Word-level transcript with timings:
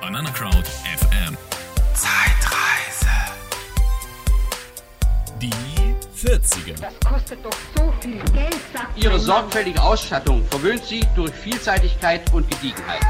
Banana 0.00 0.30
Crowd 0.30 0.66
FM. 0.98 1.36
Zeitreise. 1.94 3.10
Die 5.38 5.50
40er. 6.16 6.80
Das 6.80 6.94
kostet 7.06 7.44
doch 7.44 7.52
so 7.76 7.92
viel 8.00 8.22
Geld, 8.32 8.56
Ihre 8.96 9.18
sorgfältige 9.18 9.82
Ausstattung 9.82 10.44
verwöhnt 10.46 10.84
Sie 10.84 11.06
durch 11.14 11.32
Vielseitigkeit 11.32 12.32
und 12.32 12.50
Gediegenheit. 12.50 13.00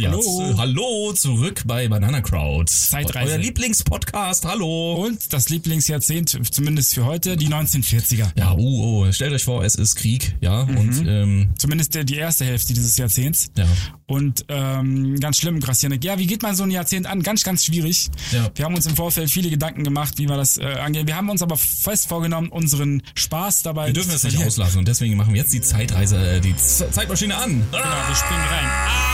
Ja, 0.00 0.10
Hallo. 0.12 0.20
zu, 0.22 0.56
hallo, 0.58 1.12
zurück 1.12 1.62
bei 1.66 1.88
Banana 1.88 2.20
Crowd. 2.20 2.70
Zeitreise. 2.70 3.32
Euer 3.32 3.38
Lieblingspodcast, 3.38 4.44
hallo. 4.44 4.92
Und 5.04 5.32
das 5.32 5.48
Lieblingsjahrzehnt, 5.48 6.38
zumindest 6.54 6.94
für 6.94 7.04
heute, 7.04 7.36
die 7.36 7.48
1940er. 7.48 8.28
Ja, 8.36 8.52
oh, 8.56 9.02
oh, 9.06 9.12
stellt 9.12 9.32
euch 9.32 9.42
vor, 9.42 9.64
es 9.64 9.74
ist 9.74 9.96
Krieg, 9.96 10.36
ja, 10.40 10.66
Mhm. 10.66 10.76
und 10.78 11.04
ähm, 11.08 11.48
Zumindest 11.58 11.96
die, 11.96 12.04
die 12.04 12.14
erste 12.14 12.44
Hälfte 12.44 12.74
dieses 12.74 12.96
Jahrzehnts. 12.96 13.50
ja. 13.56 13.66
Und 14.06 14.44
ähm, 14.48 15.18
ganz 15.18 15.36
schlimm, 15.38 15.58
grassierend. 15.58 16.02
Ja, 16.04 16.16
wie 16.18 16.26
geht 16.28 16.42
man 16.42 16.54
so 16.54 16.62
ein 16.62 16.70
Jahrzehnt 16.70 17.06
an? 17.06 17.22
Ganz, 17.24 17.42
ganz 17.42 17.64
schwierig. 17.64 18.08
Ja. 18.30 18.48
Wir 18.54 18.64
haben 18.66 18.76
uns 18.76 18.86
im 18.86 18.94
Vorfeld 18.94 19.28
viele 19.30 19.50
Gedanken 19.50 19.82
gemacht, 19.82 20.14
wie 20.18 20.28
wir 20.28 20.36
das 20.36 20.58
äh, 20.58 20.64
angehen. 20.64 21.08
Wir 21.08 21.16
haben 21.16 21.28
uns 21.28 21.42
aber 21.42 21.56
fest 21.56 22.06
vorgenommen, 22.08 22.48
unseren 22.50 23.02
Spaß 23.16 23.62
dabei 23.64 23.88
Wir 23.88 23.94
dürfen 23.94 24.12
es 24.12 24.22
nicht 24.22 24.38
auslassen 24.42 24.78
und 24.78 24.86
deswegen 24.88 25.16
machen 25.16 25.34
wir 25.34 25.40
jetzt 25.40 25.52
die 25.52 25.60
Zeitreise, 25.60 26.16
äh, 26.36 26.40
die 26.40 26.54
Z 26.56 26.94
Zeitmaschine 26.94 27.36
an. 27.36 27.50
Genau, 27.50 27.82
wir 27.82 28.14
springen 28.14 28.40
rein. 28.48 28.64
Ah, 28.64 29.07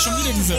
schon 0.00 0.12
wieder 0.16 0.32
diese. 0.32 0.54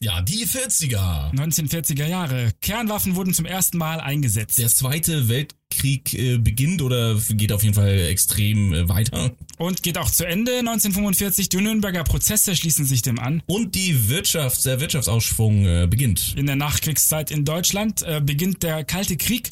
Ja, 0.00 0.20
die 0.20 0.44
40er. 0.44 1.32
1940er 1.32 2.06
Jahre. 2.06 2.50
Kernwaffen 2.60 3.14
wurden 3.14 3.32
zum 3.32 3.46
ersten 3.46 3.78
Mal 3.78 4.00
eingesetzt. 4.00 4.58
Der 4.58 4.68
Zweite 4.68 5.28
Weltkrieg 5.28 6.12
äh, 6.14 6.38
beginnt 6.38 6.82
oder 6.82 7.16
geht 7.30 7.52
auf 7.52 7.62
jeden 7.62 7.76
Fall 7.76 8.08
extrem 8.10 8.74
äh, 8.74 8.88
weiter. 8.88 9.30
Und 9.58 9.84
geht 9.84 9.98
auch 9.98 10.10
zu 10.10 10.26
Ende 10.26 10.58
1945. 10.58 11.48
Die 11.50 11.58
Nürnberger 11.58 12.02
Prozesse 12.02 12.56
schließen 12.56 12.84
sich 12.84 13.02
dem 13.02 13.20
an. 13.20 13.44
Und 13.46 13.76
die 13.76 14.08
Wirtschaft, 14.08 14.64
der 14.64 14.80
Wirtschaftsausschwung 14.80 15.66
äh, 15.66 15.86
beginnt. 15.88 16.34
In 16.36 16.46
der 16.46 16.56
Nachkriegszeit 16.56 17.30
in 17.30 17.44
Deutschland 17.44 18.02
äh, 18.02 18.20
beginnt 18.20 18.64
der 18.64 18.82
Kalte 18.82 19.16
Krieg. 19.16 19.50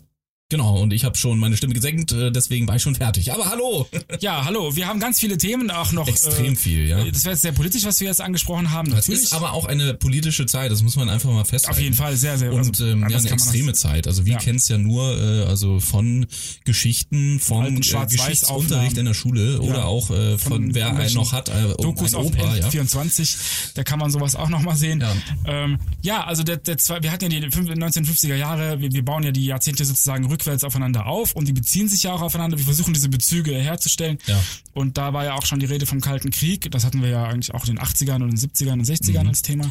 Genau, 0.51 0.79
und 0.81 0.93
ich 0.93 1.05
habe 1.05 1.17
schon 1.17 1.39
meine 1.39 1.57
Stimme 1.57 1.73
gesenkt, 1.75 2.13
äh, 2.13 2.31
deswegen 2.31 2.67
war 2.69 2.77
ich 2.77 2.83
schon 2.83 2.95
fertig. 2.97 3.33
Aber 3.33 3.47
hallo! 3.51 3.87
Ja, 4.21 4.45
hallo, 4.45 4.75
wir 4.77 4.87
haben 4.87 4.99
ganz 5.01 5.19
viele 5.21 5.39
Themen 5.39 5.71
auch 5.71 5.93
noch. 5.93 6.07
Extrem 6.09 6.53
äh, 6.53 6.57
viel, 6.57 6.87
ja. 6.89 7.03
Das 7.05 7.25
wäre 7.25 7.33
jetzt 7.35 7.43
sehr 7.43 7.53
politisch, 7.53 7.85
was 7.85 8.01
wir 8.01 8.09
jetzt 8.09 8.21
angesprochen 8.21 8.71
haben. 8.73 8.91
Natürlich. 8.91 9.23
ist 9.23 9.33
aber 9.33 9.53
auch 9.55 9.65
eine 9.65 9.95
politische 9.95 10.45
Zeit, 10.47 10.71
das 10.73 10.83
muss 10.83 10.97
man 10.97 11.09
einfach 11.09 11.31
mal 11.31 11.45
festhalten. 11.45 11.79
auf 11.79 11.83
jeden 11.83 11.95
Fall 11.95 12.17
sehr, 12.17 12.37
sehr. 12.37 12.53
Und 12.53 12.59
also, 12.69 12.85
ähm, 12.87 13.09
ja, 13.09 13.17
eine 13.17 13.31
extreme 13.31 13.71
das- 13.71 13.81
Zeit. 13.81 14.07
Also 14.09 14.27
wir 14.27 14.33
Ja. 14.35 14.39
kennen 14.41 14.59
es 14.59 14.69
ja 14.69 14.77
nur 14.77 15.17
äh, 15.17 15.45
also 15.45 15.79
von 15.81 16.27
Geschichten, 16.65 17.39
vom 17.41 17.77
äh. 17.77 17.81
Geschichtsunterricht 17.81 18.99
in 18.99 19.07
der 19.07 19.15
Schule 19.15 19.61
oder 19.61 19.79
Ja. 19.81 19.85
auch 19.85 20.11
äh, 20.11 20.37
von, 20.39 20.53
Von 20.53 20.75
wer 20.75 20.95
einen 20.95 21.15
noch 21.15 21.33
hat, 21.33 21.49
äh, 21.49 21.53
Dokus 21.81 22.15
ein 22.15 22.21
auf 22.21 22.27
Opa, 22.27 22.57
ja. 22.57 22.67
N24, 22.69 23.37
da 23.75 23.85
kann 23.85 23.99
man 23.99 24.11
sowas 24.11 24.35
auch 24.37 24.49
nochmal 24.49 24.77
sehen. 24.77 25.01
Ja. 25.01 25.15
Ähm, 25.47 25.79
ja, 26.03 26.25
also 26.25 26.43
der, 26.43 26.57
der 26.59 26.77
zwei, 26.79 27.03
wir 27.03 27.11
hatten 27.13 27.31
ja 27.31 27.41
die 27.41 27.51
fünf- 27.51 27.71
1950er 27.71 28.35
Jahre, 28.37 28.81
wir, 28.81 28.93
wir 28.93 29.05
bauen 29.05 29.23
ja 29.23 29.31
die 29.33 29.47
Jahrzehnte 29.47 29.85
sozusagen 29.85 30.29
rückwärts 30.41 30.65
aufeinander 30.65 31.07
auf 31.07 31.35
und 31.35 31.47
die 31.47 31.53
beziehen 31.53 31.89
sich 31.89 32.03
ja 32.05 32.13
auch 32.13 32.23
aufeinander. 32.23 32.57
Wir 32.57 32.65
versuchen 32.65 32.95
diese 32.95 33.09
Bezüge 33.09 33.55
herzustellen. 33.55 34.19
Ja. 34.27 34.43
Und 34.73 34.99
da 34.99 35.13
war 35.13 35.25
ja 35.25 35.35
auch 35.35 35.45
schon 35.45 35.61
die 35.61 35.67
Rede 35.67 35.87
vom 35.87 36.01
Kalten 36.01 36.31
Krieg. 36.31 36.71
Das 36.71 36.85
hatten 36.85 37.03
wir 37.03 37.11
ja 37.11 37.25
eigentlich 37.25 37.55
auch 37.55 37.67
in 37.67 37.77
den 37.77 37.85
80ern 37.85 38.23
und 38.23 38.31
den 38.31 38.39
70ern 38.39 38.73
und 38.73 38.85
60ern 38.85 39.29
als 39.29 39.43
Thema. 39.43 39.71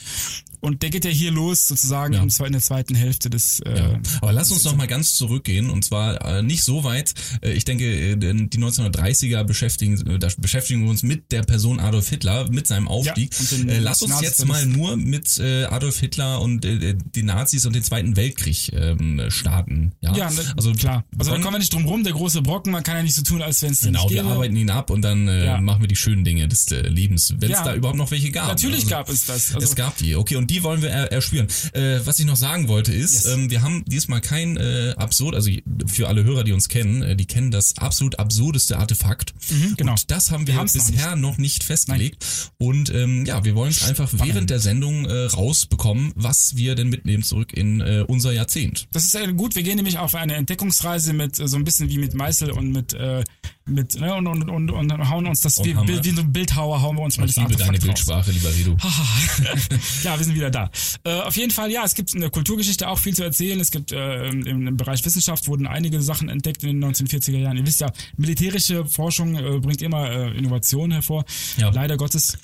Und 0.62 0.82
der 0.82 0.90
geht 0.90 1.06
ja 1.06 1.12
hier 1.12 1.32
los 1.32 1.68
sozusagen. 1.68 2.14
Ja. 2.14 2.22
in 2.24 2.52
der 2.54 2.62
zweiten 2.62 2.96
Hälfte 2.96 3.30
des 3.30 3.60
äh, 3.62 3.78
Ja. 3.78 4.00
Aber 4.22 4.32
lass 4.34 4.52
uns 4.52 4.64
noch 4.64 4.76
mal 4.76 4.88
ganz 4.88 5.16
zurückgehen 5.16 5.70
und 5.70 5.84
zwar 5.86 6.24
äh, 6.26 6.42
nicht 6.44 6.64
so 6.64 6.84
weit. 6.84 7.14
Äh, 7.42 7.52
ich 7.54 7.66
denke, 7.66 7.86
äh, 7.86 8.16
die 8.16 8.58
1930er 8.60 9.44
beschäftigen, 9.44 10.06
äh, 10.08 10.20
da 10.20 10.28
beschäftigen 10.38 10.84
wir 10.84 10.90
uns 10.90 11.04
mit 11.04 11.32
der 11.32 11.44
Person 11.44 11.80
Adolf 11.80 12.10
Hitler, 12.10 12.50
mit 12.52 12.68
seinem 12.68 12.88
Aufstieg. 12.88 13.32
den 13.52 13.70
äh, 13.70 13.80
lass 13.80 14.02
uns 14.02 14.22
jetzt 14.22 14.46
mal 14.46 14.66
nur 14.66 14.98
mit 14.98 15.38
äh, 15.40 15.66
Adolf 15.66 16.00
Hitler 16.00 16.42
und 16.42 16.66
äh, 16.66 16.96
die 17.16 17.24
Nazis 17.24 17.66
und 17.66 17.74
den 17.76 17.84
Zweiten 17.84 18.16
Weltkrieg 18.16 18.72
ähm, 18.74 19.22
starten. 19.30 19.94
Ja, 20.02 20.16
Ja, 20.16 20.30
ne, 20.30 20.42
also 20.58 20.74
klar. 20.74 21.06
Also 21.18 21.32
da 21.32 21.38
begonnen- 21.38 21.44
kommen 21.44 21.56
wir 21.56 21.60
nicht 21.60 21.74
drum 21.74 21.86
rum, 21.86 22.04
der 22.04 22.14
große 22.14 22.42
Brocken, 22.42 22.72
man 22.72 22.84
kann 22.84 22.98
ja 22.98 23.04
nicht 23.04 23.16
so 23.16 23.22
tun, 23.22 23.42
als 23.42 23.62
wenn 23.62 23.72
es 23.72 23.82
den 23.82 23.94
Genau, 23.94 24.04
nicht 24.06 24.14
wir 24.16 24.24
gäbe. 24.24 24.34
arbeiten 24.34 24.56
ihn 24.56 24.70
ab 24.70 24.90
und 24.90 25.02
dann 25.02 25.28
äh, 25.28 25.46
Ja. 25.46 25.62
machen 25.62 25.82
wir 25.82 25.88
die 25.88 25.96
schönen 25.96 26.24
Dinge 26.24 26.48
des 26.48 26.72
äh, 26.72 26.82
Lebens, 26.82 27.34
wenn 27.38 27.52
es 27.52 27.58
Ja. 27.60 27.64
da 27.66 27.76
überhaupt 27.76 27.98
noch 27.98 28.12
welche 28.12 28.32
gab. 28.32 28.48
Natürlich 28.48 28.80
Also, 28.84 28.90
gab 28.90 29.10
es 29.10 29.26
das. 29.26 29.54
Also, 29.56 29.66
es 29.68 29.76
gab 29.76 29.98
die, 29.98 30.16
okay, 30.16 30.36
und 30.36 30.49
die 30.50 30.64
wollen 30.64 30.82
wir 30.82 30.90
er 30.90 31.12
erspüren. 31.12 31.48
Äh, 31.74 32.00
was 32.06 32.20
ich 32.20 32.26
noch 32.26 32.36
sagen 32.36 32.68
wollte 32.68 32.94
ist, 32.94 33.14
Yes. 33.14 33.26
ähm, 33.26 33.50
wir 33.50 33.62
haben 33.62 33.84
diesmal 33.86 34.22
kein 34.22 34.58
äh, 34.58 34.94
absurd, 34.98 35.36
also 35.36 35.52
für 35.88 36.08
alle 36.08 36.24
Hörer, 36.24 36.44
die 36.44 36.52
uns 36.54 36.70
kennen, 36.70 37.02
äh, 37.02 37.16
die 37.16 37.26
kennen 37.26 37.52
das 37.52 37.78
absolut 37.78 38.20
absurdeste 38.20 38.78
Artefakt. 38.78 39.34
Mhm, 39.52 39.76
genau. 39.78 39.92
Und 39.94 40.12
das 40.12 40.32
haben 40.32 40.48
wir, 40.48 40.56
Wir 40.56 40.64
noch 40.64 40.72
bisher 40.74 41.16
noch 41.16 41.38
nicht, 41.38 41.64
festgelegt. 41.64 42.26
Und 42.58 42.90
ähm, 42.94 43.26
ja, 43.26 43.44
wir 43.44 43.56
wollen 43.56 43.72
es 43.72 43.84
einfach 43.84 44.10
während 44.14 44.50
der 44.50 44.60
Sendung 44.60 45.06
äh, 45.06 45.26
rausbekommen, 45.26 46.12
was 46.16 46.56
wir 46.56 46.76
denn 46.76 46.90
mitnehmen 46.90 47.24
zurück 47.24 47.54
in 47.54 47.82
äh, 47.82 48.04
unser 48.08 48.32
Jahrzehnt. 48.32 48.88
Das 48.92 49.06
ist 49.06 49.16
äh, 49.16 49.32
gut. 49.34 49.56
Wir 49.56 49.64
gehen 49.64 49.76
nämlich 49.76 49.98
auf 49.98 50.16
eine 50.16 50.36
Entdeckungsreise 50.36 51.14
mit 51.14 51.40
äh, 51.40 51.48
so 51.48 51.58
ein 51.58 51.64
bisschen 51.64 51.90
wie 51.90 51.98
mit 51.98 52.14
Meißel 52.14 52.52
und 52.52 52.72
mit 52.72 52.94
äh, 52.94 53.24
mit 53.70 54.00
ne, 54.00 54.14
und, 54.16 54.28
und, 54.28 54.50
und, 54.50 54.72
und 54.72 55.10
hauen 55.10 55.28
uns 55.28 55.42
das 55.42 55.64
wie, 55.64 55.74
Bild, 55.74 56.04
wie 56.06 56.10
so 56.12 56.22
ein 56.22 56.32
Bildhauer 56.34 56.82
hauen 56.82 56.96
wir 56.98 57.04
uns 57.04 57.18
mal 57.18 57.26
Ich 57.28 57.36
das 57.36 57.44
liebe 57.48 57.56
deine. 57.58 57.78
Bildsprache, 57.80 58.32
lieber 58.32 58.50
Redu. 58.54 58.76
ja, 60.04 60.18
wir 60.18 60.24
sind 60.26 60.36
wieder 60.36 60.50
da. 60.52 60.70
Äh, 61.04 61.22
auf 61.22 61.36
jeden 61.38 61.52
Fall, 61.52 61.72
ja, 61.72 61.84
es 61.84 61.94
gibt 61.96 62.14
in 62.14 62.22
der 62.22 62.30
Kulturgeschichte 62.30 62.88
auch 62.88 63.00
viel 63.00 63.16
zu 63.16 63.24
erzählen. 63.24 63.60
Es 63.60 63.72
gibt 63.72 63.92
äh, 63.92 64.28
im, 64.28 64.68
im 64.68 64.78
Bereich 64.78 65.04
Wissenschaft 65.06 65.48
wurden 65.48 65.68
einige 65.68 66.02
Sachen 66.02 66.30
entdeckt 66.30 66.64
in 66.64 66.80
den 66.82 66.94
1940er 66.94 67.38
Jahren. 67.38 67.58
Ihr 67.58 67.66
wisst 67.66 67.82
ja, 67.82 67.92
militärische 68.18 68.86
Forschung 68.86 69.36
äh, 69.36 69.60
bringt 69.60 69.82
immer 69.82 70.10
äh, 70.10 70.38
Innovationen 70.38 70.92
hervor. 70.92 71.26
Ja. 71.58 71.70
Leider 71.70 71.98
Gottes. 71.98 72.38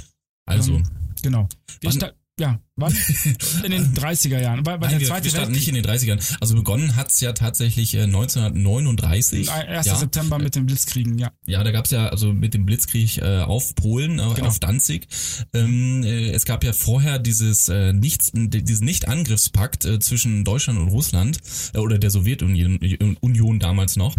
Also, 0.46 0.76
Ähm, 0.76 0.84
genau. 1.22 1.48
Wann- 1.84 2.12
ja, 2.40 2.60
wann? 2.76 2.94
In 3.64 3.72
den 3.72 3.94
30er 3.94 4.42
Jahren. 4.42 4.66
Weil, 4.66 4.82
weil 4.82 4.90
Nein, 4.90 4.90
der 4.92 5.00
wir, 5.00 5.08
Zweite 5.08 5.24
wir 5.26 5.32
starten 5.32 5.54
Weltkrieg, 5.54 5.74
nicht 5.74 5.86
in 5.86 6.08
den 6.08 6.20
30ern. 6.20 6.38
Also 6.42 6.56
begonnen 6.56 6.96
hat's 6.96 7.20
ja 7.20 7.34
tatsächlich 7.34 7.96
äh, 7.96 8.02
1939. 8.04 9.52
1. 9.52 9.86
ja. 9.86 9.96
September 9.96 10.40
mit 10.40 10.56
den 10.56 10.66
Blitzkriegen, 10.66 11.18
ja. 11.18 11.32
Ja, 11.46 11.64
da 11.64 11.72
gab's 11.72 11.92
ja 11.92 12.08
also 12.08 12.34
mit 12.34 12.54
dem 12.54 12.66
Blitzkrieg 12.66 13.18
äh, 13.18 13.40
auf 13.40 13.76
Polen, 13.76 14.20
auf, 14.20 14.36
Genau. 14.36 14.48
auf 14.48 14.60
Danzig. 14.60 15.08
Ähm, 15.54 16.04
äh, 16.04 16.30
es 16.32 16.46
gab 16.46 16.64
ja 16.64 16.74
vorher 16.74 17.20
dieses 17.20 17.70
äh, 17.70 17.94
Nichts, 17.94 18.32
diesen 18.34 18.86
Nicht-Angriffspakt 18.86 19.86
äh, 19.86 20.00
zwischen 20.00 20.44
Deutschland 20.44 20.80
und 20.80 20.90
Russland 20.90 21.40
äh, 21.74 21.80
oder 21.80 21.98
der 21.98 22.10
Sowjetunion 22.12 22.80
Union 23.22 23.60
damals 23.60 23.96
noch. 23.96 24.16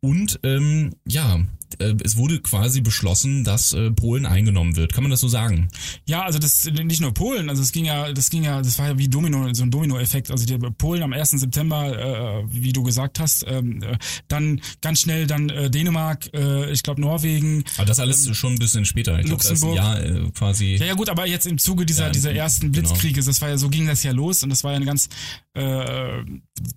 Und 0.00 0.40
ähm, 0.44 0.94
ja, 1.06 1.40
äh, 1.78 1.94
es 2.04 2.16
wurde 2.16 2.40
quasi 2.40 2.80
beschlossen, 2.80 3.44
dass 3.44 3.72
äh, 3.72 3.90
Polen 3.90 4.26
eingenommen 4.26 4.76
wird. 4.76 4.92
Kann 4.92 5.04
man 5.04 5.10
das 5.10 5.20
so 5.20 5.28
sagen? 5.28 5.68
Ja, 6.06 6.22
also 6.22 6.38
das 6.38 6.64
nicht 6.70 7.00
nur 7.00 7.12
Polen, 7.14 7.50
also 7.50 7.62
es 7.62 7.72
ging 7.72 7.87
ja, 7.88 8.12
das 8.12 8.30
ging 8.30 8.44
ja, 8.44 8.62
das 8.62 8.78
war 8.78 8.88
ja 8.88 8.98
wie 8.98 9.08
Domino, 9.08 9.52
so 9.54 9.62
ein 9.62 9.70
Domino-Effekt. 9.70 10.30
Also 10.30 10.46
die 10.46 10.56
Polen 10.58 11.02
am 11.02 11.12
1. 11.12 11.30
September, 11.30 12.44
äh, 12.44 12.44
wie 12.50 12.72
du 12.72 12.82
gesagt 12.82 13.18
hast, 13.18 13.44
ähm, 13.48 13.82
äh, 13.82 13.96
dann 14.28 14.60
ganz 14.80 15.00
schnell 15.00 15.26
dann 15.26 15.48
äh, 15.48 15.70
Dänemark, 15.70 16.32
äh, 16.34 16.70
ich 16.70 16.82
glaube 16.82 17.00
Norwegen. 17.00 17.64
Aber 17.76 17.86
das 17.86 17.98
alles 17.98 18.28
schon 18.36 18.52
ein 18.54 18.58
bisschen 18.58 18.84
später. 18.84 19.18
Ich 19.18 19.26
glaube, 19.26 19.42
das 19.42 19.50
ist 19.52 19.62
ein 19.62 19.70
Luxemburg. 19.70 19.76
Jahr 19.76 20.26
äh, 20.26 20.30
quasi. 20.32 20.76
Ja, 20.76 20.86
ja 20.86 20.94
gut, 20.94 21.08
aber 21.08 21.26
jetzt 21.26 21.46
im 21.46 21.58
Zuge 21.58 21.86
dieser 21.86 22.06
Ja, 22.06 22.10
dieser 22.10 22.32
ersten 22.32 22.72
genau. 22.72 22.88
Blitzkriege, 22.88 23.22
das 23.22 23.40
war 23.40 23.48
ja 23.48 23.58
so 23.58 23.68
ging 23.68 23.86
das 23.86 24.02
ja 24.02 24.12
los 24.12 24.42
und 24.42 24.50
das 24.50 24.62
war 24.64 24.72
ja 24.72 24.76
eine 24.76 24.86
ganz 24.86 25.08
äh, 25.58 26.24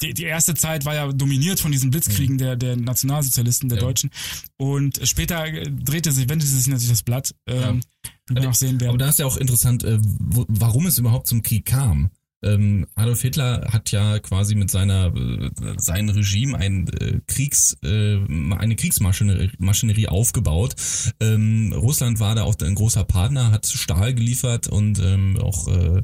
die, 0.01 0.13
die 0.13 0.23
erste 0.23 0.53
Zeit 0.55 0.85
war 0.85 0.95
ja 0.95 1.11
dominiert 1.11 1.59
von 1.59 1.71
diesen 1.71 1.87
Mhm. 1.87 1.91
Blitzkriegen 1.91 2.37
der 2.37 2.55
der 2.55 2.75
Nationalsozialisten, 2.77 3.69
der 3.69 3.77
Ja. 3.79 3.83
Deutschen 3.85 4.09
und 4.57 4.99
später 5.03 5.45
äh, 5.45 5.69
drehte 5.69 6.11
sich, 6.11 6.27
wendete 6.29 6.51
sich 6.51 6.67
natürlich 6.67 6.89
das 6.89 7.03
Blatt. 7.03 7.33
Ähm, 7.47 7.81
Wie 8.27 8.35
wir 8.35 8.43
noch 8.43 8.55
sehen 8.55 8.79
werden. 8.79 8.89
Aber 8.89 8.97
da 8.97 9.09
ist 9.09 9.19
ja 9.19 9.25
auch 9.25 9.37
interessant, 9.37 9.83
äh, 9.83 9.97
wo, 10.01 10.45
warum 10.47 10.85
es 10.87 10.97
überhaupt 10.97 11.27
zum 11.27 11.41
Krieg 11.43 11.65
kam. 11.65 12.09
Ähm, 12.43 12.87
Adolf 12.95 13.21
Hitler 13.21 13.67
hat 13.71 13.91
ja 13.91 14.19
quasi 14.19 14.55
mit 14.55 14.71
seiner 14.71 15.13
äh, 15.15 15.49
sein 15.77 16.09
Regime 16.09 16.57
ein 16.57 16.87
äh, 16.87 17.19
Kriegs 17.27 17.77
äh, 17.83 18.17
eine 18.57 18.75
Kriegsmaschinerie 18.75 19.51
Maschinerie 19.59 20.07
aufgebaut. 20.07 20.75
Ähm, 21.19 21.73
Russland 21.75 22.19
war 22.19 22.35
da 22.35 22.43
auch 22.43 22.55
ein 22.61 22.75
großer 22.75 23.03
Partner, 23.03 23.51
hat 23.51 23.67
Stahl 23.67 24.13
geliefert 24.13 24.67
und 24.67 24.99
ähm, 24.99 25.37
auch 25.37 25.67
äh, 25.67 26.03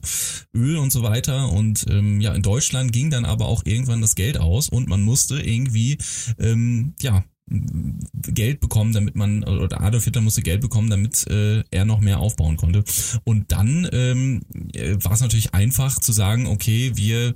Öl 0.53 0.77
und 0.77 0.91
so 0.91 1.03
weiter. 1.03 1.51
Und 1.51 1.85
ähm, 1.89 2.21
ja, 2.21 2.33
in 2.33 2.41
Deutschland 2.41 2.91
ging 2.91 3.09
dann 3.09 3.25
aber 3.25 3.47
auch 3.47 3.63
irgendwann 3.65 4.01
das 4.01 4.15
Geld 4.15 4.39
aus 4.39 4.69
und 4.69 4.87
man 4.87 5.01
musste 5.01 5.39
irgendwie 5.39 5.97
ähm, 6.39 6.93
ja 7.01 7.23
Geld 7.49 8.59
bekommen, 8.59 8.93
damit 8.93 9.15
man, 9.15 9.43
oder 9.43 9.81
Adolf 9.81 10.03
Hitler 10.03 10.21
musste 10.21 10.41
Geld 10.41 10.61
bekommen, 10.61 10.89
damit 10.89 11.25
äh, 11.27 11.63
er 11.71 11.85
noch 11.85 12.01
mehr 12.01 12.19
aufbauen 12.19 12.57
konnte. 12.57 12.83
Und 13.23 13.51
dann 13.51 13.87
ähm, 13.93 14.41
äh, 14.73 14.95
war 15.03 15.13
es 15.13 15.21
natürlich 15.21 15.53
einfach 15.53 15.99
zu 15.99 16.11
sagen, 16.11 16.47
okay, 16.47 16.91
wir 16.95 17.33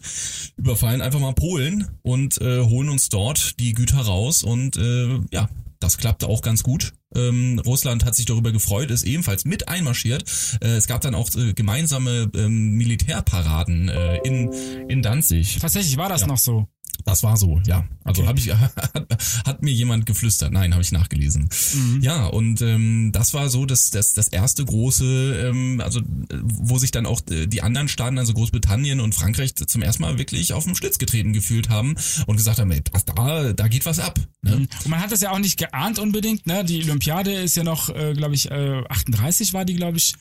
überfallen 0.57 1.01
einfach 1.01 1.19
mal 1.19 1.33
Polen 1.33 1.87
und 2.01 2.41
äh, 2.41 2.61
holen 2.61 2.89
uns 2.89 3.09
dort 3.09 3.59
die 3.59 3.73
Güter 3.73 4.01
raus 4.01 4.43
und 4.43 4.77
äh, 4.77 5.19
ja, 5.31 5.49
das 5.79 5.97
klappte 5.97 6.27
auch 6.27 6.41
ganz 6.41 6.61
gut. 6.63 6.93
Ähm, 7.15 7.59
Russland 7.65 8.05
hat 8.05 8.15
sich 8.15 8.25
darüber 8.25 8.51
gefreut, 8.51 8.91
ist 8.91 9.03
ebenfalls 9.03 9.45
mit 9.45 9.67
einmarschiert. 9.67 10.23
Äh, 10.61 10.75
es 10.75 10.87
gab 10.87 11.01
dann 11.01 11.15
auch 11.15 11.29
äh, 11.35 11.53
gemeinsame 11.53 12.29
ähm, 12.35 12.71
Militärparaden 12.77 13.89
äh, 13.89 14.17
in, 14.23 14.51
in 14.87 15.01
Danzig. 15.01 15.57
Tatsächlich 15.59 15.97
war 15.97 16.07
das 16.07 16.21
Ja. 16.21 16.27
noch 16.27 16.37
so. 16.37 16.67
Das 17.05 17.23
war 17.23 17.37
so, 17.37 17.59
ja. 17.65 17.85
Also 18.03 18.21
Okay. 18.21 18.27
habe 18.29 18.39
ich 18.39 18.53
hat, 18.53 19.07
hat 19.45 19.61
mir 19.61 19.71
jemand 19.73 20.05
geflüstert. 20.05 20.51
Nein, 20.51 20.73
habe 20.73 20.83
ich 20.83 20.91
nachgelesen. 20.91 21.49
Mhm. 21.73 22.01
Ja, 22.01 22.25
und 22.27 22.61
ähm, 22.61 23.11
das 23.11 23.33
war 23.33 23.49
so 23.49 23.65
das 23.65 23.89
das 23.91 24.13
das 24.13 24.27
erste 24.27 24.65
große, 24.65 25.49
ähm, 25.49 25.81
also 25.81 26.01
wo 26.43 26.77
sich 26.77 26.91
dann 26.91 27.05
auch 27.05 27.21
äh, 27.29 27.47
die 27.47 27.61
anderen 27.61 27.87
Staaten, 27.87 28.17
also 28.17 28.33
Großbritannien 28.33 28.99
und 28.99 29.15
Frankreich, 29.15 29.55
zum 29.55 29.81
ersten 29.81 30.03
Mal 30.03 30.17
wirklich 30.17 30.53
auf 30.53 30.65
den 30.65 30.75
Schlitz 30.75 30.97
getreten 30.97 31.33
gefühlt 31.33 31.69
haben 31.69 31.95
und 32.27 32.37
gesagt 32.37 32.59
haben, 32.59 32.71
ey, 32.71 32.81
da 33.15 33.53
da 33.53 33.67
geht 33.67 33.85
was 33.85 33.99
ab. 33.99 34.19
Ne? 34.41 34.55
Und 34.55 34.87
man 34.87 34.99
hat 34.99 35.11
das 35.11 35.21
ja 35.21 35.31
auch 35.31 35.39
nicht 35.39 35.57
geahnt 35.57 35.99
unbedingt, 35.99 36.47
ne? 36.47 36.63
Die 36.63 36.83
Olympiade 36.83 37.31
ist 37.33 37.55
ja 37.55 37.63
noch, 37.63 37.89
äh, 37.89 38.13
glaube 38.13 38.35
ich, 38.35 38.49
äh, 38.51 38.83
38 38.89 39.53
war 39.53 39.65
die, 39.65 39.75
glaube 39.75 39.97
ich, 39.97 40.15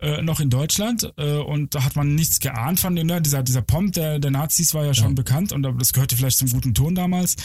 äh, 0.00 0.22
noch 0.22 0.40
in 0.40 0.50
Deutschland 0.50 1.12
äh, 1.16 1.38
und 1.38 1.74
da 1.74 1.84
hat 1.84 1.96
man 1.96 2.14
nichts 2.14 2.38
geahnt 2.40 2.78
von 2.80 2.94
dem, 2.94 3.06
ne? 3.08 3.20
dieser, 3.20 3.42
dieser 3.42 3.62
Pomp 3.62 3.92
der, 3.94 4.18
der 4.18 4.30
Nazis 4.30 4.72
war 4.74 4.84
ja 4.84 4.94
schon 4.94 5.14
bekannt 5.14 5.52
und 5.52 5.62
das 5.62 5.92
gehörte 5.92 6.16
vielleicht 6.16 6.38
zum 6.38 6.50
guten 6.50 6.74
Ton 6.74 6.94
damals, 6.94 7.36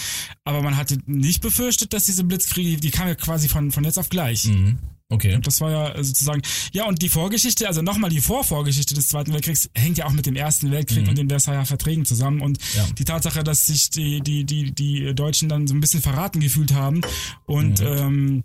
aber 0.43 0.61
man 0.61 0.77
hatte 0.77 0.97
nicht 1.05 1.41
befürchtet, 1.41 1.93
dass 1.93 2.05
diese 2.05 2.23
Blitzkriege, 2.23 2.79
die 2.79 2.91
kamen 2.91 3.09
ja 3.09 3.15
quasi 3.15 3.47
von, 3.49 3.71
von 3.71 3.83
jetzt 3.83 3.97
auf 3.97 4.09
gleich. 4.09 4.45
Mhm. 4.45 4.77
Okay. 5.09 5.37
Das 5.43 5.61
war 5.61 5.69
ja 5.69 5.89
äh, 5.95 6.03
sozusagen, 6.03 6.41
ja, 6.71 6.85
und 6.85 7.01
die 7.03 7.09
Vorgeschichte, 7.09 7.67
also 7.67 7.81
nochmal 7.83 8.09
die 8.09 8.21
Vorvorgeschichte 8.21 8.95
des 8.95 9.09
Zweiten 9.09 9.31
Weltkriegs 9.33 9.69
hängt 9.75 9.97
ja 9.99 10.05
auch 10.07 10.11
mit 10.11 10.25
dem 10.25 10.35
Ersten 10.35 10.71
Weltkrieg 10.71 11.07
und 11.07 11.15
den 11.17 11.29
Versailler 11.29 11.65
Verträgen 11.65 12.05
zusammen. 12.05 12.41
Und 12.41 12.57
Mhm. 12.57 12.77
Ja. 12.77 12.85
die 12.97 13.03
Tatsache, 13.03 13.43
dass 13.43 13.67
sich 13.67 13.91
die, 13.91 14.21
die, 14.21 14.43
die, 14.43 14.71
die 14.73 15.13
Deutschen 15.13 15.49
dann 15.49 15.67
so 15.67 15.75
ein 15.75 15.81
bisschen 15.81 16.01
verraten 16.01 16.39
gefühlt 16.39 16.73
haben 16.73 17.01
und, 17.45 17.79
Mhm. 17.81 17.85
ähm, 17.87 18.43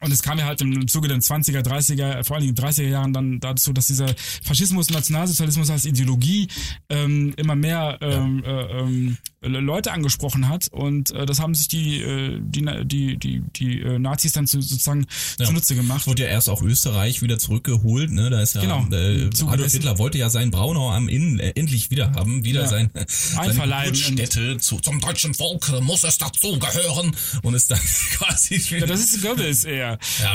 und 0.00 0.12
es 0.12 0.22
kam 0.22 0.38
ja 0.38 0.46
halt 0.46 0.60
im 0.60 0.86
Zuge 0.88 1.08
der 1.08 1.18
20er, 1.18 1.62
30er, 1.62 2.24
vor 2.24 2.36
allen 2.36 2.46
Dingen 2.46 2.56
30er 2.56 2.88
Jahren 2.88 3.12
dann 3.12 3.40
dazu, 3.40 3.72
dass 3.72 3.86
dieser 3.86 4.08
Faschismus, 4.44 4.90
Nationalsozialismus 4.90 5.70
als 5.70 5.84
Ideologie 5.86 6.48
ähm, 6.88 7.34
immer 7.36 7.56
mehr 7.56 7.98
ähm, 8.00 8.42
äh, 8.44 8.80
ähm, 8.80 9.16
Leute 9.40 9.92
angesprochen 9.92 10.48
hat 10.48 10.66
und 10.72 11.12
äh, 11.12 11.24
das 11.24 11.38
haben 11.38 11.54
sich 11.54 11.68
die 11.68 12.02
äh, 12.02 12.40
die 12.42 12.64
die 12.84 13.16
die, 13.18 13.42
die 13.54 13.80
äh, 13.82 13.98
Nazis 13.98 14.32
dann 14.32 14.46
zu, 14.46 14.60
sozusagen 14.60 15.06
Ja. 15.38 15.46
zunutze 15.46 15.74
gemacht. 15.76 16.06
Wurde 16.08 16.24
ja 16.24 16.28
erst 16.28 16.48
auch 16.48 16.60
Österreich 16.62 17.22
wieder 17.22 17.38
zurückgeholt, 17.38 18.10
ne? 18.10 18.30
Da 18.30 18.40
ist 18.42 18.54
ja 18.56 18.60
Genau. 18.62 18.86
äh, 18.90 19.30
Adolf 19.46 19.72
Hitler 19.72 19.98
wollte 19.98 20.18
ja 20.18 20.28
sein 20.28 20.50
Braunau 20.50 20.90
am 20.90 21.08
Inn 21.08 21.38
äh, 21.38 21.52
endlich 21.54 21.90
wieder 21.90 22.12
haben, 22.12 22.44
wieder 22.44 22.62
Ja. 22.62 22.66
sein 22.68 22.90
seine. 23.06 23.54
Geburtsstätte 23.54 24.58
zu, 24.58 24.78
zum 24.80 25.00
deutschen 25.00 25.34
Volk 25.34 25.68
äh, 25.68 25.80
muss 25.80 26.02
es 26.04 26.18
dazugehören 26.18 27.12
und 27.42 27.54
ist 27.54 27.70
dann 27.70 27.78
quasi 28.12 28.56
Ja, 28.76 28.86
das 28.86 29.00
ist 29.00 29.22
Goebbels 29.22 29.64
eher. 29.64 29.98
Ja. 30.22 30.34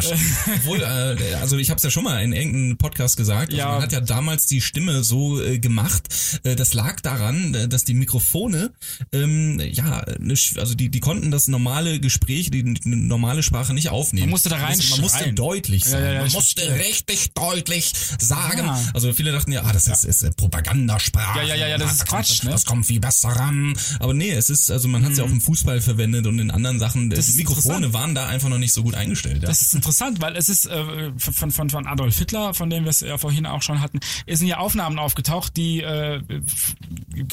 Obwohl, 0.57 0.81
äh, 0.81 1.33
also 1.41 1.57
ich 1.57 1.69
habe 1.69 1.77
es 1.77 1.83
ja 1.83 1.89
schon 1.91 2.03
mal 2.05 2.23
in 2.23 2.31
irgendeinem 2.33 2.77
Podcast 2.77 3.17
gesagt. 3.17 3.47
Also 3.51 3.57
Ja. 3.57 3.71
Man 3.73 3.81
hat 3.81 3.91
ja 3.91 4.01
damals 4.01 4.45
die 4.45 4.61
Stimme 4.61 5.03
so 5.03 5.41
äh, 5.41 5.59
gemacht. 5.59 6.07
Äh, 6.43 6.55
das 6.55 6.73
lag 6.73 7.01
daran, 7.01 7.53
äh, 7.53 7.67
dass 7.67 7.83
die 7.83 7.93
Mikrofone, 7.93 8.71
ähm, 9.11 9.59
ja, 9.71 9.99
eine, 10.01 10.33
also 10.57 10.75
die, 10.75 10.89
die 10.89 10.99
konnten 10.99 11.31
das 11.31 11.47
normale 11.47 11.99
Gespräch, 11.99 12.51
die, 12.51 12.63
die 12.63 12.79
normale 12.89 13.43
Sprache 13.43 13.73
nicht 13.73 13.89
aufnehmen. 13.89 14.27
Man 14.27 14.31
musste 14.31 14.49
da 14.49 14.57
Man 14.57 14.75
musste- 14.75 14.91
Man 14.91 15.01
musste 15.01 15.33
deutlich 15.33 15.83
Ja, 15.85 15.89
sein. 15.91 16.03
ja, 16.03 16.11
ja, 16.13 16.17
man 16.19 16.27
ich 16.27 16.33
musste 16.33 16.61
verstehe. 16.61 16.85
richtig 16.85 17.33
deutlich 17.33 17.93
sagen. 18.19 18.61
Ah. 18.69 18.79
Also 18.93 19.13
viele 19.13 19.31
dachten 19.31 19.51
ja, 19.51 19.63
ah, 19.63 19.71
das 19.73 19.87
ist, 19.87 20.03
ist 20.05 20.35
Propagandasprache. 20.37 21.39
Ja, 21.39 21.45
ja, 21.45 21.55
ja, 21.55 21.67
ja, 21.69 21.77
das 21.77 21.93
ist 21.93 22.07
kommt, 22.07 22.25
Quatsch, 22.25 22.43
ne? 22.43 22.51
Das 22.51 22.65
kommt 22.65 22.85
viel 22.85 22.99
besser 22.99 23.29
ran. 23.29 23.73
Aber 23.99 24.13
nee, 24.13 24.31
es 24.31 24.49
ist, 24.49 24.69
also 24.71 24.87
man 24.87 25.03
hat 25.03 25.11
es 25.13 25.17
ja 25.17 25.23
auch 25.23 25.29
im 25.31 25.41
Fußball 25.41 25.81
verwendet 25.81 26.27
und 26.27 26.39
in 26.39 26.51
anderen 26.51 26.79
Sachen. 26.79 27.09
Das 27.09 27.25
die 27.25 27.31
ist 27.31 27.37
Mikrofone 27.37 27.93
waren 27.93 28.15
da 28.15 28.27
einfach 28.27 28.49
noch 28.49 28.57
nicht 28.57 28.73
so 28.73 28.83
gut 28.83 28.95
eingestellt. 28.95 29.41
Ja. 29.43 29.47
Das 29.49 29.61
ist 29.61 29.73
interessant, 29.75 30.21
weil 30.21 30.35
es 30.35 30.49
ist 30.49 30.65
äh, 30.65 31.11
von, 31.17 31.51
von, 31.51 31.69
von 31.69 31.87
Adolf 31.87 32.17
Hitler, 32.17 32.53
von 32.53 32.69
dem 32.69 32.83
wir 32.83 32.89
es 32.89 33.01
ja 33.01 33.17
vorhin 33.17 33.45
auch 33.45 33.61
schon 33.61 33.81
hatten, 33.81 33.99
es 34.25 34.39
sind 34.39 34.47
ja 34.47 34.57
Aufnahmen 34.57 34.99
aufgetaucht, 34.99 35.55
die 35.57 35.81
äh, 35.81 36.21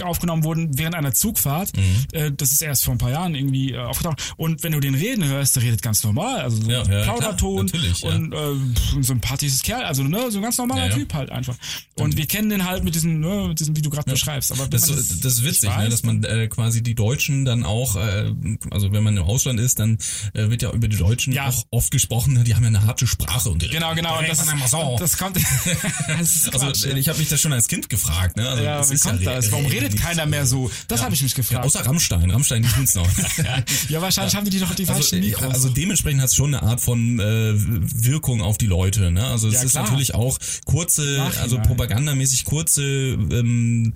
aufgenommen 0.03 0.45
wurden 0.45 0.79
während 0.79 0.95
einer 0.95 1.13
Zugfahrt. 1.13 1.50
Mhm. 1.77 2.07
Äh, 2.13 2.33
das 2.37 2.53
ist 2.53 2.63
erst 2.63 2.85
vor 2.85 2.95
ein 2.95 2.99
paar 2.99 3.11
Jahren 3.11 3.35
irgendwie 3.35 3.73
äh, 3.73 3.79
aufgetaucht. 3.79 4.35
Und 4.37 4.63
wenn 4.63 4.73
du 4.73 4.81
den 4.81 4.95
reden 4.95 5.25
hörst, 5.25 5.57
der 5.57 5.63
redet 5.63 5.83
ganz 5.83 6.03
normal, 6.05 6.41
also 6.41 6.63
so 6.63 6.71
Ja, 6.71 6.83
ein 6.83 6.93
ja, 6.93 7.03
Plauderton 7.05 7.67
klar, 7.67 7.83
ja. 8.03 8.09
und 8.11 8.33
äh, 8.33 8.97
ein 8.97 9.03
sympathisches 9.03 9.63
Kerl, 9.63 9.85
also 9.85 10.03
ne, 10.03 10.31
so 10.31 10.39
ein 10.39 10.43
ganz 10.43 10.59
normaler 10.59 10.85
Ja, 10.85 10.89
ja. 10.91 10.95
Typ 10.97 11.15
halt 11.15 11.31
einfach. 11.31 11.57
Und 11.97 12.17
wir 12.17 12.27
kennen 12.27 12.49
den 12.51 12.67
halt 12.67 12.85
mit 12.85 12.95
diesem, 12.95 13.21
ne, 13.21 13.47
mit 13.49 13.61
diesem, 13.61 13.77
wie 13.77 13.83
du 13.83 13.91
gerade 13.91 14.11
beschreibst. 14.11 14.53
Aber 14.53 14.67
Das, 14.69 14.89
man 14.89 14.97
das 14.97 15.11
ist 15.11 15.45
witzig, 15.45 15.69
ne, 15.71 15.77
weiß, 15.77 15.91
dass 15.91 16.03
man 16.05 16.25
äh, 16.25 16.49
quasi 16.49 16.83
die 16.83 16.95
Deutschen 16.95 17.45
dann 17.45 17.65
auch, 17.65 17.97
äh, 17.97 18.33
also 18.71 18.93
wenn 18.93 19.03
man 19.03 19.17
im 19.17 19.23
Ausland 19.25 19.61
ist, 19.61 19.79
dann 19.79 19.99
äh, 20.35 20.49
wird 20.51 20.63
ja 20.63 20.71
über 20.73 20.89
die 20.89 20.97
Deutschen 20.97 21.33
Ja. 21.33 21.49
auch 21.49 21.65
oft 21.71 21.91
gesprochen, 21.91 22.35
ne, 22.35 22.45
die 22.45 22.55
haben 22.55 22.63
ja 22.63 22.69
eine 22.69 22.85
harte 22.85 23.07
Sprache 23.07 23.49
und 23.51 23.61
Genau, 23.71 23.95
genau. 23.95 24.19
Und 24.19 24.29
das, 24.29 24.45
so. 24.71 24.97
das 24.99 25.17
kommt. 25.19 25.37
das 26.09 26.49
also 26.53 26.67
Quatsch, 26.67 26.85
ja. 26.87 26.97
ich 26.97 27.09
habe 27.09 27.19
mich 27.19 27.29
das 27.29 27.41
schon 27.41 27.53
als 27.53 27.69
Kind 27.69 27.89
gefragt, 27.89 28.37
ne? 28.37 28.49
Also, 28.49 28.63
Ja, 28.63 28.79
das 28.79 28.91
wie 28.91 28.99
kommt 28.99 29.21
ja 29.23 29.35
das? 29.35 29.51
Warum 29.53 29.67
re- 29.67 29.73
redet 29.73 29.97
keiner 29.99 30.27
mehr 30.27 30.47
so? 30.47 30.71
Das 30.89 31.03
habe 31.03 31.15
ich 31.15 31.23
mich 31.23 31.35
Ja, 31.41 31.61
gefragt. 31.61 31.65
außer 31.67 31.87
Rammstein. 31.87 32.31
Rammstein, 32.31 32.63
die 32.63 32.69
tun's 32.69 32.95
noch. 32.95 33.09
Ja, 33.89 34.01
wahrscheinlich 34.01 34.35
haben 34.37 34.49
die 34.49 34.59
doch 34.59 34.75
die 34.75 34.83
Also, 34.83 34.93
falschen 34.95 35.23
äh, 35.23 35.27
Mikros. 35.27 35.53
also 35.55 35.69
dementsprechend 35.69 36.21
hat 36.21 36.29
es 36.29 36.35
schon 36.37 36.55
eine 36.55 36.63
Art 36.63 36.81
von 36.81 37.19
äh, 37.19 37.23
Wirkung 37.57 38.43
auf 38.43 38.59
die 38.59 38.67
Leute. 38.67 39.11
Ne? 39.11 39.25
Also 39.25 39.49
es 39.49 39.55
Ja, 39.55 39.63
ist 39.63 39.71
klar. 39.73 39.85
natürlich 39.85 40.15
auch 40.15 40.39
kurze, 40.65 41.03
Nachhinein. 41.19 41.43
also 41.43 41.59
propagandamäßig 41.59 42.45
kurze 42.45 42.83
ähm, 42.83 43.93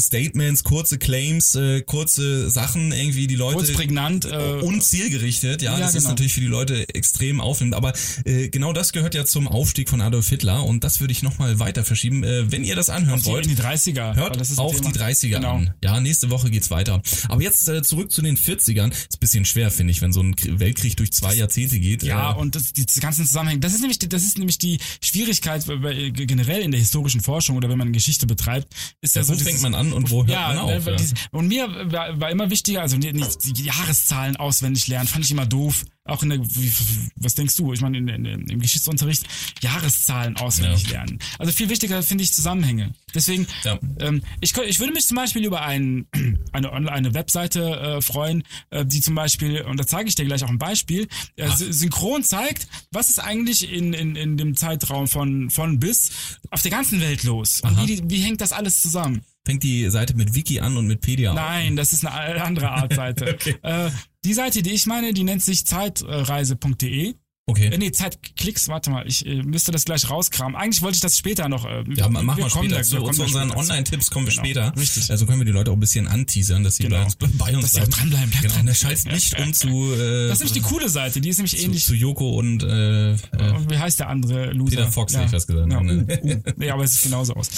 Statements, 0.00 0.64
kurze 0.64 0.98
Claims, 0.98 1.54
äh, 1.54 1.82
kurze 1.82 2.50
Sachen 2.50 2.92
irgendwie 2.92 3.26
die 3.26 3.36
Leute 3.36 3.56
Kurz 3.58 3.72
prägnant. 3.72 4.24
Äh, 4.24 4.36
und 4.62 4.82
zielgerichtet, 4.82 5.62
ja, 5.62 5.72
Ja, 5.74 5.78
das 5.80 5.90
ist 5.94 6.02
genau. 6.02 6.10
natürlich 6.10 6.32
für 6.34 6.40
die 6.40 6.46
Leute 6.46 6.88
extrem 6.94 7.40
aufnehmend, 7.40 7.74
aber 7.74 7.92
äh, 8.24 8.48
genau 8.48 8.72
das 8.72 8.92
gehört 8.92 9.14
ja 9.14 9.24
zum 9.24 9.48
Aufstieg 9.48 9.88
von 9.88 10.00
Adolf 10.00 10.28
Hitler 10.28 10.64
und 10.64 10.84
das 10.84 11.00
würde 11.00 11.12
ich 11.12 11.22
nochmal 11.22 11.58
weiter 11.58 11.84
verschieben. 11.84 12.24
Äh, 12.24 12.50
wenn 12.50 12.64
ihr 12.64 12.76
das 12.76 12.90
anhören 12.90 13.20
die, 13.20 13.26
wollt, 13.26 13.46
in 13.46 13.54
die 13.56 13.60
30er. 13.62 13.94
weil 14.10 14.16
Hört 14.16 14.36
ist 14.40 14.58
auf 14.58 14.76
Thema. 14.76 14.92
die 14.92 14.98
30er 14.98 15.28
genau. 15.28 15.54
an. 15.56 15.74
Ja, 15.82 16.00
nächste 16.00 16.30
Woche 16.30 16.50
geht's 16.50 16.70
weiter. 16.70 17.00
Aber 17.28 17.42
jetzt 17.42 17.68
äh, 17.68 17.82
zurück 17.82 18.10
zu 18.10 18.22
den 18.22 18.36
40ern. 18.36 18.90
Ist 18.90 19.14
ein 19.14 19.20
bisschen 19.20 19.44
schwer, 19.44 19.70
finde 19.70 19.90
ich, 19.92 20.00
wenn 20.02 20.12
so 20.12 20.20
ein 20.20 20.34
Krie- 20.36 20.58
Weltkrieg 20.58 20.96
durch 20.96 21.12
zwei 21.12 21.34
Jahrzehnte 21.34 21.78
geht. 21.78 22.02
Ja, 22.02 22.32
äh, 22.32 22.36
und 22.38 22.54
das, 22.54 22.72
die, 22.72 22.86
die 22.86 23.00
ganzen 23.00 23.26
Zusammenhänge, 23.26 23.60
das 23.60 23.74
ist 23.74 23.80
nämlich, 23.80 23.98
die- 23.98 24.08
das 24.08 24.22
ist 24.22 24.38
nämlich 24.38 24.58
die 24.58 24.78
Schwierigkeit 25.02 25.66
bei- 25.66 25.76
bei- 25.76 26.10
generell 26.10 26.62
in 26.62 26.70
der 26.70 26.80
historischen 26.80 27.20
Forschung 27.20 27.56
oder 27.56 27.68
wenn 27.68 27.78
man 27.78 27.92
Geschichte 27.92 28.26
betreibt, 28.26 28.68
ist 29.00 29.14
ja, 29.16 29.22
ja, 29.22 29.26
so 29.26 29.34
fängt 29.34 29.60
man 29.62 29.74
an 29.74 29.83
und 29.92 30.10
wo 30.10 30.20
hört 30.22 30.30
ja, 30.30 30.48
man 30.48 30.58
auf? 30.58 30.84
ne, 30.84 30.92
Ja. 30.96 31.28
und 31.32 31.48
mir 31.48 31.68
war, 31.92 32.20
war 32.20 32.30
immer 32.30 32.50
wichtiger, 32.50 32.82
also 32.82 32.96
nicht 32.96 33.56
die 33.58 33.64
Jahreszahlen 33.64 34.36
auswendig 34.36 34.86
lernen, 34.88 35.08
fand 35.08 35.24
ich 35.24 35.30
immer 35.30 35.46
doof. 35.46 35.84
Auch 36.06 36.22
in 36.22 36.28
der, 36.28 36.38
wie, 36.38 36.70
was 37.16 37.34
denkst 37.34 37.56
du? 37.56 37.72
Ich 37.72 37.80
meine, 37.80 37.96
in, 37.96 38.06
in, 38.08 38.26
im 38.26 38.60
Geschichtsunterricht 38.60 39.24
Jahreszahlen 39.62 40.36
auswendig 40.36 40.82
Ja. 40.84 40.90
lernen. 40.98 41.18
Also 41.38 41.50
viel 41.52 41.70
wichtiger 41.70 42.02
finde 42.02 42.24
ich 42.24 42.32
Zusammenhänge. 42.34 42.92
Deswegen, 43.14 43.46
Ja. 43.64 43.78
ähm, 44.00 44.22
ich, 44.42 44.54
ich 44.54 44.80
würde 44.80 44.92
mich 44.92 45.06
zum 45.06 45.16
Beispiel 45.16 45.44
über 45.46 45.62
ein, 45.62 46.06
eine, 46.52 46.72
Online- 46.72 47.14
Webseite 47.14 47.62
äh, 47.80 48.02
freuen, 48.02 48.42
äh, 48.70 48.84
die 48.84 49.00
zum 49.00 49.14
Beispiel, 49.14 49.62
und 49.62 49.80
da 49.80 49.86
zeige 49.86 50.08
ich 50.10 50.14
dir 50.14 50.26
gleich 50.26 50.44
auch 50.44 50.50
ein 50.50 50.58
Beispiel, 50.58 51.08
äh, 51.36 51.48
sy- 51.48 51.72
synchron 51.72 52.22
zeigt, 52.22 52.68
was 52.92 53.08
ist 53.08 53.18
eigentlich 53.18 53.72
in, 53.72 53.94
in, 53.94 54.14
in 54.14 54.36
dem 54.36 54.56
Zeitraum 54.56 55.08
von, 55.08 55.48
von 55.48 55.80
bis 55.80 56.10
auf 56.50 56.60
der 56.60 56.70
ganzen 56.70 57.00
Welt 57.00 57.22
los? 57.24 57.62
Und 57.62 57.76
Aha. 57.78 57.82
wie, 57.82 57.96
die- 57.96 58.10
wie 58.10 58.20
hängt 58.20 58.42
das 58.42 58.52
alles 58.52 58.82
zusammen? 58.82 59.22
Fängt 59.46 59.62
die 59.62 59.90
Seite 59.90 60.14
mit 60.16 60.34
Wiki 60.34 60.60
an 60.60 60.76
und 60.76 60.86
mit 60.86 61.00
Pedia 61.02 61.30
auf? 61.30 61.36
Nein, 61.36 61.76
das 61.76 61.92
ist 61.92 62.06
eine 62.06 62.42
andere 62.42 62.70
Art 62.70 62.94
Seite. 62.94 63.36
äh, 63.62 63.90
die 64.24 64.32
Seite, 64.32 64.62
die 64.62 64.70
ich 64.70 64.86
meine, 64.86 65.12
die 65.12 65.22
nennt 65.24 65.42
sich 65.42 65.66
zeitreise.de. 65.66 67.08
Äh, 67.10 67.14
Okay. 67.46 67.70
nee, 67.76 67.92
Zeitklicks, 67.92 68.68
warte 68.68 68.88
mal, 68.88 69.06
ich 69.06 69.26
äh, 69.26 69.42
müsste 69.42 69.70
das 69.70 69.84
gleich 69.84 70.08
rauskramen. 70.08 70.56
Eigentlich 70.56 70.80
wollte 70.80 70.94
ich 70.94 71.02
das 71.02 71.18
später 71.18 71.50
noch. 71.50 71.66
Äh, 71.66 71.84
Ja, 71.94 72.08
ma- 72.08 72.22
machen 72.22 72.38
wir, 72.38 72.48
kommen 72.48 72.70
später. 72.70 72.76
da- 72.76 72.82
zu, 72.84 73.02
zu 73.12 73.22
unseren. 73.24 73.50
Online-Tipps 73.50 74.10
kommen 74.10 74.24
wir 74.26 74.30
Genau, 74.30 74.44
später. 74.44 74.72
richtig. 74.78 75.10
Also 75.10 75.26
können 75.26 75.40
wir 75.40 75.44
die 75.44 75.52
Leute 75.52 75.70
auch 75.70 75.74
ein 75.76 75.80
bisschen 75.80 76.08
anteasern, 76.08 76.64
dass 76.64 76.76
sie 76.76 76.84
Genau. 76.84 77.00
bei 77.00 77.04
uns, 77.04 77.16
bei 77.16 77.54
uns 77.54 77.60
Dass 77.64 77.72
sie 77.72 77.80
auch 77.82 77.88
dranbleiben, 77.88 78.30
bleibt 78.30 78.42
Genau, 78.44 78.54
dran. 78.54 78.64
der 78.64 78.72
schaltet 78.74 79.12
nicht 79.12 79.38
um 79.38 79.52
zu, 79.52 79.68
äh, 79.92 80.28
Das 80.28 80.38
ist 80.40 80.40
nämlich 80.40 80.52
die 80.52 80.60
coole 80.62 80.88
Seite, 80.88 81.20
die 81.20 81.28
ist 81.28 81.36
nämlich 81.36 81.58
zu, 81.58 81.62
ähnlich. 81.66 81.84
zu 81.84 81.94
Joko 81.94 82.30
und 82.38 82.62
äh, 82.62 83.12
äh, 83.12 83.16
Und 83.54 83.70
wie 83.70 83.76
heißt 83.76 84.00
der 84.00 84.08
andere 84.08 84.52
Loser? 84.52 84.76
Peter 84.78 84.92
Fox, 84.92 85.12
hätte 85.12 85.26
ich 85.26 85.30
fast 85.32 85.46
gesagt, 85.46 85.70
Ja, 85.70 85.82
ne? 85.82 86.06
uh, 86.22 86.26
uh. 86.26 86.42
Nee, 86.56 86.70
aber 86.70 86.84
es 86.84 86.94
sieht 86.94 87.02
genauso 87.02 87.34
aus. 87.34 87.50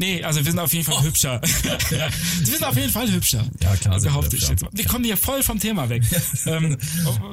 Nee, 0.00 0.22
also 0.24 0.42
wir 0.42 0.50
sind 0.50 0.58
auf 0.58 0.72
jeden 0.72 0.86
Fall 0.86 1.02
hübscher. 1.02 1.42
Sie 2.42 2.50
sind 2.50 2.64
auf 2.64 2.74
jeden 2.74 2.90
Fall 2.90 3.10
hübscher. 3.12 3.46
Ja, 3.62 3.76
klar 3.76 4.02
wir 4.02 4.08
Behaupte 4.08 4.34
ich 4.34 4.48
jetzt. 4.48 4.64
Wir 4.72 4.84
kommen 4.86 5.04
hier 5.04 5.18
voll 5.18 5.42
vom 5.42 5.60
Thema 5.60 5.90
weg. 5.90 6.02
ähm, 6.46 6.78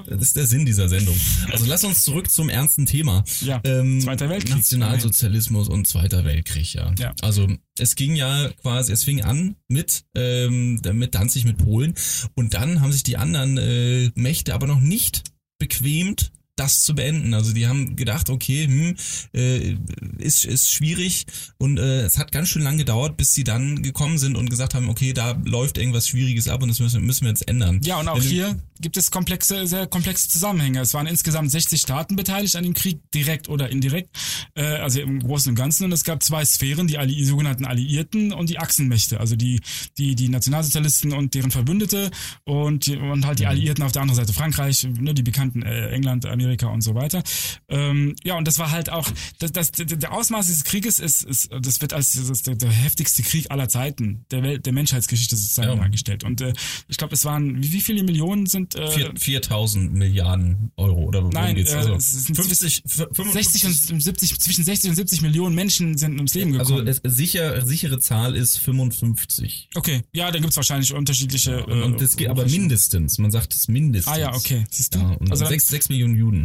Das 0.06 0.22
ist 0.22 0.36
der 0.36 0.46
Sinn 0.46 0.66
dieser 0.66 0.90
Sendung. 0.90 1.16
Also 1.50 1.66
lass 1.66 1.86
uns 1.86 2.04
zurück 2.04 2.30
zum 2.30 2.50
ernsten 2.50 2.86
Thema. 2.86 3.24
Ja, 3.40 3.62
Ähm, 3.64 4.02
Zweiter 4.02 4.28
Weltkrieg. 4.30 4.58
Nationalsozialismus 4.58 5.70
und 5.70 5.88
Zweiter 5.88 6.26
Weltkrieg, 6.26 6.74
ja. 6.74 6.94
Ja. 7.00 7.14
Also 7.22 7.48
es 7.80 7.96
ging 7.96 8.18
ja 8.18 8.50
quasi, 8.62 8.92
es 8.92 9.06
fing 9.06 9.22
an 9.22 9.56
mit, 9.70 10.04
ähm, 10.14 10.82
mit 10.92 11.16
Danzig, 11.16 11.46
mit 11.46 11.58
Polen. 11.58 11.94
Und 12.36 12.54
dann 12.54 12.82
haben 12.82 12.92
sich 12.92 13.04
die 13.04 13.16
anderen 13.16 13.58
äh, 13.58 14.12
Mächte 14.16 14.54
aber 14.54 14.68
noch 14.68 14.82
nicht 14.82 15.24
bequemt, 15.58 16.32
das 16.60 16.84
zu 16.84 16.96
beenden. 16.96 17.34
Also 17.34 17.54
die 17.54 17.68
haben 17.68 17.96
gedacht, 17.96 18.30
okay, 18.30 18.66
hm, 18.66 18.96
äh, 19.34 19.76
ist, 20.18 20.46
ist 20.46 20.72
schwierig 20.72 21.26
und 21.58 21.80
äh, 21.80 22.02
es 22.02 22.18
hat 22.18 22.32
ganz 22.32 22.50
schön 22.50 22.62
lang 22.62 22.78
gedauert, 22.78 23.18
bis 23.18 23.34
sie 23.34 23.44
dann 23.44 23.82
gekommen 23.82 24.18
sind 24.18 24.36
und 24.36 24.50
gesagt 24.50 24.74
haben, 24.74 24.90
okay, 24.90 25.14
da 25.14 25.32
läuft 25.44 25.78
irgendwas 25.78 26.08
Schwieriges 26.08 26.48
ab 26.48 26.62
und 26.62 26.70
das 26.70 26.80
müssen, 26.80 27.04
müssen 27.06 27.24
wir 27.26 27.30
jetzt 27.30 27.48
ändern. 27.48 27.82
Ja, 27.84 28.00
und 28.00 28.08
auch 28.08 28.18
Wenn 28.18 28.24
hier 28.24 28.60
gibt 28.80 28.96
es 28.98 29.10
komplexe, 29.10 29.66
sehr 29.66 29.88
komplexe 29.88 30.30
Zusammenhänge. 30.30 30.82
Es 30.82 30.94
waren 30.94 31.08
insgesamt 31.08 31.50
60 31.50 31.82
Staaten 31.82 32.16
beteiligt 32.16 32.56
an 32.56 32.64
dem 32.64 32.74
Krieg, 32.74 33.00
direkt 33.12 33.50
oder 33.50 33.70
indirekt, 33.70 34.16
äh, 34.56 34.64
also 34.64 35.00
im 35.00 35.20
Großen 35.20 35.50
und 35.50 35.56
Ganzen. 35.56 35.86
Und 35.86 35.94
es 35.94 36.04
gab 36.04 36.22
zwei 36.22 36.46
Sphären, 36.46 36.88
die 36.88 37.00
Alli 37.00 37.26
sogenannten 37.26 37.66
Alliierten 37.66 38.34
und 38.34 38.50
die 38.50 38.60
Achsenmächte, 38.60 39.20
also 39.20 39.36
die, 39.36 39.62
die, 39.98 40.16
die 40.16 40.30
Nationalsozialisten 40.30 41.14
und 41.14 41.34
deren 41.34 41.50
Verbündete 41.50 42.12
und, 42.44 42.86
die, 42.86 42.98
und 42.98 43.26
halt 43.26 43.40
die 43.40 43.48
Mhm. 43.48 43.52
Alliierten 43.52 43.84
auf 43.84 43.92
der 43.92 44.02
anderen 44.02 44.18
Seite, 44.18 44.34
Frankreich, 44.34 44.88
ne, 45.00 45.14
die 45.14 45.24
bekannten 45.24 45.62
äh, 45.64 45.90
England, 45.90 46.26
Amerika 46.26 46.47
und 46.48 46.82
so 46.82 46.96
weiter. 46.96 47.24
Ähm, 47.70 48.16
ja, 48.24 48.38
und 48.38 48.48
das 48.48 48.58
war 48.60 48.72
halt 48.72 48.90
auch, 48.90 49.10
das, 49.40 49.52
das, 49.52 49.72
der 49.72 50.12
Ausmaß 50.14 50.48
dieses 50.48 50.64
Krieges 50.64 51.00
ist, 51.00 51.24
ist 51.24 51.50
das 51.62 51.82
wird 51.82 51.94
als 51.94 52.14
das 52.28 52.42
der, 52.44 52.56
der 52.56 52.70
heftigste 52.72 53.24
Krieg 53.24 53.52
aller 53.52 53.68
Zeiten 53.70 54.26
der 54.32 54.44
Welt, 54.44 54.66
der 54.66 54.74
Menschheitsgeschichte 54.74 55.36
sozusagen 55.36 55.70
Ja. 55.70 55.76
dargestellt. 55.76 56.24
Und 56.24 56.42
äh, 56.42 56.54
ich 56.88 56.98
glaube, 56.98 57.14
es 57.14 57.26
waren, 57.26 57.62
wie, 57.62 57.72
wie 57.74 57.82
viele 57.82 58.04
Millionen 58.04 58.46
sind 58.46 58.76
äh, 58.76 58.90
Vier- 58.92 59.12
4000 59.18 59.94
Milliarden 59.94 60.72
Euro 60.78 61.04
oder 61.06 61.20
worum 61.22 61.34
Nein, 61.34 61.56
geht's? 61.56 61.72
äh, 61.74 61.78
Also 61.78 61.94
es 61.96 62.12
sind 62.26 62.36
50, 62.36 62.84
60 62.86 63.66
und 63.92 64.02
70, 64.02 64.40
zwischen 64.40 64.64
60 64.64 64.90
und 64.92 64.96
70 64.96 65.22
Millionen 65.22 65.56
Menschen 65.56 65.98
sind 65.98 66.16
ums 66.16 66.34
Leben 66.34 66.58
also 66.58 66.76
gekommen. 66.76 66.88
es, 66.88 67.02
sicher, 67.16 67.66
sichere 67.66 68.00
Zahl 68.00 68.36
ist 68.36 68.58
55. 68.60 69.70
okay, 69.76 70.04
ja, 70.14 70.32
da 70.32 70.40
gibt's 70.40 70.56
wahrscheinlich 70.56 70.94
unterschiedliche. 70.94 71.66
Und, 71.66 71.82
und 71.84 72.02
das 72.02 72.16
geht 72.18 72.30
aber 72.30 72.46
mindestens, 72.46 73.18
man 73.18 73.32
sagt 73.32 73.54
es 73.54 73.68
mindestens. 73.68 74.14
Ah 74.14 74.20
ja, 74.20 74.34
okay, 74.34 74.66
siehst 74.70 74.96
du. 74.96 75.00
Ja, 75.00 75.10
und 75.12 75.32
also 75.32 75.44
dann, 75.44 75.52
sechs, 75.52 75.68
sechs 75.68 75.90
Millionen 75.90 76.16
Juden. 76.16 76.37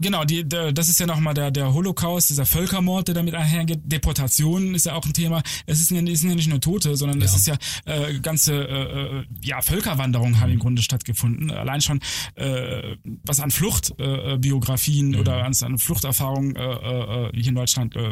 Genau, 0.00 0.24
die, 0.24 0.46
der, 0.48 0.72
das 0.72 0.88
ist 0.88 1.00
ja 1.00 1.06
nochmal 1.06 1.34
der, 1.34 1.50
der 1.50 1.72
Holocaust, 1.72 2.30
dieser 2.30 2.46
Völkermord, 2.46 3.08
der 3.08 3.14
damit 3.14 3.34
einhergeht. 3.34 3.80
Deportation 3.84 4.74
ist 4.74 4.86
ja 4.86 4.94
auch 4.94 5.04
ein 5.04 5.12
Thema. 5.12 5.42
Es 5.66 5.80
ist 5.80 5.90
ja, 5.90 6.00
es 6.02 6.20
sind 6.20 6.30
ja 6.30 6.36
nicht 6.36 6.48
nur 6.48 6.60
Tote, 6.60 6.96
sondern 6.96 7.20
es 7.22 7.32
Ja. 7.46 7.54
ist 7.54 7.86
ja 7.86 7.94
äh, 8.08 8.18
ganze 8.20 8.54
äh, 8.54 9.18
äh, 9.20 9.24
ja, 9.42 9.60
Völkerwanderungen 9.62 10.40
haben 10.40 10.52
im 10.52 10.58
Grunde 10.58 10.82
stattgefunden. 10.82 11.50
Allein 11.50 11.80
schon 11.80 12.00
äh, 12.36 12.96
was 13.24 13.40
an 13.40 13.50
Fluchtbiografien 13.50 14.34
äh, 14.34 14.38
Biografien 14.38 15.14
oder 15.16 15.44
an, 15.44 15.52
an 15.62 15.78
Fluchterfahrungen 15.78 16.56
äh, 16.56 16.60
äh, 16.62 17.30
hier 17.34 17.48
in 17.48 17.54
Deutschland 17.54 17.96
äh, 17.96 18.10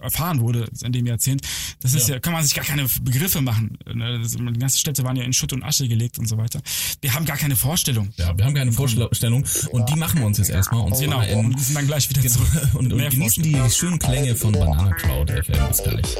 erfahren 0.00 0.40
wurde 0.40 0.68
in 0.84 0.92
dem 0.92 1.06
Jahrzehnt. 1.06 1.42
Das 1.80 1.94
ist 1.94 2.08
ja. 2.08 2.14
Ja. 2.14 2.20
kann 2.20 2.32
man 2.32 2.42
sich 2.44 2.54
gar 2.54 2.64
keine 2.64 2.86
Begriffe 3.02 3.40
machen. 3.40 3.76
Ne, 3.92 4.18
das- 4.22 4.32
Die 4.36 4.58
ganzen 4.58 4.78
Städte 4.78 5.04
waren 5.04 5.16
ja 5.16 5.24
in 5.24 5.32
Schutt 5.32 5.52
und 5.52 5.62
Asche 5.62 5.86
gelegt 5.88 6.18
und 6.18 6.26
so 6.26 6.36
weiter. 6.38 6.60
Wir 7.00 7.14
haben 7.14 7.24
gar 7.24 7.36
keine 7.36 7.56
Vorstellung. 7.56 8.10
Ja, 8.16 8.36
wir 8.36 8.44
haben 8.44 8.54
keine 8.54 8.72
Vorstellung 8.72 9.44
und 9.72 9.88
die 9.88 9.96
machen 9.96 10.20
wir 10.20 10.26
uns 10.26 10.38
jetzt 10.38 10.50
erstmal. 10.50 10.82
Und 10.82 10.96
Genau, 11.00 11.16
zwar 11.16 11.28
in, 11.28 11.38
und 11.46 11.60
sind 11.60 11.76
dann 11.76 11.86
gleich 11.86 12.08
wieder 12.10 12.20
genau, 12.20 12.34
zurück. 12.34 12.74
und, 12.74 12.92
und 12.92 13.10
genießen 13.10 13.42
die 13.42 13.70
schönen 13.70 13.98
Klänge 13.98 14.36
von 14.36 14.52
Banana 14.52 14.92
Cloud 14.92 15.30
FM. 15.30 15.68
Bis 15.68 15.82
gleich. 15.82 16.16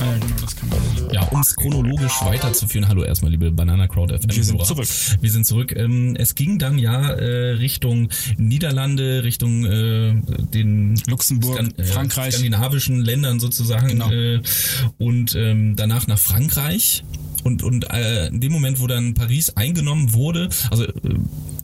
Ah, 0.00 0.04
ja, 0.04 0.18
genau, 0.18 0.36
das 0.40 0.54
kann 0.56 0.68
man. 0.68 0.78
Ja, 1.12 1.22
um 1.28 1.40
es 1.40 1.56
chronologisch 1.56 2.12
weiterzuführen, 2.22 2.88
hallo 2.88 3.02
erstmal, 3.02 3.30
liebe 3.32 3.50
Banana 3.50 3.88
Crowd 3.88 4.16
FM. 4.16 4.30
Wir 4.34 4.44
sind 4.44 4.64
zurück. 4.64 4.88
Wir 5.20 5.30
sind 5.30 5.44
zurück. 5.46 5.74
Ähm, 5.76 6.14
es 6.16 6.34
ging 6.34 6.58
dann 6.58 6.78
ja 6.78 7.10
äh, 7.10 7.50
Richtung 7.52 8.08
Niederlande, 8.36 9.24
Richtung 9.24 9.64
äh, 9.64 10.14
den 10.54 11.00
Luxemburg, 11.08 11.58
Skan- 11.58 11.78
äh, 11.78 11.84
Frankreich. 11.84 12.34
skandinavischen 12.34 13.00
Ländern 13.04 13.40
sozusagen 13.40 13.88
Genau. 13.88 14.10
äh, 14.10 14.40
und 14.98 15.34
ähm, 15.34 15.74
danach 15.76 16.06
nach 16.06 16.18
Frankreich. 16.18 17.02
Und, 17.44 17.62
und 17.62 17.88
äh, 17.90 18.26
in 18.28 18.40
dem 18.40 18.52
Moment, 18.52 18.80
wo 18.80 18.86
dann 18.86 19.14
Paris 19.14 19.50
eingenommen 19.50 20.12
wurde, 20.12 20.48
also 20.70 20.84
äh, 20.84 20.90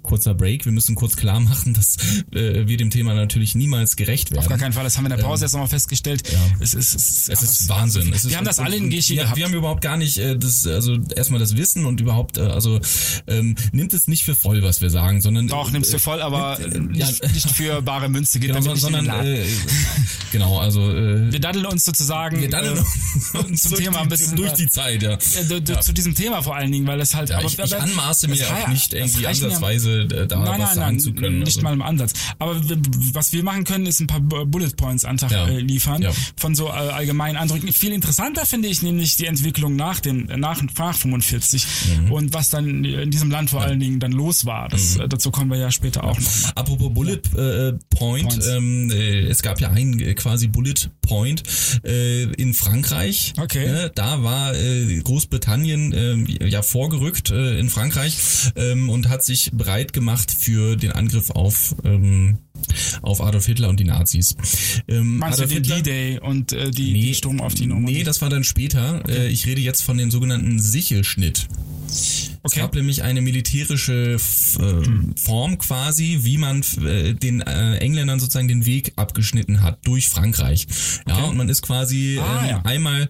kurzer 0.04 0.34
Break, 0.34 0.64
wir 0.64 0.72
müssen 0.72 0.94
kurz 0.94 1.16
klar 1.16 1.40
machen, 1.40 1.74
dass 1.74 1.96
äh, 2.32 2.68
wir 2.68 2.76
dem 2.76 2.90
Thema 2.90 3.14
natürlich 3.14 3.56
niemals 3.56 3.96
gerecht 3.96 4.30
werden. 4.30 4.42
Auf 4.42 4.48
gar 4.48 4.58
keinen 4.58 4.72
Fall, 4.72 4.84
das 4.84 4.96
haben 4.96 5.04
wir 5.04 5.10
in 5.10 5.16
der 5.16 5.24
Pause 5.24 5.46
jetzt 5.46 5.52
nochmal 5.52 5.68
festgestellt. 5.68 6.22
ja. 6.30 6.38
Es 6.60 6.74
ist, 6.74 6.94
es 6.94 7.28
ist, 7.28 7.28
Es 7.30 7.42
ist 7.42 7.68
Wahnsinn. 7.68 8.12
Es 8.12 8.24
wir 8.24 8.30
ist, 8.30 8.36
haben 8.36 8.44
das 8.44 8.60
alle 8.60 8.76
in 8.76 8.90
Geschi 8.90 9.16
wir, 9.16 9.22
gehabt. 9.22 9.36
wir 9.36 9.46
haben 9.46 9.54
überhaupt 9.54 9.80
gar 9.80 9.96
nicht 9.96 10.18
äh, 10.18 10.36
das, 10.36 10.66
also 10.66 10.96
erstmal 11.16 11.40
das 11.40 11.56
Wissen 11.56 11.86
und 11.86 12.00
überhaupt, 12.00 12.38
äh, 12.38 12.42
also 12.42 12.80
ähm, 13.26 13.56
nimmt 13.72 13.92
es 13.92 14.06
nicht 14.06 14.24
für 14.24 14.34
voll, 14.34 14.62
was 14.62 14.80
wir 14.80 14.90
sagen, 14.90 15.20
sondern 15.20 15.48
Doch, 15.48 15.70
nimmst 15.70 15.92
du 15.92 15.98
voll, 15.98 16.22
aber 16.22 16.60
äh, 16.60 16.78
nicht, 16.78 17.22
ja. 17.24 17.30
nicht 17.30 17.50
für 17.50 17.82
bare 17.82 18.08
Münze. 18.08 18.38
Geht 18.38 18.50
genau, 18.50 18.60
damit 18.60 18.80
sondern 18.80 19.06
äh, 19.24 19.44
genau, 20.30 20.58
also 20.58 20.90
äh, 20.90 21.32
wir 21.32 21.40
daddeln 21.40 21.66
uns 21.66 21.84
sozusagen 21.84 22.40
wir 22.40 22.52
äh, 22.52 23.38
uns 23.38 23.62
zum 23.62 23.76
Thema 23.76 24.02
ein 24.02 24.08
bisschen 24.08 24.36
durch 24.36 24.52
die 24.52 24.68
Zeit, 24.68 25.02
ja. 25.02 25.14
äh, 25.14 25.80
zu 25.80 25.92
diesem 25.92 26.14
Thema 26.14 26.42
vor 26.42 26.56
allen 26.56 26.70
Dingen, 26.70 26.86
weil 26.86 27.00
es 27.00 27.14
halt 27.14 27.30
Ja, 27.30 27.38
aber, 27.38 27.46
ich, 27.46 27.58
ich 27.58 27.76
anmaße 27.76 28.28
mir 28.28 28.44
auch 28.48 28.68
nicht 28.68 28.92
irgendwie 28.92 29.24
reicht 29.24 29.42
äh, 30.02 30.26
da 30.26 30.36
Nein, 30.36 30.46
was 30.48 30.58
nein, 30.58 30.74
sagen 30.74 30.78
nein, 30.96 31.00
zu 31.00 31.12
können. 31.14 31.38
nicht 31.40 31.48
also. 31.56 31.62
mal 31.62 31.72
im 31.72 31.82
Ansatz. 31.82 32.12
Aber 32.38 32.56
was 33.12 33.32
wir 33.32 33.42
machen 33.42 33.64
können, 33.64 33.86
ist 33.86 34.00
ein 34.00 34.06
paar 34.06 34.20
Bu- 34.20 34.44
Bullet 34.46 34.70
Points 34.76 35.04
an 35.04 35.16
Tag 35.16 35.30
Ja. 35.30 35.46
äh, 35.48 35.58
liefern 35.60 36.02
Ja. 36.02 36.10
von 36.36 36.54
so 36.54 36.66
äh, 36.68 36.70
allgemeinen 36.70 37.36
Eindrücken. 37.36 37.72
Viel 37.72 37.92
interessanter 37.92 38.46
finde 38.46 38.68
ich 38.68 38.82
nämlich 38.82 39.16
die 39.16 39.26
Entwicklung 39.26 39.76
nach 39.76 40.00
dem 40.00 40.26
nach, 40.36 40.60
nach 40.76 40.94
45 40.96 41.66
Mhm. 42.04 42.12
und 42.12 42.34
was 42.34 42.50
dann 42.50 42.84
in 42.84 43.10
diesem 43.10 43.30
Land 43.30 43.50
vor 43.50 43.62
allen 43.62 43.80
Dingen 43.80 44.00
dann 44.00 44.12
los 44.12 44.44
war. 44.44 44.68
Das, 44.68 44.96
Mhm. 44.96 45.02
äh, 45.02 45.08
dazu 45.08 45.30
kommen 45.30 45.50
wir 45.50 45.58
ja 45.58 45.70
später 45.70 46.04
auch 46.04 46.18
noch. 46.18 46.56
Apropos 46.56 46.92
Bullet 46.92 47.20
äh, 47.36 47.72
Point, 47.94 48.28
Points. 48.28 48.46
ähm, 48.48 48.90
äh, 48.90 49.20
es 49.26 49.42
gab 49.42 49.60
ja 49.60 49.70
einen 49.70 49.98
äh, 50.00 50.14
quasi 50.14 50.48
Bullet 50.48 50.74
Point 51.02 51.42
äh, 51.84 52.24
in 52.34 52.54
Frankreich. 52.54 53.34
Okay. 53.40 53.66
Ne, 53.66 53.90
da 53.94 54.22
war 54.22 54.54
äh, 54.54 55.00
Großbritannien 55.02 55.92
äh, 55.92 56.48
ja 56.48 56.62
vorgerückt 56.62 57.30
äh, 57.30 57.58
in 57.58 57.68
Frankreich 57.70 58.16
ähm, 58.56 58.88
und 58.88 59.08
hat 59.08 59.24
sich 59.24 59.50
bereit 59.84 59.92
gemacht 59.92 60.30
für 60.30 60.76
den 60.76 60.92
Angriff 60.92 61.30
auf 61.30 61.74
ähm, 61.84 62.38
auf 63.02 63.20
Adolf 63.20 63.46
Hitler 63.46 63.68
und 63.68 63.78
die 63.78 63.84
Nazis. 63.84 64.36
Ähm, 64.88 65.18
Meinst 65.18 65.40
Adolf 65.40 65.54
du 65.54 65.60
den 65.60 65.82
D-Day 65.82 66.20
und 66.20 66.52
äh, 66.52 66.70
die, 66.70 66.94
die 66.94 67.14
Sturm 67.14 67.40
auf 67.40 67.54
die 67.54 67.66
Normandie? 67.66 67.98
Nee, 67.98 68.04
das 68.04 68.22
war 68.22 68.30
dann 68.30 68.44
später. 68.44 69.02
Äh, 69.08 69.28
ich 69.28 69.46
rede 69.46 69.60
jetzt 69.60 69.82
von 69.82 69.98
dem 69.98 70.10
sogenannten 70.10 70.58
Sichelschnitt. 70.58 71.46
Okay. 72.44 72.60
gab 72.60 72.74
nämlich 72.74 73.02
eine 73.02 73.22
militärische 73.22 74.14
f- 74.14 74.58
äh, 74.60 75.20
Form 75.20 75.58
quasi, 75.58 76.20
wie 76.22 76.36
man 76.38 76.62
äh, 76.84 77.14
den 77.14 77.40
äh, 77.40 77.76
Engländern 77.78 78.20
sozusagen 78.20 78.48
den 78.48 78.66
Weg 78.66 78.92
abgeschnitten 78.96 79.62
hat 79.62 79.78
durch 79.86 80.08
Frankreich. 80.08 80.66
Ja, 81.08 81.14
Okay. 81.16 81.28
und 81.30 81.36
man 81.38 81.48
ist 81.48 81.62
quasi 81.62 82.18
Ah, 82.20 82.42
ähm, 82.42 82.50
ja. 82.50 82.62
einmal 82.64 83.08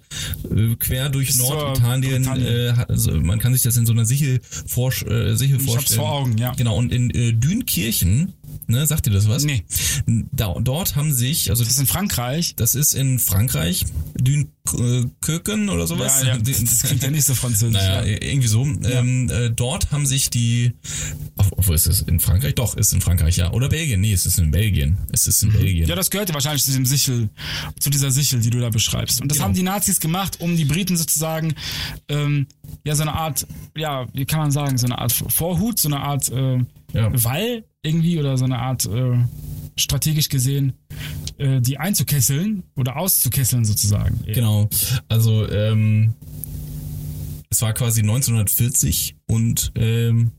äh, 0.55 0.75
quer 0.79 1.09
durch 1.09 1.27
Bis. 1.29 1.39
Britannien. 1.39 2.25
Äh, 2.27 2.75
also 2.89 3.13
man 3.21 3.39
kann 3.41 3.53
sich 3.53 3.63
das 3.63 3.77
in 3.77 3.87
so 3.87 3.93
einer 3.93 4.05
Sichel, 4.05 4.41
äh, 5.07 5.35
Sichel 5.35 5.57
Ich 5.57 5.63
hab's 5.63 5.65
vorstellen. 5.65 6.01
vor 6.01 6.13
Augen, 6.13 6.39
ja. 6.39 6.53
Genau, 6.55 6.77
und 6.77 6.93
in 6.93 7.11
äh, 7.11 7.33
Dünkirchen, 7.33 8.33
ne, 8.67 8.87
sagt 8.87 9.07
ihr 9.07 9.13
das 9.13 9.29
was? 9.29 9.45
Nee. 9.45 9.65
Da, 10.33 10.55
dort 10.61 10.97
haben 10.97 11.13
sich, 11.13 11.51
also 11.51 11.63
Das 11.65 11.73
ist 11.73 11.79
in 11.81 11.87
Frankreich. 11.87 12.55
das 12.57 12.75
ist 12.75 12.95
in 12.95 13.19
Frankreich, 13.19 13.85
Dünkirchen 14.19 15.69
oder 15.69 15.87
sowas. 15.87 16.23
Ja, 16.23 16.29
ja, 16.35 16.39
das 16.39 16.83
klingt 16.83 17.03
ja 17.03 17.11
nicht 17.11 17.25
so 17.25 17.35
französisch. 17.35 17.75
Naja, 17.75 18.05
ja. 18.05 18.19
irgendwie 18.23 18.49
so. 18.49 18.63
Ähm, 18.65 19.31
äh, 19.31 19.51
dort 19.51 19.91
haben 19.93 20.07
sich 20.07 20.31
die, 20.31 20.73
wo 21.57 21.73
ist 21.73 21.87
es? 21.87 22.03
In 22.03 22.21
Frankreich? 22.21 22.55
Doch, 22.55 22.77
ist 22.77 22.93
in 22.93 23.01
Frankreich, 23.01 23.37
ja. 23.37 23.53
Oder 23.53 23.69
Belgien? 23.69 24.01
Nee, 24.01 24.13
es 24.13 24.27
ist 24.27 24.39
in 24.39 24.51
Belgien. 24.51 24.99
Es 25.13 25.27
ist 25.27 25.43
in 25.43 25.53
Belgien. 25.53 25.85
Mhm. 25.85 25.89
Ja, 25.91 25.97
das 25.97 26.11
gehört 26.11 26.29
ja 26.29 26.35
wahrscheinlich 26.35 26.63
zu 26.65 26.71
diesem 26.71 26.87
Sichel, 26.87 27.29
zu 27.79 27.91
dieser 27.91 28.11
Sichel, 28.11 28.41
die 28.41 28.51
du 28.51 28.61
da 28.61 28.71
beschreibst. 28.71 29.21
Und 29.21 29.29
das 29.31 29.39
Genau. 29.39 29.49
haben 29.49 29.55
die 29.55 29.63
Nazis 29.63 30.01
gemacht, 30.01 30.41
um 30.41 30.57
die 30.57 30.65
Briten 30.65 30.97
sozusagen, 30.97 31.55
ähm, 32.09 32.47
ja, 32.85 32.95
so 32.95 33.03
eine 33.03 33.13
Art, 33.15 33.47
ja, 33.77 34.07
wie 34.15 34.25
kann 34.25 34.41
man 34.41 34.51
sagen, 34.51 34.79
so 34.79 34.87
eine 34.87 34.99
Art 34.99 35.13
Vorhut, 35.13 35.79
so 35.79 35.89
eine 35.89 36.01
Art 36.01 36.31
äh, 36.31 36.59
Ja. 36.95 37.11
Wall 37.25 37.65
irgendwie 37.83 38.19
oder 38.19 38.39
so 38.39 38.45
eine 38.45 38.59
Art 38.59 38.87
äh, 38.87 39.19
strategisch 39.77 40.29
gesehen, 40.29 40.73
äh, 41.39 41.61
die 41.61 41.79
einzukesseln 41.79 42.63
oder 42.77 42.97
auszukesseln 42.97 43.65
sozusagen. 43.65 44.21
Genau. 44.27 44.69
Also, 45.09 45.49
ähm, 45.51 46.15
es 47.51 47.63
war 47.63 47.73
quasi 47.73 48.01
1940 48.01 49.17
und 49.27 49.73
ähm, 49.77 50.33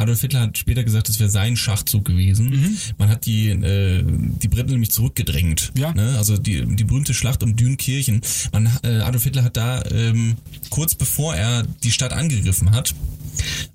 Adolf 0.00 0.22
Hitler 0.22 0.40
hat 0.40 0.56
später 0.56 0.82
gesagt, 0.82 1.08
es 1.08 1.20
wäre 1.20 1.28
sein 1.28 1.56
Schachzug 1.56 2.06
gewesen. 2.06 2.50
Mhm. 2.50 2.76
Man 2.96 3.08
hat 3.10 3.26
die, 3.26 3.50
äh, 3.50 4.02
die 4.04 4.48
Briten 4.48 4.70
nämlich 4.70 4.90
zurückgedrängt. 4.92 5.72
Ja. 5.76 5.92
Ne? 5.92 6.14
Also 6.16 6.38
die, 6.38 6.64
die 6.74 6.84
berühmte 6.84 7.12
Schlacht 7.12 7.42
um 7.42 7.54
Dünkirchen. 7.54 8.22
Man, 8.52 8.70
äh, 8.82 9.00
Adolf 9.00 9.24
Hitler 9.24 9.44
hat 9.44 9.56
da 9.56 9.84
ähm, 9.90 10.36
kurz 10.70 10.94
bevor 10.94 11.34
er 11.34 11.64
die 11.84 11.92
Stadt 11.92 12.12
angegriffen 12.12 12.70
hat, 12.70 12.94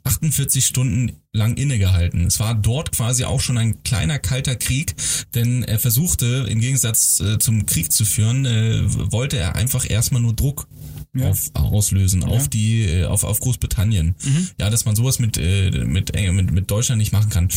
48 0.04 0.66
Stunden 0.66 1.14
lang 1.32 1.58
innegehalten. 1.58 2.26
Es 2.26 2.40
war 2.40 2.56
dort 2.56 2.92
quasi 2.92 3.24
auch 3.26 3.40
schon 3.40 3.58
ein 3.58 3.84
kleiner 3.84 4.20
kalter 4.20 4.56
Krieg, 4.56 4.96
denn 5.34 5.64
er 5.64 5.80
versuchte 5.80 6.48
im 6.50 6.60
Gegensatz 6.60 7.20
äh, 7.20 7.38
zum 7.38 7.66
Krieg 7.66 7.92
zu 7.92 8.06
führen, 8.06 8.46
äh, 8.46 8.82
wollte 9.12 9.38
er 9.38 9.56
einfach 9.56 9.90
erstmal 9.90 10.22
nur 10.22 10.34
Druck 10.34 10.68
Ja. 11.16 11.30
auf, 11.30 11.50
auslösen 11.54 12.24
auf 12.24 12.48
die 12.50 12.84
äh, 12.84 13.06
auf 13.06 13.24
auf 13.24 13.40
Großbritannien. 13.40 14.16
Mhm. 14.24 14.48
Ja, 14.60 14.70
dass 14.70 14.86
man 14.86 14.96
sowas 14.96 15.20
mit 15.20 15.38
äh, 15.38 15.72
mit, 15.86 16.14
mit 16.14 16.52
mit 16.52 16.72
Deutschland 16.72 17.00
nicht 17.00 17.12
machen 17.14 17.30
kann. 17.30 17.48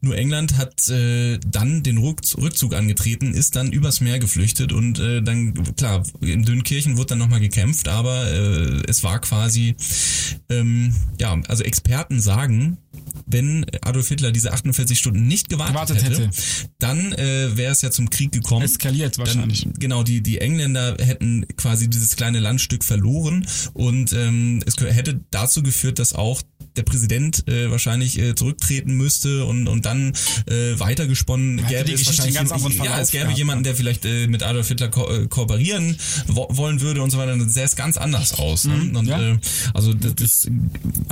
Nur 0.00 0.16
England 0.16 0.56
hat 0.56 0.88
äh, 0.88 1.38
dann 1.46 1.82
den 1.82 1.98
Rück- 1.98 2.36
Rückzug 2.40 2.74
angetreten, 2.74 3.34
ist 3.34 3.56
dann 3.56 3.72
übers 3.72 4.00
Meer 4.00 4.18
geflüchtet 4.18 4.72
und 4.72 4.98
äh, 4.98 5.22
dann 5.22 5.54
klar 5.76 6.02
in 6.20 6.44
Dünkirchen 6.44 6.96
wurde 6.96 7.08
dann 7.08 7.18
nochmal 7.18 7.40
gekämpft, 7.40 7.88
aber 7.88 8.30
äh, 8.30 8.82
es 8.88 9.02
war 9.02 9.20
quasi 9.20 9.74
ähm, 10.48 10.94
ja 11.18 11.38
also 11.48 11.62
Experten 11.64 12.20
sagen 12.20 12.78
wenn 13.26 13.64
Adolf 13.82 14.08
Hitler 14.08 14.32
diese 14.32 14.52
48 14.52 14.98
Stunden 14.98 15.26
nicht 15.26 15.48
gewartet, 15.48 15.74
Gewartet 15.74 16.02
hätte, 16.02 16.22
hätte. 16.26 16.30
dann 16.78 17.12
äh, 17.12 17.56
wäre 17.56 17.72
es 17.72 17.82
ja 17.82 17.90
zum 17.90 18.10
Krieg 18.10 18.32
gekommen. 18.32 18.64
Eskaliert 18.64 19.18
wahrscheinlich. 19.18 19.62
Dann, 19.62 19.74
genau, 19.74 20.02
die, 20.02 20.20
die 20.20 20.38
Engländer 20.38 20.96
hätten 20.98 21.46
quasi 21.56 21.88
dieses 21.88 22.16
kleine 22.16 22.40
Landstück 22.40 22.84
verloren 22.84 22.99
und 23.72 24.12
ähm, 24.12 24.62
es 24.66 24.76
hätte 24.78 25.20
dazu 25.30 25.62
geführt, 25.62 25.98
dass 25.98 26.12
auch 26.14 26.42
der 26.76 26.82
Präsident 26.82 27.48
äh, 27.48 27.70
wahrscheinlich 27.70 28.18
äh, 28.18 28.34
zurücktreten 28.34 28.94
müsste 28.96 29.44
und, 29.44 29.66
und 29.66 29.86
dann 29.86 30.12
äh, 30.46 30.78
weitergesponnen 30.78 31.58
Hätte 31.58 31.84
gäbe 31.84 32.00
es 32.00 32.06
wahrscheinlich 32.06 32.36
ganz 32.36 32.52
anderen 32.52 32.72
ja, 32.84 33.00
es 33.00 33.10
gäbe 33.10 33.24
gehabt, 33.24 33.38
jemanden, 33.38 33.64
der 33.64 33.74
vielleicht 33.74 34.04
äh, 34.04 34.28
mit 34.28 34.42
Adolf 34.42 34.68
Hitler 34.68 34.88
ko 34.88 35.08
äh, 35.10 35.26
kooperieren 35.26 35.96
wo 36.26 36.46
wollen 36.50 36.80
würde 36.80 37.02
und 37.02 37.10
so 37.10 37.18
weiter, 37.18 37.36
dann 37.36 37.48
sähe 37.48 37.64
es 37.64 37.76
ganz 37.76 37.96
anders 37.96 38.38
aus. 38.38 38.64
Ne? 38.64 38.92
Und 38.96 39.06
ja. 39.06 39.32
äh, 39.32 39.38
also 39.74 39.94
das, 39.94 40.14
das 40.14 40.50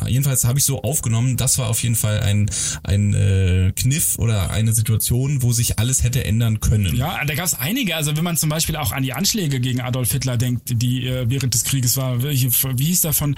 jedenfalls 0.06 0.44
habe 0.44 0.58
ich 0.58 0.64
so 0.64 0.82
aufgenommen, 0.82 1.36
das 1.36 1.58
war 1.58 1.68
auf 1.68 1.82
jeden 1.82 1.96
Fall 1.96 2.20
ein, 2.20 2.50
ein 2.82 3.14
äh, 3.14 3.72
Kniff 3.74 4.18
oder 4.18 4.50
eine 4.50 4.72
Situation, 4.74 5.42
wo 5.42 5.52
sich 5.52 5.78
alles 5.78 6.02
hätte 6.02 6.24
ändern 6.24 6.60
können. 6.60 6.94
Ja, 6.94 7.24
da 7.24 7.34
gab 7.34 7.46
es 7.46 7.54
einige. 7.54 7.96
Also 7.96 8.16
wenn 8.16 8.24
man 8.24 8.36
zum 8.36 8.48
Beispiel 8.48 8.76
auch 8.76 8.92
an 8.92 9.02
die 9.02 9.12
Anschläge 9.12 9.60
gegen 9.60 9.80
Adolf 9.80 10.12
Hitler 10.12 10.36
denkt, 10.36 10.82
die 10.82 11.06
äh, 11.06 11.28
während 11.28 11.54
des 11.54 11.64
Krieges 11.64 11.77
war. 11.96 12.22
Wie, 12.22 12.50
wie 12.50 12.84
hieß 12.84 13.02
der 13.02 13.12
von 13.12 13.34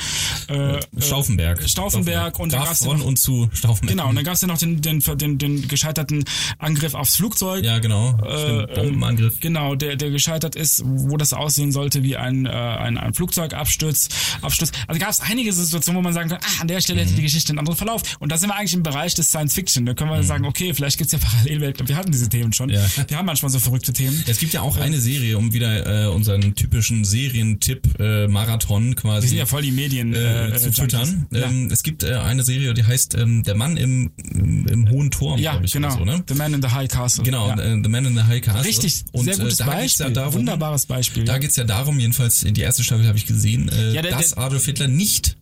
äh, 0.49 0.79
Stauffenberg. 0.99 1.63
Äh, 1.63 1.69
Stauffenberg 1.69 2.39
und 2.39 2.53
dann 2.53 2.65
Graf 2.65 2.79
von 2.79 2.99
noch, 2.99 3.07
und 3.07 3.19
zu 3.19 3.49
Stauffenberg. 3.53 3.97
Genau, 3.97 4.09
und 4.09 4.17
dann 4.17 4.25
gab 4.25 4.35
es 4.35 4.41
ja 4.41 4.49
noch 4.49 4.59
den, 4.59 4.81
den, 4.81 5.01
den, 5.01 5.39
den 5.39 5.69
gescheiterten 5.69 6.25
Angriff 6.59 6.95
aufs 6.95 7.17
Flugzeug. 7.17 7.65
Ja, 7.65 7.79
genau. 7.79 8.19
Äh, 8.25 8.39
Stimmt, 8.39 8.75
Bombenangriff. 8.75 9.41
Genau, 9.41 9.75
der, 9.75 9.97
der 9.97 10.11
gescheitert 10.11 10.55
ist, 10.55 10.83
wo 10.85 11.17
das 11.17 11.33
aussehen 11.33 11.73
sollte 11.73 12.03
wie 12.03 12.17
ein, 12.17 12.47
äh, 12.47 12.51
ein, 12.51 12.99
ein 12.99 13.15
Flugzeugabsturz. 13.15 14.09
Absturz. 14.43 14.73
Also 14.87 15.01
gab 15.01 15.11
es 15.11 15.21
einige 15.21 15.53
Situationen, 15.53 15.99
wo 15.99 16.03
man 16.03 16.13
sagen 16.13 16.29
kann, 16.29 16.39
ah, 16.43 16.61
an 16.61 16.69
der 16.69 16.81
Stelle 16.81 17.01
Mhm. 17.01 17.07
hätte 17.07 17.15
die 17.17 17.23
Geschichte 17.23 17.51
einen 17.51 17.59
anderen 17.59 17.77
Verlauf. 17.77 18.03
Und 18.19 18.31
da 18.33 18.39
sind 18.39 18.49
wir 18.49 18.57
eigentlich 18.57 18.75
im 18.75 18.83
Bereich 18.83 19.15
des 19.15 19.29
Science 19.29 19.55
Fiction. 19.55 19.87
Da 19.87 19.95
können 19.95 20.11
wir 20.11 20.23
sagen, 20.23 20.45
okay, 20.45 20.75
vielleicht 20.75 20.99
gibt's 20.99 21.13
ja 21.13 21.19
Parallelwelten. 21.19 21.89
Wir 21.89 21.97
hatten 21.97 22.13
diese 22.13 22.29
Themen 22.29 22.53
schon. 22.53 22.69
Mhm. 22.69 22.75
Ja. 22.75 22.87
Wir 23.09 23.17
haben 23.17 23.27
manchmal 23.27 23.51
so 23.51 23.59
verrückte 23.59 23.93
Themen. 23.93 24.23
Es 24.27 24.39
gibt 24.39 24.53
ja 24.53 24.63
auch 24.63 24.77
eine 24.77 25.01
Serie, 25.01 25.39
um 25.39 25.53
wieder 25.53 26.05
äh, 26.05 26.09
unseren 26.09 26.55
typischen 26.55 27.05
Serientipp 27.05 27.99
äh, 27.99 28.29
Marathon 28.31 28.95
quasi 28.97 29.23
Wir 29.25 29.29
sind 29.29 29.39
ja 29.39 29.47
voll 29.47 29.63
die 29.63 29.71
Medien 29.73 30.15
äh, 30.15 30.49
äh, 30.49 30.57
zu 30.57 30.65
Junkies. 30.65 30.77
twittern. 30.77 31.27
Ja. 31.33 31.49
Ähm, 31.49 31.69
es 31.71 31.83
gibt 31.83 32.03
äh, 32.03 32.15
eine 32.15 32.43
Serie, 32.45 32.73
die 32.75 32.85
heißt 32.85 33.15
ähm, 33.15 33.43
Der 33.43 33.55
Mann 33.55 33.77
im, 33.77 34.11
im, 34.17 34.67
im 34.67 34.89
hohen 34.91 35.11
Turm, 35.11 35.39
Ja, 35.39 35.53
glaube 35.53 35.67
ich, 35.67 35.73
genau. 35.73 35.91
so, 35.91 36.05
ne? 36.05 36.23
The 36.29 36.35
Man 36.35 36.55
in 36.55 36.63
the 36.63 36.69
High 36.69 36.89
Castle. 36.89 37.25
Genau, 37.25 37.49
Ja. 37.49 37.59
äh, 37.61 37.81
The 37.83 37.89
Man 37.89 38.05
in 38.07 38.15
the 38.17 38.23
High 38.23 38.41
Castle. 38.43 38.65
Richtig, 38.65 39.05
Und, 39.13 39.25
sehr 39.25 39.37
gutes 39.37 39.61
äh, 39.61 39.65
da 39.65 39.71
Beispiel. 39.71 40.07
Ja 40.07 40.11
darum, 40.13 40.35
Wunderbares 40.35 40.87
Beispiel. 40.87 41.25
Da 41.25 41.39
geht's 41.39 41.57
ja 41.57 41.65
darum, 41.65 41.99
jedenfalls 41.99 42.43
in 42.43 42.55
die 42.55 42.63
erste 42.63 42.83
Staffel 42.85 43.07
habe 43.07 43.19
ich 43.19 43.27
gesehen, 43.27 43.69
äh, 43.69 43.93
Ja, 43.93 44.03
der- 44.03 44.13
dass 44.13 44.31
der- 44.31 44.39
Adolf 44.39 44.65
Hitler 44.65 44.89
nicht 44.89 45.37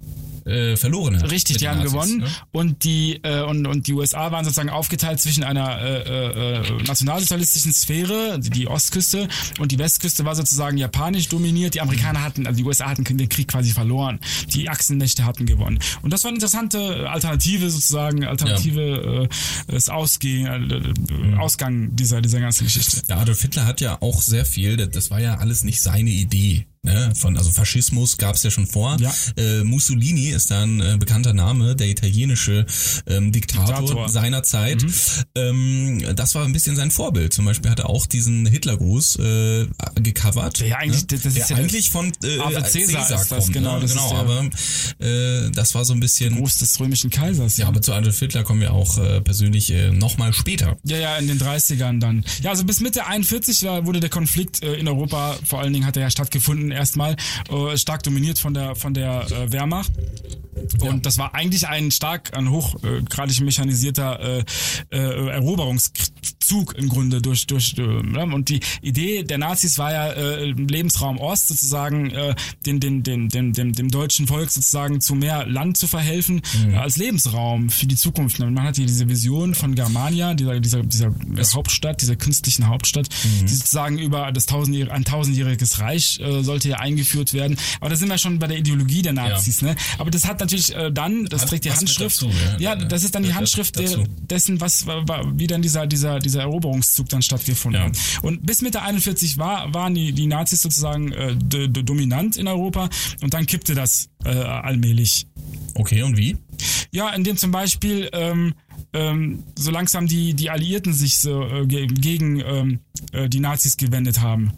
äh, 0.49 0.77
verloren 0.77 1.21
hat. 1.23 1.31
Richtig, 1.31 1.59
die 1.59 1.69
haben 1.69 1.79
Nazis, 1.79 1.93
gewonnen 1.93 2.19
Ne? 2.19 2.27
und 2.53 2.85
die 2.85 3.21
äh, 3.23 3.43
und, 3.43 3.67
und 3.67 3.87
die 3.87 3.93
USA 3.93 4.33
waren 4.33 4.45
sozusagen 4.45 4.71
aufgeteilt 4.71 5.21
zwischen 5.21 5.45
einer 5.45 5.81
äh, 5.81 6.03
äh, 6.03 6.59
äh, 6.59 6.83
nationalsozialistischen 6.85 7.73
Sphäre, 7.73 8.39
die, 8.41 8.51
die 8.51 8.67
Ostküste 8.69 9.29
und 9.59 9.73
die 9.73 9.79
Westküste 9.79 10.25
war 10.25 10.35
sozusagen 10.35 10.77
japanisch 10.79 11.29
dominiert. 11.29 11.75
Die 11.75 11.81
Amerikaner 11.81 12.23
hatten, 12.23 12.47
also 12.47 12.57
die 12.57 12.65
USA 12.65 12.89
hatten 12.89 13.05
den 13.05 13.29
Krieg 13.29 13.49
quasi 13.49 13.71
verloren. 13.71 14.21
Die 14.53 14.69
Achsenmächte 14.69 15.25
hatten 15.25 15.47
gewonnen. 15.47 15.79
Und 16.03 16.13
das 16.13 16.25
war 16.25 16.31
eine 16.31 16.37
interessante 16.37 17.09
Alternative 17.11 17.71
sozusagen, 17.71 18.25
alternative 18.25 19.29
äh, 19.69 19.73
das 19.73 19.89
Ausgehen, 19.89 20.71
äh, 20.71 21.37
Ausgang 21.39 21.95
dieser 21.95 22.21
dieser 22.21 22.41
ganzen 22.41 22.65
Geschichte. 22.65 23.03
Ja, 23.09 23.19
Adolf 23.19 23.43
Hitler 23.43 23.67
hat 23.67 23.81
ja 23.81 23.99
auch 24.01 24.21
sehr 24.23 24.45
viel, 24.45 24.77
das 24.77 25.11
war 25.11 25.21
ja 25.21 25.37
alles 25.37 25.65
nicht 25.65 25.81
seine 25.83 26.11
Idee. 26.11 26.67
Ne? 26.83 27.13
Von, 27.17 27.37
also 27.37 27.51
Faschismus 27.51 28.17
gab 28.17 28.37
es 28.37 28.43
ja 28.43 28.51
schon 28.51 28.67
vor. 28.67 28.97
Ja. 29.01 29.13
Äh, 29.37 29.65
Mussolini 29.65 30.29
ist 30.29 30.51
da 30.51 30.63
ein 30.63 30.81
äh, 30.81 30.97
bekannter 30.99 31.33
Name, 31.35 31.75
der 31.77 31.89
italienische 31.89 32.67
ähm, 33.07 33.33
Diktator, 33.33 33.79
Diktator. 33.81 34.07
Mhm. 34.07 34.13
seiner 34.13 34.43
Zeit. 34.43 34.85
Ähm, 35.35 36.03
das 36.17 36.35
war 36.35 36.45
ein 36.45 36.53
bisschen 36.53 36.77
sein 36.77 36.91
Vorbild. 36.91 37.33
Zum 37.35 37.45
Beispiel 37.45 37.71
hat 37.71 37.81
er 37.81 37.91
auch 37.91 38.07
diesen 38.07 38.47
Hitlergruß 38.47 39.17
äh, 39.19 39.67
gecovert. 39.97 40.61
Der 40.61 40.69
ja 40.69 40.77
eigentlich- 40.79 41.03
ne? 41.03 41.19
das 41.19 41.27
ist 41.27 41.37
der 41.51 41.57
ja 41.57 41.63
eigentlich 41.63 41.91
von 41.91 42.13
äh, 42.25 42.39
Ave 42.39 42.57
als 42.57 42.73
Caesar 42.73 43.01
Caesar 43.03 43.21
ist 43.23 43.31
das, 43.31 43.39
kommt. 43.45 43.53
genau, 43.53 43.75
ne? 43.77 43.81
das 43.83 43.93
genau 43.93 44.15
aber 44.15 44.49
äh, 45.01 45.51
das 45.51 45.75
war 45.75 45.85
so 45.85 45.93
ein 45.95 46.01
bisschen... 46.01 46.37
Gruß 46.37 46.59
des 46.59 46.79
römischen 46.81 47.11
Kaisers. 47.11 47.57
Ja, 47.57 47.69
aber 47.69 47.83
zu 47.83 47.93
Adolf 47.93 48.19
Hitler 48.19 48.45
kommen 48.45 48.61
wir 48.61 48.73
auch 48.73 48.99
äh, 48.99 49.21
persönlich 49.21 49.71
äh, 49.73 49.91
nochmal 49.91 50.33
später. 50.33 50.77
Ja, 50.85 50.97
ja, 50.97 51.17
in 51.17 51.29
den 51.29 51.39
30ern 51.41 51.99
dann. 52.01 52.25
Ja, 52.43 52.51
also 52.51 52.65
bis 52.65 52.81
Mitte 52.81 53.07
41 53.07 53.63
war, 53.65 53.87
wurde 53.87 54.01
der 54.01 54.11
Konflikt 54.11 54.63
äh, 54.63 54.75
in 54.75 54.89
Europa, 54.89 55.37
vor 55.45 55.61
allen 55.61 55.73
Dingen 55.73 55.87
hat 55.87 55.97
er 55.97 56.03
ja 56.05 56.11
stattgefunden 56.11 56.68
erstmal, 56.71 57.17
äh, 57.51 57.77
stark 57.77 58.03
dominiert 58.03 58.39
von 58.39 58.55
der 58.55 58.75
von 58.75 58.95
der 58.95 59.27
äh, 59.31 59.53
Wehrmacht. 59.53 59.93
Und 60.81 61.07
das 61.07 61.19
war 61.19 61.35
eigentlich 61.35 61.69
ein 61.69 61.91
stark, 61.91 62.37
ein 62.37 62.51
hochgradig 62.51 63.41
mechanisierter 63.41 64.21
äh, 64.21 64.45
äh, 64.91 65.29
Eroberungszug 65.31 66.75
im 66.77 66.89
Grunde 66.89 67.21
durch 67.21 67.47
durch 67.47 67.75
äh, 67.79 67.83
ja, 68.15 68.23
und 68.23 68.49
die 68.49 68.61
Idee 68.83 69.23
der 69.23 69.39
Nazis 69.39 69.79
war 69.79 69.93
ja 69.93 70.09
äh, 70.13 70.51
Lebensraum 70.51 71.19
Ost 71.19 71.49
sozusagen 71.49 72.11
äh, 72.11 72.35
den, 72.67 72.81
den, 72.81 73.03
den, 73.03 73.29
den, 73.29 73.53
dem, 73.53 73.73
dem 73.73 73.91
deutschen 73.91 74.27
Volk 74.27 74.51
sozusagen 74.51 75.01
zu 75.01 75.15
mehr 75.15 75.47
Land 75.47 75.77
zu 75.77 75.87
verhelfen 75.87 76.43
äh, 76.71 76.77
als 76.77 76.97
Lebensraum 76.97 77.71
für 77.71 77.87
die 77.87 77.97
Zukunft. 77.97 78.39
Man 78.39 78.63
hatte 78.63 78.85
diese 78.85 79.09
Vision 79.09 79.55
von 79.55 79.75
Germania, 79.75 80.35
dieser 80.35 80.61
dieser 80.61 80.83
dieser 80.83 81.13
Hauptstadt, 81.55 82.01
dieser 82.01 82.17
künstlichen 82.17 82.69
Hauptstadt, 82.69 83.09
die 83.43 83.49
sozusagen 83.49 83.99
über 83.99 84.33
das 84.33 84.47
tausendjährige 84.47 84.93
ein 84.93 85.05
tausendjähriges 85.05 85.81
Reich 85.81 86.21
äh, 86.21 86.43
sollte 86.43 86.69
ja 86.69 86.77
eingeführt 86.79 87.33
werden. 87.35 87.57
Aber 87.81 87.91
da 87.91 87.97
sind 87.97 88.09
wir 88.09 88.19
schon 88.19 88.39
bei 88.39 88.47
der 88.47 88.59
Ideologie 88.59 89.03
der 89.03 89.13
Nazis, 89.13 89.63
ne? 89.63 89.77
Aber 89.99 90.11
das 90.11 90.27
hat 90.27 90.41
natürlich 90.53 90.75
äh, 90.75 90.93
dann, 90.93 91.25
das 91.27 91.47
trägt 91.47 91.65
die 91.65 91.73
Handschrift. 91.73 92.17
dazu, 92.23 92.31
ja. 92.59 92.75
ja, 92.75 92.77
das 92.77 93.05
ist 93.05 93.15
dann 93.15 93.23
die 93.23 93.35
Handschrift 93.35 93.79
der, 93.79 94.05
dessen, 94.31 94.61
was 94.61 94.87
wa- 94.87 95.03
wa- 95.07 95.25
wie 95.35 95.47
dann 95.47 95.63
dieser 95.63 95.87
dieser 95.87 96.19
dieser 96.19 96.43
Eroberungszug 96.43 97.09
dann 97.09 97.23
stattgefunden 97.23 97.83
hat. 97.83 97.97
Und 98.23 98.45
bis 98.47 98.63
Mitte 98.63 98.83
41 98.83 99.39
war 99.39 99.73
waren 99.75 99.95
die 99.95 100.13
die 100.13 100.27
Nazis 100.27 100.61
sozusagen 100.63 101.13
äh, 101.13 101.35
dominant 101.69 102.37
in 102.37 102.49
Europa 102.49 102.89
und 103.23 103.35
dann 103.35 103.47
kippte 103.47 103.75
das 103.75 104.09
äh, 104.25 104.31
allmählich. 104.31 105.27
Okay, 105.75 106.03
und 106.03 106.17
wie? 106.17 106.37
Ja, 106.91 107.11
indem 107.11 107.37
zum 107.37 107.51
Beispiel 107.53 108.09
ähm, 108.13 108.55
ähm, 108.93 109.43
so 109.59 109.71
langsam 109.71 110.07
die, 110.07 110.35
die 110.35 110.51
Alliierten 110.51 110.93
sich 110.95 111.19
so 111.19 111.45
äh, 111.47 111.67
ge 111.67 111.87
gegen 111.87 112.41
ähm, 112.41 112.79
äh, 113.13 113.29
die 113.29 113.41
Nazis 113.41 113.77
gewendet 113.77 114.21
haben. 114.21 114.53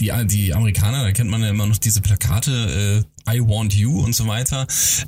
Die, 0.00 0.10
die 0.26 0.52
Amerikaner, 0.52 1.02
da 1.04 1.12
kennt 1.12 1.30
man 1.30 1.40
ja 1.42 1.48
immer 1.50 1.66
noch 1.66 1.78
diese 1.78 2.00
Plakate, 2.02 3.04
äh, 3.04 3.15
I 3.28 3.40
want 3.40 3.74
you 3.74 4.00
und 4.00 4.14
so 4.14 4.26
weiter. 4.26 4.66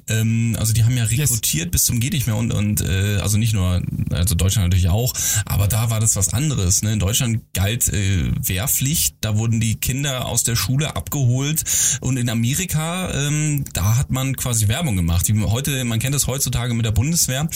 Ähm, 0.09 0.57
also 0.59 0.73
die 0.73 0.85
haben 0.85 0.97
ja 0.97 1.05
rekrutiert 1.05 1.71
bis 1.71 1.85
zum 1.85 2.01
geht 2.01 2.13
nicht 2.13 2.27
mehr 2.27 2.37
und, 2.37 2.53
und 2.53 2.81
äh, 2.81 3.17
also 3.17 3.39
nicht 3.39 3.55
nur, 3.55 3.83
also 4.11 4.35
Deutschland 4.35 4.69
natürlich 4.69 4.89
auch, 4.89 5.13
aber 5.45 5.69
da 5.69 5.91
war 5.91 6.01
das 6.01 6.17
was 6.17 6.33
anderes. 6.33 6.83
Ne? 6.83 6.93
In 6.93 6.99
Deutschland 6.99 7.41
galt 7.55 7.89
äh, 7.89 8.31
Wehrpflicht, 8.41 9.17
da 9.21 9.37
wurden 9.37 9.61
die 9.61 9.77
Kinder 9.77 10.27
aus 10.27 10.43
der 10.45 10.57
Schule 10.57 10.97
abgeholt 10.97 11.65
und 12.01 12.17
in 12.17 12.29
Amerika, 12.31 13.13
ähm, 13.13 13.65
da 13.73 13.97
hat 13.97 14.11
man 14.11 14.37
quasi 14.37 14.69
Werbung 14.69 14.97
gemacht. 14.97 15.29
Die, 15.29 15.41
heute, 15.41 15.85
man 15.85 15.99
kennt 15.99 16.15
das 16.15 16.27
heutzutage 16.27 16.75
mit 16.75 16.85
der 16.85 16.93
Bundeswehr 16.93 17.49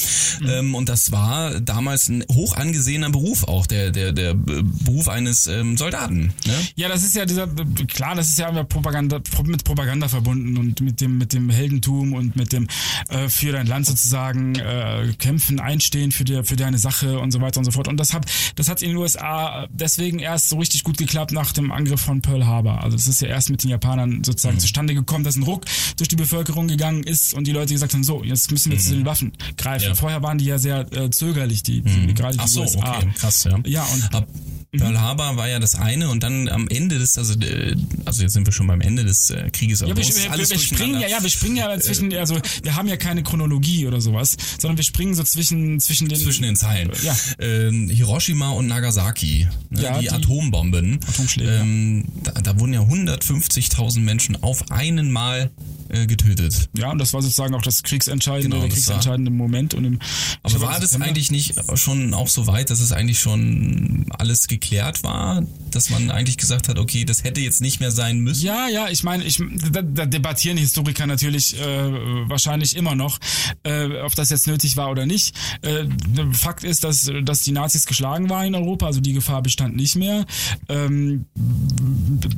ähm, 0.47 0.75
und 0.75 0.89
das 0.89 1.13
war 1.13 1.61
damals 1.61 2.09
ein 2.09 2.25
hoch 2.31 2.57
angesehener 2.57 3.11
Beruf 3.11 3.45
auch, 3.45 3.67
der, 3.67 3.91
der, 3.91 4.13
der 4.13 4.35
Beruf 4.35 5.09
eines 5.09 5.47
ähm, 5.47 5.77
Soldaten. 5.77 6.33
Ne? 6.47 6.55
Ja, 6.77 6.89
das 6.89 7.03
ist 7.03 7.15
ja 7.15 7.25
dieser, 7.25 7.49
klar, 7.89 8.15
das 8.15 8.29
ist 8.29 8.39
ja 8.39 8.49
immer 8.49 8.65
Propaganda, 8.65 9.19
pro- 9.19 9.43
mit 9.45 9.65
Propaganda 9.65 10.09
verbunden 10.09 10.52
und 10.57 10.81
mit 10.81 11.01
dem, 11.01 11.19
mit 11.19 11.33
dem 11.33 11.51
Heldentum 11.51 12.13
und 12.13 12.37
mit 12.37 12.53
dem 12.53 12.69
äh, 13.09 13.29
für 13.29 13.53
dein 13.53 13.67
Land 13.67 13.87
sozusagen 13.87 14.55
äh, 14.57 15.13
kämpfen, 15.19 15.61
einstehen 15.61 16.13
für, 16.13 16.25
die, 16.25 16.43
für 16.45 16.57
deine 16.57 16.79
Sache 16.79 17.19
und 17.19 17.31
so 17.31 17.41
weiter 17.41 17.59
und 17.59 17.65
so 17.65 17.71
fort. 17.71 17.89
Und 17.89 17.99
das 17.99 18.13
hat, 18.13 18.27
das 18.57 18.69
hat 18.69 18.83
in 18.83 18.89
den 18.89 18.97
USA 18.97 19.67
deswegen 19.71 20.19
erst 20.19 20.49
so 20.49 20.59
richtig 20.59 20.85
gut 20.85 20.99
geklappt 20.99 21.33
nach 21.33 21.53
dem 21.53 21.73
Angriff 21.73 22.01
von 22.01 22.23
Pearl 22.23 22.47
Harbor. 22.47 22.83
Also 22.83 22.97
es 22.97 23.07
ist 23.07 23.21
ja 23.23 23.29
erst 23.29 23.51
mit 23.51 23.63
den 23.63 23.71
Japanern 23.71 24.25
sozusagen 24.25 24.59
zustande 24.59 24.95
gekommen, 24.95 25.25
dass 25.25 25.37
ein 25.37 25.43
Ruck 25.43 25.65
durch 25.97 26.09
die 26.09 26.17
Bevölkerung 26.17 26.69
gegangen 26.69 27.03
ist 27.03 27.35
und 27.35 27.47
die 27.47 27.53
Leute 27.53 27.73
gesagt 27.73 27.95
haben, 27.95 28.05
so, 28.05 28.23
jetzt 28.25 28.51
müssen 28.51 28.73
wir 28.73 28.79
zu 28.79 28.95
den 28.95 29.07
Waffen 29.07 29.33
greifen. 29.57 29.89
Ja. 29.89 29.95
Vorher 29.95 30.23
waren 30.23 30.39
die 30.39 30.47
ja 30.47 30.59
sehr 30.59 30.91
äh, 30.93 31.11
zögerlich, 31.11 31.63
die, 31.63 31.83
die 31.83 32.15
gerade 32.15 32.35
die 32.35 32.41
Ach 32.41 32.49
so, 32.49 32.63
USA. 32.63 32.97
okay, 32.97 33.09
krass, 33.17 33.45
ja. 33.45 33.59
Ja, 33.65 33.85
und 33.85 34.15
Ab, 34.15 34.29
Pearl 34.79 34.99
Harbor 34.99 35.37
war 35.37 35.49
ja 35.49 35.59
das 35.59 35.75
eine 35.75 36.09
und 36.09 36.23
dann 36.23 36.49
am 36.49 36.67
Ende 36.69 36.99
des, 36.99 37.19
also, 37.19 37.39
äh, 37.41 37.77
also 38.07 38.23
jetzt 38.23 38.33
sind 38.33 38.47
wir 38.47 38.55
schon 38.55 38.67
beim 38.67 38.81
Ende 38.81 39.05
des 39.05 39.29
äh, 39.29 39.51
Krieges. 39.51 39.81
Ja, 39.81 39.87
wir, 39.89 39.93
aber 39.93 40.01
ist 40.01 40.23
wir, 40.25 40.33
alles 40.33 40.51
wir 40.51 40.59
springen 40.59 40.99
ja, 40.99 41.09
ja, 41.09 41.23
wir 41.23 41.29
springen 41.29 41.57
ja 41.57 41.79
zwischen, 41.79 42.15
also 42.15 42.39
wir 42.63 42.75
haben 42.75 42.89
ja 42.89 42.97
keine 42.97 43.23
Chronologie 43.23 43.87
oder 43.87 44.01
sowas, 44.01 44.35
sondern 44.59 44.79
wir 44.79 44.85
springen 44.85 45.15
so 45.15 45.23
zwischen 45.25 45.79
zwischen 45.79 46.09
den 46.09 46.19
zwischen 46.19 46.45
den 46.45 46.57
Zeilen. 46.57 46.91
Ja. 47.03 47.15
Ähm, 47.39 47.91
Hiroshima 47.91 48.51
und 48.53 48.67
Nagasaki, 48.67 49.47
ne, 49.69 49.83
Ja, 49.83 49.99
die, 49.99 50.07
die 50.07 50.11
Atombomben. 50.11 51.01
Atomschläge, 51.07 51.51
Ähm, 51.51 52.05
da, 52.23 52.33
da 52.33 52.59
wurden 52.59 52.73
ja 52.73 52.81
150.000 52.81 54.01
Menschen 54.01 54.43
auf 54.43 54.71
einen 54.71 55.11
Mal 55.11 55.51
äh, 55.93 56.07
getötet. 56.07 56.69
Ja, 56.77 56.91
und 56.91 56.99
das 56.99 57.13
war 57.13 57.23
sozusagen 57.23 57.55
auch 57.55 57.63
das 57.63 57.83
kriegsentscheidende, 57.83 58.57
Genau, 58.57 58.61
der 58.67 58.69
das 58.69 58.87
war- 58.87 58.95
kriegsentscheidende 58.95 59.31
Moment. 59.31 59.75
Und 59.75 59.85
im, 59.85 59.99
Aber 60.43 60.61
war 60.61 60.73
das 60.81 60.91
September- 60.91 61.07
eigentlich 61.07 61.31
nicht 61.31 61.55
schon 61.75 62.15
auch 62.15 62.29
so 62.29 62.47
weit, 62.47 62.71
dass 62.71 62.81
es 62.81 62.93
eigentlich 62.93 63.21
schon 63.21 64.07
alles 64.19 64.49
geklärt 64.49 65.03
war, 65.03 65.43
dass 65.71 65.91
man 65.91 66.11
eigentlich 66.11 66.37
gesagt 66.37 66.69
hat, 66.69 66.79
okay, 66.79 67.05
das 67.05 67.25
hätte 67.25 67.41
jetzt 67.41 67.61
nicht 67.61 67.81
mehr 67.81 67.91
sein 67.91 68.21
müssen? 68.21 68.45
Ja, 68.45 68.69
ja, 68.69 68.89
ich 68.89 69.05
meine, 69.05 69.25
ich, 69.25 69.43
da, 69.71 69.83
da 69.83 70.07
debattieren 70.07 70.57
Historiker 70.59 71.07
natürlich 71.07 71.59
äh, 71.61 71.65
wahrscheinlich 72.29 72.77
immer 72.77 72.95
noch, 72.95 73.19
äh, 73.63 73.87
ob 74.03 74.15
das 74.15 74.31
jetzt 74.31 74.47
nötig 74.47 74.77
war 74.77 74.91
oder 74.91 75.07
nicht. 75.07 75.35
Äh, 75.63 75.85
Fakt 76.33 76.65
ist, 76.65 76.85
dass, 76.85 77.11
dass 77.25 77.43
die 77.43 77.53
Nazis 77.53 77.87
geschlagen 77.87 78.29
waren 78.31 78.47
in 78.47 78.55
Europa, 78.55 78.87
also 78.87 79.01
die 79.01 79.13
Gefahr 79.13 79.43
bestand 79.43 79.77
nicht 79.77 79.97
mehr. 79.97 80.25
Ähm, 80.69 81.27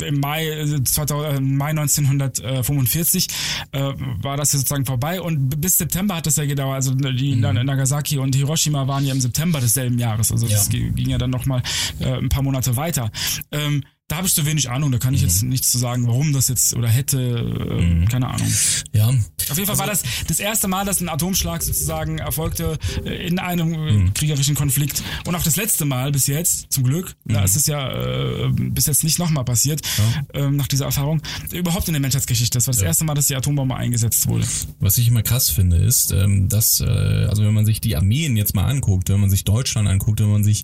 Im 0.07 0.21
Mai, 0.21 0.47
äh, 0.49 0.83
2000, 0.85 1.37
äh, 1.37 1.40
Mai 1.40 1.71
1945 1.71 3.29
äh, 3.72 3.92
war 4.22 4.37
das 4.37 4.52
sozusagen 4.52 4.85
vorbei 4.85 5.20
und 5.20 5.61
bis 5.61 5.78
September 5.78 6.16
hat 6.16 6.26
das 6.26 6.37
ja 6.37 6.46
gedauert. 6.46 6.74
Also 6.76 6.94
die 6.94 7.37
Nagasaki 7.37 8.18
und 8.18 8.35
Hiroshima 8.35 8.87
waren 8.87 9.04
ja 9.04 9.12
im 9.12 9.20
September 9.20 9.61
desselben 9.61 9.98
Jahres, 9.98 10.30
also 10.33 10.46
das 10.46 10.70
Ja. 10.72 10.78
ging 10.80 11.09
ja 11.09 11.18
dann 11.18 11.30
nochmal 11.30 11.62
äh, 12.00 12.12
ein 12.18 12.28
paar 12.28 12.42
Monate 12.42 12.76
weiter. 12.76 13.11
Ähm, 13.52 13.83
da 14.09 14.17
habe 14.17 14.27
ich 14.27 14.35
zu 14.35 14.45
wenig 14.45 14.71
Ahnung, 14.71 14.93
da 14.93 14.99
kann 14.99 15.14
ich 15.14 15.23
jetzt 15.23 15.43
nichts 15.43 15.71
zu 15.71 15.79
sagen, 15.79 16.07
warum 16.07 16.35
das 16.35 16.49
jetzt 16.49 16.77
oder 16.77 16.88
hätte, 16.88 17.19
äh, 17.19 18.05
keine 18.05 18.29
Ahnung. 18.29 18.47
Ja. 18.93 19.09
Auf 19.09 19.57
jeden 19.57 19.67
Fall 19.67 19.79
war 19.79 19.87
das 19.87 20.03
das 20.29 20.40
erste 20.40 20.69
Mal, 20.69 20.85
dass 20.85 21.01
ein 21.01 21.09
Atomschlag 21.09 21.62
sozusagen 21.62 22.19
erfolgte 22.19 22.79
äh, 23.05 23.27
in 23.27 23.38
einem 23.38 23.75
äh, 23.75 24.11
kriegerischen 24.11 24.55
Konflikt 24.55 25.03
und 25.27 25.35
auch 25.35 25.43
das 25.43 25.57
letzte 25.57 25.87
Mal 25.87 26.12
bis 26.12 26.27
jetzt, 26.27 26.71
zum 26.71 26.85
Glück, 26.85 27.14
da 27.25 27.45
ist 27.45 27.57
es 27.57 27.67
ja 27.67 27.90
äh, 27.93 28.49
bis 28.51 28.87
jetzt 28.87 29.05
nicht 29.05 29.19
nochmal 29.19 29.45
passiert, 29.45 29.81
ähm, 30.35 30.57
nach 30.57 30.69
dieser 30.69 30.85
Erfahrung, 30.85 31.23
überhaupt 31.53 31.88
in 31.88 31.95
der 31.95 32.01
Menschheitsgeschichte. 32.01 32.59
Das 32.59 32.67
war 32.67 32.75
das 32.75 32.83
erste 32.83 33.05
Mal, 33.05 33.14
dass 33.14 33.29
die 33.29 33.37
Atombombe 33.37 33.75
eingesetzt 33.75 34.29
wurde. 34.29 34.47
Was 34.81 34.99
ich 34.99 35.09
immer 35.09 35.23
krass 35.23 35.49
finde, 35.49 35.79
ist, 35.79 36.12
ähm, 36.12 36.51
dass, 36.51 36.81
äh, 36.81 36.85
also 36.85 37.43
wenn 37.43 37.55
man 37.55 37.64
sich 37.64 37.81
die 37.81 37.97
Armeen 37.97 38.37
jetzt 38.37 38.55
mal 38.55 38.64
anguckt, 38.67 39.09
wenn 39.09 39.21
man 39.21 39.31
sich 39.31 39.45
Deutschland 39.45 39.88
anguckt, 39.88 40.21
wenn 40.21 40.31
man 40.31 40.45
sich 40.45 40.62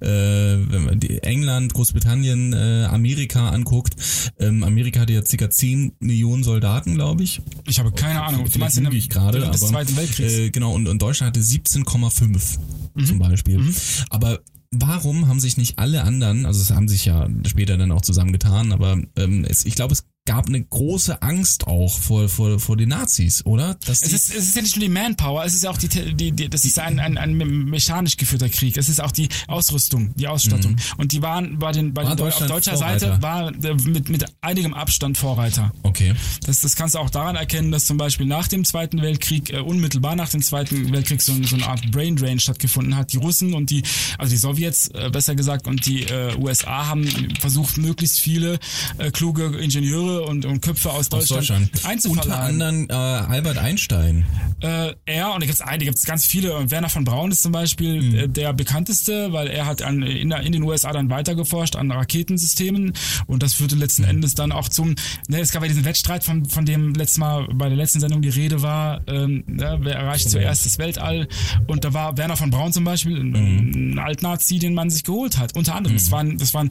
äh, 0.00 1.18
England, 1.22 1.74
Großbritannien, 1.74 2.52
äh, 2.52 2.75
Amerika 2.84 3.50
anguckt, 3.50 3.94
ähm, 4.38 4.62
Amerika 4.62 5.00
hatte 5.00 5.12
ja 5.12 5.24
circa 5.24 5.50
10 5.50 5.92
Millionen 6.00 6.44
Soldaten, 6.44 6.94
glaube 6.94 7.22
ich. 7.24 7.40
Ich 7.66 7.78
habe 7.78 7.92
keine 7.92 8.22
Ahnung. 8.22 8.48
Du 8.50 8.58
meinst 8.58 8.78
in 8.78 8.90
ich 8.92 9.08
gerade, 9.08 9.38
des 9.40 9.48
aber 9.48 9.56
Zweiten 9.56 9.96
Weltkriegs? 9.96 10.32
Äh, 10.32 10.50
genau 10.50 10.72
und, 10.72 10.86
und 10.88 11.00
Deutschland 11.00 11.36
hatte 11.36 11.44
17,5 11.44 12.58
Mhm. 12.96 13.04
zum 13.04 13.18
Beispiel. 13.18 13.74
Aber 14.10 14.40
warum 14.70 15.28
haben 15.28 15.40
sich 15.40 15.56
nicht 15.56 15.78
alle 15.78 16.02
anderen, 16.02 16.46
also 16.46 16.60
es 16.60 16.70
haben 16.70 16.88
sich 16.88 17.04
ja 17.04 17.28
später 17.46 17.76
dann 17.76 17.92
auch 17.92 18.02
zusammengetan, 18.02 18.72
aber 18.72 18.98
ähm, 19.16 19.44
es, 19.44 19.64
ich 19.64 19.74
glaube, 19.74 19.92
es 19.92 20.04
gab 20.26 20.46
eine 20.46 20.62
große 20.62 21.22
Angst 21.22 21.66
auch 21.66 21.98
vor, 21.98 22.28
vor, 22.28 22.58
vor 22.58 22.76
den 22.76 22.90
Nazis, 22.90 23.44
oder? 23.46 23.74
Dass 23.86 24.02
Es 24.02 24.12
ist, 24.12 24.34
es 24.34 24.48
ist 24.48 24.56
ja 24.56 24.62
nicht 24.62 24.76
nur 24.76 24.82
die 24.84 24.90
Manpower, 24.92 25.44
es 25.44 25.54
ist 25.54 25.62
ja 25.64 25.70
auch 25.70 25.78
die, 25.78 25.88
die, 25.88 26.32
die 26.32 26.48
das 26.48 26.64
ist 26.64 26.78
ein, 26.78 26.98
ein, 27.00 27.16
ein 27.16 27.36
mechanisch 27.36 28.16
geführter 28.16 28.48
Krieg. 28.48 28.76
Es 28.76 28.88
ist 28.88 29.00
auch 29.00 29.12
die 29.12 29.28
Ausrüstung, 29.46 30.14
die 30.16 30.28
Ausstattung. 30.28 30.76
Und 30.98 31.12
die 31.12 31.22
waren 31.22 31.58
bei 31.58 31.72
den, 31.72 31.94
bei 31.94 32.04
War 32.04 32.14
den 32.16 32.24
Deu- 32.24 32.28
auf 32.28 32.46
deutscher 32.46 32.76
Vorreiter? 32.76 32.98
Seite 32.98 33.22
war 33.22 33.48
äh, 33.64 33.74
mit, 33.84 34.08
mit 34.08 34.24
einigem 34.40 34.74
Abstand 34.74 35.16
Vorreiter. 35.16 35.72
okay. 35.82 36.14
Das, 36.44 36.60
das 36.60 36.76
kannst 36.76 36.94
du 36.94 36.98
auch 36.98 37.10
daran 37.10 37.36
erkennen, 37.36 37.72
dass 37.72 37.86
zum 37.86 37.96
Beispiel 37.96 38.26
nach 38.26 38.48
dem 38.48 38.64
Zweiten 38.64 39.00
Weltkrieg, 39.02 39.52
äh, 39.52 39.58
unmittelbar 39.60 40.16
nach 40.16 40.28
dem 40.28 40.42
Zweiten 40.42 40.92
Weltkrieg, 40.92 41.22
so, 41.22 41.32
so 41.44 41.56
eine 41.56 41.66
Art 41.66 41.90
Brain 41.90 42.16
Drain 42.16 42.38
stattgefunden 42.38 42.96
hat. 42.96 43.12
Die 43.12 43.16
Russen 43.16 43.54
und 43.54 43.70
die, 43.70 43.82
also 44.18 44.30
die 44.30 44.36
Sowjets, 44.36 44.88
äh, 44.88 45.10
besser 45.10 45.34
gesagt, 45.34 45.66
und 45.66 45.86
die 45.86 46.02
äh, 46.04 46.36
USA 46.38 46.86
haben 46.86 47.06
versucht, 47.40 47.78
möglichst 47.78 48.18
viele 48.20 48.58
äh, 48.98 49.10
kluge 49.10 49.46
Ingenieure 49.58 50.15
und, 50.24 50.44
und 50.44 50.60
Köpfe 50.60 50.90
aus 50.90 51.10
Aus 51.12 51.28
Deutschland, 51.28 51.40
Deutschland. 51.50 51.70
Unter 51.74 51.88
einzuverleihen. 51.88 52.62
anderem 52.62 52.86
äh, 52.90 52.92
Albert 52.94 53.58
Einstein. 53.58 54.24
Äh, 54.60 54.94
er, 55.04 55.32
und 55.34 55.40
da 55.42 55.46
gibt's 55.46 55.60
einige, 55.60 55.86
gibt's 55.90 56.04
ganz 56.04 56.24
viele. 56.24 56.70
Werner 56.70 56.88
von 56.88 57.04
Braun 57.04 57.30
ist 57.30 57.42
zum 57.42 57.52
Beispiel 57.52 58.02
Mhm. 58.02 58.14
äh, 58.14 58.28
der 58.28 58.52
bekannteste, 58.52 59.32
weil 59.32 59.48
er 59.48 59.66
hat 59.66 59.82
an, 59.82 60.02
in, 60.02 60.30
in 60.30 60.52
den 60.52 60.62
USA 60.62 60.92
dann 60.92 61.10
weitergeforscht 61.10 61.76
an 61.76 61.90
Raketensystemen 61.90 62.92
und 63.26 63.42
das 63.42 63.54
führte 63.54 63.76
letzten 63.76 64.02
Mhm. 64.02 64.08
Endes 64.08 64.34
dann 64.34 64.52
auch 64.52 64.68
zum, 64.68 64.94
ne, 65.28 65.40
es 65.40 65.52
gab 65.52 65.62
ja 65.62 65.68
diesen 65.68 65.84
Wettstreit, 65.84 66.24
von, 66.24 66.44
von 66.46 66.64
dem 66.64 66.94
letztes 66.94 67.18
Mal 67.18 67.46
bei 67.54 67.68
der 67.68 67.76
letzten 67.76 68.00
Sendung 68.00 68.22
die 68.22 68.28
Rede 68.28 68.62
war, 68.62 69.00
ähm, 69.08 69.44
ne, 69.46 69.78
wer 69.82 69.96
erreicht 69.96 70.30
zuerst 70.30 70.66
das 70.66 70.78
Weltall 70.78 71.28
und 71.66 71.84
da 71.84 71.92
war 71.92 72.16
Werner 72.16 72.36
von 72.36 72.50
Braun 72.50 72.72
zum 72.72 72.84
Beispiel, 72.84 73.16
ein, 73.18 73.30
Mhm. 73.30 73.92
ein 73.94 73.98
Altnazi, 73.98 74.58
den 74.58 74.74
man 74.74 74.90
sich 74.90 75.04
geholt 75.04 75.38
hat. 75.38 75.54
Unter 75.56 75.74
anderem, 75.74 75.96
das 75.96 76.10
waren, 76.10 76.38
das 76.38 76.54
waren 76.54 76.70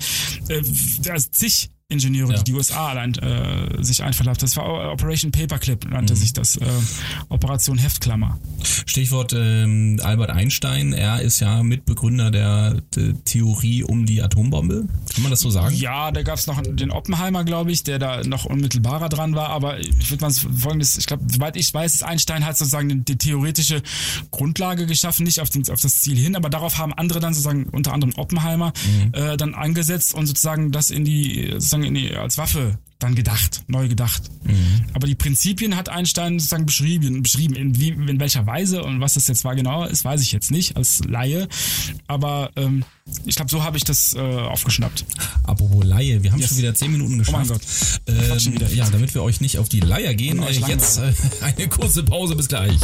äh, 0.50 0.62
also 1.10 1.30
zig 1.32 1.70
Ingenieure, 1.90 2.32
Ja. 2.34 2.38
die 2.40 2.46
die 2.46 2.54
USA 2.58 2.88
allein 2.90 3.14
äh, 3.16 3.84
sich 3.84 4.02
einverleibt. 4.02 4.42
Das 4.42 4.58
war 4.58 4.92
Operation 4.92 5.32
Paperclip, 5.32 5.88
nannte 5.88 6.14
Mhm. 6.14 6.18
sich 6.18 6.34
das. 6.34 6.56
Äh, 6.58 6.66
Operation 7.30 7.78
Heftklammer. 7.78 8.40
Stichwort 8.88 9.34
ähm, 9.38 10.00
Albert 10.04 10.32
Einstein. 10.32 10.94
Er 10.94 11.22
ist 11.22 11.42
ja 11.42 11.62
Mitbegründer 11.62 12.32
der, 12.32 12.82
der 12.96 13.14
Theorie 13.26 13.84
um 13.84 14.08
die 14.08 14.24
Atombombe. 14.24 14.88
Kann 15.14 15.22
man 15.22 15.30
das 15.30 15.42
so 15.42 15.52
sagen? 15.52 15.76
Ja, 15.76 16.12
da 16.12 16.24
gab's 16.24 16.48
noch 16.48 16.60
den 16.64 16.90
Oppenheimer, 16.90 17.44
glaube 17.44 17.72
ich, 17.72 17.84
der 17.84 18.00
da 18.00 18.24
noch 18.24 18.46
unmittelbarer 18.46 19.08
dran 19.10 19.36
war. 19.36 19.50
Aber 19.50 19.80
ich 19.80 20.10
würde 20.10 20.24
mal 20.26 20.32
folgendes, 20.34 20.98
ich 20.98 21.06
glaube, 21.06 21.24
soweit 21.32 21.56
ich 21.56 21.72
weiß, 21.72 22.02
Einstein 22.02 22.46
hat 22.48 22.58
sozusagen 22.58 23.06
die, 23.06 23.16
theoretische 23.16 23.84
Grundlage 24.32 24.88
geschaffen, 24.88 25.24
nicht 25.24 25.40
auf, 25.40 25.52
den, 25.52 25.62
auf 25.70 25.82
das 25.82 26.02
Ziel 26.02 26.18
hin, 26.18 26.36
aber 26.36 26.50
darauf 26.50 26.80
haben 26.80 26.94
andere 26.94 27.20
dann 27.20 27.34
sozusagen, 27.36 27.66
unter 27.66 27.94
anderem 27.94 28.14
Oppenheimer, 28.18 28.74
äh, 29.12 29.38
dann 29.38 29.54
angesetzt 29.54 30.16
und 30.16 30.26
sozusagen 30.26 30.72
das 30.72 30.90
in 30.90 31.06
die, 31.06 31.54
sozusagen 31.84 31.96
in 31.96 32.16
als 32.16 32.38
Waffe 32.38 32.78
dann 33.00 33.14
gedacht, 33.14 33.64
neu 33.68 33.90
gedacht. 33.90 34.24
Aber 34.94 35.06
die 35.06 35.16
Prinzipien 35.16 35.76
hat 35.76 35.90
Einstein 35.90 36.40
sozusagen 36.40 36.66
beschrieben, 36.66 37.22
beschrieben 37.24 37.56
in, 37.56 37.78
wie, 37.78 37.90
in 37.90 38.20
welcher 38.22 38.48
Weise 38.48 38.84
und 38.84 39.02
was 39.02 39.16
das 39.16 39.28
jetzt 39.28 39.44
war 39.44 39.54
genauer 39.56 39.90
ist, 39.90 40.06
weiß 40.06 40.22
ich 40.22 40.32
jetzt 40.32 40.50
nicht 40.50 40.78
als 40.78 41.04
Laie. 41.06 41.48
Aber 42.08 42.52
ähm, 42.56 42.86
ich 43.26 43.36
glaube, 43.36 43.52
so 43.52 43.64
habe 43.64 43.76
ich 43.78 43.84
das 43.84 44.14
äh, 44.14 44.20
aufgeschnappt. 44.20 45.06
Apropos 45.44 45.84
Laie, 45.84 46.24
wir 46.24 46.32
haben 46.32 46.40
Yes. 46.40 46.50
schon 46.50 46.58
wieder 46.60 46.74
10 46.74 46.92
Minuten 46.94 47.14
Oh 47.28 47.32
mein 47.32 47.44
geschafft. 47.48 48.02
Gott. 48.08 48.16
Ähm, 48.58 48.68
ja, 48.74 48.90
damit 48.90 49.14
wir 49.14 49.24
euch 49.24 49.42
nicht 49.42 49.58
auf 49.60 49.68
die 49.68 49.82
Leier 49.82 50.14
gehen, 50.14 50.40
Und 50.40 50.48
äh, 50.48 50.52
jetzt 50.68 50.98
äh, 50.98 51.14
eine 51.42 51.68
kurze 51.68 52.04
Pause, 52.04 52.36
bis 52.38 52.48
gleich. 52.48 52.80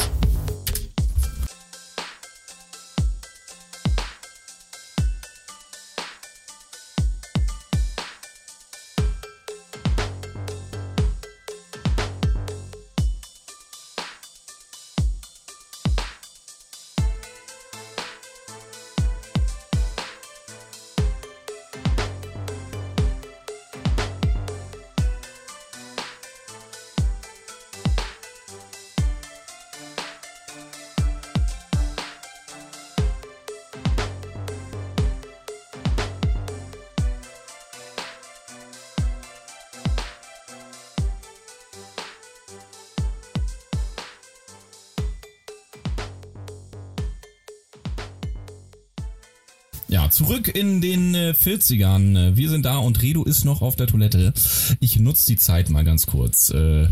Zurück 50.31 50.55
in 50.55 50.79
den 50.79 51.13
äh, 51.13 51.33
40ern. 51.37 52.17
Äh, 52.17 52.37
Wir 52.37 52.49
sind 52.49 52.63
da 52.63 52.77
und 52.77 53.01
Redo 53.01 53.25
ist 53.25 53.43
noch 53.43 53.61
auf 53.61 53.75
der 53.75 53.87
Toilette. 53.87 54.31
Ich 54.79 54.97
nutze 54.97 55.27
die 55.27 55.35
Zeit 55.35 55.69
mal 55.69 55.83
ganz 55.83 56.05
kurz. 56.05 56.51
Äh, 56.51 56.87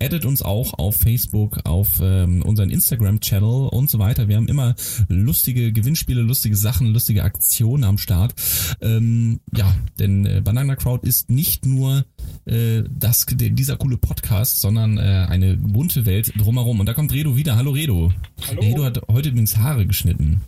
addet 0.00 0.24
uns 0.26 0.42
auch 0.42 0.74
auf 0.74 0.96
Facebook, 0.96 1.60
auf 1.64 2.00
ähm, 2.02 2.42
unseren 2.42 2.70
Instagram-Channel 2.70 3.68
und 3.68 3.88
so 3.88 3.98
weiter. 3.98 4.28
Wir 4.28 4.36
haben 4.36 4.48
immer 4.48 4.74
lustige 5.08 5.72
Gewinnspiele, 5.72 6.20
lustige 6.20 6.56
Sachen, 6.56 6.92
lustige 6.92 7.24
Aktionen 7.24 7.84
am 7.84 7.98
Start. 7.98 8.34
Ähm, 8.80 9.40
ja, 9.54 9.74
denn 9.98 10.26
äh, 10.26 10.40
Banana 10.44 10.76
Crowd 10.76 11.06
ist 11.06 11.30
nicht 11.30 11.64
nur 11.64 12.04
äh, 12.44 12.82
das, 12.90 13.26
dieser 13.28 13.76
coole 13.76 13.96
Podcast, 13.96 14.60
sondern 14.60 14.98
äh, 14.98 15.26
eine 15.28 15.56
bunte 15.56 16.04
Welt 16.04 16.32
drumherum. 16.36 16.80
Und 16.80 16.86
da 16.86 16.94
kommt 16.94 17.12
Redo 17.12 17.36
wieder. 17.36 17.56
Hallo 17.56 17.70
Redo. 17.70 18.12
Hallo. 18.48 18.60
Redo 18.60 18.84
hat 18.84 19.00
heute 19.08 19.30
übrigens 19.30 19.56
Haare 19.56 19.86
geschnitten. 19.86 20.42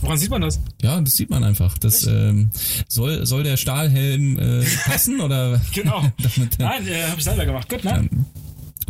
Woran 0.00 0.18
sieht 0.18 0.30
man 0.30 0.42
das? 0.42 0.60
Ja, 0.80 1.00
das 1.00 1.14
sieht 1.14 1.30
man 1.30 1.42
einfach. 1.42 1.76
Das 1.78 2.06
ähm, 2.06 2.50
soll 2.88 3.26
soll 3.26 3.42
der 3.42 3.56
Stahlhelm 3.56 4.38
äh, 4.38 4.64
passen 4.84 5.20
oder? 5.20 5.60
Genau. 5.74 6.00
damit, 6.22 6.60
äh, 6.60 6.62
Nein, 6.62 6.86
äh, 6.86 7.04
habe 7.04 7.18
ich 7.18 7.24
selber 7.24 7.44
gemacht. 7.44 7.68
Gut, 7.68 7.84
ne? 7.84 8.08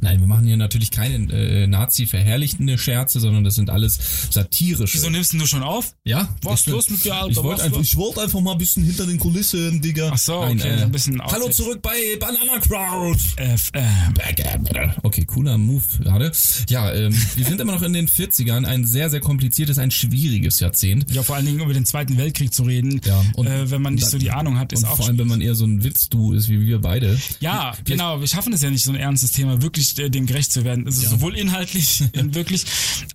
Nein, 0.03 0.21
wir 0.21 0.27
machen 0.27 0.45
hier 0.47 0.57
natürlich 0.57 0.91
keine 0.91 1.33
äh, 1.33 1.67
Nazi-verherrlichtende 1.69 2.77
Scherze, 2.77 3.21
sondern 3.21 3.45
das 3.45 3.55
sind 3.55 3.71
alles 3.71 3.99
satirische. 4.31 4.95
Wieso 4.99 5.11
nimmst 5.11 5.33
denn 5.33 5.39
du 5.41 5.47
schon 5.47 5.63
auf? 5.63 5.95
Ja, 6.05 6.29
Was 6.43 6.61
ich 6.63 6.67
los 6.67 6.91
mit 6.91 7.05
dir, 7.05 7.15
Alter? 7.15 7.31
Ich 7.31 7.37
wollte 7.43 7.63
einfach, 7.63 7.81
ich 7.81 7.97
wollte 7.97 8.21
einfach 8.23 8.41
mal 8.41 8.53
ein 8.53 8.59
bisschen 8.59 8.85
hinter 8.85 9.07
den 9.07 9.19
Kulissen, 9.19 9.81
Digga. 9.81 10.11
Ach 10.13 10.19
so, 10.19 10.41
okay, 10.41 10.59
so 10.79 10.85
ein 10.85 10.93
bisschen 10.93 11.23
Hallo 11.23 11.49
zurück 11.51 11.81
bei 11.83 11.95
Banana 12.19 12.59
Crowd. 12.61 13.19
Äh, 13.37 13.53
f- 13.53 13.71
äh, 13.75 13.83
Okay, 15.03 15.25
cooler 15.25 15.59
Move 15.59 15.83
gerade. 16.01 16.33
Ja, 16.69 16.93
ähm, 16.93 17.15
wir 17.37 17.45
sind 17.45 17.61
immer 17.61 17.73
noch 17.73 17.83
in 17.83 17.93
den 17.93 18.09
40ern, 18.09 18.65
ein 18.65 18.87
sehr, 18.87 19.11
sehr 19.11 19.21
kompliziertes, 19.21 19.79
ein 19.79 19.91
schwieriges 19.91 20.61
Jahrzehnt. 20.61 21.11
ja, 21.13 21.23
vor 21.23 21.37
allen 21.37 21.47
Dingen 21.47 21.61
über 21.61 21.73
den 21.75 21.85
Zweiten 21.87 22.17
Weltkrieg 22.19 22.53
zu 22.53 22.65
reden, 22.65 23.01
Ja, 23.05 23.23
und- 23.35 23.47
äh, 23.47 23.71
wenn 23.71 23.83
man 23.83 23.95
nicht 23.95 24.07
so 24.07 24.19
die 24.19 24.31
Ahnung 24.31 24.59
hat, 24.59 24.73
ist 24.73 24.83
Und 24.83 24.89
auch 24.91 24.97
vor 24.97 25.07
allem, 25.07 25.19
wenn 25.19 25.29
man 25.29 25.41
eher 25.41 25.55
so 25.55 25.65
ein 25.65 25.85
Witz-Du 25.85 26.33
ist, 26.33 26.49
wie 26.49 26.61
wir 26.67 26.81
beide. 26.81 27.19
Ja, 27.41 27.75
genau. 27.85 28.21
Wir 28.21 28.27
schaffen 28.27 28.53
es 28.53 28.63
ja 28.63 28.71
nicht, 28.71 28.85
so 28.85 28.91
ein 28.91 28.97
ernstes 28.97 29.33
Thema 29.33 29.63
wirklich 29.63 29.92
äh, 29.99 30.11
dem 30.11 30.27
gerecht 30.27 30.53
zu 30.53 30.65
werden. 30.65 30.87
Also 30.87 31.07
sowohl 31.09 31.37
inhaltlich 31.37 32.03
in 32.13 32.35
wirklich 32.35 32.65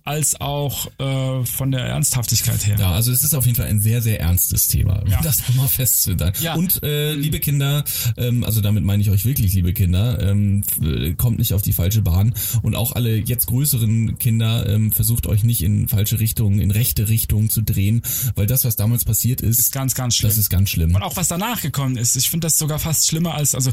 als 0.04 0.40
auch 0.40 0.86
äh, 0.98 1.44
von 1.44 1.70
der 1.70 1.80
Ernsthaftigkeit 1.84 2.66
her. 2.66 2.76
Ja, 2.78 2.92
also 2.92 3.12
es 3.12 3.22
ist 3.22 3.34
auf 3.34 3.44
jeden 3.46 3.56
Fall 3.56 3.66
ein 3.66 3.80
sehr, 3.80 4.00
sehr 4.02 4.20
ernstes 4.20 4.68
Thema, 4.68 5.02
um 5.02 5.10
Ja. 5.10 5.20
das 5.22 5.46
nochmal 5.48 5.68
festzuhalten. 5.68 6.42
Ja. 6.42 6.54
Und 6.54 6.82
äh, 6.82 7.14
liebe 7.14 7.40
Kinder, 7.40 7.84
ähm, 8.16 8.44
also 8.44 8.60
damit 8.60 8.84
meine 8.84 9.02
ich 9.02 9.10
euch 9.10 9.24
wirklich, 9.24 9.52
liebe 9.54 9.72
Kinder, 9.72 10.20
ähm, 10.20 10.62
äh, 10.82 11.12
kommt 11.14 11.38
nicht 11.38 11.52
auf 11.54 11.62
die 11.62 11.72
falsche 11.72 12.02
Bahn. 12.02 12.34
Und 12.62 12.74
auch 12.76 12.92
alle 12.92 13.16
jetzt 13.16 13.46
größeren 13.46 14.18
Kinder, 14.18 14.66
ähm, 14.68 14.92
versucht 14.92 15.26
euch 15.26 15.44
nicht 15.44 15.62
in 15.62 15.88
falsche 15.88 16.18
Richtungen, 16.20 16.60
in 16.60 16.70
rechte 16.70 17.08
Richtungen 17.08 17.50
zu 17.50 17.62
drehen, 17.62 18.02
weil 18.34 18.46
das, 18.46 18.64
was 18.64 18.76
damals 18.76 19.04
passiert 19.04 19.40
ist, 19.40 19.58
Ist 19.58 19.72
ganz, 19.72 19.94
ganz 19.94 20.14
schlimm. 20.16 20.28
das 20.30 20.38
ist 20.38 20.48
ganz 20.50 20.70
schlimm. 20.70 20.94
Und 20.94 21.02
auch 21.02 21.16
was 21.16 21.28
danach 21.28 21.60
gekommen 21.62 21.96
ist. 21.96 22.16
Ich 22.16 22.30
finde 22.30 22.46
das 22.46 22.58
sogar 22.58 22.78
fast 22.78 23.06
schlimmer 23.08 23.34
als, 23.34 23.54
also 23.54 23.70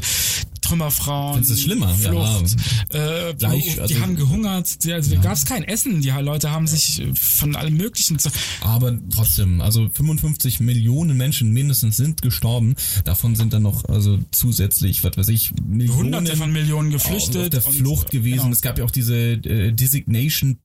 Trümmerfrauen. 0.68 1.44
Du 1.44 1.52
es 1.52 1.60
schlimmer? 1.62 1.94
Ja. 2.02 2.10
Flucht, 2.10 2.56
äh, 2.90 3.34
Gleich, 3.34 3.74
die 3.74 3.80
also- 3.80 4.00
haben 4.00 4.16
gehungert. 4.16 4.84
Die, 4.84 4.92
also 4.92 5.14
gab 5.20 5.34
es 5.34 5.44
kein 5.44 5.64
Essen. 5.64 6.00
Die 6.00 6.10
Leute 6.10 6.50
haben 6.50 6.66
sich 6.66 7.00
äh, 7.00 7.14
von 7.14 7.56
allem 7.56 7.76
Möglichen. 7.76 8.16
Aber 8.60 8.98
trotzdem, 9.10 9.60
also 9.60 9.88
55 9.92 10.60
Millionen 10.60 11.16
Menschen 11.16 11.52
mindestens 11.52 11.96
sind 11.96 12.22
gestorben. 12.22 12.74
Davon 13.04 13.34
sind 13.36 13.52
dann 13.52 13.62
noch 13.62 13.84
also 13.84 14.18
zusätzlich, 14.32 15.04
was 15.04 15.16
weiß 15.16 15.28
ich, 15.28 15.52
Millionen 15.64 15.98
Hunderte 15.98 16.36
von 16.36 16.52
Millionen 16.52 16.94
auf 16.94 17.02
geflüchtet. 17.04 17.52
der 17.52 17.66
und, 17.66 17.74
Flucht 17.74 18.08
äh, 18.08 18.18
gewesen. 18.18 18.38
genau. 18.44 18.52
Es 18.52 18.62
gab 18.62 18.78
ja 18.78 18.84
auch 18.84 18.90
diese 18.90 19.16
äh, 19.16 19.72
Designation 19.72 20.58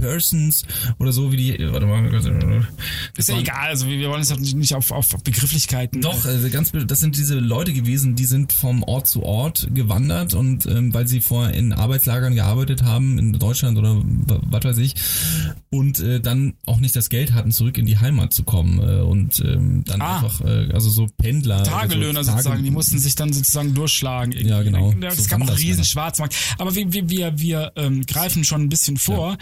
Persons 0.00 0.64
oder 0.98 1.12
so 1.12 1.32
wie 1.32 1.36
die. 1.36 1.58
Warte 1.72 1.86
mal. 1.86 2.06
Ist 3.16 3.28
ja 3.28 3.38
egal. 3.38 3.68
Also 3.68 3.86
wir 3.88 4.08
wollen 4.08 4.22
es 4.22 4.28
doch 4.28 4.38
nicht 4.38 4.74
auf, 4.74 4.90
auf 4.92 5.08
Begrifflichkeiten. 5.24 6.00
Doch, 6.00 6.24
also 6.24 6.48
ganz, 6.50 6.72
das 6.72 7.00
sind 7.00 7.16
diese 7.16 7.38
Leute 7.38 7.72
gewesen, 7.72 8.14
die 8.14 8.24
sind 8.24 8.52
vom 8.52 8.82
Ort 8.82 9.06
zu 9.08 9.22
Ort 9.22 9.68
gewandert 9.74 10.34
und 10.34 10.66
ähm, 10.66 10.94
weil 10.94 11.06
sie 11.08 11.20
vorher 11.20 11.54
in 11.54 11.72
Arbeitslagern 11.72 12.34
gearbeitet 12.34 12.82
haben, 12.82 13.18
in 13.18 13.32
Deutschland 13.32 13.78
oder 13.78 13.96
wa- 13.96 14.40
was 14.42 14.64
weiß 14.64 14.78
ich, 14.78 14.94
und 15.70 15.98
äh, 16.00 16.20
dann 16.20 16.54
auch 16.66 16.78
nicht 16.80 16.94
das 16.96 17.08
Geld 17.10 17.32
hatten, 17.32 17.50
zurück 17.52 17.78
in 17.78 17.86
die 17.86 17.98
Heimat 17.98 18.32
zu 18.32 18.42
kommen 18.44 18.78
äh, 18.78 19.00
und 19.02 19.40
ähm, 19.40 19.84
dann 19.84 20.00
Ah. 20.00 20.16
einfach, 20.20 20.40
äh, 20.42 20.68
also 20.72 20.90
so 20.90 21.06
Pendler. 21.18 21.64
Tagelöhner 21.64 22.18
also 22.20 22.30
sozusagen, 22.30 22.56
Tage- 22.56 22.62
die 22.62 22.70
mussten 22.70 22.98
sich 22.98 23.14
dann 23.16 23.32
sozusagen 23.32 23.74
durchschlagen. 23.74 24.32
irgendwie. 24.32 24.48
Ja, 24.50 24.62
genau. 24.62 24.94
Es 25.06 25.16
So 25.24 25.28
gab 25.28 25.42
auch 25.42 25.58
riesen 25.58 25.84
Schwarzmarkt. 25.84 26.34
Aber 26.58 26.74
wir, 26.74 26.92
wir, 26.92 27.08
wir, 27.10 27.38
wir 27.38 27.72
ähm, 27.76 28.06
greifen 28.06 28.44
schon 28.44 28.62
ein 28.62 28.68
bisschen 28.68 28.96
vor. 28.96 29.36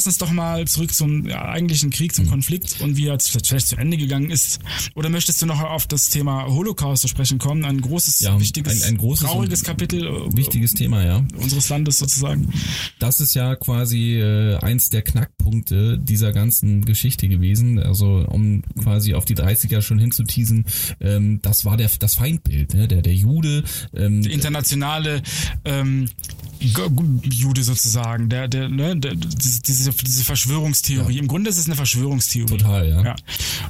Lass 0.00 0.06
uns 0.06 0.16
doch 0.16 0.30
mal 0.32 0.66
zurück 0.66 0.94
zum 0.94 1.28
ja, 1.28 1.44
eigentlichen 1.44 1.90
Krieg, 1.90 2.12
Mhm. 2.12 2.14
zum 2.14 2.30
Konflikt 2.30 2.80
und 2.80 2.96
wie 2.96 3.06
er 3.08 3.18
vielleicht 3.20 3.68
zu 3.68 3.76
Ende 3.76 3.98
gegangen 3.98 4.30
ist. 4.30 4.58
Oder 4.94 5.10
möchtest 5.10 5.42
du 5.42 5.46
noch 5.46 5.60
auf 5.60 5.86
das 5.86 6.08
Thema 6.08 6.46
Holocaust 6.46 7.02
zu 7.02 7.08
sprechen 7.08 7.36
kommen? 7.38 7.66
Ein 7.66 7.82
großes, 7.82 8.20
Ja, 8.20 8.40
wichtiges, 8.40 8.82
ein- 8.82 8.88
ein 8.94 8.96
großes 8.96 9.26
trauriges 9.28 9.62
Kapitel 9.62 10.06
äh, 10.06 10.34
Wichtiges 10.34 10.72
Thema, 10.72 11.04
ja. 11.04 11.22
unseres 11.36 11.68
Landes 11.68 11.98
sozusagen. 11.98 12.50
Das 12.98 13.20
ist 13.20 13.34
ja 13.34 13.56
quasi 13.56 14.14
äh, 14.14 14.56
eins 14.56 14.88
der 14.88 15.02
Knackpunkte 15.02 15.98
dieser 15.98 16.32
ganzen 16.32 16.86
Geschichte 16.86 17.28
gewesen. 17.28 17.78
Also 17.78 18.24
um 18.26 18.62
quasi 18.82 19.12
auf 19.12 19.26
die 19.26 19.34
30er 19.36 19.82
schon 19.82 19.98
hinzuteasen, 19.98 20.64
ähm, 21.02 21.40
das 21.42 21.66
war 21.66 21.76
der 21.76 21.90
das 21.98 22.14
Feindbild, 22.14 22.72
ne? 22.72 22.88
der 22.88 23.02
der 23.02 23.14
Jude. 23.14 23.64
Ähm, 23.94 24.22
Der 24.22 24.32
internationale 24.32 25.22
ähm, 25.66 26.08
Jude 26.60 27.62
sozusagen, 27.62 28.28
der, 28.28 28.46
der, 28.46 28.68
ne, 28.68 28.94
der, 28.94 29.14
diese, 29.14 29.89
diese 29.90 30.20
diese 30.20 30.24
Verschwörungstheorie. 30.24 31.18
Im 31.18 31.28
Grunde 31.28 31.50
ist 31.50 31.56
es 31.58 31.66
eine 31.66 31.76
Verschwörungstheorie. 31.76 32.56
Total, 32.58 32.88
ja. 32.88 33.04
Ja. 33.04 33.16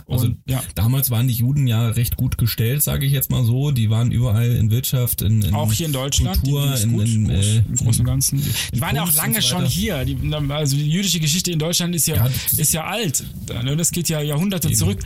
Und, 0.07 0.15
Also 0.15 0.35
ja. 0.47 0.63
damals 0.75 1.11
waren 1.11 1.29
die 1.29 1.35
Juden 1.35 1.67
ja 1.67 1.89
recht 1.89 2.17
gut 2.17 2.39
gestellt, 2.39 2.83
sage 2.83 3.07
ich 3.07 3.13
jetzt 3.13 3.31
mal 3.31 3.45
so. 3.45 3.71
Die 3.71 3.89
waren 3.91 4.11
überall 4.11 4.51
in 4.51 4.71
Wirtschaft, 4.71 5.23
in, 5.23 5.43
in 5.43 5.55
Auch 5.55 5.73
hier 5.73 5.87
in 5.87 5.93
Deutschland, 5.93 6.41
Kultur, 6.41 6.77
in, 6.77 6.93
gut, 6.93 7.07
in, 7.09 7.31
äh, 7.31 7.59
im 7.59 7.77
Großen 7.77 8.01
und 8.01 8.07
Ganzen. 8.07 8.43
Die 8.75 8.81
waren 8.81 8.97
ja 8.97 9.03
auch 9.03 9.09
und 9.09 9.17
lange 9.17 9.41
schon 9.43 9.65
hier. 9.65 10.05
Die, 10.05 10.17
also 10.49 10.77
die 10.77 10.91
jüdische 10.91 11.21
Geschichte 11.21 11.51
in 11.53 11.59
Deutschland 11.59 11.95
ist 11.95 12.07
ja, 12.07 12.17
Ja, 12.17 12.31
ist 12.57 12.73
ja 12.73 12.85
alt. 12.85 13.25
ne, 13.63 13.77
Das 13.77 13.91
geht 13.93 14.09
ja 14.09 14.21
Jahrhunderte 14.21 14.73
zurück. 14.73 14.99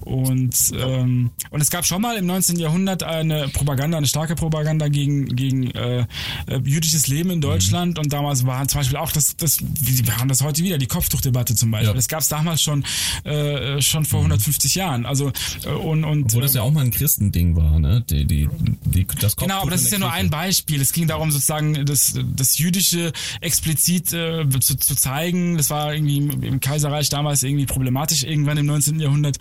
Und, 0.00 0.54
ähm, 0.78 1.30
und 1.50 1.60
es 1.60 1.70
gab 1.70 1.84
schon 1.84 2.02
mal 2.02 2.16
im 2.16 2.26
19. 2.26 2.58
Jahrhundert 2.58 3.02
eine 3.02 3.48
Propaganda, 3.48 3.98
eine 3.98 4.06
starke 4.06 4.34
Propaganda 4.34 4.88
gegen, 4.88 5.34
gegen 5.34 5.70
äh, 5.72 6.06
äh, 6.46 6.60
jüdisches 6.64 7.08
Leben 7.08 7.30
in 7.30 7.40
Deutschland. 7.40 7.98
Und 7.98 8.12
damals 8.12 8.46
war 8.46 8.66
zum 8.68 8.80
Beispiel 8.80 8.96
auch 8.98 9.10
das, 9.12 9.36
das 9.36 9.58
wir 9.60 10.16
haben 10.18 10.28
das 10.28 10.42
heute 10.42 10.61
wieder, 10.62 10.78
die 10.78 10.86
Kopftuchdebatte 10.86 11.54
zum 11.54 11.70
Beispiel. 11.70 11.88
Ja. 11.88 11.94
Das 11.94 12.08
gab 12.08 12.20
es 12.20 12.28
damals 12.28 12.62
schon, 12.62 12.84
äh, 13.24 13.80
schon 13.80 14.04
vor 14.04 14.20
150 14.20 14.74
Jahren. 14.74 15.06
Also 15.06 15.32
äh, 15.64 15.68
und, 15.68 16.04
und 16.04 16.24
Obwohl 16.24 16.42
das 16.42 16.54
ja 16.54 16.62
auch 16.62 16.70
mal 16.70 16.84
ein 16.84 16.90
Christending 16.90 17.56
war, 17.56 17.78
ne? 17.78 18.04
Die, 18.08 18.24
die, 18.24 18.48
die, 18.84 19.06
das 19.20 19.36
Genau, 19.36 19.62
aber 19.62 19.70
das 19.70 19.82
ist 19.82 19.92
ja 19.92 19.98
nur 19.98 20.12
ein 20.12 20.30
Beispiel. 20.30 20.80
Es 20.80 20.92
ging 20.92 21.06
darum, 21.06 21.30
sozusagen 21.30 21.84
das, 21.86 22.18
das 22.36 22.58
Jüdische 22.58 23.12
explizit 23.40 24.12
äh, 24.12 24.48
zu, 24.60 24.76
zu 24.76 24.94
zeigen. 24.94 25.56
Das 25.56 25.70
war 25.70 25.94
irgendwie 25.94 26.18
im, 26.18 26.42
im 26.42 26.60
Kaiserreich 26.60 27.08
damals 27.08 27.42
irgendwie 27.42 27.66
problematisch, 27.66 28.22
irgendwann 28.24 28.58
im 28.58 28.66
19. 28.66 29.00
Jahrhundert. 29.00 29.38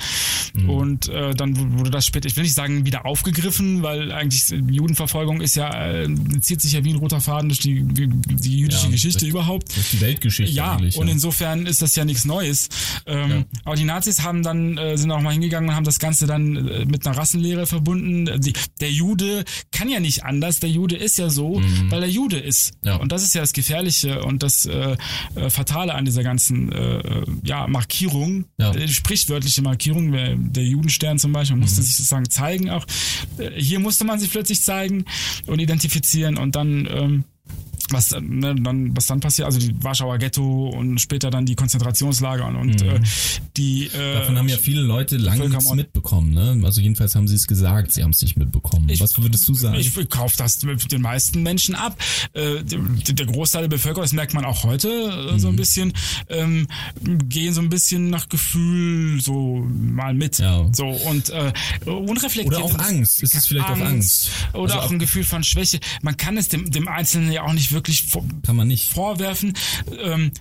Und 0.67 1.07
äh, 1.07 1.34
dann 1.34 1.79
wurde 1.79 1.91
das 1.91 2.05
später, 2.05 2.27
ich 2.27 2.36
will 2.36 2.43
nicht 2.43 2.53
sagen, 2.55 2.86
wieder 2.86 3.05
aufgegriffen, 3.05 3.84
weil 3.84 4.12
eigentlich 4.12 4.43
Judenverfolgung 4.49 5.41
ist 5.41 5.55
ja, 5.55 5.91
äh, 5.91 6.10
zieht 6.41 6.62
sich 6.62 6.73
ja 6.73 6.84
wie 6.84 6.91
ein 6.91 6.97
roter 6.97 7.21
Faden 7.21 7.49
durch 7.49 7.60
die, 7.60 7.84
die 7.84 8.57
jüdische 8.60 8.86
Ja, 8.86 8.91
Geschichte 8.91 9.25
überhaupt. 9.25 9.69
Das 9.69 9.77
ist 9.77 9.93
die 9.93 10.01
Weltgeschichte 10.01 10.53
Ja, 10.53 10.73
eigentlich. 10.73 10.97
und 10.97 11.07
ja. 11.07 11.11
Insofern 11.12 11.65
ist 11.65 11.82
das 11.82 11.95
ja 11.95 12.06
nichts 12.06 12.26
Neues. 12.26 12.69
Ähm, 13.06 13.30
Ja. 13.30 13.43
Aber 13.65 13.76
die 13.76 13.84
Nazis 13.84 14.24
haben 14.24 14.41
dann, 14.43 14.78
äh, 14.78 14.97
sind 14.97 15.12
auch 15.12 15.21
mal 15.21 15.32
hingegangen 15.34 15.69
und 15.69 15.76
haben 15.76 15.84
das 15.84 16.00
Ganze 16.00 16.26
dann 16.28 16.56
äh, 16.67 16.86
mit 16.86 17.06
einer 17.06 17.17
Rassenlehre 17.17 17.67
verbunden. 17.67 18.41
Die, 18.41 18.54
der 18.80 18.91
Jude 18.91 19.43
kann 19.71 19.89
ja 19.89 20.00
nicht 20.00 20.24
anders, 20.24 20.60
der 20.60 20.69
Jude 20.69 20.95
ist 20.95 21.17
ja 21.17 21.30
so, 21.30 21.62
weil 21.89 22.04
er 22.04 22.10
Jude 22.10 22.38
ist. 22.39 22.74
Mhm. 22.82 22.88
Ja. 22.88 22.95
Und 22.95 23.12
das 23.12 23.24
ist 23.24 23.36
ja 23.36 23.41
das 23.41 23.54
Gefährliche 23.54 24.24
und 24.24 24.41
das 24.43 24.65
äh, 24.65 24.95
äh, 25.36 25.50
Fatale 25.50 25.93
an 25.93 26.06
dieser 26.06 26.24
ganzen 26.24 26.71
äh, 26.71 26.97
äh, 27.00 27.26
ja, 27.43 27.67
Markierung, 27.67 28.45
Ja. 28.58 28.74
sprichwörtliche 28.88 29.62
Markierung, 29.62 30.12
der, 30.12 30.63
Judenstern 30.63 31.19
zum 31.19 31.32
Beispiel, 31.34 31.56
Mhm. 31.58 31.63
musste 31.63 31.82
sich 31.82 31.95
sozusagen 31.95 32.30
zeigen 32.30 32.69
auch. 32.69 32.86
Hier 33.56 33.80
musste 33.80 34.06
man 34.06 34.19
sich 34.19 34.32
plötzlich 34.32 34.62
zeigen 34.62 35.06
und 35.47 35.60
identifizieren 35.60 36.38
und 36.38 36.56
dann 36.56 36.88
ähm, 36.91 37.24
was, 37.91 38.12
äh, 38.12 38.21
ne, 38.21 38.56
dann, 38.56 38.95
was 38.95 39.08
dann 39.08 39.19
passiert, 39.19 39.45
also 39.45 39.60
die 39.60 39.73
Warschauer 39.84 40.17
Ghetto 40.17 40.69
und 40.69 40.99
später 40.99 41.30
dann 41.30 41.45
die 41.45 41.56
Konzentrationslager 41.56 42.47
und, 42.47 42.56
und 42.56 42.82
äh, 42.82 42.99
die 43.58 43.88
äh, 43.88 44.12
Mhm. 44.12 44.13
Davon 44.21 44.38
haben 44.38 44.49
ja 44.49 44.58
viele 44.58 44.82
Leute 44.82 45.17
lange 45.17 45.47
nichts 45.49 45.71
mitbekommen, 45.73 46.34
ne? 46.34 46.60
Also 46.65 46.82
jedenfalls 46.82 47.15
haben 47.15 47.27
sie 47.27 47.36
es 47.36 47.47
gesagt, 47.47 47.91
sie 47.91 48.04
haben 48.04 48.12
es 48.12 48.21
nicht 48.21 48.38
mitbekommen. 48.38 48.89
Was 48.99 49.17
würdest 49.17 49.47
du 49.47 49.54
sagen? 49.54 49.75
Ich 49.80 49.93
kaufe 50.10 50.38
das 50.38 50.60
den 50.60 51.01
meisten 51.01 51.43
Menschen 51.43 51.75
ab. 51.75 51.97
Äh, 52.34 52.63
der 52.63 52.80
der 53.13 53.25
Großteil 53.25 53.63
der 53.63 53.69
Bevölkerung, 53.69 54.04
das 54.04 54.13
merkt 54.13 54.34
man 54.34 54.45
auch 54.45 54.63
heute 54.63 54.89
äh, 54.89 55.32
Mhm. 55.34 55.39
so 55.39 55.47
ein 55.49 55.56
bisschen, 55.56 55.93
ähm, 56.30 56.67
gehen 57.04 57.54
so 57.54 57.62
ein 57.62 57.69
bisschen 57.69 58.10
nach 58.10 58.27
Gefühl 58.30 59.21
so 59.21 59.65
mal 59.69 60.13
mit. 60.13 60.39
Ja. 60.39 60.67
So 60.73 60.88
und 60.88 61.30
äh, 61.30 61.51
unreflektiert. 61.86 62.62
Oder 62.62 62.63
auch 62.65 62.80
Angst. 62.80 63.21
Ist 63.23 63.36
es 63.36 63.47
vielleicht 63.47 63.69
auch 63.69 63.80
Angst? 63.80 64.30
Oder 64.54 64.73
Also 64.75 64.80
auch 64.86 64.91
ein 64.91 64.99
Gefühl 64.99 65.23
von 65.23 65.43
Schwäche. 65.43 65.80
Man 66.01 66.17
kann 66.17 66.38
es 66.38 66.47
dem, 66.49 66.69
dem 66.71 66.88
Einzelnen 66.88 67.32
ja 67.32 67.43
auch 67.43 67.54
nicht 67.54 67.71
wirklich 67.71 67.81
vor, 67.88 68.24
Kann 68.46 68.56
man 68.56 68.67
nicht. 68.67 68.91
vorwerfen. 68.94 69.54
Ähm, 70.04 70.32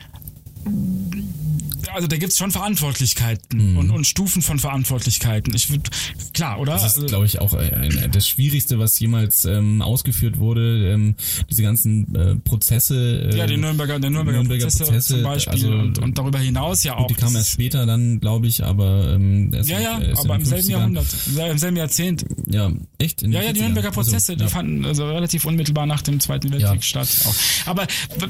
also 1.93 2.07
da 2.07 2.17
gibt's 2.19 2.39
schon 2.39 2.53
Verantwortlichkeiten 2.53 3.77
und, 3.77 3.91
und 3.91 4.07
Stufen 4.07 4.43
von 4.43 4.61
Verantwortlichkeiten. 4.61 5.53
Ich 5.55 5.71
würde, 5.71 5.91
klar, 6.33 6.61
oder? 6.61 6.75
Das 6.75 6.85
ist, 6.85 6.95
Also- 6.97 7.07
glaube 7.09 7.27
ich, 7.27 7.41
auch 7.41 7.53
ein, 7.55 8.11
das 8.13 8.29
Schwierigste, 8.29 8.79
was 8.79 8.99
jemals 9.01 9.45
ähm, 9.45 9.83
ausgeführt 9.83 10.39
wurde. 10.39 10.93
Ähm, 10.93 11.17
diese 11.51 11.63
ganzen 11.63 12.15
äh, 12.15 12.37
Prozesse. 12.37 13.31
Äh, 13.33 13.37
ja, 13.37 13.47
die 13.47 13.57
Nürnberger, 13.57 13.99
der 13.99 14.11
Nürnberger, 14.11 14.39
Nürnberger 14.39 14.65
Prozesse, 14.67 14.85
Prozesse, 14.85 15.15
zum 15.15 15.23
Beispiel 15.25 15.53
also, 15.53 15.71
und, 15.73 15.99
und 15.99 16.17
darüber 16.19 16.39
hinaus 16.39 16.85
ja 16.85 16.97
auch. 16.97 17.09
die 17.09 17.15
kamen 17.15 17.35
erst 17.35 17.51
später 17.51 17.87
dann, 17.87 18.21
glaube 18.21 18.47
ich, 18.47 18.63
aber 18.63 19.13
ähm, 19.15 19.53
erst 19.53 19.69
ja, 19.69 19.81
ja, 19.81 20.01
erst 20.01 20.25
in 20.25 20.31
aber 20.31 20.37
im 20.39 20.45
selben 20.45 20.67
50ern. 20.69 20.71
Jahrhundert, 20.71 21.07
im 21.51 21.59
selben 21.59 21.77
Jahrzehnt. 21.77 22.25
Ja, 22.47 22.71
echt? 22.99 23.23
Ja, 23.23 23.29
ja, 23.43 23.53
die 23.53 23.59
40ern. 23.59 23.63
Nürnberger 23.65 23.91
Prozesse, 23.91 24.15
Also, 24.33 24.35
die 24.37 24.43
ja. 24.43 24.49
fanden 24.49 24.85
also 24.85 25.07
relativ 25.11 25.45
unmittelbar 25.45 25.87
nach 25.87 26.03
dem 26.03 26.21
Zweiten 26.21 26.53
Weltkrieg 26.53 26.77
Ja. 26.77 26.83
statt. 26.83 27.09
Auch. 27.27 27.35
Aber 27.69 27.87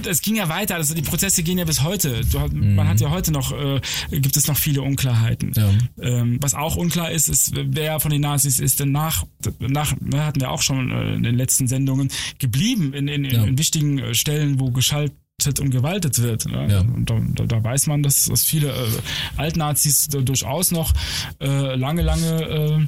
es 0.08 0.22
ging 0.22 0.36
ja 0.36 0.48
weiter, 0.48 0.76
also 0.76 0.94
die 0.94 1.02
Prozesse 1.02 1.42
gehen 1.42 1.58
ja 1.58 1.64
bis 1.66 1.82
heute. 1.82 2.19
Du, 2.24 2.38
Mhm. 2.50 2.74
Man 2.74 2.88
hat 2.88 3.00
ja 3.00 3.10
heute 3.10 3.32
noch, 3.32 3.52
äh, 3.52 3.80
gibt 4.10 4.36
es 4.36 4.46
noch 4.48 4.56
viele 4.56 4.82
Unklarheiten. 4.82 5.52
Ja. 5.56 5.70
Ähm, 6.00 6.38
was 6.40 6.54
auch 6.54 6.76
unklar 6.76 7.10
ist, 7.10 7.28
ist, 7.28 7.52
wer 7.54 8.00
von 8.00 8.10
den 8.10 8.22
Nazis 8.22 8.58
ist 8.58 8.80
denn 8.80 8.92
nach, 8.92 9.24
nach 9.60 9.94
ne, 10.00 10.24
hatten 10.24 10.40
wir 10.40 10.50
auch 10.50 10.62
schon 10.62 10.90
äh, 10.90 11.14
in 11.14 11.22
den 11.22 11.36
letzten 11.36 11.68
Sendungen, 11.68 12.10
geblieben 12.38 12.92
in, 12.94 13.08
in, 13.08 13.24
Ja. 13.24 13.44
in 13.44 13.58
wichtigen 13.58 13.98
äh, 13.98 14.14
Stellen, 14.14 14.58
wo 14.60 14.70
geschaltet 14.70 15.14
und 15.60 15.70
gewaltet 15.70 16.20
wird. 16.22 16.46
Ne? 16.46 16.66
Ja. 16.70 16.80
Und 16.80 17.08
da, 17.08 17.20
da, 17.34 17.44
da 17.46 17.64
weiß 17.64 17.86
man, 17.86 18.02
dass, 18.02 18.26
dass 18.26 18.44
viele 18.44 18.68
äh, 18.70 18.88
Altnazis 19.36 20.08
durchaus 20.08 20.70
noch 20.70 20.92
äh, 21.40 21.76
lange, 21.76 22.02
lange 22.02 22.86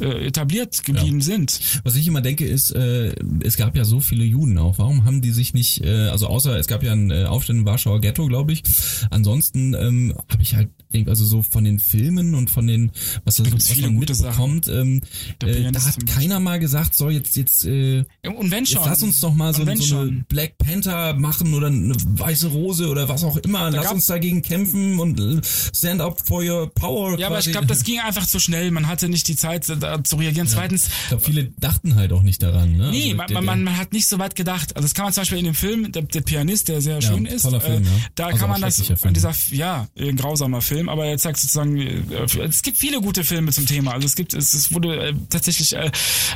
äh, 0.00 0.26
etabliert 0.26 0.84
geblieben 0.84 1.20
sind. 1.20 1.60
Was 1.84 1.96
ich 1.96 2.06
immer 2.08 2.20
denke 2.20 2.46
ist, 2.46 2.70
äh, 2.72 3.14
es 3.42 3.56
gab 3.56 3.76
ja 3.76 3.84
so 3.84 4.00
viele 4.00 4.24
Juden 4.24 4.58
auch. 4.58 4.78
Warum 4.78 5.04
haben 5.04 5.22
die 5.22 5.30
sich 5.30 5.54
nicht, 5.54 5.84
äh, 5.84 6.08
also 6.08 6.26
außer 6.26 6.58
es 6.58 6.66
gab 6.66 6.82
ja 6.82 6.92
einen 6.92 7.10
äh, 7.10 7.24
Aufstand 7.24 7.60
im 7.60 7.66
Warschauer 7.66 8.00
Ghetto, 8.00 8.26
glaube 8.26 8.52
ich. 8.52 8.62
Ansonsten 9.10 9.74
ähm, 9.74 10.14
habe 10.30 10.42
ich 10.42 10.54
halt, 10.54 10.70
also 11.06 11.24
so 11.24 11.42
von 11.42 11.64
den 11.64 11.78
Filmen 11.80 12.34
und 12.34 12.50
von 12.50 12.66
den, 12.66 12.92
was, 13.24 13.36
das, 13.36 13.48
gibt's 13.48 13.68
was 13.70 13.76
viele 13.76 13.92
gute 13.92 14.12
mitbekommt, 14.12 14.68
ähm, 14.68 15.00
äh, 15.42 15.70
da 15.72 15.84
hat 15.84 16.06
keiner 16.06 16.40
mal 16.40 16.58
gesagt, 16.58 16.94
so 16.94 17.10
jetzt 17.10 17.36
jetzt 17.36 17.64
äh, 17.64 18.04
Und 18.22 18.50
wenn 18.50 18.66
schon. 18.66 18.78
Jetzt 18.80 18.86
lass 18.88 19.02
uns 19.02 19.20
doch 19.20 19.34
mal 19.34 19.54
so, 19.54 19.66
wenn 19.66 19.78
so 19.78 19.98
eine. 19.98 20.24
Black 20.28 20.58
Panther 20.58 21.14
machen 21.14 21.54
oder 21.54 21.66
eine 21.68 21.94
weiße 21.94 22.48
Rose 22.48 22.88
oder 22.88 23.08
was 23.08 23.24
auch 23.24 23.36
immer. 23.38 23.70
lass 23.70 23.84
gab- 23.86 23.94
uns 23.94 24.06
dagegen 24.06 24.42
kämpfen 24.42 24.98
und 24.98 25.20
äh, 25.20 25.40
stand 25.74 26.00
up 26.00 26.20
for 26.26 26.42
your 26.42 26.70
power. 26.74 27.18
Ja, 27.18 27.26
aber 27.26 27.38
ich 27.38 27.44
quasi. 27.46 27.52
glaube, 27.52 27.66
das 27.66 27.82
ging 27.84 27.98
einfach 28.00 28.26
zu 28.26 28.38
schnell. 28.38 28.70
Man 28.70 28.86
hatte 28.86 29.08
nicht 29.08 29.28
die 29.28 29.36
Zeit, 29.36 29.64
da 29.84 30.02
zu 30.02 30.16
reagieren. 30.16 30.46
Zweitens, 30.48 30.86
Ich 30.88 31.08
glaube, 31.08 31.24
viele 31.24 31.44
dachten 31.58 31.94
halt 31.96 32.12
auch 32.12 32.22
nicht 32.22 32.42
daran. 32.42 32.76
Ne? 32.76 32.90
nee, 32.90 33.04
Also 33.04 33.16
man, 33.16 33.26
der- 33.28 33.42
man, 33.42 33.64
man, 33.64 33.76
hat 33.76 33.92
nicht 33.92 34.06
so 34.08 34.18
weit 34.18 34.34
gedacht. 34.34 34.74
Also 34.76 34.84
das 34.86 34.94
kann 34.94 35.04
man 35.04 35.12
zum 35.12 35.22
Beispiel 35.22 35.38
in 35.38 35.44
dem 35.44 35.54
Film, 35.54 35.92
der, 35.92 36.02
der 36.02 36.20
Pianist, 36.22 36.68
der 36.68 36.80
sehr 36.80 37.00
schön 37.02 37.26
ist, 37.26 37.42
toller 37.42 37.60
Film, 37.60 37.82
äh, 37.82 37.86
ja. 37.86 37.92
da 38.14 38.26
Also 38.26 38.38
kann 38.38 38.48
man 38.50 38.60
das, 38.60 38.80
Film. 38.80 39.14
dieser, 39.14 39.32
ja, 39.50 39.88
ein 39.98 40.16
grausamer 40.16 40.60
Film, 40.60 40.88
aber 40.88 41.06
er 41.06 41.18
zeigt 41.18 41.38
sozusagen, 41.38 41.76
äh, 41.78 42.02
es 42.42 42.62
gibt 42.62 42.78
viele 42.78 43.00
gute 43.00 43.24
Filme 43.24 43.52
zum 43.52 43.66
Thema. 43.66 43.92
Also 43.92 44.06
es 44.06 44.16
gibt, 44.16 44.34
es, 44.34 44.54
es 44.54 44.72
wurde 44.72 45.08
äh, 45.08 45.14
tatsächlich 45.30 45.74
äh, 45.76 45.90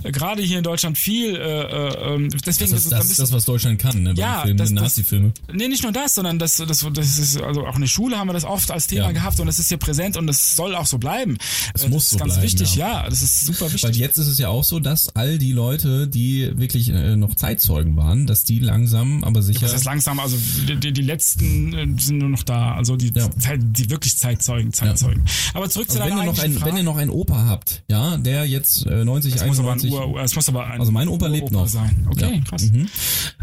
gerade 0.04 0.42
hier 0.42 0.58
in 0.58 0.64
Deutschland 0.64 0.98
viel, 0.98 1.34
äh, 1.36 1.38
äh, 1.38 2.14
ähm, 2.14 2.28
deswegen 2.46 2.70
das, 2.72 2.84
ist, 2.84 2.92
das 2.92 3.06
ist 3.06 3.18
das, 3.18 3.32
was 3.32 3.44
Deutschland 3.44 3.78
kann, 3.80 4.02
ne? 4.02 4.14
Bei 4.14 4.20
Ja, 4.20 4.40
Filmen, 4.42 4.56
das- 4.58 4.68
das- 4.72 4.82
Nazi-Filme. 4.82 5.32
Nee, 5.52 5.68
nicht 5.68 5.82
nur 5.82 5.92
das, 5.92 6.14
sondern 6.14 6.38
das, 6.38 6.56
das, 6.56 6.86
das 6.92 7.18
ist, 7.18 7.40
also 7.40 7.66
auch 7.66 7.74
in 7.74 7.80
der 7.82 7.88
Schule 7.88 8.18
haben 8.18 8.28
wir 8.28 8.32
das 8.34 8.44
oft 8.44 8.70
als 8.70 8.86
Thema 8.86 9.06
Ja. 9.06 9.12
gehabt 9.12 9.40
und 9.40 9.48
es 9.48 9.58
ist 9.58 9.68
hier 9.68 9.78
präsent 9.78 10.16
und 10.16 10.28
es 10.28 10.56
soll 10.56 10.74
auch 10.74 10.86
so 10.86 10.98
bleiben. 10.98 11.38
Es 11.74 11.84
Äh, 11.84 11.88
muss 11.88 12.04
das 12.04 12.04
ist 12.04 12.10
so 12.10 12.18
ganz 12.18 12.32
bleiben, 12.34 12.42
wichtig, 12.44 12.74
ja. 12.76 13.02
ja. 13.04 13.08
das 13.08 13.22
ist 13.22 13.37
super 13.46 13.66
Weil 13.66 13.72
wichtig. 13.74 13.96
jetzt 13.96 14.18
ist 14.18 14.26
es 14.28 14.38
ja 14.38 14.48
auch 14.48 14.64
so, 14.64 14.80
dass 14.80 15.14
all 15.16 15.38
die 15.38 15.52
Leute, 15.52 16.08
die 16.08 16.50
wirklich 16.56 16.88
äh, 16.90 17.16
noch 17.16 17.34
Zeitzeugen 17.34 17.96
waren, 17.96 18.26
dass 18.26 18.44
die 18.44 18.58
langsam, 18.58 19.24
aber 19.24 19.42
sicher. 19.42 19.60
Das 19.62 19.74
ist 19.74 19.84
langsam, 19.84 20.20
also 20.20 20.36
die, 20.68 20.92
die, 20.92 21.02
letzten 21.02 21.72
äh, 21.74 22.00
sind 22.00 22.18
nur 22.18 22.28
noch 22.30 22.42
da, 22.42 22.74
also 22.74 22.96
die, 22.96 23.12
Ja. 23.14 23.28
Die 23.58 23.90
wirklich 23.90 24.18
Zeitzeugen, 24.18 24.72
Zeitzeugen. 24.72 25.24
Aber 25.54 25.68
zurück 25.68 25.90
zu 25.90 25.98
also 26.00 26.04
wenn, 26.10 26.16
deiner 26.16 26.22
ihr 26.22 26.26
noch 26.32 26.38
eigentlichen 26.38 26.52
ein, 26.54 26.58
Frage. 26.58 26.70
wenn 26.72 26.76
ihr 26.78 26.82
noch 26.84 26.96
einen 26.96 27.10
Opa 27.10 27.44
habt, 27.46 27.82
ja, 27.88 28.16
der 28.18 28.46
jetzt 28.46 28.86
äh, 28.86 29.04
90, 29.04 29.34
es 29.34 29.46
muss 29.46 29.58
aber 29.58 29.72
ein 29.72 29.78
91, 29.80 29.92
Ur, 29.92 30.20
es 30.22 30.34
muss 30.36 30.48
aber 30.48 30.66
ein 30.66 30.80
also 30.80 30.92
mein 30.92 31.08
Opa 31.08 31.26
lebt 31.26 31.50
noch. 31.50 31.66
sein. 31.68 32.06
Okay, 32.10 32.36
Ja. 32.36 32.40
krass. 32.44 32.70
Mhm. 32.70 32.88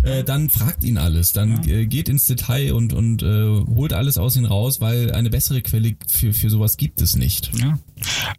Äh, 0.03 0.23
dann 0.23 0.49
fragt 0.49 0.83
ihn 0.83 0.97
alles, 0.97 1.33
dann 1.33 1.67
äh, 1.67 1.85
geht 1.85 2.09
ins 2.09 2.25
Detail 2.25 2.73
und 2.73 2.93
und 2.93 3.23
äh, 3.23 3.25
holt 3.75 3.93
alles 3.93 4.17
aus 4.17 4.35
ihm 4.35 4.45
raus, 4.45 4.79
weil 4.81 5.11
eine 5.11 5.29
bessere 5.29 5.61
Quelle 5.61 5.95
für 6.09 6.33
für 6.33 6.49
sowas 6.49 6.77
gibt 6.77 7.01
es 7.01 7.15
nicht. 7.15 7.51
Ja. 7.59 7.79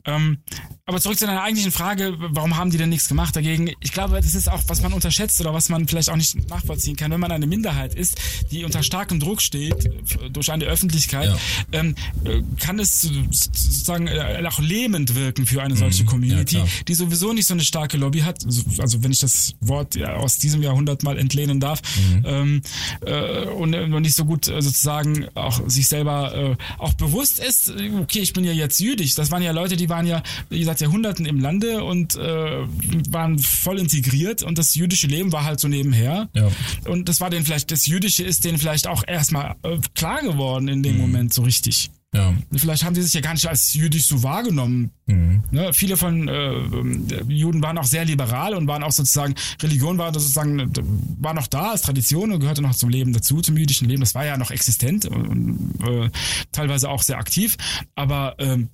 Ähm, 0.05 0.39
aber 0.85 1.01
zurück 1.01 1.19
zu 1.19 1.27
deiner 1.27 1.43
eigentlichen 1.47 1.73
Frage, 1.73 2.15
warum 2.19 2.57
haben 2.57 2.71
die 2.71 2.79
denn 2.79 2.89
nichts 2.89 3.09
gemacht 3.09 3.35
dagegen? 3.37 3.71
Ich 3.81 3.93
glaube, 3.93 4.17
das 4.17 4.35
ist 4.35 4.49
auch, 4.51 4.63
was 4.67 4.83
man 4.83 4.93
unterschätzt 4.93 5.41
oder 5.41 5.55
was 5.55 5.69
man 5.69 5.87
vielleicht 5.89 6.11
auch 6.11 6.17
nicht 6.17 6.49
nachvollziehen 6.49 6.97
kann. 6.97 7.11
Wenn 7.11 7.21
man 7.21 7.33
eine 7.33 7.47
Minderheit 7.47 7.95
ist, 7.95 8.17
die 8.51 8.65
unter 8.65 8.83
starkem 8.83 9.21
Druck 9.21 9.41
steht 9.41 9.87
äh, 9.87 10.31
durch 10.31 10.51
eine 10.53 10.65
Öffentlichkeit, 10.65 11.31
Ja. 11.31 11.37
ähm, 11.81 11.95
äh, 12.25 12.43
kann 12.61 12.79
es 12.79 13.01
so- 13.01 13.11
sozusagen 13.31 14.07
äh, 14.09 14.43
auch 14.47 14.59
lähmend 14.59 15.15
wirken 15.15 15.47
für 15.47 15.63
eine 15.63 15.77
solche 15.77 16.05
Community, 16.05 16.57
Mhm. 16.59 16.61
klar. 16.65 16.69
die 16.89 16.95
sowieso 16.95 17.33
nicht 17.33 17.47
so 17.47 17.55
eine 17.55 17.65
starke 17.65 17.97
Lobby 17.97 18.21
hat. 18.21 18.45
Also, 18.79 19.03
wenn 19.03 19.13
ich 19.13 19.21
das 19.21 19.55
Wort 19.61 19.95
ja, 19.97 20.15
aus 20.17 20.39
diesem 20.39 20.63
Jahrhundert 20.63 21.03
mal 21.03 21.19
entlehnen 21.19 21.61
darf, 21.61 21.81
Mhm. 21.97 22.23
ähm, 22.27 22.63
äh, 23.07 23.45
und, 23.47 23.75
und 23.75 24.03
nicht 24.03 24.15
so 24.15 24.25
gut 24.25 24.47
sozusagen 24.47 25.27
auch 25.35 25.61
sich 25.69 25.87
selber 25.89 26.35
äh, 26.35 26.57
auch 26.79 26.95
bewusst 26.95 27.39
ist, 27.39 27.73
okay, 28.01 28.21
ich 28.21 28.33
bin 28.33 28.45
ja 28.45 28.53
jetzt 28.53 28.81
jüdisch. 28.81 29.15
Das 29.15 29.31
waren 29.31 29.43
ja 29.43 29.53
Leute, 29.53 29.77
die 29.77 29.89
waren 29.89 30.07
ja, 30.07 30.23
wie 30.51 30.59
gesagt, 30.59 30.81
Jahrhunderten 30.81 31.27
im 31.27 31.36
Lande 31.41 31.85
und 31.85 32.17
äh, 32.17 32.65
waren 33.11 33.39
voll 33.39 33.79
integriert 33.79 34.43
und 34.43 34.59
das 34.59 34.75
jüdische 34.75 35.07
Leben 35.07 35.33
war 35.33 35.45
halt 35.45 35.61
so 35.61 35.69
nebenher. 35.69 36.29
Ja. 36.35 36.49
Und 36.89 37.09
das 37.09 37.21
war 37.21 37.31
denen 37.31 37.45
vielleicht, 37.45 37.71
das 37.71 37.87
Jüdische 37.87 38.23
ist 38.25 38.45
denen 38.45 38.59
vielleicht 38.59 38.87
auch 38.87 39.05
erstmal 39.07 39.57
äh, 39.63 39.79
klar 39.95 40.23
geworden 40.23 40.69
in 40.69 40.79
Mhm. 40.79 40.83
dem 40.83 40.99
Moment 40.99 41.33
so 41.35 41.43
richtig. 41.43 41.91
Ja. 42.15 42.33
Vielleicht 42.57 42.85
haben 42.85 42.95
die 42.95 43.03
sich 43.03 43.13
ja 43.13 43.21
gar 43.21 43.35
nicht 43.35 43.47
als 43.47 43.75
jüdisch 43.75 44.07
so 44.07 44.23
wahrgenommen. 44.23 44.91
Mhm. 45.07 45.43
Ne? 45.51 45.73
Viele 45.75 45.99
von 45.99 46.29
äh, 46.29 46.53
Juden 47.29 47.63
waren 47.63 47.77
auch 47.77 47.85
sehr 47.85 48.07
liberal 48.07 48.55
und 48.55 48.67
waren 48.69 48.83
auch 48.85 48.93
sozusagen, 48.93 49.35
Religion 49.61 49.99
war 49.99 50.15
sozusagen, 50.15 50.73
war 51.21 51.35
noch 51.35 51.47
da 51.47 51.73
als 51.73 51.83
Tradition 51.83 52.33
und 52.33 52.41
gehörte 52.41 52.63
noch 52.63 52.75
zum 52.75 52.89
Leben 52.89 53.13
dazu, 53.13 53.43
zum 53.43 53.59
jüdischen 53.59 53.89
Leben. 53.89 54.01
Das 54.01 54.15
war 54.15 54.25
ja 54.25 54.39
noch 54.39 54.51
existent 54.51 55.05
und 55.05 55.75
äh, 55.87 56.09
teilweise 56.53 56.89
auch 56.89 57.03
sehr 57.03 57.19
aktiv. 57.19 57.57
Aber 57.97 58.37
ähm, 58.39 58.69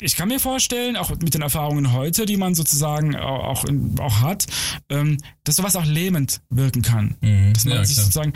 ich 0.00 0.16
kann 0.16 0.28
mir 0.28 0.40
vorstellen, 0.40 0.96
auch 0.96 1.10
mit 1.10 1.34
den 1.34 1.42
Erfahrungen 1.42 1.92
heute, 1.92 2.26
die 2.26 2.36
man 2.36 2.54
sozusagen 2.54 3.16
au- 3.16 3.42
auch, 3.42 3.64
auch 4.00 4.20
hat, 4.20 4.46
ähm, 4.90 5.18
dass 5.44 5.56
sowas 5.56 5.76
auch 5.76 5.84
lähmend 5.86 6.40
wirken 6.50 6.82
kann. 6.82 7.16
Mhm. 7.20 7.52
Dass 7.54 7.64
man 7.64 7.78
Ja, 7.78 7.84
sich 7.84 7.96
klar. 7.96 8.04
sozusagen 8.06 8.32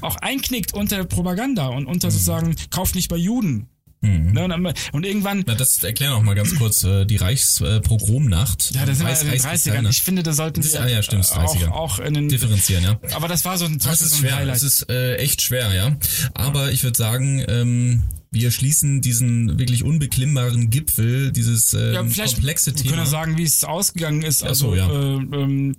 auch 0.00 0.16
einknickt 0.16 0.74
unter 0.74 1.04
Propaganda 1.04 1.68
und 1.68 1.86
unter 1.86 2.10
sozusagen, 2.10 2.54
kauft 2.70 2.94
nicht 2.94 3.08
bei 3.08 3.16
Juden. 3.16 3.68
Mhm. 4.00 4.32
Ne? 4.32 4.74
Und, 4.92 5.06
irgendwann, 5.06 5.44
Na, 5.46 5.54
das 5.54 5.82
erklär 5.82 6.10
noch 6.10 6.22
mal 6.22 6.34
ganz 6.34 6.54
kurz 6.56 6.84
äh, 6.84 7.06
die 7.06 7.16
Reichspogromnacht. 7.16 8.74
ja, 8.74 8.84
da 8.84 8.94
sind 8.94 9.06
wir 9.06 9.12
in 9.18 9.30
den 9.30 9.42
heißt 9.42 9.66
30ern. 9.66 9.72
keiner. 9.72 9.88
Ich 9.90 10.02
finde, 10.02 10.22
da 10.22 10.32
sollten 10.32 10.60
Das- 10.60 10.72
wir 10.74 10.82
ah 10.82 10.88
ja, 10.88 11.02
stimmt, 11.02 11.24
äh, 11.24 11.34
auch, 11.38 11.56
30er. 11.56 11.72
auch 11.72 11.98
in 12.00 12.14
den, 12.14 12.28
differenzieren, 12.28 12.84
ja. 12.84 12.98
aber 13.14 13.28
das 13.28 13.44
war 13.46 13.56
so 13.56 13.64
ein, 13.64 13.78
Das 13.78 14.00
so 14.00 14.06
ist 14.06 14.12
ein 14.14 14.18
schwer, 14.18 14.36
Highlight. 14.36 14.56
das 14.56 14.62
ist 14.62 14.90
äh, 14.90 15.16
echt 15.16 15.40
schwer, 15.42 15.72
ja. 15.72 15.96
Aber 16.34 16.70
ich 16.72 16.82
würde 16.82 16.96
sagen, 16.98 17.42
ähm, 17.48 18.02
wir 18.34 18.50
schließen 18.50 19.00
diesen 19.00 19.58
wirklich 19.58 19.84
unbeklimmbaren 19.84 20.70
Gipfel, 20.70 21.32
dieses 21.32 21.72
ähm, 21.72 21.94
ja, 21.94 22.04
vielleicht 22.04 22.34
komplexe 22.34 22.72
wir 22.72 22.74
können 22.74 22.90
Thema. 22.90 23.02
ja 23.04 23.06
sagen, 23.06 23.38
wie 23.38 23.44
es 23.44 23.64
ausgegangen 23.64 24.22
ist. 24.22 24.42
Also 24.42 24.70
so, 24.70 24.74
ja. 24.74 24.88
äh, 24.88 25.16
ähm, 25.16 25.76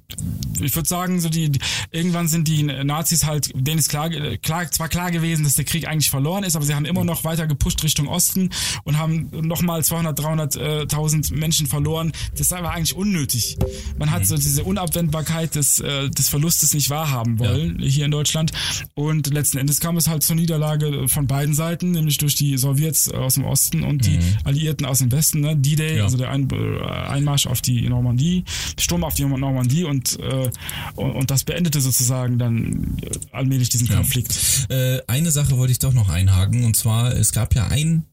ich 0.62 0.76
würde 0.76 0.88
sagen, 0.88 1.20
so 1.20 1.30
die, 1.30 1.50
die 1.52 1.60
irgendwann 1.91 2.28
sind 2.28 2.48
die 2.48 2.63
Nazis 2.63 3.26
halt, 3.26 3.52
denen 3.54 3.80
ist 3.80 3.89
klar, 3.89 4.10
klar, 4.10 4.72
zwar 4.72 4.89
klar 4.89 5.12
gewesen, 5.12 5.44
dass 5.44 5.56
der 5.56 5.65
Krieg 5.65 5.88
eigentlich 5.88 6.10
verloren 6.10 6.44
ist, 6.44 6.56
aber 6.56 6.65
sie 6.65 6.74
haben 6.74 6.86
immer 6.86 7.04
noch 7.04 7.24
weiter 7.24 7.46
gepusht 7.48 7.84
Richtung 7.84 8.08
Osten 8.08 8.50
und 8.84 8.98
haben 8.98 9.30
nochmal 9.32 9.84
200, 9.84 10.20
300.000 10.20 11.36
Menschen 11.36 11.68
verloren. 11.68 12.12
Das 12.38 12.52
war 12.52 12.72
eigentlich 12.72 12.96
unnötig. 12.96 13.58
Man 13.98 14.12
hat 14.12 14.26
so 14.26 14.36
diese 14.38 14.63
Unabwendbarkeit 14.63 15.56
des, 15.56 15.80
äh, 15.82 16.10
des 16.10 16.30
Verlustes 16.30 16.74
nicht 16.74 16.89
wahrhaben 16.89 17.39
wollen 17.39 17.80
hier 17.80 18.06
in 18.06 18.12
Deutschland 18.12 18.52
und 18.94 19.28
letzten 19.34 19.58
Endes 19.58 19.80
kam 19.80 19.98
es 19.98 20.08
halt 20.08 20.24
zur 20.24 20.36
Niederlage 20.36 21.08
von 21.08 21.28
beiden 21.28 21.54
Seiten, 21.54 21.91
nämlich 21.91 22.18
durch 22.18 22.36
die 22.36 22.44
Sowjets 22.58 23.10
aus 23.12 23.36
dem 23.36 23.45
Osten 23.45 23.84
und 23.84 24.05
die 24.05 24.19
Alliierten 24.43 24.86
aus 24.86 24.99
dem 24.99 25.12
Westen, 25.12 25.41
ne? 25.41 25.55
D-Day, 25.58 25.97
Ja. 25.97 26.03
also 26.03 26.17
der 26.17 26.29
Ein 26.31 26.47
äh, 26.51 26.79
Einmarsch 26.86 27.47
auf 27.47 27.62
die 27.62 27.88
Normandie, 27.89 28.43
Sturm 28.79 29.03
auf 29.03 29.13
die 29.15 29.25
Normandie 29.25 29.84
und, 29.84 30.19
äh, 30.19 30.49
und, 30.95 31.12
und 31.12 31.31
das 31.31 31.43
beendete 31.43 31.81
sozusagen 31.81 32.38
dann 32.38 32.97
äh, 33.01 33.10
allmählich 33.31 33.69
diesen 33.69 33.88
Konflikt. 33.89 34.67
Äh, 34.69 34.99
eine 35.08 35.31
Sache 35.31 35.58
wollte 35.58 35.71
ich 35.71 35.79
doch 35.79 35.93
noch 35.93 36.10
einhaken 36.10 36.63
und 36.63 36.75
zwar 36.75 37.13
es 37.15 37.31
gab 37.31 37.55
ja 37.55 37.67
ein 37.67 38.05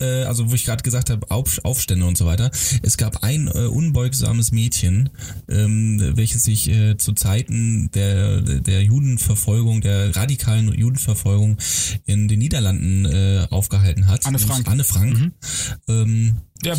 äh, 0.00 0.24
also 0.24 0.50
wo 0.50 0.54
ich 0.54 0.64
gerade 0.64 0.82
gesagt 0.82 1.10
habe, 1.10 1.30
Auf, 1.30 1.64
Aufstände 1.64 2.06
und 2.06 2.18
so 2.18 2.26
weiter. 2.26 2.50
Es 2.82 2.96
gab 2.96 3.22
ein 3.22 3.48
äh, 3.48 3.66
unbeugsames 3.66 4.52
Mädchen, 4.52 5.10
ähm, 5.48 6.00
welches 6.16 6.44
sich 6.44 6.68
äh, 6.68 6.96
zu 6.96 7.12
Zeiten 7.12 7.90
der, 7.92 8.40
der 8.40 8.82
Judenverfolgung, 8.82 9.80
der 9.80 10.14
radikalen 10.14 10.72
Judenverfolgung 10.72 11.56
in 12.04 12.28
den 12.28 12.38
Niederlanden 12.38 13.06
äh, 13.06 13.46
aufgehalten 13.50 14.06
hat. 14.06 14.26
Anne 14.26 14.38
Frank. 14.38 14.68
Anne 14.68 14.84
Frank. 14.84 15.32
Ähm, 15.88 16.36
Ja, 16.64 16.74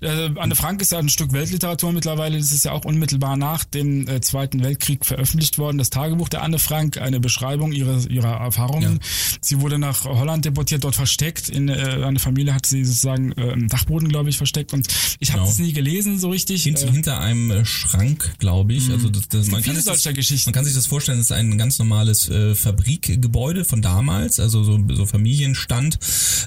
äh, 0.00 0.30
Anne 0.36 0.54
Frank 0.54 0.80
ist 0.82 0.92
ja 0.92 0.98
ein 0.98 1.08
Stück 1.08 1.32
Weltliteratur 1.32 1.92
mittlerweile. 1.92 2.38
Das 2.38 2.52
ist 2.52 2.64
ja 2.64 2.72
auch 2.72 2.84
unmittelbar 2.84 3.36
nach 3.36 3.64
dem 3.64 4.06
äh, 4.08 4.20
Zweiten 4.20 4.62
Weltkrieg 4.62 5.04
veröffentlicht 5.04 5.58
worden. 5.58 5.78
Das 5.78 5.90
Tagebuch 5.90 6.28
der 6.28 6.42
Anne 6.42 6.58
Frank, 6.58 6.98
eine 6.98 7.20
Beschreibung 7.20 7.72
ihrer, 7.72 8.08
ihrer 8.10 8.32
Erfahrungen. 8.40 9.00
Ja. 9.02 9.08
Sie 9.40 9.60
wurde 9.60 9.78
nach 9.78 10.04
Holland 10.04 10.44
deportiert, 10.44 10.84
dort 10.84 10.94
versteckt. 10.94 11.48
In 11.48 11.68
äh, 11.68 12.02
eine 12.04 12.18
Familie 12.18 12.54
hat 12.54 12.66
sie 12.66 12.84
sozusagen 12.84 13.32
äh, 13.32 13.52
im 13.52 13.68
Dachboden, 13.68 14.08
glaube 14.08 14.28
ich, 14.30 14.36
versteckt. 14.36 14.72
Und 14.72 14.86
ich 15.18 15.30
habe 15.30 15.40
Genau. 15.40 15.50
das 15.50 15.58
nie 15.58 15.72
gelesen 15.72 16.18
so 16.18 16.30
richtig. 16.30 16.62
Hinter, 16.64 16.86
Äh, 16.88 16.92
hinter 16.92 17.20
einem 17.20 17.64
Schrank, 17.64 18.34
glaube 18.38 18.74
ich. 18.74 18.90
Also 18.90 19.08
das, 19.08 19.28
das, 19.28 19.48
man, 19.48 19.62
viele 19.62 19.74
kann 19.74 19.82
sich 19.82 19.92
das, 19.92 20.02
solcher 20.02 20.14
Geschichten. 20.14 20.48
man 20.50 20.54
kann 20.54 20.64
sich 20.64 20.74
das 20.74 20.86
vorstellen, 20.86 21.18
das 21.18 21.26
ist 21.26 21.32
ein 21.32 21.56
ganz 21.58 21.78
normales 21.78 22.28
äh, 22.28 22.54
Fabrikgebäude 22.54 23.64
von 23.64 23.82
damals, 23.82 24.38
also 24.40 24.62
so, 24.64 24.78
so 24.92 25.06
Familienstand, 25.06 25.98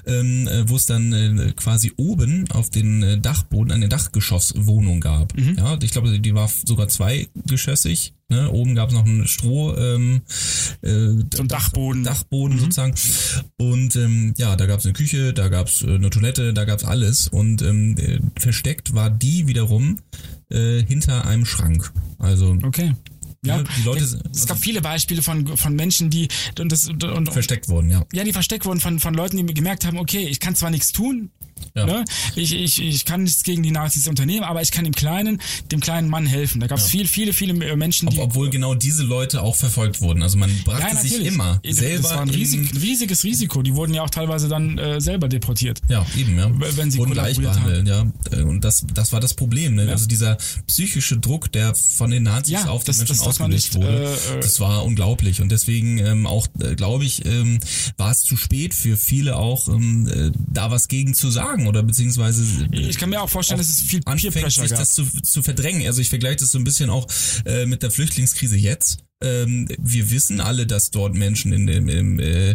ähm, 0.06 0.46
äh, 0.48 0.68
wo 0.68 0.76
es 0.76 0.86
dann 0.86 1.12
äh, 1.12 1.52
quasi 1.56 1.92
oben 1.96 2.44
auf 2.52 2.70
den 2.76 3.02
äh, 3.02 3.18
Dachboden 3.18 3.72
eine 3.72 3.88
Dachgeschosswohnung 3.88 5.00
gab. 5.00 5.36
Mhm. 5.36 5.56
Ja, 5.58 5.78
ich 5.82 5.90
glaube, 5.90 6.18
die 6.18 6.34
war 6.34 6.48
sogar 6.64 6.88
zweigeschossig. 6.88 8.14
Ne? 8.28 8.50
Oben 8.50 8.74
gab 8.74 8.88
es 8.88 8.94
noch 8.94 9.04
einen 9.04 9.26
Stroh, 9.26 9.74
ähm, 9.76 10.22
äh, 10.82 10.90
ein 10.90 11.48
Dachboden. 11.48 12.04
Dachboden 12.04 12.58
sozusagen. 12.58 12.94
Und 13.56 13.96
ähm, 13.96 14.34
ja, 14.36 14.56
da 14.56 14.66
gab 14.66 14.80
es 14.80 14.84
eine 14.84 14.94
Küche, 14.94 15.32
da 15.32 15.48
gab 15.48 15.68
es 15.68 15.82
äh, 15.82 15.94
eine 15.94 16.10
Toilette, 16.10 16.52
da 16.52 16.64
gab 16.64 16.78
es 16.78 16.84
alles. 16.84 17.28
Und 17.28 17.62
ähm, 17.62 17.96
äh, 17.98 18.18
versteckt 18.38 18.94
war 18.94 19.10
die 19.10 19.46
wiederum 19.46 19.98
äh, 20.50 20.82
hinter 20.82 21.26
einem 21.26 21.46
Schrank. 21.46 21.92
Also 22.18 22.56
Okay. 22.62 22.92
Ja, 23.44 23.58
Ja, 23.58 23.62
die 23.62 23.82
Leute 23.82 24.04
es, 24.04 24.46
gab 24.46 24.58
viele 24.58 24.80
Beispiele 24.80 25.22
von, 25.22 25.56
von 25.56 25.74
Menschen, 25.74 26.10
die 26.10 26.28
und 26.58 26.72
das 26.72 26.88
und, 26.88 27.04
und, 27.04 27.32
versteckt 27.32 27.68
worden, 27.68 27.90
ja. 27.90 28.04
ja, 28.12 28.24
die 28.24 28.32
versteckt 28.32 28.64
wurden 28.64 28.80
von, 28.80 28.98
von 28.98 29.14
Leuten, 29.14 29.46
die 29.46 29.54
gemerkt 29.54 29.84
haben, 29.84 29.98
okay, 29.98 30.26
ich 30.26 30.40
kann 30.40 30.56
zwar 30.56 30.70
nichts 30.70 30.90
tun, 30.90 31.30
Ja. 31.74 31.84
ne? 31.86 32.04
ich, 32.36 32.54
ich, 32.54 32.82
ich 32.82 33.04
kann 33.04 33.22
nichts 33.24 33.42
gegen 33.42 33.62
die 33.62 33.70
Nazis 33.70 34.08
unternehmen, 34.08 34.44
aber 34.44 34.62
ich 34.62 34.70
kann 34.70 34.84
dem 34.84 34.94
Kleinen, 34.94 35.40
dem 35.70 35.80
kleinen 35.80 36.08
Mann 36.08 36.26
helfen. 36.26 36.60
Da 36.60 36.66
gab 36.66 36.78
es 36.78 36.86
viel, 36.86 37.06
viele, 37.06 37.32
viele 37.32 37.52
äh, 37.66 37.76
Menschen, 37.76 38.08
die 38.08 38.16
Ob, 38.18 38.24
obwohl 38.30 38.50
genau 38.50 38.74
diese 38.74 39.02
Leute 39.02 39.42
auch 39.42 39.56
verfolgt 39.56 40.00
wurden. 40.00 40.22
Also 40.22 40.38
man 40.38 40.50
brachte 40.64 40.94
ja, 40.94 41.00
sich 41.00 41.20
immer 41.24 41.60
das 41.64 41.76
selber 41.76 42.10
war 42.10 42.20
ein, 42.22 42.30
riesig, 42.30 42.72
ein 42.72 42.76
riesiges 42.78 43.24
Risiko. 43.24 43.62
Die 43.62 43.74
wurden 43.74 43.92
ja 43.94 44.02
auch 44.02 44.10
teilweise 44.10 44.48
dann 44.48 44.78
äh, 44.78 45.00
selber 45.00 45.28
deportiert. 45.28 45.80
Ja, 45.88 46.04
eben, 46.16 46.38
ja. 46.38 46.50
Wenn 46.76 46.90
sie 46.90 46.98
Wurden 46.98 47.12
gleich 47.12 47.38
behandelt, 47.38 47.86
ja. 47.88 48.06
Äh, 48.32 48.42
Und 48.42 48.62
das, 48.64 48.84
das 48.94 49.12
war 49.12 49.20
das 49.20 49.34
Problem, 49.34 49.74
ne? 49.74 49.90
Also 49.90 50.06
dieser 50.06 50.38
psychische 50.66 51.18
Druck, 51.18 51.52
der 51.52 51.74
von 51.74 52.10
den 52.10 52.22
Nazis 52.22 52.52
Ja, 52.54 52.66
auf 52.68 52.84
die 52.84 52.88
das- 52.88 52.98
Menschen 52.98 53.16
das 53.16 53.26
ausgelöst 53.26 53.74
nicht, 53.74 53.74
wurde, 53.74 54.16
äh, 54.32 54.36
äh, 54.38 54.40
das 54.40 54.60
war 54.60 54.84
unglaublich. 54.84 55.40
Und 55.42 55.50
deswegen 55.50 55.98
ähm, 55.98 56.26
auch, 56.26 56.46
äh, 56.60 56.74
glaube 56.74 57.04
ich, 57.04 57.24
ähm, 57.26 57.58
war 57.96 58.10
es 58.12 58.22
zu 58.22 58.36
spät 58.36 58.74
für 58.74 58.96
viele 58.96 59.36
auch, 59.36 59.68
ähm, 59.68 60.08
äh, 60.08 60.30
da 60.52 60.70
was 60.70 60.88
gegen 60.88 61.14
zu 61.14 61.30
sagen 61.30 61.45
oder 61.66 61.82
beziehungsweise 61.82 62.44
Ich 62.72 62.98
kann 62.98 63.10
mir 63.10 63.20
auch 63.22 63.28
vorstellen, 63.30 63.58
dass 63.58 63.68
es 63.68 63.80
viel 63.80 64.00
Peer 64.00 64.12
anfängt, 64.12 64.34
Pressure 64.34 64.66
sich 64.68 64.76
das 64.76 64.92
zu, 64.92 65.04
zu 65.22 65.42
verdrängen. 65.42 65.86
Also 65.86 66.00
ich 66.00 66.08
vergleiche 66.08 66.36
das 66.36 66.50
so 66.50 66.58
ein 66.58 66.64
bisschen 66.64 66.90
auch 66.90 67.06
äh, 67.44 67.66
mit 67.66 67.82
der 67.82 67.90
Flüchtlingskrise 67.90 68.56
jetzt. 68.56 68.98
Ähm, 69.22 69.66
wir 69.78 70.10
wissen 70.10 70.40
alle, 70.40 70.66
dass 70.66 70.90
dort 70.90 71.14
Menschen 71.14 71.50
in 71.52 71.66
dem 71.66 71.88
im, 71.88 72.18
äh, 72.18 72.50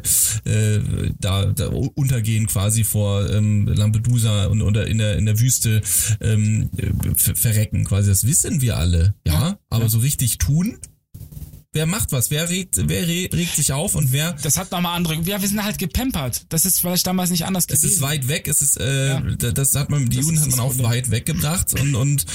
äh, 0.45 0.81
da, 1.19 1.45
da 1.47 1.67
untergehen 1.67 2.45
quasi 2.45 2.83
vor 2.83 3.27
ähm, 3.31 3.65
Lampedusa 3.67 4.45
und 4.45 4.61
oder 4.61 4.85
in 4.85 4.99
der 4.99 5.17
in 5.17 5.25
der 5.25 5.39
Wüste 5.39 5.81
ähm, 6.21 6.69
äh, 6.77 6.91
ver- 7.15 7.35
verrecken 7.35 7.83
quasi. 7.85 8.09
Das 8.09 8.27
wissen 8.27 8.61
wir 8.61 8.77
alle, 8.77 9.15
ja. 9.25 9.33
Ja, 9.33 9.59
aber 9.71 9.85
ja. 9.85 9.89
so 9.89 9.97
richtig 9.99 10.37
tun. 10.37 10.77
Wer 11.73 11.85
macht 11.85 12.11
was? 12.11 12.29
Wer 12.29 12.49
regt, 12.49 12.75
wer 12.89 13.07
re- 13.07 13.29
regt 13.31 13.55
sich 13.55 13.71
auf 13.71 13.95
und 13.95 14.11
wer 14.11 14.33
Das 14.33 14.57
hat 14.57 14.71
nochmal 14.71 14.97
andere. 14.97 15.15
Ja, 15.21 15.41
wir 15.41 15.47
sind 15.47 15.63
halt 15.63 15.77
gepampert. 15.77 16.41
Das 16.49 16.65
ist 16.65 16.81
vielleicht 16.81 17.07
damals 17.07 17.29
nicht 17.29 17.45
anders 17.45 17.63
es 17.69 17.79
gewesen. 17.79 17.93
ist 17.95 18.01
weit 18.01 18.27
weg, 18.27 18.49
es 18.49 18.61
ist 18.61 18.77
äh, 18.77 19.07
Ja. 19.07 19.21
da- 19.21 19.51
das 19.51 19.73
hat 19.75 19.89
man 19.89 20.09
die 20.09 20.17
Das 20.17 20.25
Juden 20.25 20.41
hat 20.41 20.49
man 20.51 20.59
auch 20.59 20.67
Problem. 20.67 20.87
weit 20.89 21.11
weggebracht 21.11 21.79
und 21.79 21.95
und 21.95 22.25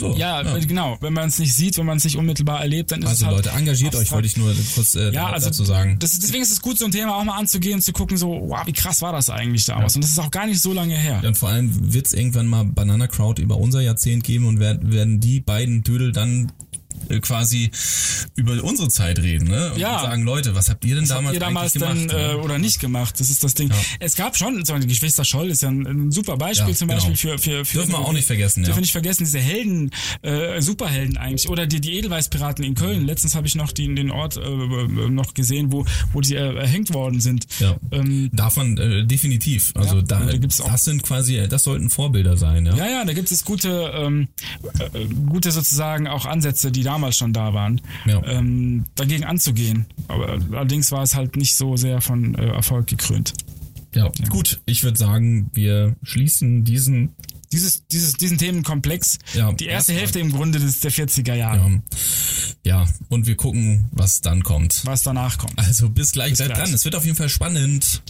so, 0.00 0.16
ja, 0.16 0.42
genau. 0.58 0.98
Wenn 1.00 1.12
man 1.12 1.28
es 1.28 1.38
nicht 1.38 1.54
sieht, 1.54 1.78
wenn 1.78 1.86
man 1.86 1.98
es 1.98 2.04
nicht 2.04 2.16
unmittelbar 2.16 2.62
erlebt, 2.62 2.90
dann 2.90 3.02
ist 3.02 3.10
Also 3.10 3.26
es 3.26 3.30
halt 3.30 3.46
Leute, 3.46 3.56
engagiert 3.56 3.94
euch, 3.94 4.10
wollte 4.10 4.26
ich 4.26 4.36
nur 4.36 4.52
kurz 4.74 4.96
äh, 4.96 5.12
Ja, 5.12 5.30
also 5.30 5.46
dazu 5.46 5.64
sagen. 5.64 5.96
Das, 6.00 6.18
deswegen 6.18 6.42
ist 6.42 6.50
es 6.50 6.60
gut, 6.60 6.76
so 6.76 6.84
ein 6.86 6.90
Thema 6.90 7.14
auch 7.16 7.22
mal 7.22 7.38
anzugehen 7.38 7.74
und 7.76 7.82
zu 7.82 7.92
gucken, 7.92 8.16
so, 8.16 8.28
wow, 8.48 8.66
wie 8.66 8.72
krass 8.72 9.02
war 9.02 9.12
das 9.12 9.30
eigentlich 9.30 9.66
damals? 9.66 9.94
Und 9.94 10.02
das 10.02 10.10
ist 10.10 10.18
auch 10.18 10.32
gar 10.32 10.46
nicht 10.46 10.60
so 10.60 10.72
lange 10.72 10.96
her. 10.98 11.20
Ja, 11.22 11.28
und 11.28 11.38
vor 11.38 11.48
allem 11.50 11.94
wird 11.94 12.08
es 12.08 12.12
irgendwann 12.12 12.48
mal 12.48 12.64
Banana 12.64 13.06
Crowd 13.06 13.40
über 13.40 13.56
unser 13.56 13.82
Jahrzehnt 13.82 14.24
geben 14.24 14.46
und 14.46 14.58
werden, 14.58 14.90
werden 14.92 15.20
die 15.20 15.38
beiden 15.38 15.84
Dödel 15.84 16.10
dann 16.10 16.50
quasi 17.22 17.70
über 18.36 18.62
unsere 18.64 18.88
Zeit 18.88 19.18
reden, 19.18 19.48
ne? 19.48 19.72
Und 19.72 19.78
Ja. 19.78 20.00
sagen, 20.00 20.22
Leute, 20.24 20.54
was 20.54 20.70
habt 20.70 20.84
ihr 20.84 20.94
denn 20.94 21.04
Was 21.04 21.10
damals 21.10 21.34
ihr 21.34 21.40
damals 21.40 21.72
gemacht? 21.74 21.96
äh, 22.12 22.28
ne? 22.34 22.38
oder 22.38 22.58
nicht 22.58 22.80
gemacht? 22.80 23.18
Das 23.20 23.28
ist 23.30 23.44
das 23.44 23.54
Ding. 23.54 23.68
Ja. 23.68 23.76
Es 24.00 24.16
gab 24.16 24.36
schon, 24.36 24.64
so 24.64 24.76
die 24.78 24.86
Geschwister 24.86 25.24
Scholl 25.24 25.50
ist 25.50 25.62
ja 25.62 25.68
ein, 25.68 25.86
ein 25.86 26.10
super 26.10 26.36
Beispiel 26.36 26.70
Ja, 26.70 26.74
zum 26.74 26.88
genau. 26.88 27.00
Beispiel 27.00 27.16
für, 27.16 27.38
für, 27.38 27.64
für 27.64 27.76
Dürfen 27.78 27.92
wir 27.92 27.98
auch 27.98 28.12
nicht 28.12 28.26
vergessen, 28.26 28.60
ja. 28.60 28.66
Dürfen 28.66 28.78
wir 28.78 28.82
nicht 28.82 28.92
vergessen, 28.92 29.24
diese 29.24 29.38
Helden, 29.38 29.90
äh, 30.22 30.60
Superhelden 30.62 31.16
eigentlich. 31.16 31.48
Oder 31.48 31.66
die, 31.66 31.80
die 31.80 31.94
Edelweißpiraten 31.98 32.64
in 32.64 32.74
Köln. 32.74 33.04
Letztens 33.06 33.34
habe 33.34 33.46
ich 33.46 33.54
noch 33.54 33.72
die, 33.72 33.92
den 33.94 34.10
Ort 34.10 34.36
äh, 34.36 34.40
äh, 34.40 35.10
noch 35.10 35.34
gesehen, 35.34 35.72
wo, 35.72 35.84
wo 36.12 36.20
die 36.20 36.34
äh, 36.34 36.54
erhängt 36.56 36.94
worden 36.94 37.20
sind. 37.20 37.46
Ja. 37.60 37.76
Ähm, 37.90 38.30
Darf 38.32 38.56
man 38.56 38.76
äh, 38.78 39.04
definitiv. 39.06 39.72
Also 39.74 40.00
da, 40.00 40.20
da 40.20 40.36
gibt's 40.36 40.60
auch- 40.60 40.70
das 40.70 40.84
sind 40.84 41.02
quasi, 41.02 41.46
das 41.48 41.64
sollten 41.64 41.90
Vorbilder 41.90 42.36
sein, 42.36 42.66
ja. 42.66 42.74
Ja, 42.76 42.86
ja, 42.86 43.04
da 43.04 43.12
gibt 43.12 43.30
es 43.30 43.44
gute, 43.44 43.92
ähm, 43.94 44.28
äh, 44.92 45.04
gute 45.26 45.52
sozusagen 45.52 46.06
auch 46.06 46.24
Ansätze, 46.26 46.70
die 46.72 46.82
damals 46.84 47.16
schon 47.16 47.32
da 47.32 47.52
waren, 47.54 47.80
Ja. 48.06 48.22
ähm, 48.24 48.84
dagegen 48.94 49.24
anzugehen. 49.24 49.86
Aber 50.08 50.38
allerdings 50.52 50.92
war 50.92 51.02
es 51.02 51.14
halt 51.16 51.34
nicht 51.36 51.56
so 51.56 51.76
sehr 51.76 52.00
von 52.00 52.34
äh, 52.36 52.46
Erfolg 52.46 52.86
gekrönt. 52.86 53.34
Ja. 53.94 54.10
Gut, 54.28 54.60
ich 54.66 54.82
würde 54.84 54.98
sagen, 54.98 55.50
wir 55.52 55.96
schließen 56.02 56.64
diesen 56.64 57.10
Dieses, 57.52 57.86
dieses, 57.86 58.14
diesen 58.14 58.36
Themenkomplex, 58.38 59.18
Ja, 59.34 59.52
die 59.52 59.66
erste 59.66 59.92
erstmal. 59.92 59.98
Hälfte 59.98 60.18
im 60.18 60.32
Grunde 60.32 60.58
des, 60.58 60.80
der 60.80 60.90
40er 60.90 61.34
Jahre, 61.34 61.80
ja, 62.64 62.80
ja, 62.82 62.88
und 63.10 63.26
wir 63.28 63.36
gucken, 63.36 63.84
was 63.92 64.20
dann 64.22 64.42
kommt. 64.42 64.82
was 64.84 65.04
danach 65.04 65.38
kommt. 65.38 65.56
Also 65.56 65.88
bis 65.88 66.10
gleich, 66.10 66.30
Bis 66.30 66.38
seid 66.38 66.48
gleich. 66.48 66.58
dran. 66.64 66.74
Es 66.74 66.84
wird 66.84 66.96
auf 66.96 67.04
jeden 67.04 67.16
Fall 67.16 67.28
spannend. 67.28 68.02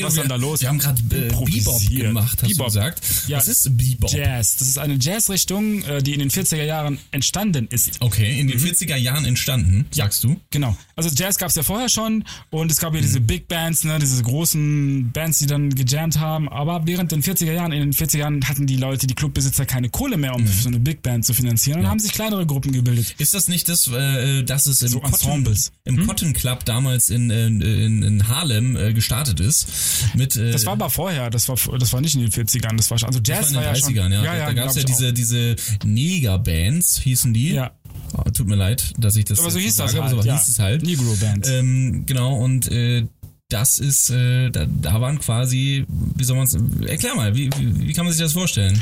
Was 0.00 0.14
ist 0.14 0.22
denn 0.22 0.28
da 0.28 0.36
los? 0.36 0.60
Wir 0.60 0.68
haben 0.68 0.78
gerade 0.78 1.00
äh, 1.00 1.28
Bebop 1.28 1.80
gemacht, 1.90 2.42
hast 2.42 2.48
Bebop. 2.48 2.58
du 2.58 2.64
gesagt. 2.64 3.00
Ja. 3.28 3.38
Was 3.38 3.48
ist 3.48 3.76
Bebop? 3.76 4.10
Jazz. 4.12 4.56
Das 4.56 4.68
ist 4.68 4.78
eine 4.78 4.96
Jazzrichtung, 5.00 5.82
äh, 5.84 6.02
die 6.02 6.12
in 6.14 6.18
den 6.20 6.30
40er 6.30 6.62
Jahren 6.64 6.98
entstanden 7.10 7.68
ist. 7.70 7.90
Okay, 8.00 8.40
in 8.40 8.48
den 8.48 8.58
Mhm. 8.58 8.64
40er 8.64 8.96
Jahren 8.96 9.24
entstanden, 9.24 9.86
sagst 9.90 10.24
du? 10.24 10.40
Genau. 10.50 10.76
Also 10.96 11.10
Jazz 11.14 11.38
gab 11.38 11.48
es 11.48 11.54
ja 11.54 11.62
vorher 11.62 11.88
schon 11.88 12.24
und 12.50 12.70
es 12.70 12.78
gab 12.78 12.94
ja 12.94 13.00
diese 13.00 13.20
Big 13.20 13.48
Bands, 13.48 13.84
ne, 13.84 13.98
diese 13.98 14.22
großen 14.22 15.10
Bands, 15.12 15.38
die 15.38 15.46
dann 15.46 15.74
gejammt 15.74 16.18
haben. 16.18 16.48
Aber 16.48 16.82
während 16.86 17.12
den 17.12 17.22
40er 17.22 17.52
Jahren, 17.52 17.72
in 17.72 17.80
den 17.80 17.92
40er 17.92 18.18
Jahren 18.18 18.46
hatten 18.48 18.66
die 18.66 18.76
Leute, 18.76 19.06
die 19.06 19.14
Clubbesitzer 19.14 19.66
keine 19.66 19.88
Kohle 19.88 20.16
mehr, 20.16 20.34
um 20.34 20.46
so 20.46 20.68
eine 20.68 20.78
Big 20.78 21.02
Band 21.02 21.24
zu 21.24 21.34
finanzieren 21.34 21.80
und 21.80 21.88
haben 21.88 21.98
sich 22.00 22.12
kleinere 22.12 22.46
Gruppen 22.46 22.72
gebildet. 22.72 23.14
Ist 23.18 23.34
das 23.34 23.48
nicht 23.48 23.68
das, 23.68 23.88
äh, 23.88 24.42
dass 24.42 24.66
es 24.66 24.82
im, 24.82 24.88
So 24.88 25.00
Cotton, 25.00 25.14
Ensembles. 25.14 25.72
Hm? 25.86 25.98
im 26.00 26.06
Cotton 26.06 26.32
Club 26.32 26.64
damals 26.64 27.10
in, 27.10 27.30
in, 27.30 27.60
in, 27.60 28.02
in 28.02 28.28
Harlem 28.28 28.76
äh, 28.76 28.92
gestartet 28.92 29.40
ist? 29.40 29.66
Mit, 30.14 30.36
äh, 30.36 30.50
Das 30.52 30.66
war 30.66 30.72
aber 30.74 30.90
vorher, 30.90 31.30
das 31.30 31.48
war 31.48 31.56
das 31.78 31.92
war 31.92 32.00
nicht 32.00 32.14
in 32.14 32.20
den 32.20 32.30
40ern, 32.30 32.76
das 32.76 32.90
war 32.90 32.98
schon, 32.98 33.08
also 33.18 33.32
Jazz 33.32 33.46
das 33.46 33.54
war 33.54 33.64
war, 33.64 33.76
in 33.76 33.82
den 33.82 33.94
ja 33.94 34.02
30ern, 34.02 34.02
schon. 34.02 34.12
ja. 34.12 34.24
ja, 34.24 34.36
ja 34.36 34.46
da 34.46 34.52
gab 34.52 34.70
es 34.70 34.76
ja 34.76 34.82
diese, 34.84 35.12
diese 35.12 35.56
Neger-Bands, 35.84 37.00
hießen 37.00 37.32
die. 37.34 37.52
Ja. 37.54 37.72
Ah, 38.14 38.30
tut 38.30 38.46
mir 38.46 38.56
leid, 38.56 38.92
dass 38.98 39.16
ich 39.16 39.24
das 39.24 39.38
Aber 39.38 39.50
so 39.50 39.58
jetzt 39.58 39.66
hieß 39.68 39.76
das 39.76 39.92
sage, 39.92 40.02
halt, 40.02 40.12
aber 40.12 40.22
so 40.22 40.28
ja. 40.28 40.34
hieß 40.34 40.48
es 40.48 40.58
halt. 40.58 40.82
Negro 40.82 41.16
Band. 41.20 41.48
Ähm, 41.48 42.04
genau, 42.06 42.34
und 42.36 42.70
äh, 42.70 43.06
das 43.52 43.78
ist, 43.78 44.10
äh, 44.10 44.50
da, 44.50 44.66
da 44.66 45.00
waren 45.00 45.18
quasi, 45.18 45.84
wie 46.16 46.24
soll 46.24 46.36
man 46.36 46.46
es, 46.46 46.56
erklär 46.86 47.14
mal, 47.14 47.34
wie, 47.34 47.50
wie, 47.58 47.88
wie 47.88 47.92
kann 47.92 48.04
man 48.04 48.12
sich 48.12 48.22
das 48.22 48.32
vorstellen? 48.32 48.80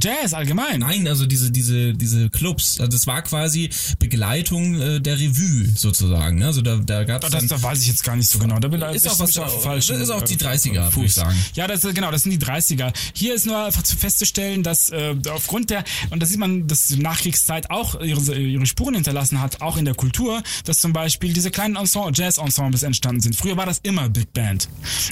Jazz 0.00 0.34
allgemein. 0.34 0.80
Nein, 0.80 1.06
also 1.08 1.26
diese, 1.26 1.50
diese, 1.50 1.94
diese 1.94 2.30
Clubs, 2.30 2.78
also 2.80 2.90
das 2.90 3.06
war 3.06 3.22
quasi 3.22 3.70
Begleitung 3.98 4.80
äh, 4.80 5.00
der 5.00 5.18
Revue 5.18 5.68
sozusagen. 5.74 6.38
Ne? 6.38 6.46
Also 6.46 6.62
da, 6.62 6.76
da 6.76 7.04
gab 7.04 7.24
es 7.24 7.30
das 7.46 7.62
weiß 7.62 7.82
ich 7.82 7.88
jetzt 7.88 8.04
gar 8.04 8.16
nicht 8.16 8.28
so 8.28 8.38
genau. 8.38 8.58
Da 8.58 8.68
bin 8.68 8.80
Ist 8.82 9.08
auch 9.08 9.18
was- 9.18 9.28
mich 9.28 9.38
auf 9.38 9.62
falschen, 9.62 9.94
das 9.94 10.02
ist 10.02 10.10
auch 10.10 10.22
die 10.22 10.34
äh, 10.34 10.36
30er, 10.36 10.72
würde 10.74 10.90
Fuß. 10.92 11.04
ich 11.04 11.14
sagen. 11.14 11.36
Ja, 11.54 11.66
das 11.66 11.82
genau, 11.82 12.10
das 12.10 12.22
sind 12.22 12.30
die 12.32 12.44
30er. 12.44 12.92
Hier 13.14 13.34
ist 13.34 13.46
nur 13.46 13.64
einfach 13.64 13.82
zu 13.82 13.96
festzustellen, 13.96 14.62
dass 14.62 14.90
äh, 14.90 15.14
aufgrund 15.30 15.70
der 15.70 15.84
und 16.10 16.20
da 16.22 16.26
sieht 16.26 16.38
man, 16.38 16.66
dass 16.66 16.88
die 16.88 16.98
Nachkriegszeit 16.98 17.70
auch 17.70 18.00
ihre, 18.00 18.34
ihre 18.38 18.66
Spuren 18.66 18.94
hinterlassen 18.94 19.40
hat, 19.40 19.60
auch 19.60 19.76
in 19.76 19.84
der 19.84 19.94
Kultur, 19.94 20.42
dass 20.64 20.78
zum 20.78 20.92
Beispiel 20.92 21.32
diese 21.32 21.50
kleinen 21.50 21.76
Ensemble, 21.76 22.12
Jazz-Ensembles 22.14 22.82
entstanden 22.82 23.20
sind. 23.20 23.36
Früher 23.36 23.56
war 23.56 23.66
das 23.66 23.80
immer 23.82 24.11
Big 24.12 24.32
Band. 24.32 24.68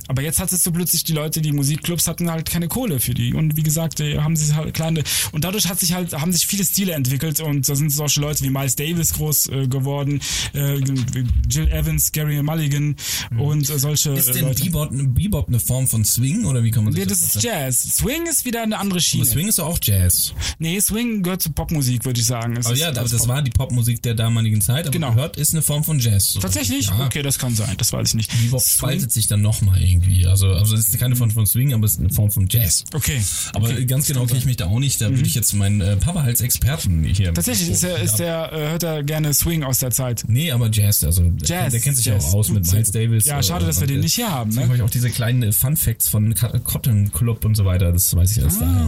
Aber 0.08 0.22
jetzt 0.22 0.38
hattest 0.40 0.64
du 0.66 0.72
plötzlich 0.72 1.04
die 1.04 1.12
Leute, 1.12 1.40
die 1.40 1.52
Musikclubs 1.52 2.06
hatten 2.06 2.30
halt 2.30 2.48
keine 2.50 2.68
Kohle 2.68 3.00
für 3.00 3.14
die. 3.14 3.34
Und 3.34 3.56
wie 3.56 3.62
gesagt, 3.62 4.00
haben 4.00 4.36
sich 4.36 4.54
halt 4.54 4.74
kleine, 4.74 5.02
und 5.32 5.44
dadurch 5.44 5.68
hat 5.68 5.80
sich 5.80 5.92
halt, 5.94 6.12
haben 6.12 6.32
sich 6.32 6.46
viele 6.46 6.64
Stile 6.64 6.92
entwickelt 6.92 7.40
und 7.40 7.68
da 7.68 7.74
sind 7.74 7.90
solche 7.90 8.20
Leute 8.20 8.44
wie 8.44 8.50
Miles 8.50 8.76
Davis 8.76 9.12
groß 9.14 9.48
äh, 9.48 9.66
geworden, 9.68 10.20
äh, 10.54 10.76
Jill 11.48 11.68
Evans, 11.68 12.12
Gary 12.12 12.42
Mulligan 12.42 12.96
und 13.38 13.68
äh, 13.68 13.78
solche 13.78 14.10
Ist 14.12 14.34
denn 14.34 14.44
Leute. 14.44 14.62
Bebop, 14.64 14.90
Bebop 14.92 15.48
eine 15.48 15.60
Form 15.60 15.86
von 15.86 16.04
Swing 16.04 16.44
oder 16.44 16.62
wie 16.64 16.70
kann 16.70 16.84
man 16.84 16.92
sich 16.92 17.02
Nee, 17.02 17.08
das 17.08 17.22
ist 17.22 17.42
Jazz. 17.42 17.96
Swing 17.96 18.26
ist 18.26 18.44
wieder 18.44 18.62
eine 18.62 18.78
andere 18.78 19.00
Schiene. 19.00 19.24
Swing 19.24 19.48
ist 19.48 19.58
doch 19.58 19.66
auch 19.66 19.78
Jazz. 19.82 20.32
Nee, 20.58 20.80
Swing 20.80 21.22
gehört 21.22 21.42
zur 21.42 21.54
Popmusik, 21.54 22.04
würde 22.04 22.20
ich 22.20 22.26
sagen. 22.26 22.56
Es 22.56 22.66
Aber 22.66 22.76
ja, 22.76 22.90
das 22.92 23.10
das, 23.10 23.20
Pop- 23.22 23.28
war 23.28 23.42
die 23.42 23.50
Popmusik 23.50 24.02
der 24.02 24.14
damaligen 24.14 24.60
Zeit, 24.60 24.84
aber 24.86 24.90
Genau. 24.92 25.14
gehört 25.14 25.36
ist 25.36 25.52
eine 25.52 25.62
Form 25.62 25.84
von 25.84 25.98
Jazz. 25.98 26.32
So. 26.32 26.40
Tatsächlich? 26.40 26.86
Ja. 26.88 27.06
Okay, 27.06 27.22
das 27.22 27.38
kann 27.38 27.54
sein. 27.54 27.74
Das 27.78 27.92
weiß 27.92 28.08
ich 28.10 28.14
nicht. 28.14 28.30
Bebop 28.42 28.60
spaltet 28.90 29.12
sich 29.12 29.26
dann 29.26 29.42
nochmal 29.42 29.80
irgendwie. 29.82 30.26
Also, 30.26 30.48
also 30.48 30.74
es 30.74 30.88
ist 30.88 30.98
keine 30.98 31.16
Form 31.16 31.30
von 31.30 31.46
Swing, 31.46 31.72
aber 31.74 31.86
es 31.86 31.92
ist 31.92 32.00
eine 32.00 32.10
Form 32.10 32.30
von 32.30 32.48
Jazz. 32.48 32.84
Okay. 32.92 33.20
Aber 33.54 33.68
okay. 33.68 33.86
ganz 33.86 34.06
genau 34.06 34.26
kenne 34.26 34.38
ich 34.38 34.44
mich 34.44 34.56
da 34.56 34.66
auch 34.66 34.78
nicht. 34.78 35.00
Da 35.00 35.10
würde 35.10 35.26
ich 35.26 35.34
jetzt 35.34 35.52
meinen 35.54 35.80
äh, 35.80 35.96
Papa 35.96 36.22
als 36.22 36.40
Experten 36.40 37.04
hier. 37.04 37.30
Mhm. 37.30 37.34
Tatsächlich 37.34 37.70
ist 37.70 37.84
er, 37.84 37.98
ist 37.98 38.16
der, 38.16 38.52
äh, 38.52 38.70
hört 38.70 38.82
er 38.82 39.02
gerne 39.02 39.32
Swing 39.34 39.62
aus 39.62 39.78
der 39.78 39.90
Zeit. 39.90 40.24
Nee, 40.26 40.50
aber 40.50 40.70
Jazz, 40.70 41.04
also 41.04 41.22
der- 41.22 41.48
Jazz, 41.48 41.72
der 41.72 41.80
kennt 41.80 41.96
sich 41.96 42.06
Jazz. 42.06 42.26
auch 42.26 42.34
aus 42.34 42.48
mit 42.50 42.70
Miles. 42.70 42.90
Davis. 42.90 43.26
Ja, 43.26 43.42
schade, 43.42 43.64
äh, 43.64 43.68
dass 43.68 43.80
wir 43.80 43.86
den 43.86 43.98
äh, 43.98 44.02
nicht 44.02 44.14
hier 44.14 44.30
haben, 44.30 44.50
ne? 44.50 44.62
habe 44.62 44.76
ich 44.76 44.82
auch 44.82 44.90
diese 44.90 45.10
kleinen 45.10 45.42
äh, 45.42 45.52
Fun 45.52 45.76
Facts 45.76 46.08
von 46.08 46.34
Cotton 46.64 47.12
Club 47.12 47.44
und 47.44 47.54
so 47.56 47.64
weiter, 47.64 47.92
das 47.92 48.14
weiß 48.14 48.36
ich 48.36 48.42
alles 48.42 48.58
daher. 48.58 48.86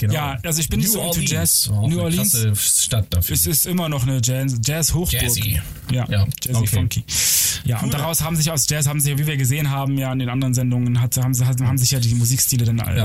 Genau. 0.00 0.12
Ah. 0.12 0.16
Ja, 0.16 0.38
also 0.42 0.60
ich 0.60 0.68
bin 0.68 0.80
nicht 0.80 0.88
New 0.88 0.94
so 0.94 0.98
into 1.00 1.10
Orleans, 1.10 1.30
Jazz. 1.30 1.70
war 1.70 1.78
auch 1.80 1.88
New 1.88 2.00
Orleans 2.00 2.46
Stadt 2.84 3.06
dafür. 3.10 3.34
Es 3.34 3.46
ist 3.46 3.66
immer 3.66 3.88
noch 3.88 4.02
eine 4.06 4.20
Jazz, 4.22 4.56
Jazz 4.62 4.94
Hochburg. 4.94 5.22
Jazzy. 5.22 5.60
Ja, 5.90 6.06
Ja, 6.10 6.26
Jazzy 6.42 6.54
okay. 6.54 6.66
Funky. 6.66 7.04
Ja, 7.64 7.80
und 7.80 7.92
daraus 7.92 8.22
haben 8.22 8.36
sich 8.36 8.50
aus 8.50 8.66
Jazz 8.68 8.86
haben 8.86 8.95
sich, 9.00 9.16
wie 9.18 9.26
wir 9.26 9.36
gesehen 9.36 9.70
haben, 9.70 9.96
ja 9.98 10.12
in 10.12 10.18
den 10.18 10.28
anderen 10.28 10.54
Sendungen, 10.54 11.00
hat, 11.00 11.16
haben, 11.16 11.34
sie- 11.34 11.44
haben 11.44 11.78
sich 11.78 11.90
ja 11.90 12.00
die 12.00 12.14
Musikstile 12.14 12.64
dann 12.64 12.78
äh, 12.78 12.96
Ja. 12.96 13.04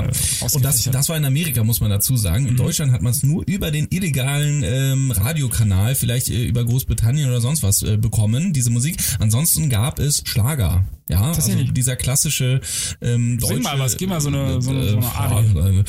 Und 0.52 0.64
das, 0.64 0.84
das 0.84 1.08
war 1.08 1.16
in 1.16 1.24
Amerika, 1.24 1.62
muss 1.64 1.80
man 1.80 1.90
dazu 1.90 2.16
sagen. 2.16 2.44
Mhm. 2.44 2.50
In 2.50 2.56
Deutschland 2.56 2.92
hat 2.92 3.02
man 3.02 3.12
es 3.12 3.22
nur 3.22 3.44
über 3.46 3.70
den 3.70 3.86
illegalen 3.90 4.62
ähm, 4.64 5.10
Radiokanal, 5.10 5.94
vielleicht 5.94 6.28
äh, 6.28 6.44
über 6.44 6.64
Großbritannien 6.64 7.28
oder 7.28 7.40
sonst 7.40 7.62
was, 7.62 7.82
äh, 7.82 7.96
bekommen, 7.96 8.52
diese 8.52 8.70
Musik. 8.70 8.96
Ansonsten 9.18 9.68
gab 9.70 9.98
es 9.98 10.22
Schlager. 10.26 10.84
Ja, 11.08 11.20
also 11.20 11.34
Tatsächlich. 11.40 11.72
dieser 11.74 11.96
klassische 11.96 12.60
ähm, 13.02 13.38
deutsche... 13.38 13.54
Sing 13.54 13.62
mal 13.64 13.78
was, 13.78 13.96
gib 13.98 14.08
mal 14.08 14.20
so 14.20 14.28
eine- 14.28 14.62
so 14.62 14.70
eine- 14.70 14.88
so 14.88 14.96
eine 14.96 15.04
äh, 15.06 15.08
Arie. 15.08 15.84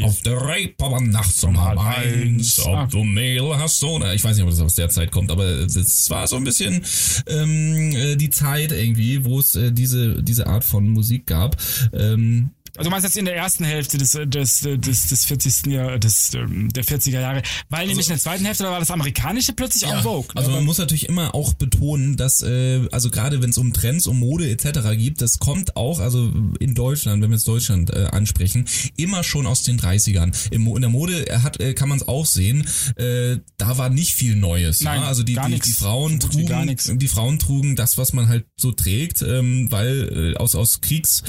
äh, 0.00 0.04
Auf 0.04 0.22
der 0.22 0.40
Reeperbahn 0.40 1.10
nachts 1.10 1.42
um 1.44 1.60
halb 1.62 1.78
eins, 1.78 2.60
Ah. 2.64 2.84
ob 2.84 2.90
du 2.90 3.04
Mehl 3.04 3.42
hast 3.58 3.80
so... 3.80 4.02
Ich 4.14 4.24
weiß 4.24 4.36
nicht, 4.36 4.44
ob 4.44 4.50
das 4.50 4.60
aus 4.60 4.74
der 4.76 4.88
Zeit 4.88 5.10
kommt, 5.10 5.30
aber 5.30 5.44
es 5.44 6.08
war 6.08 6.26
so 6.28 6.36
ein 6.36 6.44
bisschen 6.44 6.82
ähm, 7.26 7.92
äh, 7.94 8.16
die 8.16 8.30
Zeit 8.30 8.72
irgendwie, 8.72 9.24
wo 9.24 9.33
es 9.38 9.54
äh, 9.54 9.72
diese, 9.72 10.22
diese 10.22 10.46
Art 10.46 10.64
von 10.64 10.88
Musik 10.88 11.26
gab. 11.26 11.56
Ähm, 11.92 12.50
Also 12.76 12.88
du 12.88 12.90
meinst 12.90 13.04
jetzt 13.04 13.16
in 13.16 13.24
der 13.24 13.36
ersten 13.36 13.62
Hälfte 13.62 13.98
des, 13.98 14.18
des, 14.26 14.60
des, 14.60 15.06
des 15.06 15.24
40. 15.24 15.66
Jahr, 15.66 15.98
des, 15.98 16.30
der 16.32 16.84
40er 16.84 17.20
Jahre, 17.20 17.42
weil 17.68 17.86
nämlich 17.86 18.06
in 18.06 18.14
der 18.14 18.20
zweiten 18.20 18.44
Hälfte 18.44 18.64
da 18.64 18.72
war 18.72 18.80
das 18.80 18.90
Amerikanische 18.90 19.52
plötzlich 19.52 19.88
en 19.88 20.02
vogue. 20.02 20.26
ne? 20.34 20.40
Also 20.40 20.50
man 20.50 20.64
muss 20.64 20.78
natürlich 20.78 21.08
immer 21.08 21.36
auch 21.36 21.54
betonen, 21.54 22.16
dass 22.16 22.42
äh, 22.42 22.88
also 22.90 23.10
gerade 23.10 23.42
wenn 23.42 23.50
es 23.50 23.58
um 23.58 23.72
Trends, 23.72 24.08
um 24.08 24.18
Mode 24.18 24.50
etc. 24.50 24.80
geht, 24.96 25.22
das 25.22 25.38
kommt 25.38 25.76
auch 25.76 26.00
also 26.00 26.32
in 26.58 26.74
Deutschland, 26.74 27.22
wenn 27.22 27.30
wir 27.30 27.36
jetzt 27.36 27.46
Deutschland 27.46 27.90
äh, 27.90 28.06
ansprechen, 28.10 28.66
immer 28.96 29.22
schon 29.22 29.46
aus 29.46 29.62
den 29.62 29.78
30ern. 29.78 30.34
Im, 30.50 30.66
in 30.66 30.80
der 30.80 30.90
Mode 30.90 31.28
äh, 31.28 31.38
hat 31.38 31.60
äh, 31.60 31.74
kann 31.74 31.88
man 31.88 31.98
es 31.98 32.08
auch 32.08 32.26
sehen, 32.26 32.66
äh, 32.96 33.38
da 33.56 33.78
war 33.78 33.88
nicht 33.88 34.14
viel 34.14 34.34
Neues. 34.34 34.80
Nein, 34.80 35.00
ja? 35.00 35.06
Also 35.06 35.22
die 35.22 35.36
die, 35.36 35.60
die 35.60 35.72
Frauen 35.72 36.20
So 36.20 36.26
trugen 36.28 36.76
die 36.98 37.08
Frauen 37.08 37.38
trugen 37.38 37.76
das, 37.76 37.98
was 37.98 38.12
man 38.12 38.26
halt 38.26 38.46
so 38.56 38.72
trägt, 38.72 39.22
ähm, 39.22 39.70
weil 39.70 40.34
äh, 40.34 40.36
aus 40.38 40.56
aus 40.56 40.80
Kriegs 40.80 41.22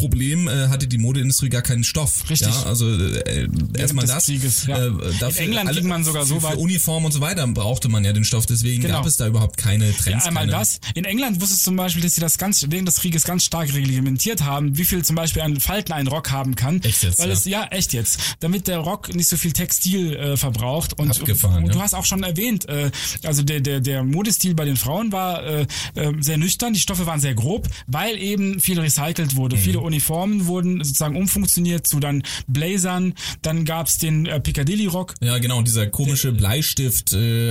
Problem 0.00 0.48
äh, 0.48 0.68
hatte 0.68 0.86
die 0.88 0.98
Modeindustrie 0.98 1.48
gar 1.50 1.62
keinen 1.62 1.84
Stoff. 1.84 2.24
Richtig. 2.30 2.48
Ja, 2.48 2.62
also 2.64 2.88
äh, 2.90 3.48
erstmal 3.76 4.06
das. 4.06 4.24
Krieges, 4.26 4.66
ja. 4.66 4.86
äh, 4.86 4.90
dafür 5.20 5.42
In 5.42 5.48
England 5.48 5.68
alle- 5.68 5.80
ging 5.80 5.88
man 5.88 6.04
sogar 6.04 6.24
so 6.24 6.42
weit- 6.42 6.52
Für 6.54 6.58
Uniform 6.58 7.04
und 7.04 7.12
so 7.12 7.20
weiter 7.20 7.46
brauchte 7.48 7.88
man 7.88 8.04
ja 8.04 8.12
den 8.12 8.24
Stoff, 8.24 8.46
deswegen 8.46 8.82
Genau. 8.82 8.94
gab 8.94 9.06
es 9.06 9.16
da 9.16 9.26
überhaupt 9.26 9.56
keine 9.56 9.92
Trends. 9.96 10.24
Ja, 10.24 10.28
einmal 10.28 10.44
keine, 10.44 10.52
das. 10.52 10.80
In 10.94 11.04
England 11.04 11.40
wusste 11.40 11.54
es 11.54 11.62
zum 11.62 11.76
Beispiel, 11.76 12.02
dass 12.02 12.14
sie 12.14 12.20
das 12.20 12.38
ganz 12.38 12.64
während 12.68 12.88
des 12.88 12.96
Krieges 12.96 13.24
ganz 13.24 13.44
stark 13.44 13.72
reglementiert 13.74 14.42
haben, 14.44 14.76
wie 14.78 14.84
viel 14.84 15.04
zum 15.04 15.16
Beispiel 15.16 15.42
ein 15.42 15.60
Falten 15.60 15.92
ein 15.92 16.06
Rock 16.06 16.30
haben 16.30 16.54
kann. 16.56 16.80
Echt 16.82 17.02
jetzt, 17.02 17.18
Weil 17.18 17.28
ja. 17.28 17.34
es 17.34 17.44
ja 17.44 17.64
echt 17.70 17.92
jetzt, 17.92 18.18
damit 18.40 18.66
der 18.68 18.78
Rock 18.78 19.14
nicht 19.14 19.28
so 19.28 19.36
viel 19.36 19.52
Textil 19.52 20.14
äh, 20.16 20.36
verbraucht 20.36 20.98
und, 20.98 21.10
Abgefahren, 21.10 21.64
und 21.64 21.74
du 21.74 21.78
ja. 21.78 21.84
hast 21.84 21.94
auch 21.94 22.04
schon 22.06 22.22
erwähnt, 22.22 22.68
äh, 22.68 22.90
also 23.24 23.42
der 23.42 23.60
der 23.60 23.80
der 23.80 24.02
Modestil 24.04 24.54
bei 24.54 24.64
den 24.64 24.76
Frauen 24.76 25.12
war 25.12 25.44
äh, 25.44 25.66
äh, 25.94 26.12
sehr 26.20 26.38
nüchtern, 26.38 26.72
die 26.72 26.80
Stoffe 26.80 27.06
waren 27.06 27.20
sehr 27.20 27.34
grob, 27.34 27.68
weil 27.86 28.16
eben 28.18 28.60
viel 28.60 28.78
recycelt 28.80 29.36
wurde. 29.36 29.56
Mhm. 29.56 29.60
Viele 29.60 29.80
Uniformen 29.90 30.46
wurden 30.46 30.82
sozusagen 30.84 31.16
umfunktioniert 31.16 31.86
zu 31.86 31.98
dann 32.00 32.22
Blazern, 32.46 33.14
dann 33.42 33.64
gab's 33.64 33.98
den 33.98 34.26
äh, 34.26 34.38
Piccadilly 34.40 34.86
Rock. 34.86 35.14
Ja, 35.20 35.38
genau, 35.38 35.62
dieser 35.62 35.86
komische 35.88 36.32
Bleistift, 36.32 37.12
äh, 37.12 37.50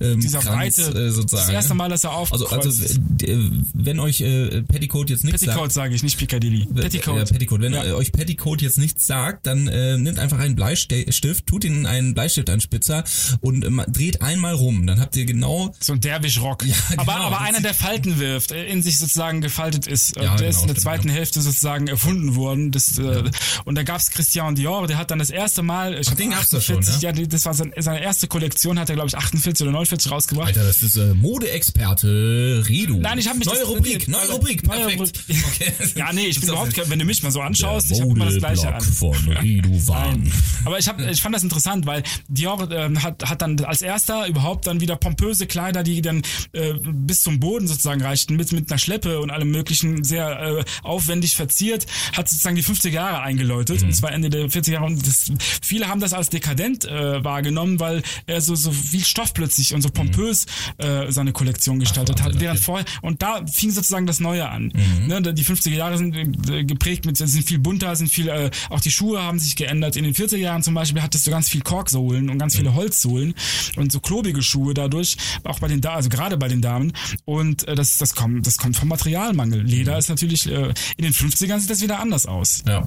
ähm, 0.00 0.20
Dieser 0.20 0.40
Kranz, 0.40 0.76
breite, 0.76 0.98
äh, 0.98 1.10
sozusagen. 1.10 1.46
das 1.46 1.48
erste 1.50 1.74
Mal, 1.74 1.88
dass 1.90 2.04
er 2.04 2.12
Also, 2.12 2.46
aufgekreuzt 2.46 2.66
also 2.66 2.84
ist. 2.84 3.22
äh, 3.22 3.38
wenn 3.74 4.00
euch 4.00 4.20
äh, 4.22 4.62
Petticoat 4.62 5.10
jetzt 5.10 5.24
nichts 5.24 5.40
Petticoat 5.40 5.64
sagt, 5.64 5.72
sage 5.72 5.94
ich, 5.94 6.02
nicht 6.02 6.18
Piccadilly. 6.18 6.66
Petticoat. 6.66 7.18
Ja, 7.18 7.24
Petticoat. 7.24 7.60
Wenn 7.60 7.72
Ja. 7.74 7.84
äh, 7.84 7.92
euch 7.92 8.12
Petticoat 8.12 8.62
jetzt 8.62 8.78
nichts 8.78 9.06
sagt, 9.06 9.46
dann 9.46 9.68
äh, 9.68 9.98
nimmt 9.98 10.18
einfach 10.18 10.38
einen 10.38 10.56
Bleistift, 10.56 11.46
tut 11.46 11.64
ihn 11.64 11.74
in 11.80 11.86
einen 11.86 12.14
Bleistifteinspitzer 12.14 13.04
und 13.40 13.64
äh, 13.64 13.70
dreht 13.90 14.22
einmal 14.22 14.54
rum. 14.54 14.86
Dann 14.86 15.00
habt 15.00 15.16
ihr 15.16 15.26
genau 15.26 15.74
So 15.80 15.92
ein 15.92 16.00
Derwisch-Rock. 16.00 16.64
Ja, 16.64 16.74
aber, 16.96 17.12
genau. 17.14 17.24
aber 17.26 17.36
Das 17.36 17.48
einer, 17.48 17.60
der 17.60 17.74
Falten 17.74 18.18
wirft, 18.18 18.52
äh, 18.52 18.66
in 18.66 18.82
sich 18.82 18.98
sozusagen 18.98 19.40
gefaltet 19.40 19.86
ist. 19.86 20.16
Äh, 20.16 20.24
Ja, 20.24 20.36
der 20.36 20.48
ist 20.48 20.56
genau, 20.56 20.62
in 20.62 20.66
der 20.68 20.74
stimmt, 20.74 20.80
zweiten 20.80 21.08
ja. 21.08 21.14
Hälfte 21.14 21.39
sozusagen 21.40 21.86
erfunden 21.88 22.34
worden. 22.36 22.70
Das, 22.70 22.98
äh, 22.98 23.22
Und 23.64 23.74
da 23.76 23.82
gab's 23.82 24.10
Christian 24.10 24.54
Dior, 24.54 24.86
der 24.86 24.98
hat 24.98 25.10
dann 25.10 25.18
das 25.18 25.30
erste 25.30 25.62
Mal, 25.62 25.94
ich 25.94 26.00
Ach, 26.00 26.16
glaub, 26.16 26.18
den 26.18 26.30
gab's 26.30 26.50
da 26.50 26.60
schon, 26.60 26.84
ja, 27.00 27.12
die- 27.12 27.28
das 27.28 27.44
war 27.44 27.54
sein, 27.54 27.72
seine 27.76 28.02
erste 28.02 28.26
Kollektion, 28.28 28.78
hat 28.78 28.88
er 28.88 28.94
glaube 28.96 29.08
ich 29.08 29.16
48 29.16 29.62
oder 29.62 29.72
49 29.72 30.10
rausgebracht. 30.10 30.48
Alter, 30.48 30.64
das 30.64 30.82
ist 30.82 30.96
äh, 30.96 31.14
Modeexperte 31.14 32.64
Redu. 32.68 32.98
Nein, 33.00 33.18
ich 33.18 33.28
habe 33.28 33.38
mich 33.38 33.46
neue 33.46 33.58
das- 33.58 33.68
Rubrik, 33.68 34.08
neue 34.08 34.28
Rubrik, 34.30 34.66
Neue 34.66 34.78
perfekt. 34.78 35.00
Rubrik. 35.00 35.44
Okay. 35.50 35.72
Ja, 35.96 36.12
nee, 36.12 36.26
ich 36.26 36.40
bin 36.40 36.48
überhaupt, 36.50 36.90
wenn 36.90 36.98
du 36.98 37.04
mich 37.04 37.22
mal 37.22 37.30
so 37.32 37.40
anschaust, 37.40 37.90
ich 37.90 38.00
habe 38.00 38.10
immer 38.12 38.26
das 38.26 38.36
gleiche 38.38 38.72
an. 38.74 38.80
Von 38.80 39.16
Redu 39.40 39.86
Wahn. 39.88 40.32
Aber 40.64 40.78
ich, 40.78 40.88
hab, 40.88 41.00
ich 41.00 41.20
fand 41.20 41.34
das 41.34 41.42
interessant, 41.42 41.86
weil 41.86 42.02
Dior 42.28 42.70
ähm, 42.70 43.02
hat, 43.02 43.28
hat 43.28 43.42
dann 43.42 43.58
als 43.64 43.82
erster 43.82 44.26
überhaupt 44.26 44.66
dann 44.66 44.80
wieder 44.80 44.96
pompöse 44.96 45.46
Kleider, 45.46 45.82
die 45.82 46.02
dann 46.02 46.22
äh, 46.52 46.74
bis 46.84 47.22
zum 47.22 47.40
Boden 47.40 47.66
sozusagen 47.68 48.02
reichten, 48.02 48.36
mit, 48.36 48.52
mit 48.52 48.70
einer 48.70 48.78
Schleppe 48.78 49.20
und 49.20 49.30
allem 49.30 49.50
möglichen 49.50 50.04
sehr 50.04 50.40
äh, 50.58 50.64
aufwendig 50.82 51.29
verziert, 51.34 51.86
hat 52.16 52.28
sozusagen 52.28 52.56
die 52.56 52.62
50er 52.62 52.90
Jahre 52.90 53.22
eingeläutet, 53.22 53.82
und 53.82 53.94
zwar 53.94 54.12
Ende 54.12 54.30
der 54.30 54.48
40er 54.48 54.72
Jahre. 54.72 54.86
Und 54.86 55.06
das, 55.06 55.32
viele 55.62 55.88
haben 55.88 56.00
das 56.00 56.12
als 56.12 56.28
dekadent 56.30 56.84
äh, 56.84 57.24
wahrgenommen, 57.24 57.80
weil 57.80 58.02
er 58.26 58.40
so, 58.40 58.54
so 58.54 58.72
viel 58.72 59.04
Stoff 59.04 59.34
plötzlich 59.34 59.74
und 59.74 59.82
so 59.82 59.90
pompös 59.90 60.46
äh, 60.78 61.10
seine 61.10 61.32
Kollektion 61.32 61.78
gestaltet 61.78 62.18
Wahnsinn, 62.20 62.34
hat, 62.34 62.40
während 62.40 62.58
okay. 62.58 62.64
vorher, 62.64 62.86
und 63.02 63.22
da 63.22 63.44
fing 63.46 63.70
sozusagen 63.70 64.06
das 64.06 64.20
Neue 64.20 64.48
an. 64.48 64.72
Mhm. 64.74 65.06
Ne, 65.06 65.34
die 65.34 65.44
50er 65.44 65.70
Jahre 65.70 65.98
sind 65.98 66.50
äh, 66.50 66.64
geprägt 66.64 67.06
mit, 67.06 67.16
sind 67.16 67.42
viel 67.44 67.58
bunter, 67.58 67.94
sind 67.96 68.10
viel, 68.10 68.28
äh, 68.28 68.50
auch 68.68 68.80
die 68.80 68.90
Schuhe 68.90 69.22
haben 69.22 69.38
sich 69.38 69.56
geändert. 69.56 69.96
In 69.96 70.04
den 70.04 70.14
40er 70.14 70.36
Jahren 70.36 70.62
zum 70.62 70.74
Beispiel 70.74 71.02
hattest 71.02 71.26
du 71.26 71.30
ganz 71.30 71.48
viel 71.48 71.62
Korksohlen 71.62 72.28
und 72.30 72.38
ganz 72.38 72.54
Mhm. 72.54 72.58
viele 72.58 72.74
Holzsohlen 72.74 73.34
und 73.76 73.92
so 73.92 74.00
klobige 74.00 74.42
Schuhe 74.42 74.74
dadurch, 74.74 75.16
auch 75.44 75.58
bei 75.58 75.68
den, 75.68 75.80
da 75.80 75.94
also 75.94 76.08
gerade 76.08 76.36
bei 76.36 76.48
den 76.48 76.60
Damen. 76.60 76.92
Und 77.24 77.66
äh, 77.68 77.74
das, 77.74 77.98
das 77.98 78.14
kommt, 78.14 78.46
das 78.46 78.58
kommt 78.58 78.76
vom 78.76 78.88
Materialmangel. 78.88 79.62
Leder 79.62 79.98
ist 79.98 80.08
natürlich, 80.08 80.46
äh, 80.50 80.72
in 80.96 81.04
den 81.04 81.12
50ern 81.20 81.60
sieht 81.60 81.70
das 81.70 81.82
wieder 81.82 82.00
anders 82.00 82.26
aus. 82.26 82.62
Ja. 82.66 82.86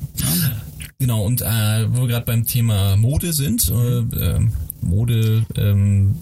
Genau, 1.00 1.26
und 1.26 1.42
äh, 1.42 1.46
wo 1.90 2.02
wir 2.02 2.08
gerade 2.08 2.26
beim 2.26 2.46
Thema 2.46 2.96
Mode 2.96 3.34
sind, 3.34 3.70
äh, 3.70 4.00
äh, 4.00 4.40
Mode, 4.82 5.46
ähm, 5.58 6.16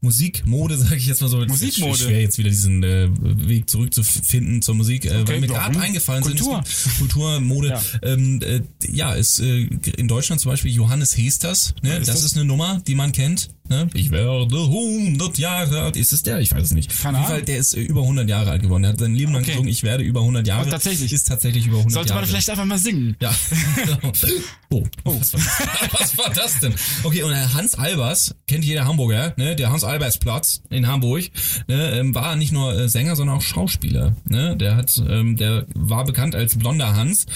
Musik, 0.00 0.46
Mode, 0.46 0.76
sage 0.78 0.96
ich 0.96 1.06
jetzt 1.06 1.22
mal 1.22 1.28
so. 1.28 1.42
Es 1.42 1.44
ist 1.44 1.62
Musikmode. 1.62 1.98
Schwer 1.98 2.20
jetzt 2.20 2.38
wieder 2.38 2.50
diesen 2.50 2.82
äh, 2.82 3.08
Weg 3.10 3.68
zurückzufinden 3.68 4.62
zur 4.62 4.74
Musik, 4.74 5.06
äh, 5.06 5.20
Okay, 5.20 5.24
weil 5.26 5.40
mir 5.40 5.46
gerade 5.48 5.78
eingefallen 5.80 6.22
Kultur. 6.22 6.62
sind. 6.64 6.98
Kultur, 6.98 7.40
Mode. 7.40 7.68
Ja. 7.68 7.80
Ja, 8.02 8.12
ähm, 8.12 8.40
äh, 8.42 8.60
ja 8.86 9.14
ist 9.14 9.40
äh, 9.40 9.68
in 9.96 10.08
Deutschland 10.08 10.40
zum 10.40 10.52
Beispiel 10.52 10.72
Johannes 10.72 11.16
Hesters, 11.16 11.74
ne? 11.82 11.96
ist 11.96 12.08
das, 12.08 12.16
das? 12.16 12.24
ist 12.24 12.36
eine 12.36 12.44
Nummer, 12.44 12.82
die 12.86 12.94
man 12.94 13.12
kennt. 13.12 13.50
Ne? 13.68 13.88
Ich 13.94 14.10
werde 14.10 14.42
100 14.54 15.38
Jahre 15.38 15.82
alt. 15.82 15.96
Ist 15.96 16.12
es 16.12 16.22
der? 16.22 16.38
Ich 16.40 16.52
weiß 16.52 16.64
es 16.64 16.72
nicht. 16.74 16.90
Keine 17.00 17.18
Auf 17.18 17.22
jeden 17.22 17.26
Fall, 17.26 17.34
Ahnung. 17.36 17.46
der 17.46 17.56
ist 17.58 17.74
äh, 17.74 17.80
über 17.80 18.02
100 18.02 18.28
Jahre 18.28 18.50
alt 18.50 18.62
geworden. 18.62 18.82
Der 18.82 18.92
hat 18.92 18.98
sein 18.98 19.14
Leben 19.14 19.32
lang 19.32 19.40
Okay. 19.42 19.52
gesungen, 19.52 19.70
ich 19.70 19.82
werde 19.82 20.04
über 20.04 20.20
100 20.20 20.46
Jahre. 20.46 20.66
Oh, 20.66 20.70
tatsächlich. 20.70 21.12
Ist 21.12 21.28
tatsächlich 21.28 21.66
über 21.66 21.78
100 21.78 21.92
Sollte 21.94 22.08
Jahre. 22.10 22.20
man 22.20 22.28
vielleicht 22.28 22.50
einfach 22.50 22.64
mal 22.66 22.78
singen. 22.78 23.16
Ja. 23.20 23.34
Oh, 24.70 24.82
oh. 25.04 25.14
Was, 25.20 25.32
war 25.34 25.40
das? 25.40 25.92
was 26.00 26.18
war 26.18 26.30
das 26.30 26.58
denn? 26.60 26.74
Okay, 27.04 27.22
und 27.22 27.30
der 27.30 27.54
Hans 27.54 27.74
Albers, 27.76 28.34
kennt 28.48 28.64
jeder 28.64 28.86
Hamburger, 28.86 29.32
ne? 29.36 29.54
Der 29.54 29.70
Hans-Albers-Platz 29.70 30.62
in 30.68 30.88
Hamburg, 30.88 31.30
ne? 31.68 31.92
ähm, 31.92 32.12
war 32.12 32.34
nicht 32.34 32.50
nur 32.50 32.74
äh, 32.76 32.88
Sänger, 32.88 33.14
sondern 33.14 33.36
auch 33.36 33.42
Schauspieler. 33.42 34.16
Ne? 34.28 34.56
Der 34.56 34.74
hat, 34.74 35.00
ähm, 35.08 35.36
der 35.36 35.66
war 35.74 36.04
bekannt 36.04 36.34
als 36.34 36.58
blonder 36.58 36.96
Hans 36.96 37.26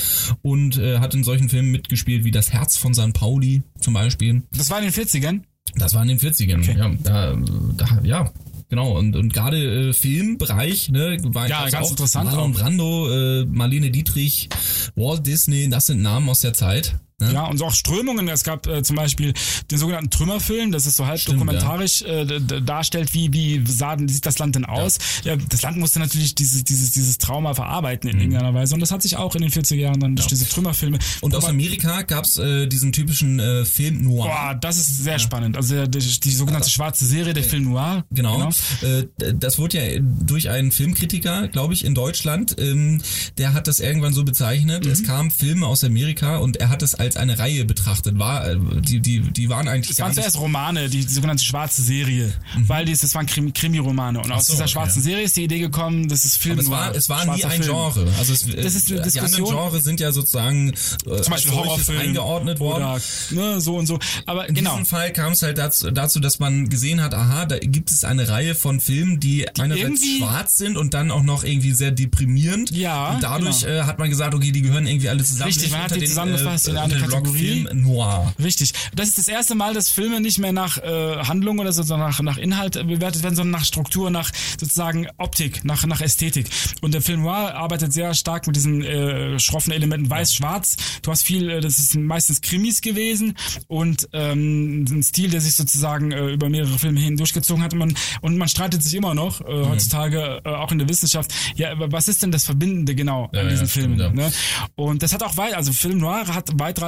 und 0.43 0.79
äh, 0.79 0.99
hat 0.99 1.14
in 1.14 1.22
solchen 1.22 1.49
Filmen 1.49 1.70
mitgespielt 1.70 2.24
wie 2.24 2.33
Das 2.33 2.53
Herz 2.53 2.76
von 2.76 2.93
St. 2.93 3.12
Pauli 3.12 3.62
zum 3.79 3.95
Beispiel. 3.95 4.43
Das 4.53 4.70
war 4.70 4.83
in 4.83 4.91
den 4.91 4.93
40ern. 4.93 5.43
Das 5.77 5.95
war 5.95 6.03
in 6.03 6.09
den 6.09 6.19
40ern. 6.19 6.59
Okay. 6.62 6.77
Ja, 6.79 6.91
da, 7.03 7.37
da, 7.77 7.87
ja. 8.03 8.31
Genau, 8.71 8.99
und, 8.99 9.16
und 9.16 9.33
gerade 9.33 9.89
äh, 9.89 9.93
Filmbereich, 9.95 10.91
ne, 10.91 11.16
war 11.23 11.49
Ja, 11.49 11.69
ganz 11.71 11.87
auch 11.87 11.91
interessant 11.93 12.31
Marlon. 12.31 12.53
Brando, 12.53 13.11
äh, 13.11 13.47
Marlene 13.47 13.91
Dietrich, 13.91 14.51
Walt 14.95 15.27
Disney, 15.27 15.71
das 15.71 15.87
sind 15.87 16.03
Namen 16.03 16.29
aus 16.29 16.41
der 16.41 16.53
Zeit. 16.53 16.97
Ne? 17.21 17.33
Ja, 17.33 17.47
und 17.47 17.59
so 17.59 17.66
auch 17.66 17.73
Strömungen. 17.75 18.29
Es 18.29 18.45
gab 18.45 18.66
äh, 18.69 18.83
zum 18.85 18.95
Beispiel 18.95 19.35
den 19.71 19.79
sogenannten 19.79 20.11
Trümmerfilm, 20.11 20.71
das 20.71 20.87
ist 20.87 20.97
so 20.97 21.07
halb 21.07 21.19
Stimmt, 21.19 21.41
dokumentarisch 21.41 22.03
äh, 22.03 22.25
d- 22.25 22.39
d- 22.41 22.61
darstellt, 22.61 23.12
wie 23.12 23.33
wie 23.33 23.64
sah, 23.66 23.97
sieht 24.07 24.25
das 24.25 24.39
Land 24.39 24.55
denn 24.55 24.64
aus? 24.64 24.99
Ja. 25.25 25.35
das 25.37 25.62
Land 25.62 25.79
musste 25.79 25.99
natürlich 25.99 26.37
dieses 26.37 26.62
dieses 26.62 26.93
dieses 26.93 27.19
Trauma 27.19 27.55
verarbeiten 27.55 28.09
in 28.09 28.19
irgendeiner 28.21 28.55
Weise 28.55 28.75
und 28.75 28.81
das 28.81 28.93
hat 28.93 29.03
sich 29.03 29.16
auch 29.16 29.35
in 29.35 29.43
den 29.43 29.51
40er 29.51 29.75
Jahren 29.75 29.99
dann 29.99 30.14
durch 30.14 30.29
diese 30.29 30.49
Trümmerfilme. 30.49 30.99
Und 31.21 31.35
aus 31.35 31.45
Amerika 31.45 32.03
gab's 32.03 32.39
äh, 32.39 32.69
diesen 32.69 32.93
typischen 32.93 33.41
äh, 33.41 33.64
Film 33.64 34.03
Noir. 34.05 34.27
Boah, 34.27 34.55
das 34.61 34.77
ist 34.79 35.03
sehr 35.03 35.19
spannend. 35.19 35.57
Also 35.57 35.75
der, 35.75 35.89
die 35.89 36.31
sogenannte 36.31 36.71
schwarze 36.71 37.05
Serie, 37.05 37.35
der 37.35 37.43
Film 37.45 37.64
Noir. 37.64 38.05
Genau. 38.12 38.49
Äh, 38.83 39.07
das 39.35 39.59
wurde 39.59 39.79
ja 39.85 40.01
durch 40.01 40.51
einen 40.51 40.71
Filmkritiker, 40.71 41.49
glaube 41.49 41.75
ich, 41.75 41.85
in 41.85 41.95
Deutschland, 41.97 42.55
ähm, 42.61 43.01
der 43.39 43.55
hat 43.55 43.66
das 43.66 43.81
irgendwann 43.81 44.12
so 44.12 44.25
bezeichnet. 44.25 44.85
Mhm. 44.85 44.91
Es 44.93 45.03
kamen 45.03 45.31
Filme 45.33 45.66
aus 45.66 45.83
Amerika 45.83 46.37
und 46.39 46.59
er 46.59 46.69
hat 46.69 46.83
es 46.83 46.95
als 46.95 47.08
eine 47.17 47.39
Reihe 47.39 47.65
betrachtet. 47.65 48.19
War, 48.19 48.49
äh, 48.49 48.57
die, 48.81 49.01
die, 49.01 49.21
die 49.21 49.49
waren 49.49 49.69
eigentlich 49.69 49.91
Es 49.91 49.99
waren 50.01 50.13
zuerst 50.13 50.39
Romane, 50.39 50.89
die, 50.89 51.05
die 51.05 51.13
sogenannte 51.13 51.45
schwarze 51.45 51.83
Serie, 51.83 52.33
weil 52.59 52.85
die, 52.85 52.93
das 52.97 53.15
waren 53.15 53.27
Krimi- 53.27 53.53
Krimi-Romane. 53.53 54.21
Und 54.21 54.31
aus 54.33 54.47
so, 54.47 54.53
dieser 54.55 54.65
okay. 54.65 54.73
schwarzen 54.73 55.03
Serie 55.03 55.25
ist 55.25 55.37
die 55.37 55.45
Idee 55.45 55.59
gekommen, 55.61 56.09
das 56.09 56.25
ist 56.25 56.37
Film 56.37 56.55
Aber 56.59 56.63
es 56.63 56.71
war, 56.71 56.95
es 56.95 57.09
war 57.09 57.37
nie 57.37 57.45
ein 57.45 57.63
Film. 57.63 57.75
Genre. 57.75 58.09
Also 58.19 58.33
es, 58.33 58.47
Das 58.47 58.75
ist 58.75 58.91
eine 58.91 59.01
äh, 59.01 59.03
die 59.11 59.19
anderen 59.21 59.37
Diskussion. 59.45 59.47
Genres 59.71 59.85
sind 59.85 60.01
ja 60.01 60.13
sozusagen 60.13 60.71
äh, 60.71 60.75
Zum 60.75 61.33
Beispiel 61.33 61.51
als 61.53 61.53
Horrorfilm 61.53 62.01
eingeordnet 62.01 62.61
worden. 62.61 62.85
oder 62.85 63.01
ne, 63.31 63.61
so 63.61 63.77
und 63.77 63.87
so. 63.87 63.99
Aber 64.27 64.49
In 64.49 64.55
genau. 64.55 64.71
diesem 64.73 64.87
Fall 64.87 65.13
kam 65.13 65.33
es 65.33 65.43
halt 65.43 65.59
dazu, 65.59 65.91
dazu, 65.91 66.21
dass 66.21 66.39
man 66.39 66.69
gesehen 66.69 67.01
hat, 67.03 67.15
aha, 67.15 67.47
da 67.47 67.59
gibt 67.59 67.91
es 67.91 68.05
eine 68.05 68.29
Reihe 68.29 68.55
von 68.55 68.81
Filmen, 68.81 69.21
die, 69.21 69.47
einerseits 69.59 69.79
irgendwie- 70.03 70.19
schwarz 70.19 70.57
sind 70.57 70.77
und 70.77 70.95
dann 70.95 71.11
auch 71.11 71.23
noch 71.23 71.45
irgendwie 71.45 71.73
sehr 71.73 71.91
deprimierend. 71.91 72.71
Ja, 72.71 73.11
Und 73.15 73.23
dadurch 73.23 73.61
genau. 73.61 73.73
äh, 73.73 73.83
hat 73.83 73.99
man 73.99 74.11
gesagt, 74.11 74.35
okay, 74.35 74.53
die 74.53 74.63
gehören 74.63 74.87
irgendwie 74.87 75.09
alle 75.09 75.23
zusammen. 75.25 75.49
Richtig, 75.49 75.71
man 75.71 75.83
hat 75.83 75.95
die 75.95 76.01
den, 76.01 76.09
zusammengefasst 76.09 76.69
in 76.69 76.77
äh, 76.77 76.79
eine 76.81 76.97
Blockfilm 77.07 77.68
Noir. 77.72 78.32
Richtig. 78.42 78.72
Das 78.94 79.09
ist 79.09 79.18
das 79.18 79.28
erste 79.28 79.55
Mal, 79.55 79.74
dass 79.74 79.90
Filme 79.90 80.20
nicht 80.20 80.38
mehr 80.38 80.53
nach 80.53 80.78
äh, 80.78 81.16
Handlung 81.24 81.59
oder 81.59 81.72
so, 81.72 81.82
sondern 81.82 82.11
nach, 82.11 82.20
nach 82.22 82.38
Inhalt 82.38 82.74
bewertet 82.74 83.22
werden, 83.22 83.36
sondern 83.36 83.61
nach 83.61 83.64
Struktur, 83.64 84.11
nach 84.11 84.30
sozusagen 84.59 85.07
Optik, 85.18 85.64
nach, 85.64 85.84
nach 85.86 86.01
Ästhetik. 86.01 86.49
Und 86.80 86.94
der 86.94 87.03
Film 87.03 87.22
Noir 87.22 87.55
arbeitet 87.55 87.92
sehr 87.92 88.14
stark 88.14 88.46
mit 88.46 88.57
diesen 88.57 88.82
äh, 88.82 89.38
schroffen 89.38 89.72
Elementen 89.72 90.09
weiß-schwarz. 90.11 90.76
Du 91.03 91.11
hast 91.11 91.22
viel, 91.22 91.51
äh, 91.51 91.61
das 91.61 91.78
ist 91.78 91.94
meistens 91.96 92.40
Krimis 92.40 92.80
gewesen 92.80 93.34
und 93.66 94.09
ähm, 94.12 94.84
ein 94.88 95.03
Stil, 95.03 95.30
der 95.30 95.40
sich 95.40 95.55
sozusagen 95.55 96.12
äh, 96.12 96.28
über 96.32 96.49
mehrere 96.49 96.78
Filme 96.78 97.01
hin 97.01 97.16
durchgezogen 97.16 97.62
hat. 97.62 97.72
Und 97.74 97.78
man, 97.80 97.94
und 98.22 98.36
man 98.38 98.49
streitet 98.49 98.82
sich 98.82 98.94
immer 98.94 99.14
noch 99.14 99.40
äh, 99.42 99.59
Mhm. 99.59 99.68
heutzutage 99.70 100.40
äh, 100.44 100.49
auch 100.51 100.70
in 100.72 100.78
der 100.78 100.88
Wissenschaft, 100.88 101.32
ja, 101.57 101.72
was 101.76 102.07
ist 102.09 102.22
denn 102.22 102.30
das 102.30 102.44
Verbindende 102.44 102.94
genau 102.94 103.28
Ja, 103.32 103.40
an 103.40 103.49
diesen 103.49 103.66
ja, 103.66 103.70
stimmt, 103.70 103.99
Filmen? 103.99 104.18
ja. 104.18 104.28
Ne? 104.28 104.32
Und 104.76 105.03
das 105.03 105.12
hat 105.12 105.22
auch 105.22 105.36
weit, 105.36 105.55
also 105.55 105.72
Film 105.72 105.99
Noir 105.99 106.26
hat 106.28 106.49
weitreichende, 106.59 106.88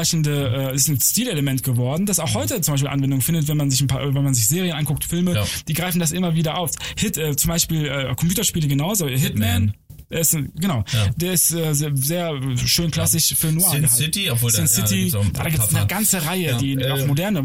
äh, 0.72 0.74
ist 0.74 0.88
ein 0.88 0.98
Stilelement 1.00 1.62
geworden, 1.62 2.06
das 2.06 2.18
auch 2.18 2.34
heute 2.34 2.60
zum 2.60 2.74
Beispiel 2.74 2.88
Anwendung 2.88 3.20
findet, 3.20 3.48
wenn 3.48 3.56
man 3.56 3.70
sich 3.70 3.80
ein 3.80 3.86
paar, 3.86 4.14
wenn 4.14 4.24
man 4.24 4.34
sich 4.34 4.46
Serien 4.48 4.76
anguckt, 4.76 5.04
Filme, 5.04 5.34
Ja. 5.34 5.44
die 5.68 5.74
greifen 5.74 5.98
das 6.00 6.12
immer 6.12 6.34
wieder 6.34 6.56
auf. 6.58 6.70
Hit, 6.96 7.16
äh, 7.18 7.36
zum 7.36 7.48
Beispiel 7.50 7.86
äh, 7.86 8.14
Computerspiele 8.14 8.68
genauso, 8.68 9.06
Hitman. 9.06 9.22
Hitman. 9.22 9.74
Der 10.10 10.20
ist, 10.20 10.36
genau, 10.58 10.84
Ja. 10.92 11.06
der 11.16 11.32
ist 11.34 11.52
äh, 11.54 11.72
sehr, 11.72 11.96
sehr 11.96 12.32
schön 12.66 12.90
klassisch 12.90 13.34
Film 13.36 13.54
Noir. 13.56 13.70
Sin 13.70 13.82
gehalten. 13.82 13.96
City, 14.02 14.30
obwohl 14.30 14.50
Sin 14.50 14.64
da- 14.66 14.70
ja, 14.80 14.86
City, 14.86 15.16
ein 15.16 15.32
da 15.32 15.44
gibt 15.48 15.62
es 15.64 15.74
eine 15.74 15.86
ganze 15.86 16.24
Reihe, 16.26 16.50
Ja, 16.50 16.58
die 16.58 16.72
äh, 16.74 16.90
auch 16.90 17.06
moderne, 17.06 17.42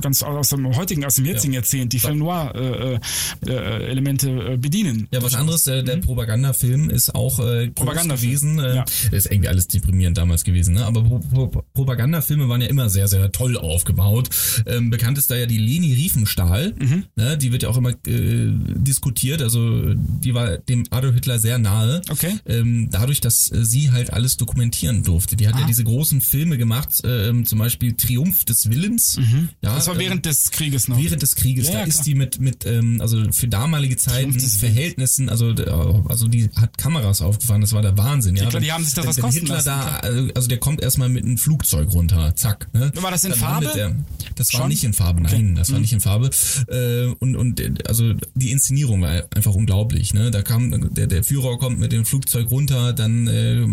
ganz 0.00 0.22
aus 0.22 0.48
dem 0.50 0.66
heutigen, 0.76 1.04
aus 1.04 1.14
dem 1.16 1.24
jetzigen 1.26 1.52
Jahrzehnt, 1.52 1.92
die 1.92 1.98
Film 2.00 2.18
Noir 2.18 2.52
äh, 2.54 2.94
äh, 2.94 2.98
äh, 3.46 3.88
Elemente 3.90 4.30
äh, 4.30 4.56
bedienen. 4.56 5.06
Ja, 5.12 5.22
was 5.22 5.34
anderes, 5.34 5.62
der, 5.64 5.82
der 5.82 5.98
Propagandafilm 5.98 6.90
ist 6.90 7.14
auch 7.14 7.38
äh, 7.38 7.66
groß 7.66 7.74
Propagandafilm, 7.74 8.30
gewesen. 8.32 8.58
Äh, 8.58 8.76
ja. 8.76 8.84
Ist 9.12 9.30
irgendwie 9.30 9.48
alles 9.48 9.68
deprimierend 9.68 10.18
damals 10.18 10.44
gewesen, 10.44 10.74
ne? 10.74 10.84
Aber 10.84 11.02
Pro 11.04 11.18
Pro 11.20 11.62
Propagandafilme 11.74 12.48
waren 12.48 12.60
ja 12.60 12.66
immer 12.68 12.88
sehr, 12.90 13.06
sehr 13.08 13.30
toll 13.32 13.56
aufgebaut. 13.56 14.28
Ähm, 14.66 14.90
bekannt 14.90 15.18
ist 15.18 15.30
da 15.30 15.36
ja 15.36 15.46
die 15.46 15.58
Leni 15.58 15.92
Riefenstahl. 15.94 16.74
Mhm. 16.78 17.04
Ne? 17.16 17.38
Die 17.38 17.52
wird 17.52 17.62
ja 17.62 17.68
auch 17.68 17.76
immer 17.76 17.90
äh, 17.90 17.94
diskutiert. 18.76 19.40
Also 19.42 19.94
die 19.94 20.34
war 20.34 20.58
dem 20.58 20.84
Adolf 20.90 21.14
Hitler 21.14 21.38
sehr 21.38 21.58
nahe. 21.58 22.00
Okay. 22.08 22.38
Ähm, 22.46 22.88
dadurch, 22.90 23.20
dass 23.20 23.50
äh, 23.52 23.64
sie 23.64 23.90
halt 23.90 24.12
alles 24.12 24.36
dokumentieren 24.36 25.02
durfte. 25.02 25.36
Die 25.36 25.46
hat 25.48 25.56
ja 25.56 25.64
Ah. 25.64 25.66
diese 25.66 25.84
großen 25.84 26.20
Filme 26.20 26.56
gemacht, 26.58 26.88
ähm, 27.04 27.44
zum 27.46 27.58
Beispiel 27.58 27.94
Triumph 27.94 28.44
des 28.44 28.70
Willens. 28.70 29.16
Ja, 29.16 29.22
Mhm. 29.22 29.48
Das 29.60 29.86
war 29.86 29.94
ähm, 29.94 30.00
während 30.00 30.26
des 30.26 30.50
Krieges 30.50 30.88
noch. 30.88 30.96
Während 30.98 31.22
des 31.22 31.34
Krieges, 31.36 31.66
Ja, 31.68 31.72
da 31.74 31.78
ja, 31.80 31.84
ist 31.86 32.02
die 32.02 32.14
mit, 32.14 32.40
mit 32.40 32.64
ähm, 32.66 33.00
also 33.00 33.22
für 33.32 33.48
damalige 33.48 33.96
Zeiten, 33.96 34.38
Verhältnissen, 34.38 35.28
also, 35.28 35.50
äh, 35.50 35.68
also 36.08 36.28
die 36.28 36.50
hat 36.56 36.76
Kameras 36.78 37.20
aufgefahren, 37.22 37.60
das 37.60 37.72
war 37.72 37.82
der 37.82 37.96
Wahnsinn. 37.98 38.36
Ja, 38.36 38.46
klar, 38.48 38.60
die 38.60 38.72
haben 38.72 38.84
sich 38.84 38.94
das 38.94 39.04
wenn, 39.04 39.08
was 39.10 39.16
wenn 39.16 39.22
kosten 39.24 39.40
Hitler 39.40 39.54
lassen, 39.56 39.66
da, 39.68 39.96
also 39.98 40.28
also 40.34 40.48
der 40.48 40.58
kommt 40.58 40.80
erstmal 40.82 41.08
mit 41.08 41.24
einem 41.24 41.38
Flugzeug 41.38 41.90
runter, 41.92 42.34
zack. 42.36 42.68
Ne? 42.72 42.90
War 42.96 43.10
das 43.10 43.24
in 43.24 43.30
Dann 43.30 43.38
Farbe? 43.38 43.66
Er, 43.78 43.94
das 44.36 44.52
war 44.54 44.60
Schon? 44.62 44.68
nicht 44.68 44.84
in 44.84 44.92
Farbe, 44.92 45.20
nein, 45.20 45.54
das 45.56 45.68
Mhm. 45.68 45.72
war 45.74 45.80
nicht 45.80 45.92
in 45.92 46.00
Farbe. 46.00 46.30
Äh, 46.68 47.06
und 47.18 47.36
und 47.36 47.60
äh, 47.60 47.72
also 47.86 48.12
die 48.34 48.50
Inszenierung 48.50 49.02
war 49.02 49.24
einfach 49.34 49.54
unglaublich. 49.54 50.14
Ne? 50.14 50.30
Da 50.30 50.42
kam 50.42 50.94
der, 50.94 51.06
der 51.06 51.24
Führer 51.24 51.58
kommt 51.58 51.78
mit 51.80 51.92
dem 51.92 51.97
Flugzeug 52.04 52.50
runter, 52.50 52.92
dann 52.92 53.26
äh, 53.26 53.66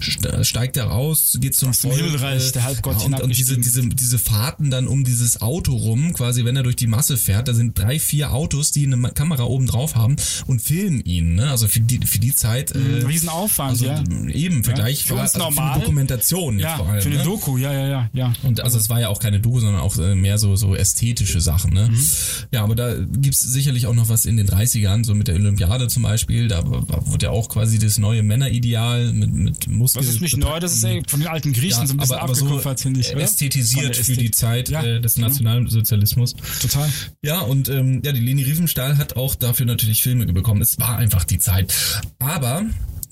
st- 0.00 0.44
steigt 0.44 0.76
er 0.76 0.84
raus, 0.84 1.38
geht 1.40 1.54
zum 1.54 1.72
dem 1.72 1.74
Volk, 1.74 1.96
Himmelreich, 1.96 2.52
der 2.52 2.64
Halbgott 2.64 3.00
ja, 3.00 3.06
und, 3.06 3.22
und 3.22 3.36
diese, 3.36 3.58
diese, 3.58 3.86
diese 3.88 4.18
Fahrten 4.18 4.70
dann 4.70 4.86
um 4.88 5.04
dieses 5.04 5.40
Auto 5.40 5.76
rum, 5.76 6.12
quasi 6.12 6.44
wenn 6.44 6.56
er 6.56 6.62
durch 6.62 6.76
die 6.76 6.86
Masse 6.86 7.16
fährt, 7.16 7.48
da 7.48 7.54
sind 7.54 7.78
drei, 7.78 7.98
vier 7.98 8.32
Autos, 8.32 8.72
die 8.72 8.86
eine 8.86 9.10
Kamera 9.10 9.44
oben 9.44 9.66
drauf 9.66 9.94
haben 9.94 10.16
und 10.46 10.60
filmen 10.60 11.00
ihn. 11.04 11.34
Ne? 11.34 11.50
Also 11.50 11.68
für 11.68 11.80
die, 11.80 12.06
für 12.06 12.18
die 12.18 12.34
Zeit. 12.34 12.72
Äh, 12.72 13.04
Riesenaufwand, 13.06 13.70
also 13.70 13.86
ja. 13.86 14.02
eben 14.32 14.64
Vergleich 14.64 15.04
Für 15.04 15.14
uns 15.14 15.34
also 15.34 15.38
normal. 15.38 15.68
Für 15.68 15.72
eine 15.74 15.80
Dokumentation 15.80 16.58
Ja, 16.58 16.76
vor 16.76 16.88
allem. 16.88 17.02
für 17.02 17.08
eine 17.08 17.18
ne? 17.18 17.24
Doku, 17.24 17.56
ja, 17.56 17.72
ja, 17.72 17.86
ja, 17.86 18.10
ja. 18.12 18.32
Und 18.42 18.60
also 18.60 18.78
es 18.78 18.88
war 18.88 19.00
ja 19.00 19.08
auch 19.08 19.18
keine 19.18 19.40
Doku, 19.40 19.60
sondern 19.60 19.80
auch 19.80 19.96
äh, 19.98 20.14
mehr 20.14 20.38
so 20.38 20.56
so 20.56 20.74
ästhetische 20.74 21.40
Sachen. 21.40 21.72
Ne? 21.72 21.88
Mhm. 21.90 21.98
Ja, 22.52 22.62
aber 22.62 22.74
da 22.74 22.94
gibt's 22.98 23.40
sicherlich 23.40 23.86
auch 23.86 23.94
noch 23.94 24.08
was 24.08 24.26
in 24.26 24.36
den 24.36 24.48
30ern, 24.48 25.04
so 25.04 25.14
mit 25.14 25.28
der 25.28 25.34
Olympiade 25.34 25.88
zum 25.88 26.02
Beispiel. 26.02 26.48
Da 26.48 26.62
wurde 26.64 27.26
ja 27.26 27.30
auch 27.30 27.48
quasi 27.48 27.71
das 27.78 27.98
neue 27.98 28.22
Männerideal 28.22 29.12
mit, 29.12 29.32
mit 29.32 29.68
Muskel. 29.68 30.02
Das 30.02 30.10
ist 30.10 30.20
nicht 30.20 30.36
neu, 30.36 30.60
das 30.60 30.74
ist 30.74 30.86
von 31.08 31.20
den 31.20 31.28
alten 31.28 31.52
Griechen 31.52 31.80
ja, 31.80 31.86
so 31.86 31.94
ein 31.94 31.98
bisschen 31.98 32.16
aber, 32.16 32.24
aber 32.24 32.34
so 32.34 32.44
abgekupfert, 32.46 32.80
finde 32.80 33.00
ich. 33.00 33.12
oder? 33.12 33.22
ästhetisiert 33.22 33.96
für 33.96 34.16
die. 34.16 34.32
Zeit 34.32 34.68
Ja, 34.70 34.82
äh, 34.82 35.00
des 35.00 35.14
genau. 35.14 35.28
Nationalsozialismus. 35.28 36.34
Total. 36.60 36.88
Ja, 37.22 37.40
und 37.40 37.68
ähm, 37.68 38.02
ja, 38.04 38.12
die 38.12 38.20
Leni 38.20 38.42
Riefenstahl 38.42 38.98
hat 38.98 39.16
auch 39.16 39.34
dafür 39.34 39.66
natürlich 39.66 40.02
Filme 40.02 40.26
bekommen. 40.26 40.62
Es 40.62 40.78
war 40.78 40.96
einfach 40.96 41.24
die 41.24 41.38
Zeit. 41.38 41.74
Aber 42.18 42.64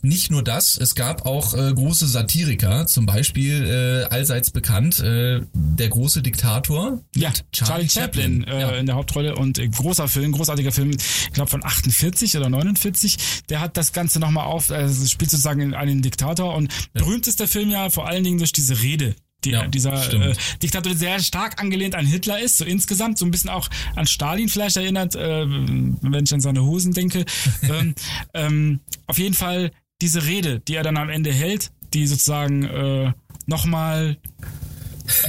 nicht 0.02 0.30
nur 0.30 0.42
das, 0.42 0.78
es 0.78 0.94
gab 0.94 1.26
auch 1.26 1.54
äh, 1.54 1.72
große 1.72 2.06
Satiriker, 2.06 2.86
zum 2.86 3.06
Beispiel 3.06 3.64
äh, 3.66 4.12
allseits 4.12 4.50
bekannt, 4.50 5.00
äh, 5.00 5.40
der 5.52 5.88
große 5.88 6.22
Diktator. 6.22 7.00
Ja, 7.14 7.28
mit 7.28 7.44
Charlie, 7.52 7.88
Chaplin, 7.88 8.44
äh, 8.44 8.60
ja. 8.60 8.70
in 8.70 8.86
der 8.86 8.94
Hauptrolle 8.94 9.34
und 9.36 9.58
äh, 9.58 9.68
großer 9.68 10.08
Film, 10.08 10.32
großartiger 10.32 10.72
Film, 10.72 10.90
ich 10.90 11.32
glaube 11.32 11.50
von 11.50 11.64
48 11.64 12.36
oder 12.36 12.48
49. 12.48 13.16
Der 13.48 13.60
hat 13.60 13.76
das 13.76 13.92
Ganze 13.92 14.20
nochmal 14.20 14.46
auf, 14.46 14.70
also 14.70 15.06
spielt 15.06 15.30
sozusagen 15.30 15.74
einen 15.74 16.02
Diktator 16.02 16.54
und 16.54 16.72
berühmt 16.92 17.26
ist 17.26 17.40
der 17.40 17.48
Film 17.48 17.70
ja 17.70 17.90
vor 17.90 18.06
allen 18.06 18.24
Dingen 18.24 18.38
durch 18.38 18.52
diese 18.52 18.80
Rede. 18.82 19.14
Die, 19.44 19.50
Ja, 19.52 19.66
dieser 19.66 19.96
stimmt. 20.02 20.24
äh, 20.24 20.34
Diktator, 20.62 20.94
sehr 20.94 21.18
stark 21.20 21.60
angelehnt 21.60 21.94
an 21.94 22.04
Hitler 22.04 22.40
ist, 22.40 22.58
so 22.58 22.64
insgesamt, 22.64 23.16
so 23.16 23.24
ein 23.24 23.30
bisschen 23.30 23.48
auch 23.48 23.68
an 23.96 24.06
Stalin 24.06 24.48
vielleicht 24.50 24.76
erinnert, 24.76 25.14
äh, 25.14 25.46
wenn 25.48 26.24
ich 26.24 26.34
an 26.34 26.40
seine 26.40 26.62
Hosen 26.62 26.92
denke. 26.92 27.24
ähm, 27.62 27.94
ähm, 28.34 28.80
auf 29.06 29.18
jeden 29.18 29.34
Fall 29.34 29.70
diese 30.02 30.24
Rede, 30.26 30.60
die 30.60 30.74
er 30.74 30.82
dann 30.82 30.96
am 30.96 31.08
Ende 31.10 31.32
hält, 31.32 31.70
die 31.94 32.06
sozusagen 32.06 32.64
äh, 32.64 33.12
nochmal 33.46 34.16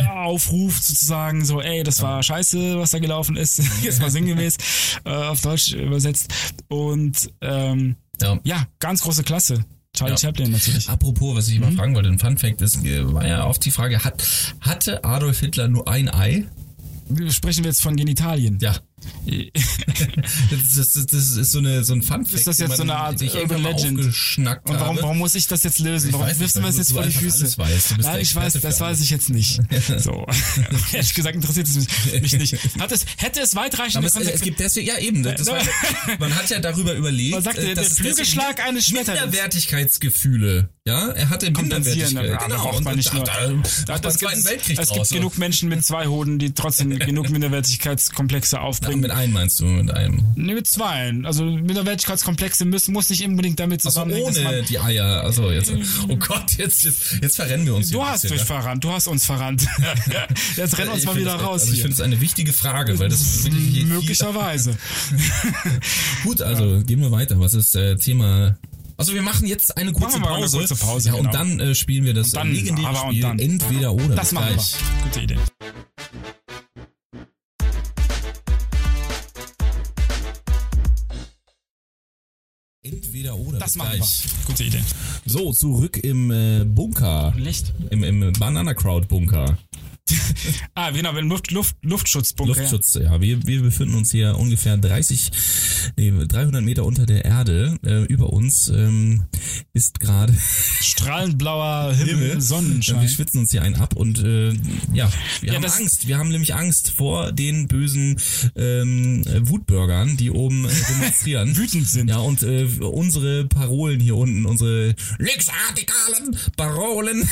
aufruft 0.08 0.84
sozusagen 0.84 1.44
so, 1.44 1.60
ey, 1.62 1.84
das 1.84 2.02
war 2.02 2.22
scheiße, 2.22 2.78
was 2.78 2.92
da 2.92 3.00
gelaufen 3.00 3.36
ist, 3.36 3.62
jetzt 3.82 4.00
mal 4.00 4.12
sinngemäß 4.12 4.58
äh, 5.06 5.10
auf 5.10 5.42
Deutsch 5.42 5.74
übersetzt 5.74 6.32
und 6.68 7.32
ähm, 7.42 7.96
Ja. 8.22 8.40
ja, 8.44 8.68
ganz 8.80 9.02
große 9.02 9.24
Klasse. 9.24 9.66
Charlie 9.94 10.14
Ja. 10.14 10.18
Chaplin 10.20 10.52
natürlich. 10.52 10.88
Apropos, 10.88 11.36
was 11.36 11.48
ich 11.50 11.56
Mhm. 11.56 11.62
mal 11.66 11.72
fragen 11.74 11.96
wollte, 11.96 12.10
ein 12.10 12.20
Fun 12.20 12.38
Fact 12.38 12.62
ist, 12.62 12.84
äh, 12.86 13.12
war 13.12 13.28
ja 13.28 13.46
oft 13.46 13.66
die 13.66 13.72
Frage, 13.72 14.04
hat, 14.04 14.24
hatte 14.62 15.04
Adolf 15.04 15.40
Hitler 15.40 15.68
nur 15.68 15.88
ein 15.88 16.08
Ei? 16.14 16.46
Sprechen 17.30 17.64
wir 17.66 17.72
jetzt 17.72 17.82
von 17.82 17.96
Genitalien. 17.98 18.58
Ja. 18.62 18.76
Das, 20.52 20.94
das, 20.94 21.06
das, 21.06 21.38
ist 21.38 21.52
so, 21.52 21.60
eine, 21.60 21.84
so 21.84 21.94
ein 21.94 22.02
Fun. 22.02 22.24
Ist 22.26 22.48
das 22.48 22.58
jetzt 22.60 22.76
so 22.78 22.84
eine 22.84 22.96
Art 22.96 23.22
Urban 23.22 23.62
Legend? 23.62 24.00
Und 24.04 24.80
warum, 24.80 24.98
warum 25.02 25.18
muss 25.18 25.36
ich 25.36 25.48
das 25.48 25.64
jetzt 25.64 25.80
lösen? 25.80 26.08
Ich 26.10 26.14
Warum 26.14 26.28
mir 26.28 26.34
das 26.68 26.78
weil 26.78 26.78
jetzt 26.78 26.92
vor 26.92 27.04
die 27.04 27.12
Füße? 27.12 27.58
weißt. 27.58 27.98
Nein, 28.00 28.20
ich 28.22 28.36
weiß, 28.36 28.54
das 28.54 28.80
weiß 28.80 29.02
ich 29.02 29.10
jetzt 29.10 29.30
nicht. 29.30 29.60
So. 30.02 30.26
Ehrlich 30.94 31.14
gesagt 31.14 31.36
interessiert 31.36 31.68
es 31.68 31.76
mich, 31.76 31.88
mich 32.22 32.34
nicht. 32.34 32.80
Hat 32.80 32.92
es, 32.92 33.06
hätte 33.18 33.42
es 33.42 33.56
weitreichende 33.56 33.98
Aber 34.00 34.08
es, 34.08 34.14
es 34.14 34.18
Konsequenzen. 34.18 34.46
gibt 34.46 34.60
deswegen, 34.60 34.88
ja 34.88 34.98
eben, 35.00 35.24
war, 35.48 35.60
man 36.20 36.36
hat 36.36 36.50
ja 36.50 36.60
darüber 36.60 36.94
überlegt, 36.94 37.32
Man 37.34 37.44
sagt, 37.44 37.58
äh, 37.58 37.74
dass 37.74 37.88
der 37.90 37.92
es 37.92 37.98
Flügelschlag 38.00 38.64
eines 38.66 38.86
Schmetterlings. 38.88 39.26
Minderwertigkeitsgefühle, 39.26 40.70
ja, 40.86 41.10
er 41.10 41.30
hatte. 41.30 41.52
Minderwertigkeit, 41.52 42.40
genau, 42.40 42.64
braucht 42.64 42.84
man 42.84 42.96
nicht 42.96 43.10
da, 43.14 43.18
nur. 43.18 43.24
da, 43.86 44.00
Da- 44.00 44.10
gibt- 44.12 44.46
Weltkrieg 44.46 44.80
es 44.80 44.90
gibt 44.92 45.10
genug 45.10 45.38
Menschen 45.38 45.70
mit 45.70 45.86
zwei 45.86 46.08
Hoden, 46.08 46.40
die 46.40 46.54
trotzdem 46.54 46.98
genug 46.98 47.30
Minderwertigkeitskomplexe 47.30 48.60
aufbringen. 48.60 48.91
Trinken. 48.92 49.02
mit 49.02 49.12
einem 49.12 49.34
meinst 49.34 49.60
du, 49.60 49.66
mit 49.66 49.92
einem. 49.92 50.24
Nee, 50.36 50.54
mit 50.54 50.68
zwei. 50.68 51.14
Also 51.24 51.44
Minderwertigkeitskomplexe 51.46 52.66
müssen, 52.66 52.94
muss 52.94 53.10
nicht 53.10 53.24
unbedingt 53.26 53.60
damit 53.60 53.80
Also 53.86 53.90
zusammenhängen. 53.90 54.28
dass 54.34 54.38
ohne 54.46 54.64
die 54.64 54.80
Eier. 54.80 55.22
Also 55.24 55.52
jetzt. 55.52 55.72
Oh 56.08 56.16
Gott, 56.18 56.52
jetzt, 56.58 56.84
jetzt, 56.84 57.18
jetzt 57.22 57.36
verrennen 57.36 57.66
wir 57.66 57.76
uns 57.76 57.90
Du 57.90 58.04
hast 58.04 58.22
bisschen, 58.24 58.38
dich 58.38 58.40
ja. 58.40 58.46
verrannt, 58.46 58.84
du 58.84 58.92
hast 58.92 59.08
uns 59.08 59.26
verrannt. 59.26 59.66
Jetzt 60.56 60.78
renn 60.78 60.90
uns 60.90 61.00
Ich 61.00 61.06
mal 61.06 61.16
wieder 61.16 61.34
das- 61.34 61.44
raus 61.44 61.62
Also 61.62 61.74
ich 61.74 61.82
finde 61.82 61.94
es 61.94 62.02
eine 62.02 62.20
wichtige 62.22 62.54
Frage, 62.54 63.00
weil 63.00 63.10
das 63.10 63.48
Möglicherweise. 63.86 64.78
Gut, 66.24 66.42
also 66.42 66.82
gehen 66.84 67.02
wir 67.02 67.12
weiter. 67.12 67.40
Was 67.40 67.54
ist 67.54 67.76
äh, 67.76 67.96
Thema? 67.98 68.58
Also 68.98 69.14
wir 69.14 69.22
machen 69.24 69.48
jetzt 69.48 69.76
eine 69.78 69.92
kurze 69.94 70.16
wir 70.18 70.20
mal 70.22 70.34
eine 70.34 70.42
Pause. 70.44 70.58
kurze 70.60 70.76
Pause, 70.76 71.10
ja, 71.10 71.16
und 71.16 71.22
genau. 71.32 71.32
dann 71.32 71.60
äh, 71.60 71.76
spielen 71.76 72.06
wir 72.06 72.14
das 72.14 72.28
Und 72.28 72.36
dann, 72.36 72.54
legendäre 72.54 72.90
und 72.90 73.16
Spiel 73.16 73.40
entweder 73.40 73.94
oder. 73.94 74.16
Das 74.16 74.32
machen 74.32 74.54
gleich. 74.54 74.74
wir. 74.74 75.04
Gute 75.04 75.20
Idee. 75.22 75.38
Entweder 83.12 83.36
oder. 83.36 83.60
Das 83.60 83.76
machen 83.76 83.98
gleich. 83.98 84.24
wir. 84.24 84.46
Gute 84.46 84.64
Idee. 84.64 84.82
So, 85.26 85.52
zurück 85.52 85.98
im 86.02 86.32
äh, 86.32 86.64
Bunker. 86.64 87.34
Licht. 87.36 87.74
Im, 87.90 88.06
im 88.06 88.32
Banana 88.40 88.74
Crowd 88.74 89.08
Bunker. 89.08 89.58
Ah, 90.74 90.90
genau, 90.92 91.16
im 91.18 91.28
Luft, 91.30 91.52
Luft, 91.52 91.76
Luftschutzbunker. 91.84 92.60
Luftschutz, 92.60 92.94
ja. 92.96 93.20
Wir, 93.22 93.46
wir 93.46 93.62
befinden 93.62 93.96
uns 93.96 94.10
hier 94.12 94.38
ungefähr 94.38 94.78
30, 94.78 95.32
nee, 95.98 96.12
300 96.28 96.64
Meter 96.64 96.86
unter 96.86 97.06
der 97.06 97.26
Erde. 97.26 97.78
Äh, 97.86 98.04
über 98.06 98.32
uns 98.34 98.70
ähm, 98.70 99.26
ist 99.74 100.00
gerade 100.00 100.34
Strahlend 100.82 101.38
blauer 101.38 101.94
Himmel, 101.94 102.08
Himmel. 102.14 102.34
Wir 102.36 102.42
Sonnenschein. 102.42 103.08
schwitzen 103.10 103.42
uns 103.42 103.52
hier 103.52 103.62
einen 103.62 103.76
ab 103.76 103.96
und 103.96 104.20
äh, 104.24 104.54
ja, 104.94 105.12
wir 105.42 105.54
Ja, 105.54 105.56
haben 105.56 105.66
Angst. 105.66 106.08
Wir 106.08 106.18
haben 106.18 106.30
nämlich 106.30 106.56
Angst 106.56 106.90
vor 106.90 107.32
den 107.34 107.68
bösen 107.68 108.20
ähm, 108.56 109.24
Wutbürgern, 109.42 110.18
die 110.18 110.32
oben 110.32 110.66
äh, 110.66 110.70
demonstrieren. 110.90 111.56
Wütend 111.58 111.88
sind. 111.88 112.10
Ja, 112.10 112.18
und 112.18 112.42
äh, 112.44 112.66
unsere 112.82 113.46
Parolen 113.46 114.00
hier 114.00 114.16
unten, 114.16 114.46
unsere 114.46 114.96
linksradikalen 115.20 116.36
Parolen 116.58 117.28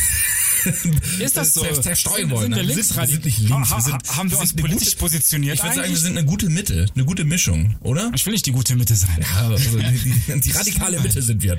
Ist 1.19 1.37
das 1.37 1.53
so? 1.53 1.61
zer- 1.61 1.81
zerstreuen 1.81 2.29
Sind- 2.37 2.53
wollen. 2.75 2.83
sind 2.83 2.97
wir 2.97 3.07
sind 3.07 3.25
nicht 3.25 3.39
links. 3.39 3.69
Ha- 3.71 3.75
Wir 3.77 3.83
sind, 3.83 3.93
ha- 3.93 4.17
haben 4.17 4.31
wir 4.31 4.37
wir 4.37 4.41
uns 4.41 4.53
politisch 4.55 4.89
gute, 4.89 4.97
positioniert 4.97 5.55
Ich 5.55 5.63
würde 5.63 5.75
sagen, 5.75 5.89
wir 5.89 5.97
sind 5.97 6.17
eine 6.17 6.25
gute 6.25 6.49
Mitte, 6.49 6.85
eine 6.95 7.05
gute 7.05 7.25
Mischung, 7.25 7.75
oder? 7.81 8.11
Ich 8.15 8.25
will 8.25 8.33
nicht 8.33 8.45
die 8.45 8.51
gute 8.51 8.75
Mitte 8.75 8.95
sein. 8.95 9.17
Ja, 9.19 9.47
also 9.49 9.77
die, 9.77 10.41
die, 10.41 10.51
radikale 10.55 10.99
Mitte 10.99 11.21
sind 11.21 11.41
wir. 11.41 11.57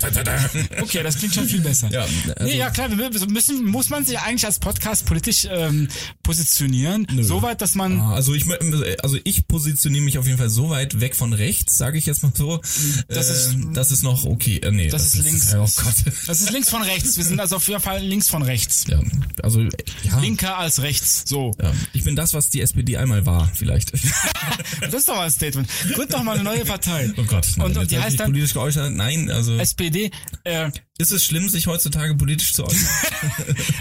Okay, 0.80 1.02
das 1.02 1.18
klingt 1.18 1.34
schon 1.34 1.46
viel 1.48 1.60
besser. 1.60 1.90
Ja, 1.90 2.02
also- 2.02 2.44
nee, 2.44 2.56
ja 2.56 2.70
klar, 2.70 2.90
wir 2.96 3.10
müssen, 3.28 3.64
muss 3.64 3.88
man 3.90 4.04
sich 4.04 4.18
eigentlich 4.18 4.44
als 4.46 4.58
Podcast 4.58 5.04
politisch 5.06 5.46
ähm, 5.50 5.88
positionieren. 6.22 7.06
Soweit, 7.20 7.60
dass 7.60 7.74
man 7.74 8.00
Ah, 8.00 8.14
Also 8.14 8.34
ich, 8.34 8.44
mö- 8.44 8.96
also 9.02 9.18
ich 9.24 9.46
positioniere 9.48 10.04
mich 10.04 10.18
auf 10.18 10.26
jeden 10.26 10.38
Fall 10.38 10.50
so 10.50 10.70
weit 10.70 11.00
weg 11.00 11.16
von 11.16 11.32
rechts, 11.32 11.76
sage 11.76 11.98
ich 11.98 12.06
jetzt 12.06 12.22
mal 12.22 12.32
so. 12.34 12.60
Das 13.08 13.28
äh, 13.28 13.32
ist- 13.32 13.56
das 13.72 13.90
ist 13.90 14.02
noch 14.02 14.24
okay. 14.24 14.58
Äh, 14.58 14.70
nee, 14.70 14.88
Das 14.88 15.06
ist 15.06 15.16
links. 15.24 15.54
oh 15.54 15.58
Gott. 15.82 15.94
Das 16.26 16.40
ist 16.40 16.50
links 16.52 16.68
von 16.70 16.82
rechts. 16.82 17.16
Wir 17.16 17.24
sind 17.24 17.40
also 17.40 17.56
auf 17.56 17.66
jeden 17.68 17.80
Fall 17.80 18.02
links 18.04 18.28
von 18.28 18.42
rechts. 18.42 18.84
Ja, 18.88 19.00
also 19.42 19.60
ja, 20.02 20.18
Linker 20.20 20.58
als 20.58 20.82
rechts. 20.82 20.99
So. 21.00 21.52
ja. 21.62 21.72
Ich 21.92 22.04
bin 22.04 22.16
das, 22.16 22.34
was 22.34 22.50
die 22.50 22.60
SPD 22.60 22.96
einmal 22.96 23.26
war, 23.26 23.50
vielleicht. 23.54 23.92
Das 24.80 24.94
ist 24.94 25.08
doch 25.08 25.14
mal 25.16 25.24
ein 25.26 25.30
Statement. 25.30 25.68
Gründ 25.94 26.12
doch 26.12 26.22
mal 26.22 26.34
eine 26.34 26.42
neue 26.44 26.64
Partei. 26.64 27.12
Oh 27.16 27.22
Gott. 27.24 27.46
nein, 27.56 27.66
Und, 27.66 27.76
und 27.76 27.90
die 27.90 27.98
heißt 27.98 28.18
dann 28.18 28.30
politisch 28.32 28.54
geäußert. 28.54 28.92
Nein, 28.92 29.30
also 29.30 29.56
SPD. 29.58 30.10
Äh, 30.44 30.70
ist 30.98 31.12
es 31.12 31.24
schlimm, 31.24 31.48
sich 31.48 31.66
heutzutage 31.66 32.14
politisch 32.14 32.52
zu 32.52 32.64
äußern? 32.64 32.88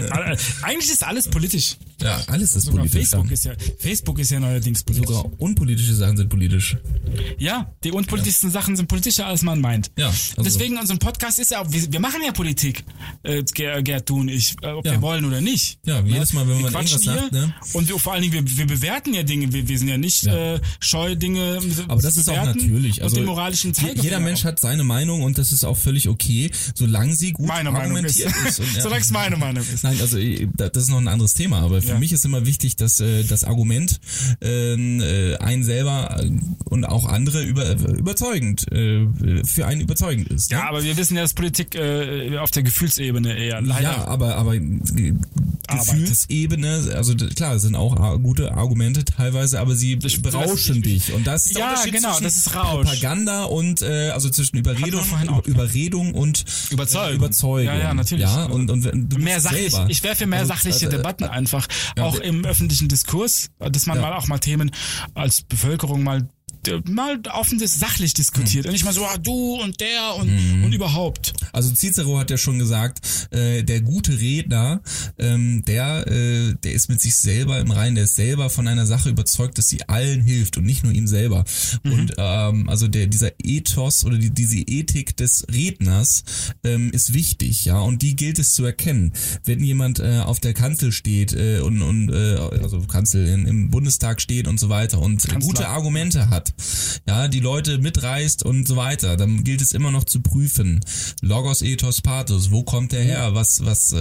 äh, 0.00 0.36
eigentlich 0.62 0.90
ist 0.90 1.04
alles 1.04 1.28
politisch. 1.28 1.76
ja, 2.00 2.20
alles 2.28 2.54
ist 2.56 2.64
Sogar 2.64 2.80
politisch. 2.86 3.08
Facebook 3.10 3.26
ja. 3.26 3.32
ist 3.32 3.44
ja 3.44 3.52
Facebook 3.78 4.18
ist 4.18 4.30
ja 4.30 4.40
neuerdings 4.40 4.82
politisch. 4.82 5.06
Sogar 5.08 5.30
unpolitische 5.40 5.94
Sachen 5.94 6.16
sind 6.16 6.28
politisch. 6.28 6.76
Ja, 7.38 7.72
die 7.84 7.90
unpolitischsten 7.92 8.50
Sachen 8.50 8.76
sind 8.76 8.86
politischer, 8.88 9.26
als 9.26 9.42
man 9.42 9.60
meint. 9.60 9.90
Ja, 9.98 10.08
also- 10.08 10.42
Deswegen, 10.42 10.78
unser 10.78 10.96
Podcast 10.96 11.38
ist 11.38 11.50
ja 11.50 11.60
auch, 11.62 11.70
wir, 11.70 11.92
wir 11.92 12.00
machen 12.00 12.20
ja 12.24 12.32
Politik, 12.32 12.84
äh, 13.22 13.42
Ger- 13.54 13.82
Gerd, 13.82 14.08
du 14.08 14.20
und 14.20 14.28
ich, 14.28 14.54
äh, 14.62 14.68
ob 14.68 14.84
Ja. 14.86 14.92
wir 14.92 15.02
wollen 15.02 15.24
oder 15.24 15.40
nicht. 15.40 15.78
Ja, 15.84 16.00
jedes 16.02 16.32
Mal, 16.32 16.42
wenn 16.48 16.56
wir 16.58 16.70
man 16.70 16.72
irgendwas 16.74 16.99
sagt, 17.04 17.32
ne? 17.32 17.54
und 17.72 17.88
wir, 17.88 17.98
vor 17.98 18.12
allen 18.12 18.22
Dingen, 18.22 18.32
wir, 18.34 18.56
wir 18.58 18.66
bewerten 18.66 19.14
ja 19.14 19.22
Dinge, 19.22 19.52
wir, 19.52 19.68
wir 19.68 19.78
sind 19.78 19.88
ja 19.88 19.98
nicht 19.98 20.24
Ja. 20.24 20.54
Äh, 20.54 20.60
scheu, 20.80 21.14
Dinge 21.16 21.60
Aber 21.88 22.00
das 22.02 22.16
ist 22.16 22.28
auch 22.28 22.44
natürlich. 22.44 23.02
Also 23.02 23.16
und 23.16 23.22
den 23.22 23.26
moralischen 23.26 23.74
Zeigefinger 23.74 24.02
jeder 24.02 24.20
Mensch 24.20 24.40
auch. 24.40 24.44
hat 24.46 24.60
seine 24.60 24.84
Meinung 24.84 25.22
und 25.22 25.38
das 25.38 25.52
ist 25.52 25.64
auch 25.64 25.76
völlig 25.76 26.08
okay, 26.08 26.50
solange 26.74 27.14
sie 27.14 27.32
gut 27.32 27.46
meine 27.48 27.70
Meinung 27.70 28.04
ist. 28.04 28.24
argumentiert 28.24 28.48
ist. 28.48 28.60
Ja. 28.76 28.82
Solange 28.82 29.02
es 29.02 29.10
meine 29.10 29.36
Meinung 29.36 29.62
ist. 29.62 29.82
Nein, 29.84 29.96
also 30.00 30.18
äh, 30.18 30.46
da- 30.56 30.68
das 30.68 30.84
ist 30.84 30.88
noch 30.90 30.98
ein 30.98 31.08
anderes 31.08 31.34
Thema, 31.34 31.60
aber 31.60 31.80
für 31.82 31.90
Ja. 31.90 31.98
mich 31.98 32.12
ist 32.12 32.24
immer 32.24 32.46
wichtig, 32.46 32.76
dass 32.76 33.00
äh, 33.00 33.24
das 33.24 33.44
Argument 33.44 34.00
ähm, 34.40 35.00
äh, 35.00 35.36
einen 35.36 35.64
selber 35.64 36.20
äh, 36.22 36.30
und 36.64 36.84
auch 36.84 37.06
andere 37.06 37.42
über, 37.42 37.72
überzeugend 37.72 38.70
äh, 38.72 39.06
für 39.44 39.66
einen 39.66 39.80
überzeugend 39.80 40.28
ist. 40.28 40.50
Ne? 40.50 40.58
Ja, 40.58 40.68
aber 40.68 40.82
wir 40.84 40.96
wissen 40.96 41.16
ja, 41.16 41.22
dass 41.22 41.34
Politik 41.34 41.74
äh, 41.74 42.36
auf 42.38 42.50
der 42.50 42.62
Gefühlsebene 42.62 43.36
eher 43.36 43.60
leider 43.60 43.82
Ja, 43.82 44.04
aber 44.06 44.36
aber 44.36 44.54
äh, 44.54 44.60
Gefühlsebene, 45.68 46.89
also 46.94 47.14
klar, 47.16 47.58
sind 47.58 47.74
auch 47.76 47.96
gute 48.22 48.52
Argumente 48.54 49.04
teilweise, 49.04 49.60
aber 49.60 49.74
sie 49.74 49.96
berauschen 49.96 50.82
dich 50.82 51.12
und 51.12 51.26
das 51.26 51.46
ist 51.46 51.56
der 51.56 51.62
Ja, 51.64 51.70
Unterschied 51.70 51.92
genau, 51.94 52.08
zwischen 52.10 52.24
das 52.24 52.36
ist 52.36 52.54
Rausch. 52.54 52.86
Propaganda 52.88 53.44
und 53.44 53.82
äh, 53.82 54.10
also 54.10 54.30
zwischen 54.30 54.56
Überredung, 54.58 55.00
auch. 55.28 55.44
Überredung 55.46 56.14
und 56.14 56.44
Überzeugung. 56.70 57.12
Äh, 57.12 57.16
Überzeugung. 57.16 57.66
Ja, 57.74 57.78
ja, 57.78 57.94
natürlich. 57.94 58.24
Ja, 58.24 58.44
und 58.46 58.70
und 58.70 59.18
mehr 59.18 59.40
sachlich. 59.40 59.72
selber. 59.72 59.90
Ich 59.90 60.02
für 60.16 60.26
mehr 60.26 60.40
Also, 60.40 60.48
sachliche 60.54 60.86
also, 60.86 60.96
Debatten 60.96 61.24
einfach, 61.24 61.66
ja, 61.96 62.04
auch 62.04 62.16
der- 62.16 62.24
im 62.24 62.44
öffentlichen 62.44 62.88
Diskurs, 62.88 63.50
dass 63.58 63.86
man 63.86 63.96
Ja. 63.96 64.02
mal 64.02 64.12
auch 64.16 64.26
mal 64.28 64.38
Themen 64.38 64.70
als 65.14 65.42
Bevölkerung 65.42 66.02
mal 66.02 66.18
äh, 66.22 66.22
mal 66.88 67.20
offen 67.32 67.58
dis- 67.58 67.78
sachlich 67.78 68.14
diskutiert 68.14 68.66
und 68.66 68.72
nicht 68.72 68.84
mal 68.84 68.92
so 68.92 69.04
ah, 69.04 69.16
du 69.18 69.54
und 69.62 69.80
der 69.80 70.14
und, 70.16 70.28
Mhm. 70.30 70.64
und 70.64 70.72
überhaupt. 70.72 71.32
Also 71.52 71.74
Cicero 71.74 72.18
hat 72.18 72.30
ja 72.30 72.36
schon 72.38 72.58
gesagt, 72.58 73.00
äh, 73.32 73.62
der 73.62 73.80
gute 73.80 74.18
Redner, 74.20 74.80
ähm, 75.18 75.64
der, 75.66 76.06
äh, 76.06 76.54
der 76.62 76.72
ist 76.72 76.88
mit 76.88 77.00
sich 77.00 77.16
selber 77.16 77.58
im 77.60 77.70
Reinen, 77.70 77.94
der 77.96 78.04
ist 78.04 78.16
selber 78.16 78.50
von 78.50 78.68
einer 78.68 78.86
Sache 78.86 79.08
überzeugt, 79.08 79.58
dass 79.58 79.68
sie 79.68 79.88
allen 79.88 80.22
hilft 80.22 80.56
und 80.58 80.64
nicht 80.64 80.84
nur 80.84 80.92
ihm 80.92 81.06
selber. 81.06 81.44
Mhm. 81.82 81.92
Und 81.92 82.12
ähm, 82.18 82.68
also 82.68 82.88
der 82.88 83.06
dieser 83.06 83.32
Ethos 83.42 84.04
oder 84.04 84.18
die, 84.18 84.30
diese 84.30 84.58
Ethik 84.58 85.16
des 85.16 85.46
Redners 85.52 86.24
ähm, 86.64 86.90
ist 86.92 87.14
wichtig, 87.14 87.64
ja, 87.64 87.78
und 87.80 88.02
die 88.02 88.16
gilt 88.16 88.38
es 88.38 88.52
zu 88.52 88.64
erkennen. 88.64 89.12
Wenn 89.44 89.62
jemand 89.62 89.98
äh, 90.00 90.18
auf 90.20 90.40
der 90.40 90.54
Kanzel 90.54 90.92
steht 90.92 91.32
äh, 91.32 91.60
und, 91.60 91.82
und 91.82 92.10
äh, 92.10 92.36
also 92.62 92.80
Kanzel 92.82 93.26
in, 93.26 93.46
im 93.46 93.70
Bundestag 93.70 94.20
steht 94.20 94.46
und 94.48 94.58
so 94.60 94.68
weiter 94.68 95.00
und 95.00 95.22
Kanzler. 95.22 95.38
gute 95.40 95.68
Argumente 95.68 96.28
hat, 96.30 96.49
ja, 97.06 97.28
die 97.28 97.40
Leute 97.40 97.78
mitreißt 97.78 98.44
und 98.44 98.66
so 98.68 98.76
weiter, 98.76 99.16
dann 99.16 99.44
gilt 99.44 99.60
es 99.62 99.72
immer 99.72 99.90
noch 99.90 100.04
zu 100.04 100.20
prüfen. 100.20 100.80
Logos, 101.22 101.62
Ethos, 101.62 102.00
Pathos, 102.00 102.50
wo 102.50 102.62
kommt 102.62 102.92
der 102.92 103.02
her? 103.02 103.34
Was, 103.34 103.64
was, 103.64 103.92
äh, 103.92 103.96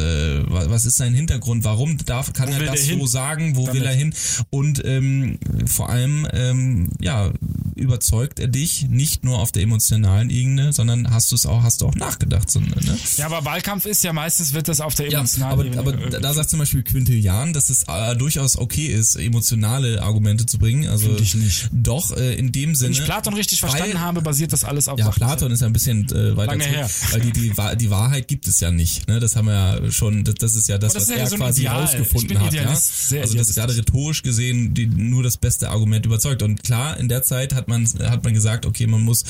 wa- 0.50 0.66
was 0.70 0.86
ist 0.86 0.98
sein 0.98 1.14
Hintergrund? 1.14 1.64
Warum 1.64 1.98
darf, 2.06 2.34
kann 2.34 2.50
Wo 2.50 2.54
er 2.54 2.66
das 2.72 2.86
so 2.86 3.06
sagen? 3.08 3.56
Wo 3.56 3.66
Damit. 3.66 3.82
will 3.82 3.88
er 3.88 3.96
hin? 3.96 4.14
Und 4.50 4.84
ähm, 4.86 5.40
vor 5.66 5.90
allem, 5.90 6.28
ähm, 6.34 6.90
ja, 7.02 7.32
überzeugt 7.76 8.40
er 8.40 8.48
dich 8.48 8.88
nicht 8.90 9.24
nur 9.24 9.40
auf 9.40 9.52
der 9.52 9.64
emotionalen 9.64 10.30
Ebene, 10.30 10.74
sondern 10.74 11.12
hast 11.12 11.32
du 11.32 11.36
es 11.36 11.46
auch, 11.46 11.64
hast 11.64 11.82
du 11.82 11.88
auch 11.88 11.96
nachgedacht. 11.96 12.50
So, 12.52 12.60
ne? 12.60 12.70
Ja, 13.18 13.28
aber 13.28 13.46
Wahlkampf 13.46 13.86
ist 13.86 14.04
ja 14.04 14.12
meistens 14.14 14.54
wird 14.54 14.68
das 14.68 14.82
auf 14.82 14.96
der 14.96 15.10
Ja, 15.10 15.20
emotionalen 15.20 15.54
aber, 15.54 15.66
Ebene. 15.66 15.80
aber 15.80 16.20
da, 16.20 16.34
sagt 16.34 16.50
zum 16.50 16.60
Beispiel 16.60 16.84
Quintilian, 16.84 17.54
dass 17.54 17.70
es 17.70 17.84
äh, 17.88 18.16
durchaus 18.16 18.58
okay 18.58 18.88
ist, 18.88 19.16
emotionale 19.16 20.02
Argumente 20.02 20.46
zu 20.46 20.58
bringen. 20.58 20.88
Also 20.90 21.08
Find 21.08 21.22
ich 21.22 21.36
nicht. 21.36 21.70
Doch 21.72 22.12
äh, 22.18 22.36
in 22.40 22.52
dem 22.52 22.74
Sinne. 22.76 22.96
wenn 22.96 23.02
ich 23.02 23.06
Platon 23.06 23.34
richtig 23.34 23.62
weil- 23.62 23.70
verstanden 23.70 24.00
habe, 24.00 24.22
basiert 24.22 24.52
das 24.54 24.64
alles 24.64 24.88
auf 24.88 24.98
Ja. 25.00 25.10
Platon 25.12 25.52
ist 25.52 25.60
ja 25.62 25.68
ein 25.68 25.74
bisschen 25.74 26.06
äh, 26.10 26.36
weiter 26.38 26.52
Lange 26.54 26.64
zurück, 26.64 26.78
her. 26.78 26.90
weil 27.12 27.20
die, 27.22 27.32
die, 27.32 27.54
die 27.78 27.90
Wahrheit 27.92 28.28
gibt 28.28 28.48
es 28.48 28.60
ja 28.60 28.72
nicht. 28.72 29.08
Ne? 29.08 29.20
Das 29.20 29.36
haben 29.36 29.48
wir 29.48 29.54
ja 29.54 29.92
schon, 29.92 30.24
das, 30.24 30.36
das 30.36 30.56
ist 30.56 30.68
ja 30.70 30.78
das, 30.78 30.94
das 30.94 31.04
was 31.04 31.10
ja 31.10 31.16
er 31.18 31.28
so 31.28 31.36
quasi 31.36 31.62
Ideal. 31.62 31.82
Rausgefunden 31.82 32.40
hat. 32.40 32.54
Ja? 32.54 32.76
Sehr 32.76 33.22
Also 33.22 33.38
das 33.38 33.50
ist 33.50 33.58
ja 33.58 33.64
idealistisch. 33.66 33.94
rhetorisch 33.96 34.24
gesehen 34.24 34.74
die, 34.74 34.88
nur 34.88 35.22
das 35.24 35.38
beste 35.38 35.70
Argument 35.70 36.06
überzeugt. 36.06 36.42
Und 36.42 36.64
klar, 36.64 36.98
in 36.98 37.10
der 37.10 37.24
Zeit 37.24 37.54
hat 37.54 37.68
man 37.68 37.86
hat 37.86 38.24
man 38.24 38.34
gesagt, 38.34 38.66
okay, 38.66 38.88
man 38.88 39.02
muss 39.02 39.24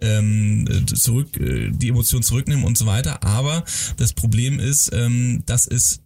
ähm, 0.00 0.86
zurück 0.94 1.36
äh, 1.38 1.70
die 1.70 1.88
Emotion 1.88 2.22
zurücknehmen 2.22 2.64
und 2.64 2.76
so 2.76 2.86
weiter. 2.86 3.22
Aber 3.24 3.64
das 3.96 4.12
Problem 4.12 4.58
ist, 4.58 4.90
ähm, 4.92 5.42
dass 5.46 5.66
es 5.66 6.00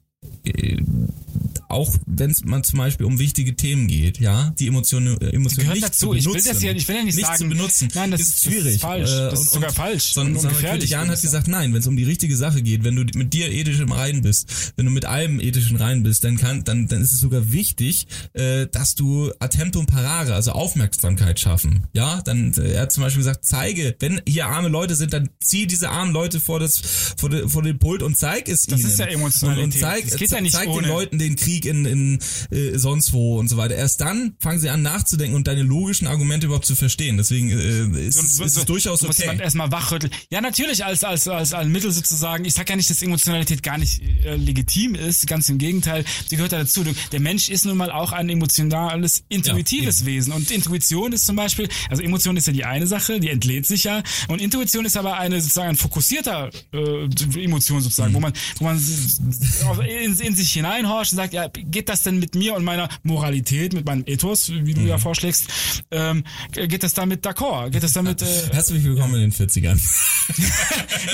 auch 1.69 1.95
wenn 2.07 2.31
es 2.31 2.45
man 2.45 2.65
zum 2.65 2.79
Beispiel 2.79 3.07
um 3.07 3.19
wichtige 3.21 3.55
Themen 3.55 3.87
geht, 3.87 4.19
ja, 4.19 4.53
die 4.59 4.67
Emotionen, 4.67 5.21
äh, 5.21 5.27
Emotionen 5.31 5.61
gehören 5.61 5.75
nicht 5.75 5.87
dazu. 5.87 6.07
zu 6.09 6.15
Ich 6.15 6.25
benutzen. 6.25 6.45
will 6.47 6.53
das 6.55 6.63
ja- 6.63 6.73
ich 6.73 6.89
will 6.89 6.97
ja 6.97 7.03
nicht 7.05 7.19
sagen- 7.21 7.39
zu 7.39 7.49
benutzen. 7.49 7.89
Nein, 7.95 8.11
das 8.11 8.21
ist 8.23 8.31
das 8.31 8.37
ist 8.39 8.45
schwierig. 8.53 8.81
falsch. 8.81 9.11
Äh, 9.11 9.31
Das 9.31 9.41
ist 9.43 9.53
sogar 9.53 9.73
falsch 9.73 10.13
Sondern, 10.13 10.37
und 10.45 10.49
gefährlich, 10.49 10.91
Jan 10.91 11.09
hat 11.09 11.17
ich 11.17 11.23
gesagt, 11.23 11.47
nein, 11.47 11.73
wenn 11.73 11.81
es 11.81 11.87
um 11.87 11.97
die 11.97 12.03
richtige 12.05 12.37
Sache 12.37 12.63
geht, 12.63 12.83
wenn 12.83 12.97
du 12.97 13.05
mit 13.17 13.33
dir 13.33 13.51
ethisch 13.53 13.79
im 13.79 13.93
Reinen 13.93 14.23
bist, 14.23 14.49
wenn 14.77 14.87
du 14.87 14.91
mit 14.91 15.05
allem 15.05 15.39
ethischen 15.39 15.77
rein 15.77 16.03
bist, 16.03 16.25
dann 16.25 16.39
kann, 16.39 16.65
dann, 16.65 16.89
dann 16.89 17.03
ist 17.03 17.13
es 17.13 17.21
sogar 17.21 17.53
wichtig, 17.53 18.07
äh, 18.33 18.67
dass 18.67 18.97
du 18.97 19.31
Attemptum 19.39 19.87
parare, 19.87 20.35
also 20.35 20.53
Aufmerksamkeit 20.53 21.39
schaffen. 21.39 21.85
Ja, 21.93 22.21
dann, 22.23 22.53
äh, 22.55 22.73
er 22.73 22.83
hat 22.83 22.93
zum 22.93 23.05
Beispiel 23.05 23.21
gesagt, 23.21 23.45
zeige, 23.45 23.95
wenn 24.01 24.21
hier 24.27 24.47
arme 24.47 24.69
Leute 24.69 24.97
sind, 24.97 25.13
dann 25.13 25.29
zieh 25.41 25.67
diese 25.69 25.91
armen 25.91 26.13
Leute 26.13 26.41
vor 26.41 26.59
das, 26.59 26.81
vor, 27.17 27.31
de, 27.31 27.49
vor 27.49 27.63
den 27.63 27.79
Pult 27.79 28.03
und 28.03 28.17
zeig 28.19 28.49
es 28.49 28.63
Das 28.67 28.81
ihnen. 28.81 28.89
ist 28.91 28.99
ja 28.99 29.07
Emotionalität. 29.07 29.65
Und, 29.65 29.75
und 29.75 29.81
zeig, 29.81 30.05
Das 30.11 30.30
geht 30.31 30.39
ja 30.39 30.43
nicht 30.43 30.53
zeig 30.55 30.69
ohne. 30.69 30.83
den 30.83 30.91
Leuten 30.91 31.19
den 31.19 31.37
Krieg 31.37 31.65
in, 31.65 31.85
in 31.85 32.19
äh, 32.51 32.79
sonst 32.79 33.13
wo 33.13 33.39
und 33.39 33.49
so 33.49 33.57
weiter. 33.57 33.75
Erst 33.75 34.01
dann 34.01 34.35
fangen 34.41 34.59
sie 34.61 34.69
an 34.71 34.83
nachzudenken 34.83 35.37
und 35.37 35.47
deine 35.47 35.63
logischen 35.63 36.07
Argumente 36.07 36.47
überhaupt 36.47 36.67
zu 36.67 36.75
verstehen. 36.77 37.17
Deswegen 37.17 37.51
äh, 37.51 38.07
ist, 38.09 38.17
es- 38.23 38.41
ist 38.41 38.57
es 38.57 38.65
durchaus 38.65 39.03
muss 39.03 39.19
man 39.19 39.29
okay. 39.31 39.43
erstmal 39.43 39.71
wachrütteln. 39.73 40.13
Ja, 40.31 40.41
natürlich 40.41 40.85
als, 40.85 41.05
als, 41.05 41.29
als 41.29 41.53
ein 41.55 41.71
Mittel 41.71 41.91
sozusagen. 41.93 42.45
Ich 42.45 42.55
sag 42.55 42.69
ja 42.71 42.77
nicht, 42.77 42.89
dass 42.91 43.03
Emotionalität 43.03 43.63
gar 43.63 43.79
nicht 43.79 44.03
äh, 44.25 44.37
legitim 44.37 44.95
ist. 44.95 45.27
Ganz 45.27 45.49
im 45.49 45.59
Gegenteil. 45.59 46.05
Die 46.31 46.37
gehört 46.37 46.53
ja 46.53 46.59
dazu. 46.59 46.85
Der 47.13 47.21
Mensch 47.21 47.49
ist 47.49 47.65
nun 47.67 47.77
mal 47.77 47.91
auch 47.91 48.13
ein 48.13 48.29
emotionales, 48.29 49.23
intuitives 49.29 50.01
Ja, 50.01 50.07
Wesen. 50.07 50.33
Und 50.33 50.51
Intuition 50.51 51.13
ist 51.13 51.27
zum 51.27 51.37
Beispiel, 51.37 51.69
also 51.89 52.03
Emotion 52.03 52.37
ist 52.37 52.47
ja 52.47 52.53
die 52.53 52.65
eine 52.65 52.87
Sache, 52.87 53.21
die 53.21 53.29
entlädt 53.29 53.67
sich 53.67 53.85
ja. 53.85 54.03
Und 54.29 54.41
Intuition 54.41 54.85
ist 54.85 54.97
aber 54.97 55.19
eine 55.19 55.41
sozusagen 55.41 55.71
ein 55.71 55.77
fokussierter 55.77 56.51
äh, 56.73 57.43
Emotion 57.43 57.81
sozusagen, 57.81 58.11
Mhm. 58.13 58.17
wo 58.17 58.21
man, 58.21 58.33
wo 58.59 58.65
man 58.65 58.77
auf- 58.77 59.79
in, 60.21 60.27
in 60.29 60.37
sich 60.37 60.53
hineinhorcht 60.53 61.13
und 61.13 61.17
sagt, 61.17 61.33
ja, 61.35 61.49
geht 61.49 61.89
das 61.89 62.03
denn 62.03 62.19
mit 62.19 62.35
mir 62.35 62.55
und 62.55 62.65
meiner 62.65 62.89
Moralität, 63.03 63.73
mit 63.73 63.85
meinem 63.87 64.05
Ethos, 64.07 64.51
wie 64.51 64.75
du 64.75 64.83
ja 64.83 64.97
Mhm. 64.97 65.01
vorschlägst, 65.01 65.49
ähm, 65.91 66.25
geht 66.53 66.83
das 66.83 66.95
damit 66.95 67.25
d'accord? 67.27 67.71
Geht 67.71 67.83
das 67.83 67.93
damit, 67.93 68.23
äh, 68.23 68.27
Herzlich 68.53 68.85
willkommen 68.85 69.15
in 69.17 69.21
den 69.23 69.33
40ern. 69.33 69.79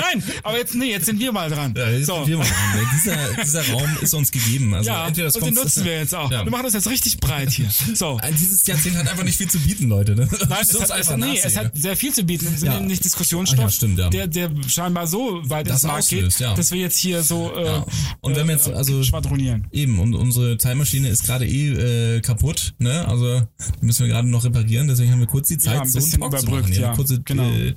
Nein, 0.00 0.22
aber 0.42 0.58
jetzt, 0.58 0.74
nee, 0.74 0.90
jetzt 0.90 1.06
sind 1.06 1.18
wir 1.20 1.32
mal 1.32 1.48
dran. 1.50 1.74
Ja, 1.76 1.88
jetzt 1.90 2.06
so. 2.06 2.16
sind 2.24 2.28
wir 2.28 2.38
mal 2.38 2.44
dran. 2.46 2.86
dieser, 2.94 3.42
dieser 3.42 3.68
Raum 3.72 3.96
ist 4.00 4.14
uns 4.14 4.30
gegeben. 4.30 4.74
Also 4.74 4.90
Ja, 4.90 5.06
entweder 5.06 5.26
das 5.26 5.36
und 5.36 5.46
den 5.46 5.54
nutzen 5.54 5.84
wir 5.84 5.98
jetzt 5.98 6.14
auch. 6.14 6.30
Ja. 6.30 6.44
Wir 6.44 6.50
machen 6.50 6.64
das 6.64 6.74
jetzt 6.74 6.88
richtig 6.88 7.18
breit 7.18 7.50
hier. 7.50 7.68
So. 7.94 8.20
Dieses 8.38 8.66
Jahrzehnt 8.66 8.96
hat 8.96 9.08
einfach 9.08 9.24
nicht 9.24 9.38
viel 9.38 9.48
zu 9.50 9.58
bieten, 9.60 9.88
Leute. 9.88 10.14
Ne? 10.14 10.28
Nein, 10.48 10.58
es 10.62 10.80
hat, 10.80 10.98
es, 11.00 11.10
nee, 11.16 11.40
es 11.42 11.56
hat 11.56 11.72
sehr 11.74 11.96
viel 11.96 12.12
zu 12.12 12.24
bieten. 12.24 12.50
Wir 12.50 12.58
sind 12.58 12.68
Ja. 12.68 12.74
ja. 12.74 12.80
nicht 12.80 13.04
Diskussionsstoff, 13.04 13.58
ja, 13.60 13.70
stimmt, 13.70 13.98
ja. 13.98 14.08
der, 14.10 14.26
der 14.26 14.50
scheinbar 14.68 15.06
so 15.06 15.40
weit 15.48 15.68
Das 15.68 15.82
ins 15.84 15.90
Markt 15.92 16.08
geht, 16.08 16.38
ja. 16.38 16.54
dass 16.54 16.72
wir 16.72 16.80
jetzt 16.80 16.98
hier 16.98 17.22
so 17.22 17.54
äh, 17.56 17.64
Ja. 17.66 17.86
Und 18.20 18.36
wenn 18.36 18.46
wir 18.46 18.54
jetzt, 18.54 18.68
also- 18.68 18.95
schwadronieren. 19.02 19.66
Eben, 19.72 19.98
und 19.98 20.14
unsere 20.14 20.58
Zeitmaschine 20.58 21.08
ist 21.08 21.24
gerade 21.24 21.46
eh 21.46 22.16
äh, 22.16 22.20
kaputt, 22.20 22.74
ne? 22.78 23.06
Also 23.08 23.42
müssen 23.80 24.06
wir 24.06 24.12
gerade 24.12 24.28
noch 24.28 24.44
reparieren, 24.44 24.88
deswegen 24.88 25.12
haben 25.12 25.20
wir 25.20 25.26
kurz 25.26 25.48
die 25.48 25.58
Zeit, 25.58 25.74
Ja, 25.74 25.80
ein 25.82 25.88
so 25.88 25.98
bisschen 25.98 26.18
überbrückt, 26.22 26.68
machen. 26.68 26.72
ja, 26.72 26.88
Eine 26.88 26.96
kurze, 26.96 27.20
genau. 27.22 27.48
Äh, 27.50 27.74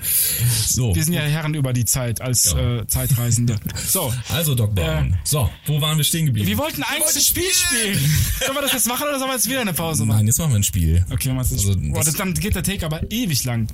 so. 0.67 0.95
Wir 0.95 1.03
sind 1.03 1.13
ja 1.13 1.21
Herren 1.21 1.53
über 1.53 1.73
die 1.73 1.85
Zeit 1.85 2.21
als 2.21 2.53
Ja. 2.53 2.79
äh, 2.79 2.87
Zeitreisende. 2.87 3.55
So. 3.87 4.13
Also, 4.29 4.55
Doc 4.55 4.75
Brown. 4.75 5.13
Äh, 5.13 5.17
so, 5.23 5.49
wo 5.65 5.81
waren 5.81 5.97
wir 5.97 6.03
stehen 6.03 6.25
geblieben? 6.27 6.47
Wir 6.47 6.57
wollten 6.57 6.83
eigentlich 6.83 7.13
das 7.13 7.25
Spiel 7.25 7.43
spielen. 7.51 7.97
sollen 8.45 8.55
wir 8.57 8.61
das 8.61 8.73
jetzt 8.73 8.87
machen 8.87 9.03
oder 9.07 9.17
sollen 9.17 9.29
wir 9.31 9.35
jetzt 9.35 9.47
wieder 9.49 9.61
eine 9.61 9.73
Pause 9.73 10.05
machen? 10.05 10.17
Nein, 10.17 10.27
jetzt 10.27 10.37
machen 10.39 10.51
wir 10.51 10.57
ein 10.59 10.63
Spiel. 10.63 11.05
Okay, 11.11 11.29
ist, 11.39 11.51
Also, 11.53 11.75
boah, 11.77 12.03
das- 12.03 12.13
dann 12.15 12.33
geht 12.33 12.55
der 12.55 12.63
Take 12.63 12.85
aber 12.85 13.01
ewig 13.11 13.43
lang. 13.45 13.67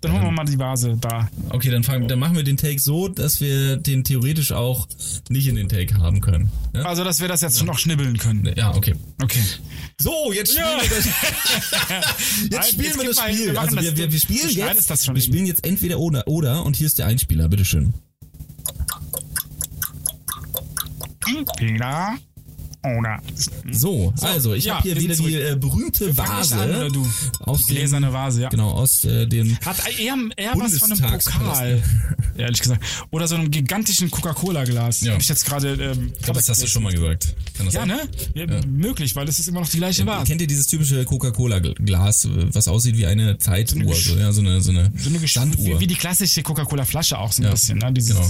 Dann 0.00 0.12
holen 0.12 0.22
wir 0.24 0.30
mal 0.30 0.44
die 0.44 0.58
Vase 0.58 0.96
da. 1.00 1.28
Okay, 1.50 1.70
dann, 1.70 1.84
fangen, 1.84 2.08
dann 2.08 2.18
machen 2.18 2.36
wir 2.36 2.42
den 2.42 2.56
Take 2.56 2.78
so, 2.78 3.08
dass 3.08 3.40
wir 3.40 3.76
den 3.76 4.02
theoretisch 4.04 4.52
auch 4.52 4.88
nicht 5.28 5.46
in 5.46 5.56
den 5.56 5.68
Take 5.68 5.94
haben 5.98 6.20
können. 6.20 6.50
Ja, 6.74 6.82
Also, 6.90 7.04
dass 7.04 7.20
wir 7.20 7.28
das 7.28 7.40
jetzt 7.40 7.62
noch 7.64 7.78
schnibbeln 7.78 8.18
können. 8.18 8.52
ja 8.56 8.74
okay. 8.74 8.96
Okay. 9.22 9.38
So, 10.00 10.32
jetzt 10.32 10.50
spielen 10.52 10.66
Ja. 10.66 10.82
wir 10.82 10.88
das, 10.88 11.06
Nein, 11.06 12.02
jetzt 12.50 12.68
spielen 12.72 12.84
jetzt 12.86 12.98
wir 12.98 13.04
das 13.06 13.16
mal- 13.16 13.32
Spiel. 13.32 13.52
wir 13.52 13.60
also 13.60 13.76
wir, 13.76 13.82
das- 13.82 13.96
wir, 13.96 14.12
wir 14.12 14.18
spielen 14.20 14.50
jetzt, 14.50 14.90
das 14.90 15.04
schon 15.04 15.14
wir 15.14 15.22
eben. 15.22 15.32
spielen 15.32 15.46
jetzt 15.46 15.64
entweder 15.64 16.00
oder 16.00 16.26
oder 16.26 16.64
und 16.66 16.74
hier 16.74 16.88
ist 16.88 16.98
der 16.98 17.06
Einspieler, 17.06 17.48
bitteschön. 17.48 17.94
Entweder 22.82 22.98
oder. 22.98 23.20
So, 23.70 24.12
also 24.22 24.54
ich 24.54 24.64
ja, 24.64 24.76
habe 24.76 24.82
hier 24.88 25.00
wieder 25.00 25.14
sind 25.14 25.26
die 25.26 25.34
äh, 25.34 25.56
berühmte 25.56 26.16
Vase 26.16 26.56
an, 26.56 26.70
oder 26.70 26.90
du? 26.90 27.06
aus 27.40 27.66
dem, 27.66 27.76
Gläserne 27.76 28.12
Vase, 28.12 28.42
ja. 28.42 28.48
genau 28.48 28.70
aus 28.70 29.04
äh, 29.04 29.26
dem 29.26 29.58
Hat 29.64 29.76
eher, 29.98 30.16
eher 30.36 30.52
was 30.56 30.78
von 30.78 30.92
einem 30.92 31.18
Pokal, 31.18 31.82
ehrlich 32.36 32.60
gesagt. 32.60 32.82
Oder 33.10 33.28
so 33.28 33.34
einem 33.34 33.50
gigantischen 33.50 34.10
Coca-Cola-Glas. 34.10 35.02
Ja. 35.02 35.12
Hab 35.14 35.20
ich 35.20 35.28
jetzt 35.28 35.44
gerade. 35.44 35.72
Ähm, 35.74 36.12
Ich 36.16 36.22
glaube, 36.24 36.38
das 36.40 36.48
hast 36.48 36.62
du 36.62 36.66
schon 36.66 36.82
mal 36.82 36.92
gesagt. 36.92 37.34
Kann 37.56 37.66
das 37.66 37.74
Ja, 37.74 37.80
sein? 37.80 37.88
ne? 37.88 38.00
Ja, 38.34 38.46
Möglich, 38.66 39.14
weil 39.16 39.28
es 39.28 39.38
ist 39.38 39.48
immer 39.48 39.60
noch 39.60 39.68
die 39.68 39.78
gleiche 39.78 40.06
Vase. 40.06 40.26
Kennt 40.26 40.40
ihr 40.40 40.46
dieses 40.46 40.66
typische 40.66 41.04
Coca-Cola-Glas, 41.04 42.28
was 42.52 42.68
aussieht 42.68 42.96
wie 42.96 43.06
eine 43.06 43.38
Zeituhr, 43.38 43.94
so, 43.94 44.16
ja, 44.16 44.32
so 44.32 44.40
eine, 44.40 44.60
so 44.60 44.70
eine, 44.70 44.90
So 44.96 45.10
eine 45.10 45.28
Standuhr. 45.28 45.80
wie, 45.80 45.86
die 45.86 45.94
klassische 45.94 46.42
Coca-Cola-Flasche 46.42 47.18
auch 47.18 47.32
so 47.32 47.42
ein 47.42 47.46
Ja, 47.46 47.50
bisschen. 47.52 47.78
Ne? 47.78 47.92
Dieses, 47.92 48.14
genau. 48.16 48.28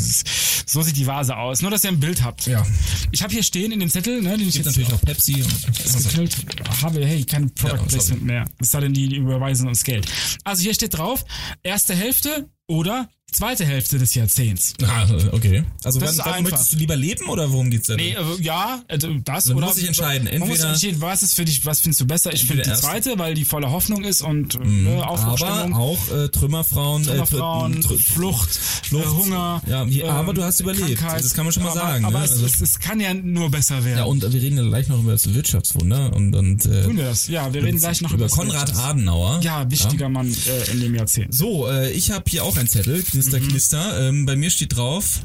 so 0.66 0.82
sieht 0.82 0.96
die 0.96 1.06
Vase 1.06 1.36
aus. 1.36 1.62
Nur, 1.62 1.70
dass 1.70 1.84
ihr 1.84 1.90
ein 1.90 2.00
Bild 2.00 2.22
habt. 2.22 2.46
Ja. 2.46 2.66
Ich 3.12 3.22
habe 3.22 3.32
hier 3.32 3.42
stehen 3.42 3.72
in 3.72 3.80
dem 3.80 3.90
Zettel, 3.90 4.22
ne, 4.22 4.36
den 4.40 4.48
ich 4.48 4.54
jetzt 4.56 4.66
natürlich 4.66 4.88
noch 4.88 5.00
Pepsi. 5.00 5.34
Und, 5.42 6.04
geknüllt 6.04 6.36
habe, 6.82 7.04
hey, 7.06 7.24
kein 7.24 7.50
Product 7.54 7.76
Ja. 7.76 7.82
Placement 7.84 8.24
mehr. 8.24 8.44
Es 8.58 8.70
sei 8.70 8.80
denn, 8.80 8.92
die, 8.92 9.08
die 9.08 9.16
überweisen 9.16 9.68
uns 9.68 9.84
Geld. 9.84 10.06
Also 10.44 10.62
hier 10.62 10.74
steht 10.74 10.96
drauf, 10.96 11.24
erste 11.62 11.94
Hälfte 11.94 12.48
oder 12.66 13.08
zweite 13.32 13.64
Hälfte 13.64 13.98
des 13.98 14.14
Jahrzehnts. 14.14 14.74
ah, 14.84 15.06
okay. 15.32 15.64
Also 15.84 16.00
Das 16.00 16.18
wann, 16.18 16.26
wann 16.34 16.42
möchtest 16.44 16.72
du 16.72 16.76
lieber 16.76 16.96
leben 16.96 17.28
oder 17.28 17.50
worum 17.50 17.70
geht's 17.70 17.86
da? 17.88 17.96
Nee, 17.96 18.12
äh, 18.14 18.42
ja, 18.42 18.82
äh, 18.88 18.98
das 18.98 19.44
Dann 19.46 19.56
oder 19.56 19.66
muss 19.68 19.78
ich 19.78 19.86
entscheiden. 19.86 20.24
Man 20.30 20.40
muss 20.40 20.48
Entweder- 20.50 20.70
entscheiden, 20.70 21.00
was 21.00 21.22
ist 21.22 21.34
für 21.34 21.44
dich, 21.44 21.64
was 21.66 21.80
findest 21.80 22.00
du 22.00 22.06
besser? 22.06 22.32
Ich 22.32 22.44
finde 22.44 22.62
die 22.62 22.72
zweite, 22.72 23.18
weil 23.18 23.34
die 23.34 23.44
voller 23.44 23.70
Hoffnung 23.70 24.04
ist 24.04 24.22
und 24.22 24.54
äh, 24.56 24.58
ne, 24.64 25.04
aber 25.06 25.32
auch 25.74 26.10
äh, 26.12 26.28
Trümmerfrauen, 26.28 27.04
Trümmerfrauen, 27.04 27.74
äh, 27.74 27.80
Tr- 27.80 27.98
Flucht, 28.12 28.50
Flucht. 28.84 29.04
Äh, 29.04 29.08
Hunger. 29.08 29.62
Ja, 29.66 29.84
hier- 29.84 30.04
ähm, 30.04 30.10
aber 30.10 30.34
du 30.34 30.42
hast 30.42 30.60
überlebt. 30.60 30.96
Krankheit. 30.98 31.24
Das 31.24 31.34
kann 31.34 31.44
man 31.44 31.52
schon 31.52 31.62
mal 31.62 31.70
aber, 31.70 31.80
sagen, 31.80 32.04
Aber 32.04 32.18
ne? 32.20 32.24
es, 32.24 32.30
Also- 32.32 32.46
es, 32.46 32.60
es 32.60 32.78
kann 32.78 33.00
ja 33.00 33.14
nur 33.14 33.50
besser 33.50 33.84
werden. 33.84 33.98
Ja, 33.98 34.04
und 34.04 34.22
wir 34.22 34.40
reden 34.42 34.56
ja 34.56 34.64
gleich 34.64 34.88
noch 34.88 35.00
über 35.00 35.12
das 35.12 35.32
Wirtschaftswunder 35.32 36.14
und, 36.14 36.34
und 36.34 36.64
äh, 36.66 36.84
Tun 36.84 36.96
wir 36.96 37.04
das? 37.04 37.28
Ja, 37.28 37.52
wir 37.52 37.62
reden 37.62 37.78
gleich 37.78 38.00
noch 38.00 38.12
über 38.12 38.24
das 38.24 38.32
Konrad 38.32 38.74
Adenauer. 38.76 39.40
Ja, 39.42 39.70
wichtiger 39.70 40.08
Mann 40.08 40.28
äh, 40.32 40.70
in 40.72 40.80
dem 40.80 40.94
Jahrzehnt. 40.94 41.34
So, 41.34 41.68
äh, 41.68 41.90
ich 41.92 42.10
habe 42.10 42.24
hier 42.28 42.44
auch 42.44 42.56
einen 42.56 42.68
Zettel, 42.68 43.02
Knister, 43.20 43.40
Mhm. 43.40 43.48
Knister. 43.48 44.08
Ähm, 44.08 44.26
bei 44.26 44.36
mir 44.36 44.50
steht 44.50 44.76
drauf, 44.76 45.20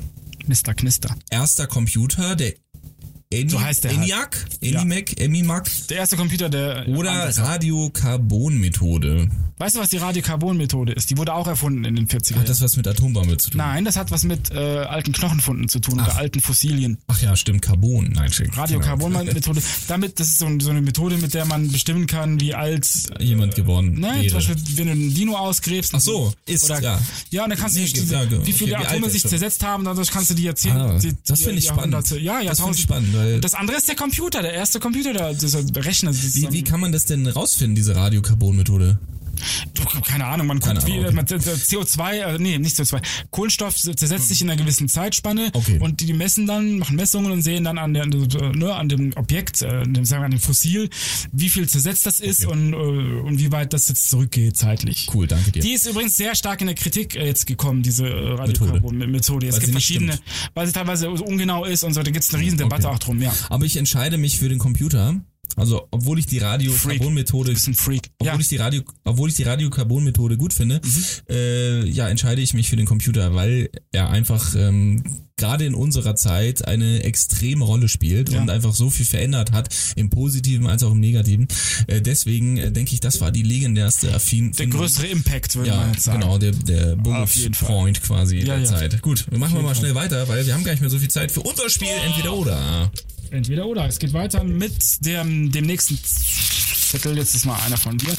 Mr. 0.47 0.73
Knister. 0.75 1.15
erster 1.29 1.67
Computer, 1.67 2.35
der 2.35 2.53
Eni, 3.31 3.49
So 3.49 3.59
heißt 3.59 3.83
der 3.83 3.91
halt. 3.91 4.01
ENIAC, 4.01 4.45
ENIMAC, 4.61 5.19
EMIMAC 5.19 5.69
Der 5.89 5.97
erste 5.97 6.15
Computer, 6.17 6.47
der. 6.49 6.87
oder 6.89 7.11
Radiokarbonmethode. 7.37 9.29
Weißt 9.57 9.75
du, 9.75 9.79
was 9.79 9.89
die 9.89 9.97
Radiokarbon-Methode 9.97 10.91
ist? 10.91 11.09
Die 11.09 11.17
wurde 11.17 11.33
auch 11.33 11.47
erfunden 11.47 11.85
in 11.85 11.95
den 11.95 12.07
40er 12.09 12.35
Hat 12.39 12.49
das 12.49 12.59
was 12.61 12.75
mit 12.75 12.85
Atombombe 12.89 13.37
zu 13.37 13.51
tun? 13.51 13.57
Nein, 13.59 13.85
das 13.85 13.95
hat 13.95 14.11
was 14.11 14.25
mit 14.25 14.51
äh, 14.51 14.57
alten 14.57 15.13
Knochenfunden 15.13 15.69
zu 15.69 15.79
tun 15.79 15.93
oder 16.01 16.17
alten 16.17 16.41
Fossilien. 16.41 16.97
Ach 17.07 17.21
ja, 17.21 17.35
stimmt, 17.37 17.61
Carbon. 17.61 18.11
Nein, 18.13 18.33
schick. 18.33 18.55
Radiokarbon-Methode. 18.57 19.61
Damit, 19.87 20.19
das 20.19 20.27
ist 20.27 20.39
so, 20.39 20.47
so 20.59 20.71
eine 20.71 20.81
Methode, 20.81 21.17
mit 21.17 21.33
der 21.33 21.45
man 21.45 21.71
bestimmen 21.71 22.05
kann, 22.05 22.41
wie 22.41 22.53
alt 22.53 22.85
Jemand 23.19 23.55
geworden 23.55 23.93
Ne, 23.99 24.09
wäre. 24.15 24.27
zum 24.27 24.33
Beispiel, 24.39 24.55
wenn 24.75 24.85
du 24.87 24.91
einen 24.91 25.13
Dino 25.13 25.37
ausgräbst. 25.37 25.93
Ach 25.95 26.01
so, 26.01 26.33
ist, 26.45 26.65
oder, 26.65 26.81
ja. 26.81 26.99
Ja, 27.29 27.43
und 27.45 27.49
dann 27.51 27.57
kannst 27.59 27.77
du 27.77 27.79
Nee, 27.81 27.87
diese, 27.87 28.13
ja, 28.13 28.25
genau. 28.25 28.45
wie 28.45 28.51
viele 28.51 28.75
Okay, 28.75 28.87
Atome 28.87 29.09
sich 29.09 29.21
schon. 29.21 29.29
zersetzt 29.31 29.63
haben, 29.63 29.85
dadurch 29.85 30.11
kannst 30.11 30.31
du 30.31 30.33
die 30.33 30.43
Jahrzehnte, 30.43 30.79
Ah, 30.81 30.99
die, 30.99 31.13
das 31.25 31.41
finde 31.41 31.59
ich 31.59 31.65
spannend. 31.67 31.93
Jahrhunderte- 31.93 32.19
Ja, 32.19 32.43
Das 32.43 32.59
finde 32.59 32.75
ich 32.75 32.81
spannend, 32.81 33.43
Das 33.43 33.53
andere 33.53 33.77
ist 33.77 33.87
der 33.87 33.95
Computer, 33.95 34.41
der 34.41 34.53
erste 34.53 34.81
Computer, 34.81 35.13
der, 35.13 35.33
dieser 35.33 35.59
Rechner. 35.77 36.11
Wie, 36.13 36.51
wie 36.51 36.63
kann 36.63 36.81
man 36.81 36.91
das 36.91 37.05
denn 37.05 37.25
rausfinden, 37.25 37.75
diese 37.75 37.95
Radiokarbonmethode? 37.95 38.99
Keine 40.05 40.25
Ahnung, 40.25 40.47
man 40.47 40.59
guckt, 40.59 40.75
Keine 40.79 40.87
wie 40.87 40.99
Ahnung, 40.99 41.15
man, 41.15 41.25
der 41.25 41.39
CO2, 41.39 42.11
äh, 42.13 42.37
nee, 42.39 42.57
nicht 42.57 42.77
CO2, 42.77 43.01
Kohlenstoff 43.31 43.75
zersetzt 43.75 44.27
sich 44.27 44.41
in 44.41 44.49
einer 44.49 44.61
gewissen 44.61 44.87
Zeitspanne 44.89 45.49
Okay. 45.53 45.79
und 45.79 46.01
die, 46.01 46.13
messen 46.13 46.45
dann, 46.47 46.79
machen 46.79 46.95
Messungen 46.95 47.31
und 47.31 47.41
sehen 47.41 47.63
dann 47.63 47.77
an, 47.77 47.93
der, 47.93 48.05
ne, 48.05 48.73
an 48.73 48.89
dem 48.89 49.13
Objekt, 49.15 49.61
äh, 49.61 49.67
an 49.67 49.93
dem, 49.93 50.05
sagen 50.05 50.21
wir, 50.21 50.25
an 50.25 50.31
dem 50.31 50.39
Fossil, 50.39 50.89
wie 51.31 51.49
viel 51.49 51.67
zersetzt 51.67 52.05
das 52.05 52.19
ist 52.19 52.45
und, 52.45 52.73
äh, 52.73 52.75
und 52.75 53.39
wie 53.39 53.51
weit 53.51 53.73
das 53.73 53.89
jetzt 53.89 54.09
zurückgeht 54.09 54.57
zeitlich. 54.57 55.07
Cool, 55.13 55.27
danke 55.27 55.51
dir. 55.51 55.61
Die 55.61 55.73
ist 55.73 55.85
übrigens 55.87 56.15
sehr 56.15 56.35
stark 56.35 56.61
in 56.61 56.67
der 56.67 56.75
Kritik 56.75 57.15
äh, 57.15 57.25
jetzt 57.25 57.45
gekommen, 57.47 57.83
diese 57.83 58.07
äh, 58.07 58.31
Radiokarbon-Methode. 58.33 59.47
Es 59.47 59.59
gibt 59.59 59.71
verschiedene, 59.71 60.17
weil 60.53 60.67
sie 60.67 60.73
teilweise 60.73 61.09
ungenau 61.09 61.65
ist 61.65 61.83
und 61.83 61.93
so, 61.93 62.01
da 62.03 62.11
gibt 62.11 62.23
es 62.23 62.33
eine 62.33 62.43
riesen 62.43 62.57
Debatte 62.57 62.85
Okay. 62.87 62.95
auch 62.95 62.99
drum, 62.99 63.21
ja. 63.21 63.33
Aber 63.49 63.65
ich 63.65 63.77
entscheide 63.77 64.17
mich 64.17 64.37
für 64.37 64.49
den 64.49 64.59
Computer. 64.59 65.15
Also, 65.55 65.87
obwohl 65.91 66.19
ich 66.19 66.25
die 66.25 66.39
Radiokarbonmethode 66.39 67.51
obwohl 67.51 67.99
Ja. 68.23 68.33
Mhm. 68.35 68.39
ich 68.41 68.47
die 68.49 68.57
Radio, 68.57 68.81
obwohl 69.03 69.29
ich 69.29 69.35
die 69.35 69.43
Radiokarbonmethode 69.43 70.37
gut 70.37 70.53
finde, 70.53 70.81
äh, 71.29 71.85
ja, 71.87 72.07
entscheide 72.09 72.41
ich 72.41 72.53
mich 72.53 72.69
für 72.69 72.75
den 72.75 72.85
Computer, 72.85 73.33
weil 73.35 73.69
er 73.91 74.09
einfach 74.09 74.55
ähm, 74.55 75.03
gerade 75.37 75.65
in 75.65 75.73
unserer 75.75 76.15
Zeit 76.15 76.65
eine 76.67 77.03
extreme 77.03 77.63
Rolle 77.65 77.89
spielt 77.89 78.29
Ja. 78.29 78.41
und 78.41 78.49
einfach 78.49 78.73
so 78.73 78.89
viel 78.89 79.05
verändert 79.05 79.51
hat, 79.51 79.73
im 79.95 80.09
Positiven 80.09 80.67
als 80.67 80.81
auch 80.83 80.91
im 80.91 80.99
Negativen. 80.99 81.47
Äh, 81.87 82.01
deswegen 82.01 82.57
äh, 82.57 82.71
denke 82.71 82.93
ich, 82.93 82.99
das 83.01 83.19
war 83.21 83.31
die 83.31 83.43
legendärste 83.43 84.09
Erfin 84.09 84.51
Der 84.53 84.67
größere 84.67 85.07
Impact, 85.07 85.55
würde 85.55 85.71
man 85.71 85.79
ja, 85.81 85.91
jetzt 85.91 86.03
sagen. 86.03 86.21
genau, 86.21 86.37
der, 86.37 86.51
der 86.51 86.95
Point 86.95 88.01
quasi 88.01 88.37
Ja, 88.39 88.57
der. 88.57 88.65
Zeit. 88.65 89.01
Gut, 89.01 89.25
wir 89.29 89.37
machen 89.37 89.55
wir 89.55 89.61
mal 89.61 89.75
schnell 89.75 89.93
weiter, 89.95 90.27
weil 90.27 90.45
wir 90.45 90.53
haben 90.53 90.63
gar 90.63 90.71
nicht 90.71 90.81
mehr 90.81 90.89
so 90.89 90.99
viel 90.99 91.09
Zeit 91.09 91.31
für 91.31 91.41
unser 91.41 91.69
Spiel, 91.69 91.89
entweder 92.05 92.33
oder. 92.33 92.91
Entweder 93.31 93.65
oder. 93.65 93.87
Es 93.87 93.99
geht 93.99 94.13
weiter 94.13 94.43
mit 94.43 94.73
dem, 95.05 95.51
dem 95.51 95.65
nächsten 95.65 95.99
Zettel. 96.03 97.17
Jetzt 97.17 97.35
ist 97.35 97.45
mal 97.45 97.59
einer 97.65 97.77
von 97.77 97.97
dir. 97.97 98.13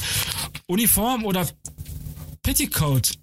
Uniform 0.67 1.25
oder 1.25 1.47
Petticoat? 2.43 3.13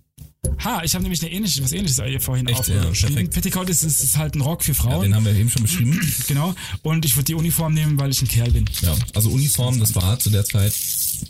Ha, 0.63 0.83
ich 0.85 0.95
habe 0.95 1.03
nämlich 1.03 1.23
eine 1.23 1.33
ähnliche, 1.33 1.63
was 1.65 1.73
ähnliches 1.73 2.03
hier 2.05 2.21
vorhin 2.21 2.47
Echt? 2.47 2.69
Ja, 2.69 2.81
aufgeschrieben. 2.83 3.15
perfekt. 3.15 3.35
Petticoat 3.35 3.71
ist, 3.71 3.83
ist, 3.83 4.03
ist 4.03 4.19
halt 4.19 4.35
ein 4.35 4.43
Rock 4.43 4.63
für 4.63 4.73
Ja, 4.73 4.79
Frauen. 4.79 5.03
den 5.03 5.15
haben 5.15 5.25
wir 5.25 5.35
eben 5.35 5.49
schon 5.49 5.63
beschrieben. 5.63 5.99
genau. 6.29 6.55
Und 6.83 7.05
ich 7.07 7.17
würde 7.17 7.25
die 7.25 7.35
Uniform 7.35 7.73
nehmen, 7.73 7.99
weil 7.99 8.11
ich 8.11 8.21
ein 8.21 8.29
Kerl 8.29 8.51
bin. 8.51 8.67
Ja, 8.83 8.95
also 9.15 9.31
Uniform, 9.31 9.81
das 9.81 9.95
war 9.95 10.19
zu 10.19 10.29
der 10.31 10.45
Zeit 10.45 10.75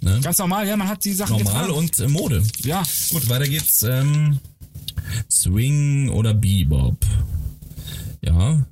ne? 0.01 0.19
Ganz 0.23 0.39
normal, 0.39 0.67
ja, 0.67 0.77
man 0.77 0.89
hat 0.89 1.05
die 1.05 1.13
Sachen 1.13 1.37
normal 1.37 1.67
getragen. 1.69 1.73
und 1.79 1.99
äh, 2.01 2.09
Mode. 2.09 2.43
ja, 2.65 2.83
Gut, 3.11 3.29
weiter 3.29 3.47
geht's. 3.47 3.83
Ähm, 3.85 4.41
Swing 5.31 6.09
oder 6.09 6.35
Bebop? 6.35 6.97
Ja, 8.23 8.67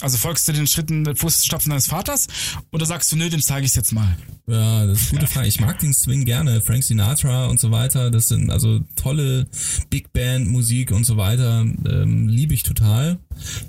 Also 0.00 0.18
folgst 0.18 0.46
du 0.48 0.52
den 0.52 0.66
Schritten, 0.66 1.14
Fußstapfen 1.14 1.70
deines 1.70 1.86
Vaters 1.86 2.26
oder 2.72 2.84
sagst 2.84 3.12
du, 3.12 3.16
nö, 3.16 3.28
dem 3.28 3.40
zeige 3.40 3.66
ich 3.66 3.74
jetzt 3.74 3.92
mal? 3.92 4.16
Ja, 4.46 4.86
das 4.86 5.00
ist 5.00 5.10
eine 5.10 5.20
gute 5.20 5.32
Frage. 5.32 5.48
Ich 5.48 5.60
mag 5.60 5.78
den 5.78 5.94
Swing 5.94 6.24
gerne. 6.24 6.60
Frank 6.60 6.84
Sinatra 6.84 7.46
und 7.46 7.58
so 7.60 7.70
weiter. 7.70 8.10
Das 8.10 8.28
sind 8.28 8.50
also 8.50 8.80
tolle 8.96 9.46
Big 9.88 10.12
Band 10.12 10.48
Musik 10.48 10.90
und 10.90 11.04
so 11.04 11.16
weiter. 11.16 11.60
Ähm, 11.60 12.28
Liebe 12.28 12.52
ich 12.52 12.62
total. 12.62 13.18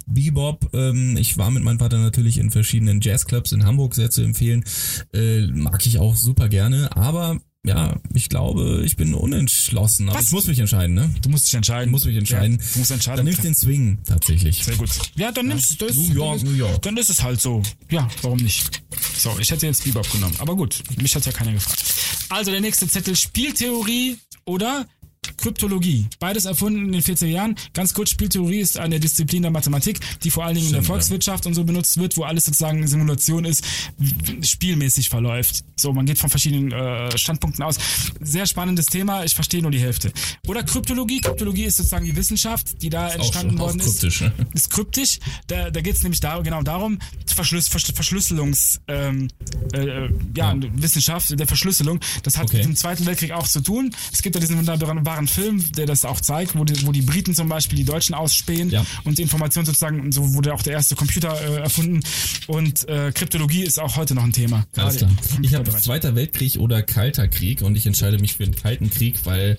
Bebop, 0.06 0.70
ähm, 0.74 1.16
ich 1.18 1.38
war 1.38 1.50
mit 1.52 1.64
meinem 1.64 1.80
Vater 1.80 2.00
natürlich 2.00 2.38
in 2.38 2.52
verschiedenen 2.52 3.00
Jazzclubs 3.02 3.52
in 3.52 3.66
Hamburg 3.66 3.96
sehr 3.96 4.10
zu 4.10 4.22
empfehlen. 4.22 4.66
Äh, 5.14 5.48
mag 5.48 5.86
ich 5.86 6.00
auch 6.00 6.16
super 6.16 6.50
gerne. 6.50 6.96
Aber 6.96 7.40
ja, 7.66 7.96
ich 8.14 8.30
glaube, 8.30 8.84
ich 8.86 8.96
bin 8.96 9.14
unentschlossen. 9.14 10.10
Aber 10.10 10.20
Was? 10.20 10.26
ich 10.26 10.32
muss 10.32 10.48
mich 10.48 10.60
entscheiden, 10.60 10.96
ne? 10.96 11.14
Du 11.22 11.30
musst 11.30 11.48
dich 11.48 11.54
entscheiden. 11.54 11.90
Ich 11.90 11.92
muss 11.92 12.06
mich 12.06 12.16
entscheiden. 12.16 12.60
Ja, 12.60 12.66
du 12.74 12.80
musst 12.80 12.92
entscheiden. 12.92 13.18
Dann 13.18 13.26
nimm 13.26 13.34
ich 13.34 13.42
den 13.42 13.56
Swing 13.56 14.00
tatsächlich. 14.06 14.64
Sehr 14.64 14.76
gut. 14.76 14.90
Ja, 15.16 15.32
dann 15.32 15.48
nimmst 15.48 15.82
du 15.82 15.86
das. 15.86 15.96
New 15.96 16.14
York, 16.14 16.44
New 16.44 16.54
York. 16.54 16.82
Dann 16.82 16.98
ist 16.98 17.10
es 17.10 17.24
halt 17.24 17.42
so. 17.42 17.62
Ja, 17.90 18.08
warum 18.22 18.38
nicht? 18.38 18.84
So, 19.18 19.38
ich 19.40 19.50
hätte 19.52 19.66
jetzt 19.66 19.84
Bebop 19.84 20.10
genommen. 20.12 20.36
Aber 20.40 20.56
gut, 20.56 20.84
mich 21.02 21.16
hat 21.16 21.26
ja 21.26 21.32
keiner 21.32 21.54
gefragt. 21.54 21.84
Also 22.30 22.52
der 22.52 22.62
nächste 22.62 22.88
Zettel, 22.88 23.16
Spieltheorie 23.16 24.18
oder 24.46 24.88
Kryptologie. 25.38 26.08
Beides 26.20 26.46
erfunden 26.46 26.86
in 26.86 26.92
den 26.92 27.02
40er 27.02 27.26
Jahren. 27.28 27.56
Ganz 27.74 27.94
kurz, 27.94 28.12
Spieltheorie 28.12 28.60
ist 28.60 28.78
eine 28.78 29.00
Disziplin 29.00 29.42
der 29.42 29.52
Mathematik, 29.52 30.00
die 30.24 30.32
vor 30.32 30.46
allen 30.46 30.56
Dingen 30.56 30.68
in 30.68 30.74
der 30.74 30.80
Stimmt, 30.82 30.88
ja. 30.90 30.94
Volkswirtschaft 30.94 31.46
und 31.46 31.54
so 31.54 31.64
benutzt 31.64 31.98
wird, 31.98 32.18
wo 32.18 32.24
alles 32.24 32.46
sozusagen 32.46 32.78
eine 32.80 32.88
Simulation 32.88 33.46
ist, 33.46 33.64
spielmäßig 34.44 35.10
verläuft. 35.10 35.64
So, 35.76 35.94
man 35.94 36.06
geht 36.06 36.18
von 36.20 36.30
verschiedenen 36.30 36.72
äh, 36.72 37.18
Standpunkten 37.18 37.64
aus. 37.64 37.78
Sehr 38.22 38.46
spannendes 38.46 38.86
Thema, 38.88 39.24
ich 39.24 39.34
verstehe 39.36 39.62
nur 39.62 39.72
die 39.72 39.80
Hälfte. 39.80 40.12
Oder 40.48 40.64
Kryptologie. 40.64 41.22
Kryptologie 41.22 41.64
ist 41.66 41.78
sozusagen 41.78 42.06
die 42.06 42.16
Wissenschaft, 42.16 42.82
die 42.82 42.90
da 42.90 43.08
Auch, 43.08 43.16
entstanden 43.16 43.60
worden 43.60 43.80
ist 43.80 44.00
kryptisch, 44.02 44.22
ne? 44.22 44.34
ist 44.54 44.70
kryptisch. 44.70 45.20
Da, 45.48 45.70
da 45.72 45.82
geht 45.82 45.96
es 45.96 46.04
nämlich 46.04 46.20
da, 46.22 46.40
genau 46.40 46.62
darum, 46.62 47.00
Verschlüss, 47.34 47.68
Versch, 47.68 47.92
Verschlüsselungs, 47.94 48.80
ähm, 48.88 49.28
äh, 49.74 50.08
ja, 50.36 50.54
Ja. 50.54 50.56
Wissenschaft 50.76 51.38
der 51.38 51.48
Verschlüsselung. 51.48 52.00
Das 52.24 52.38
hat 52.38 52.46
Okay. 52.46 52.58
mit 52.58 52.66
dem 52.66 52.76
Zweiten 52.76 53.06
Weltkrieg 53.06 53.32
auch 53.32 53.48
zu 53.48 53.62
tun. 53.62 53.94
Es 54.14 54.22
gibt 54.22 54.36
ja 54.36 54.40
diesen 54.40 54.58
wunderbaren 54.58 55.06
Film, 55.28 55.64
der 55.74 55.86
das 55.86 56.06
auch 56.06 56.20
zeigt, 56.22 56.58
wo 56.58 56.64
die, 56.64 56.86
wo 56.86 56.92
die 56.92 57.02
Briten 57.02 57.34
zum 57.34 57.50
Beispiel 57.50 57.78
die 57.78 57.84
Deutschen 57.86 58.14
ausspähen 58.16 58.70
Ja. 58.70 58.86
und 59.04 59.18
die 59.18 59.22
Information 59.22 59.66
sozusagen, 59.66 60.12
so 60.12 60.34
wurde 60.34 60.54
auch 60.54 60.62
der 60.62 60.74
erste 60.74 60.96
Computer 60.96 61.40
äh, 61.42 61.62
erfunden. 61.62 62.02
Und 62.48 62.88
äh, 62.90 63.12
Kryptologie 63.14 63.64
ist 63.64 63.80
auch 63.80 63.96
heute 63.96 64.14
noch 64.16 64.24
ein 64.24 64.34
Thema. 64.34 64.66
Alles 64.76 64.98
klar. 64.98 65.12
Ich 65.42 65.54
habe. 65.56 65.72
Zweiter 65.72 66.16
Weltkrieg 66.16 66.58
oder 66.58 66.82
Kalter 66.84 67.28
Krieg 67.28 67.62
und 67.62 67.76
ich 67.76 67.86
entscheide 67.88 68.20
mich 68.20 68.34
für 68.36 68.44
den 68.46 68.56
Kalten 68.56 68.90
Krieg, 68.90 69.26
weil 69.26 69.58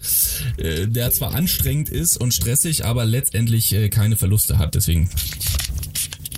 äh, 0.58 0.86
der 0.86 1.10
zwar 1.12 1.34
anstrengend 1.34 1.88
ist 1.88 2.16
und 2.16 2.32
stressig, 2.34 2.84
aber 2.84 3.04
letztendlich 3.04 3.72
äh, 3.72 3.88
keine 3.88 4.16
Verluste 4.16 4.58
hat. 4.58 4.74
Deswegen 4.74 5.08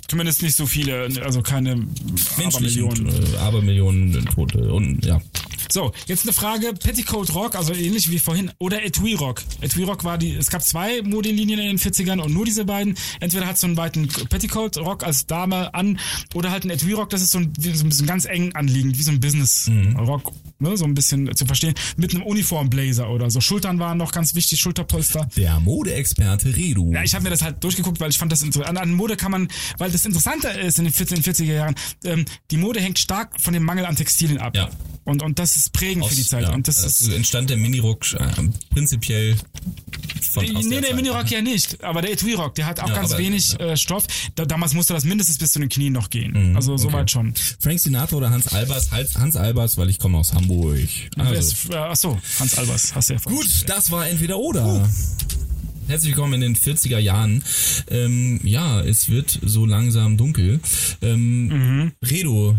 Zumindest 0.09 0.41
nicht 0.41 0.55
so 0.55 0.65
viele, 0.65 1.07
also 1.23 1.41
keine 1.41 1.75
menschlichen 2.37 2.85
Abermillionen. 2.85 3.33
äh, 3.33 3.37
Abermillionen 3.37 4.25
Tote 4.25 4.71
und 4.73 5.05
ja. 5.05 5.21
So, 5.71 5.91
jetzt 6.07 6.23
eine 6.23 6.33
Frage. 6.33 6.73
Petticoat 6.73 7.35
Rock, 7.35 7.55
also 7.55 7.73
ähnlich 7.73 8.09
wie 8.09 8.17
vorhin, 8.17 8.49
oder 8.57 8.83
Etui 8.83 9.13
Rock. 9.13 9.43
Etui 9.61 9.83
Rock 9.83 10.03
war 10.03 10.17
die, 10.17 10.33
es 10.33 10.49
gab 10.49 10.63
zwei 10.63 11.03
Modelinien 11.03 11.59
in 11.59 11.67
den 11.67 11.77
40ern 11.77 12.19
und 12.19 12.33
nur 12.33 12.43
diese 12.43 12.65
beiden. 12.65 12.95
Entweder 13.19 13.45
hat 13.45 13.59
so 13.59 13.67
einen 13.67 13.77
weiten 13.77 14.07
Petticoat 14.07 14.77
Rock 14.77 15.03
als 15.03 15.27
Dame 15.27 15.71
an 15.75 15.99
oder 16.33 16.49
halt 16.49 16.63
ein 16.65 16.71
Etui 16.71 16.93
Rock, 16.93 17.11
das 17.11 17.21
ist 17.21 17.31
so 17.31 17.37
ein, 17.37 17.53
so 17.55 17.85
ein 17.85 17.89
bisschen 17.89 18.07
ganz 18.07 18.25
eng 18.25 18.55
anliegend, 18.55 18.97
wie 18.97 19.03
so 19.03 19.11
ein 19.11 19.19
Business 19.19 19.69
Rock, 19.95 20.31
ne, 20.57 20.75
so 20.75 20.85
ein 20.85 20.95
bisschen 20.95 21.35
zu 21.35 21.45
verstehen, 21.45 21.75
mit 21.97 22.15
einem 22.15 22.23
Uniformblazer 22.23 23.07
oder 23.07 23.29
so. 23.29 23.39
Schultern 23.39 23.77
waren 23.77 23.99
noch 23.99 24.11
ganz 24.11 24.33
wichtig, 24.33 24.59
Schulterpolster. 24.59 25.29
Der 25.37 25.59
Modeexperte 25.59 26.55
Redu. 26.55 26.93
Ja, 26.93 27.03
ich 27.03 27.13
habe 27.13 27.25
mir 27.25 27.29
das 27.29 27.43
halt 27.43 27.63
durchgeguckt, 27.63 27.99
weil 27.99 28.09
ich 28.09 28.17
fand 28.17 28.31
das 28.31 28.41
interessant. 28.41 28.75
An, 28.75 28.77
an 28.77 28.93
Mode 28.95 29.17
kann 29.17 29.29
man, 29.31 29.47
weil 29.77 29.91
das 29.91 29.98
Interessante 30.05 30.47
ist 30.49 30.77
in 30.79 30.85
den 30.85 30.93
40, 30.93 31.19
40er 31.19 31.43
Jahren, 31.53 31.75
ähm, 32.03 32.25
die 32.51 32.57
Mode 32.57 32.79
hängt 32.81 32.99
stark 32.99 33.39
von 33.41 33.53
dem 33.53 33.63
Mangel 33.63 33.85
an 33.85 33.95
Textilien 33.95 34.39
ab. 34.39 34.55
Ja. 34.55 34.69
Und, 35.05 35.23
und 35.23 35.39
das 35.39 35.55
ist 35.55 35.73
prägend 35.73 36.05
für 36.05 36.15
die 36.15 36.23
Zeit. 36.25 36.43
ja, 36.43 36.53
und 36.53 36.67
das 36.67 36.83
also 36.83 37.07
ist. 37.09 37.15
entstand 37.15 37.49
der 37.49 37.57
Minirock 37.57 38.13
äh, 38.13 38.27
prinzipiell 38.69 39.35
von 40.31 40.55
aus 40.55 40.65
Nee, 40.65 40.75
der 40.75 40.81
der. 40.81 40.95
Minirock 40.95 41.31
ja 41.31 41.41
nicht, 41.41 41.83
aber 41.83 42.01
der 42.03 42.11
Etui 42.11 42.33
Rock, 42.35 42.53
der 42.55 42.67
hat 42.67 42.79
auch 42.79 42.87
Ja, 42.89 42.95
ganz 42.95 43.11
aber- 43.11 43.19
wenig 43.23 43.59
äh, 43.59 43.75
Stoff. 43.75 44.05
Da, 44.35 44.45
damals 44.45 44.73
musste 44.73 44.93
das 44.93 45.05
mindestens 45.05 45.37
bis 45.39 45.51
zu 45.53 45.59
den 45.59 45.69
Knien 45.69 45.93
noch 45.93 46.09
gehen. 46.11 46.55
also 46.55 46.77
soweit 46.77 47.09
schon. 47.09 47.33
Frank 47.59 47.79
Sinatra 47.79 48.17
oder 48.17 48.29
Hans 48.29 48.47
Albers? 48.49 48.91
Hans, 48.91 49.15
Hans 49.17 49.35
Albers, 49.35 49.77
weil 49.77 49.89
ich 49.89 49.97
komme 49.97 50.17
aus 50.19 50.33
Hamburg. 50.33 50.87
Also, 51.17 51.33
ist, 51.33 51.69
äh, 51.71 51.75
ach 51.75 51.95
so, 51.95 52.19
Hans 52.39 52.57
Albers, 52.57 52.93
hast 52.93 53.09
du 53.09 53.13
ja 53.15 53.19
Gut, 53.23 53.47
das 53.67 53.89
war 53.89 54.07
entweder 54.07 54.37
oder. 54.37 54.87
Herzlich 55.89 56.11
willkommen 56.15 56.35
in 56.35 56.41
den 56.41 56.55
40er 56.55 56.99
Jahren. 56.99 57.43
Ähm, 57.89 58.39
ja, 58.43 58.79
es 58.81 59.09
wird 59.09 59.39
so 59.43 59.65
langsam 59.65 60.17
dunkel. 60.17 60.59
Ähm, 61.01 61.47
Mhm. 61.47 61.91
Redo, 62.07 62.55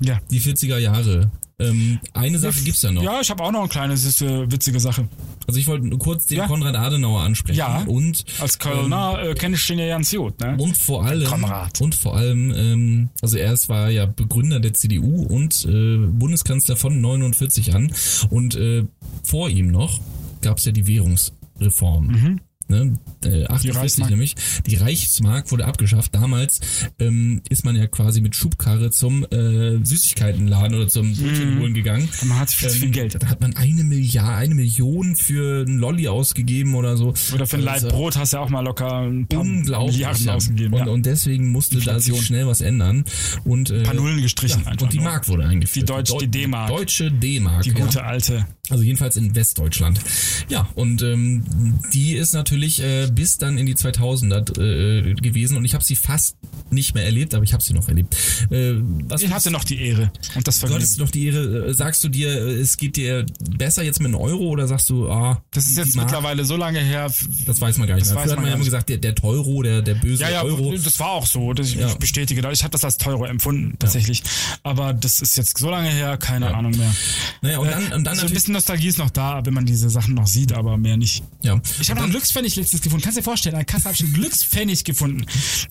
Ja. 0.00 0.20
die 0.30 0.38
40er 0.40 0.76
Jahre. 0.78 1.30
Ähm, 1.58 1.98
eine 2.12 2.38
Sache 2.38 2.60
gibt's 2.62 2.82
ja 2.82 2.90
noch. 2.92 3.02
Ja, 3.02 3.20
ich 3.22 3.30
habe 3.30 3.42
auch 3.42 3.52
noch 3.52 3.60
eine 3.60 3.68
kleine 3.68 3.96
süße, 3.96 4.50
witzige 4.50 4.80
Sache. 4.80 5.08
Also 5.46 5.58
ich 5.60 5.66
wollte 5.66 5.86
nur 5.86 5.98
kurz 5.98 6.26
den 6.26 6.38
Ja. 6.38 6.46
Konrad 6.46 6.74
Adenauer 6.76 7.22
ansprechen. 7.22 7.58
Ja. 7.58 7.84
Und 7.86 8.24
Als 8.40 8.58
Kölner 8.58 9.18
äh, 9.22 9.34
kenne 9.34 9.54
ich 9.56 9.66
den 9.66 9.78
ja 9.78 9.86
ganz 9.86 10.10
gut, 10.10 10.38
ne? 10.40 10.56
und 10.58 10.76
vor 10.76 11.04
allem 11.06 11.26
Konrad. 11.28 11.80
und 11.80 11.94
vor 11.94 12.16
allem 12.16 12.52
ähm, 12.54 13.08
also 13.22 13.36
er 13.38 13.52
ist- 13.54 13.68
war 13.68 13.88
ja 13.88 14.04
Begründer 14.06 14.58
der 14.60 14.74
CDU 14.74 15.22
und 15.22 15.64
äh, 15.64 15.96
Bundeskanzler 16.06 16.76
von 16.76 17.00
49 17.00 17.74
an 17.74 17.92
und 18.30 18.56
äh, 18.56 18.84
vor 19.22 19.48
ihm 19.48 19.70
noch 19.70 20.00
gab's 20.42 20.64
ja 20.66 20.72
die 20.72 20.86
Währungsreform. 20.88 22.40
Ne, 22.68 22.98
äh, 23.24 23.44
48 23.44 23.70
Mhm. 23.74 23.76
Reichsmark. 23.78 24.10
nämlich. 24.10 24.34
Die 24.66 24.76
Reichsmark 24.76 25.50
wurde 25.52 25.66
abgeschafft. 25.66 26.14
Damals 26.14 26.60
ähm, 26.98 27.42
ist 27.50 27.64
man 27.64 27.76
ja 27.76 27.86
quasi 27.86 28.20
mit 28.22 28.34
Schubkarre 28.34 28.90
zum 28.90 29.24
äh, 29.30 29.84
Süßigkeitenladen 29.84 30.74
oder 30.76 30.88
zum 30.88 31.14
Brötchen 31.14 31.58
holen 31.60 31.74
gegangen. 31.74 32.08
Man 32.24 32.38
hat 32.38 32.50
viel 32.50 32.68
zu 32.70 32.78
viel 32.78 32.90
Geld. 32.90 33.22
Da 33.22 33.28
hat 33.28 33.40
man 33.40 33.54
eine 33.56 33.84
Milliarde, 33.84 34.36
eine 34.36 34.54
Million 34.54 35.14
für 35.16 35.64
einen 35.66 35.78
Lolli 35.78 36.08
ausgegeben 36.08 36.74
oder 36.74 36.96
so. 36.96 37.14
Oder 37.34 37.46
für 37.46 37.56
ein 37.58 37.68
Also, 37.68 37.86
Leib 37.88 37.94
Brot 37.94 38.16
hast 38.16 38.32
du 38.32 38.36
ja 38.38 38.42
auch 38.42 38.48
mal 38.48 38.60
locker 38.60 39.00
ein 39.02 39.26
paar 39.26 39.40
unglaublich. 39.40 39.96
Milliarden 39.96 40.28
ausgegeben. 40.30 40.72
Und, 40.74 40.86
ja. 40.86 40.92
und 40.92 41.04
deswegen 41.06 41.48
musste 41.52 41.78
da 41.80 42.00
sich 42.00 42.18
schnell 42.24 42.46
was 42.46 42.60
ändern. 42.62 43.04
Und, 43.44 43.70
äh, 43.70 43.78
ein 43.78 43.82
paar 43.82 43.94
Nullen 43.94 44.22
gestrichen 44.22 44.62
ja, 44.64 44.70
einfach 44.70 44.84
Und 44.86 44.92
die 44.92 44.98
nur. 44.98 45.04
Mark 45.06 45.28
wurde 45.28 45.44
eingeführt. 45.46 45.88
Die 45.88 45.92
Deutsch- 45.92 46.10
Deu- 46.12 46.20
die 46.20 46.28
D-Mark. 46.28 46.68
Deutsche 46.70 47.10
D-Mark. 47.12 47.62
Die 47.64 47.72
gute 47.72 47.98
ja. 47.98 48.04
alte. 48.04 48.46
Also 48.70 48.82
jedenfalls 48.82 49.16
in 49.16 49.34
Westdeutschland. 49.34 50.00
Ja, 50.48 50.68
und 50.74 51.02
ähm, 51.02 51.44
die 51.92 52.14
ist 52.14 52.32
natürlich 52.32 52.53
äh, 52.82 53.08
bis 53.12 53.38
dann 53.38 53.58
in 53.58 53.66
die 53.66 53.74
2000er 53.74 54.60
äh, 54.60 55.14
gewesen 55.14 55.56
und 55.56 55.64
ich 55.64 55.74
habe 55.74 55.84
sie 55.84 55.96
fast 55.96 56.36
nicht 56.70 56.94
mehr 56.94 57.04
erlebt, 57.04 57.34
aber 57.34 57.44
ich 57.44 57.52
habe 57.52 57.62
sie 57.62 57.72
noch 57.74 57.88
erlebt. 57.88 58.14
Äh, 58.50 58.74
was 59.08 59.22
Ich 59.22 59.30
hatte 59.30 59.50
noch 59.50 59.64
die 59.64 59.80
Ehre 59.80 60.10
und 60.34 60.46
das 60.46 60.56
Du 60.56 60.60
Vergnügen. 60.60 60.82
hattest 60.82 60.98
noch 60.98 61.10
die 61.10 61.26
Ehre, 61.26 61.66
äh, 61.68 61.74
sagst 61.74 62.02
du 62.04 62.08
dir, 62.08 62.28
äh, 62.30 62.54
es 62.60 62.76
geht 62.76 62.96
dir 62.96 63.26
besser 63.56 63.82
jetzt 63.82 64.00
mit 64.00 64.06
einem 64.08 64.16
Euro 64.20 64.44
oder 64.48 64.66
sagst 64.66 64.88
du, 64.90 65.10
ah, 65.10 65.42
Das 65.52 65.66
ist 65.66 65.76
jetzt 65.76 65.94
Mark, 65.96 66.06
mittlerweile 66.06 66.44
so 66.44 66.56
lange 66.56 66.80
her. 66.80 67.10
das 67.46 67.60
weiß 67.60 67.78
man 67.78 67.88
gar 67.88 67.94
nicht 67.96 68.06
das 68.06 68.12
Früher 68.12 68.32
hat 68.32 68.36
man 68.36 68.46
ja 68.46 68.54
immer 68.54 68.64
gesagt, 68.64 68.88
der, 68.88 68.98
der 68.98 69.14
Teuro, 69.14 69.62
der, 69.62 69.82
der 69.82 69.94
böse 69.94 70.22
Ja, 70.22 70.30
ja, 70.30 70.42
Euro. 70.42 70.72
das 70.76 70.98
war 71.00 71.10
auch 71.12 71.26
so. 71.26 71.52
Das, 71.52 71.74
Ja. 71.74 71.88
Ich 71.88 71.94
bestätige 71.96 72.40
das. 72.42 72.52
Ich 72.58 72.62
habe 72.62 72.72
das 72.72 72.84
als 72.84 72.96
Teuro 72.98 73.24
empfunden, 73.24 73.76
tatsächlich. 73.78 74.22
Aber 74.62 74.92
das 74.92 75.20
ist 75.20 75.36
jetzt 75.36 75.58
so 75.58 75.70
lange 75.70 75.90
her, 75.90 76.16
keine 76.16 76.54
Ahnung 76.54 76.76
mehr. 76.76 76.94
Naja, 77.42 77.58
und 77.58 77.70
dann, 77.70 77.82
und 77.84 77.90
dann 77.90 78.04
so 78.04 78.08
ein 78.10 78.14
natürlich, 78.16 78.32
bisschen 78.34 78.54
Nostalgie 78.54 78.88
ist 78.88 78.98
noch 78.98 79.10
da, 79.10 79.44
wenn 79.44 79.54
man 79.54 79.66
diese 79.66 79.90
Sachen 79.90 80.14
noch 80.14 80.26
sieht, 80.26 80.52
aber 80.52 80.76
mehr 80.76 80.96
nicht. 80.96 81.22
ja. 81.42 81.60
Ich 81.80 81.90
habe 81.90 81.98
noch 82.00 82.04
einen 82.04 82.12
Glückspfennig 82.44 82.56
letztens 82.56 82.82
gefunden. 82.82 83.02
Kannst 83.02 83.16
du 83.16 83.20
dir 83.20 83.24
vorstellen, 83.24 83.56
an 83.56 83.66
Kasse 83.66 83.84
habe 83.84 83.94
ich 83.94 84.04
einen 84.04 84.12
Glückspfennig 84.12 84.84
gefunden. 84.84 85.26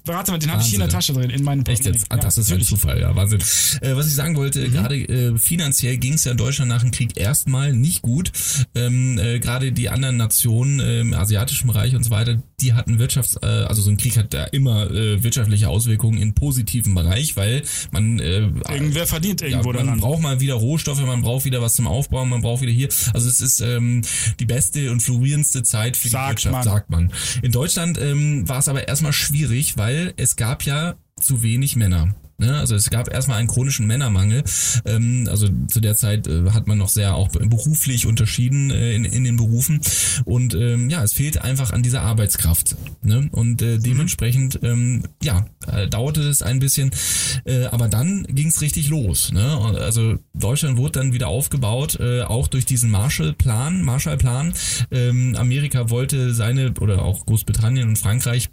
Warte 0.05 0.31
mal, 0.31 0.39
den 0.39 0.51
habe 0.51 0.61
ich 0.61 0.67
hier 0.67 0.75
in 0.75 0.79
der. 0.81 0.89
Tasche 0.93 1.13
drin, 1.13 1.29
in 1.29 1.43
meinem 1.43 1.65
Echt 1.65 1.85
jetzt? 1.85 2.05
Ah, 2.09 2.17
das 2.17 2.37
ist. 2.37 2.51
Mhm. 2.51 2.61
Zufall, 2.61 2.99
ja, 2.99 3.15
Wahnsinn. 3.15 3.41
Äh, 3.81 3.95
was 3.95 4.07
ich 4.07 4.13
sagen 4.13 4.35
wollte, 4.35 4.69
gerade 4.69 4.95
äh, 4.95 5.37
finanziell 5.37 5.97
ging 5.97 6.13
es 6.13 6.23
ja 6.23 6.33
Deutschland 6.33 6.69
nach 6.69 6.81
dem 6.81 6.91
Krieg 6.91 7.17
erstmal 7.17 7.73
nicht 7.73 8.01
gut. 8.01 8.31
Ähm, 8.75 9.17
äh, 9.17 9.39
gerade 9.39 9.71
die 9.71 9.89
anderen 9.89 10.17
Nationen 10.17 10.79
äh, 10.79 11.01
im 11.01 11.13
asiatischen 11.13 11.67
Bereich 11.67 11.95
und 11.95 12.03
so 12.03 12.11
weiter, 12.11 12.41
die 12.61 12.73
hatten 12.73 12.99
Wirtschafts-, 12.99 13.41
äh, 13.41 13.65
also 13.65 13.81
so 13.81 13.89
ein 13.89 13.97
Krieg 13.97 14.17
hat 14.17 14.33
da 14.33 14.43
immer 14.45 14.91
äh, 14.91 15.23
wirtschaftliche 15.23 15.67
Auswirkungen 15.67 16.21
in 16.21 16.35
positiven 16.35 16.93
Bereich, 16.93 17.35
weil 17.35 17.63
man 17.91 18.19
äh, 18.19 18.49
Irgendwer 18.69 19.07
verdient 19.07 19.41
ja, 19.41 19.47
irgendwo 19.47 19.73
man 19.73 19.85
daran. 19.85 19.99
braucht 19.99 20.21
mal 20.21 20.39
wieder 20.39 20.53
Rohstoffe, 20.53 21.01
man 21.01 21.21
braucht 21.21 21.45
wieder 21.45 21.61
was 21.61 21.73
zum 21.73 21.87
Aufbauen, 21.87 22.29
man 22.29 22.41
braucht 22.41 22.61
wieder 22.61 22.71
hier. 22.71 22.89
Also 23.13 23.27
es 23.27 23.41
ist 23.41 23.61
ähm, 23.61 24.03
die 24.39 24.45
beste 24.45 24.91
und 24.91 25.01
florierendste 25.01 25.63
Zeit 25.63 25.97
für 25.97 26.09
Sagt 26.09 26.43
die 26.43 26.45
Wirtschaft, 26.45 26.62
man. 26.65 26.73
sagt 26.73 26.89
man. 26.89 27.11
In 27.41 27.51
Deutschland 27.51 27.99
ähm, 27.99 28.47
war 28.47 28.59
es 28.59 28.67
aber 28.67 28.87
erstmal 28.87 29.13
schwierig, 29.13 29.77
weil 29.77 30.13
es 30.17 30.35
gab 30.35 30.63
ja 30.63 30.95
zu 31.19 31.43
wenig 31.43 31.75
Männer. 31.75 32.15
Ne? 32.43 32.57
Also 32.57 32.75
es 32.75 32.89
gab 32.89 33.11
erstmal 33.11 33.37
einen 33.39 33.47
chronischen 33.47 33.87
Männermangel. 33.87 34.43
Ähm, 34.85 35.27
also 35.29 35.47
zu 35.67 35.79
der 35.79 35.95
Zeit 35.95 36.27
äh, 36.27 36.51
hat 36.51 36.67
man 36.67 36.77
noch 36.77 36.89
sehr 36.89 37.15
auch 37.15 37.29
beruflich 37.29 38.05
unterschieden 38.05 38.69
äh, 38.69 38.93
in, 38.93 39.05
in 39.05 39.23
den 39.23 39.37
Berufen. 39.37 39.79
Und 40.25 40.53
ähm, 40.53 40.89
ja, 40.89 41.03
es 41.03 41.13
fehlt 41.13 41.41
einfach 41.41 41.71
an 41.71 41.83
dieser 41.83 42.01
Arbeitskraft. 42.01 42.75
Ne? 43.01 43.29
Und 43.31 43.61
äh, 43.61 43.77
dementsprechend, 43.77 44.59
ähm, 44.61 45.03
ja, 45.23 45.45
äh, 45.71 45.87
dauerte 45.87 46.21
es 46.21 46.41
ein 46.41 46.59
bisschen. 46.59 46.91
Äh, 47.45 47.65
aber 47.65 47.87
dann 47.87 48.23
ging 48.29 48.47
es 48.47 48.61
richtig 48.61 48.89
los. 48.89 49.31
Ne? 49.31 49.43
Also 49.79 50.15
Deutschland 50.33 50.77
wurde 50.77 50.99
dann 50.99 51.13
wieder 51.13 51.29
aufgebaut, 51.29 51.97
äh, 51.99 52.23
auch 52.23 52.47
durch 52.47 52.65
diesen 52.65 52.91
Marshallplan. 52.91 53.81
Marshallplan. 53.83 54.53
Ähm, 54.91 55.35
Amerika 55.37 55.89
wollte 55.89 56.33
seine, 56.33 56.73
oder 56.81 57.03
auch 57.03 57.25
Großbritannien 57.25 57.87
und 57.87 57.97
Frankreich 57.97 58.49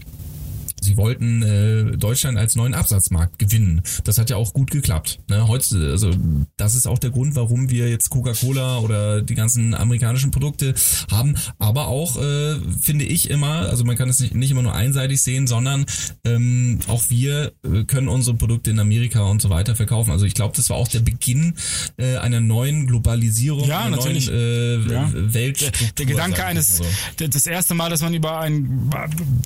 Sie 0.81 0.97
wollten 0.97 1.43
äh, 1.43 1.97
Deutschland 1.97 2.39
als 2.39 2.57
neuen 2.57 2.75
Absatzmarkt 2.75 3.39
gewinnen. 3.39 3.83
Das 4.05 4.19
hat 4.19 4.31
ja 4.31 4.37
auch 4.37 4.53
gut 4.53 4.71
geklappt. 4.71 5.21
Ne? 5.29 5.47
Heute, 5.49 5.91
also 5.91 6.11
das 6.57 6.75
ist 6.75 6.87
auch 6.87 6.99
der 6.99 7.11
Grund, 7.11 7.35
warum 7.37 7.71
wir 7.71 7.89
jetzt 7.89 8.11
Coca-Cola 8.11 8.79
oder 8.79 9.23
die 9.23 9.35
ganzen 9.35 9.75
amerikanischen 9.75 10.31
Produkte 10.31 10.75
haben. 11.11 11.35
Aber 11.59 11.89
auch 11.89 12.17
äh, 12.17 12.57
finde 12.81 13.05
ich 13.05 13.31
immer, 13.31 13.69
also 13.69 13.85
man 13.85 13.97
kann 13.97 14.09
es 14.09 14.21
nicht, 14.21 14.35
nicht 14.35 14.51
immer 14.51 14.63
nur 14.63 14.75
einseitig 14.75 15.23
sehen, 15.23 15.47
sondern 15.47 15.85
ähm, 16.25 16.79
auch 16.89 17.05
wir 17.09 17.53
äh, 17.63 17.85
können 17.85 18.09
unsere 18.09 18.37
Produkte 18.37 18.71
in 18.71 18.79
Amerika 18.79 19.23
und 19.23 19.43
so 19.43 19.51
weiter 19.51 19.77
verkaufen. 19.77 20.11
Also 20.11 20.25
ich 20.25 20.35
glaube, 20.35 20.57
das 20.57 20.71
war 20.71 20.77
auch 20.77 20.89
der 20.89 21.01
Beginn 21.01 21.55
äh, 21.99 22.17
einer 22.17 22.41
neuen 22.41 22.87
Globalisierung, 22.87 23.69
Ja, 23.69 23.81
einer 23.81 23.97
natürlich. 23.97 24.29
neuen 24.29 24.89
äh, 24.89 24.93
Ja. 24.93 25.11
Weltstruktur. 25.13 25.89
Der 25.99 26.07
Gedanke 26.07 26.37
sag 26.37 26.45
ich 26.45 26.51
eines, 26.51 26.77
so. 26.79 26.85
das 27.19 27.47
erste 27.47 27.75
Mal, 27.75 27.91
dass 27.91 28.01
man 28.01 28.15
über 28.15 28.41
ein 28.41 28.91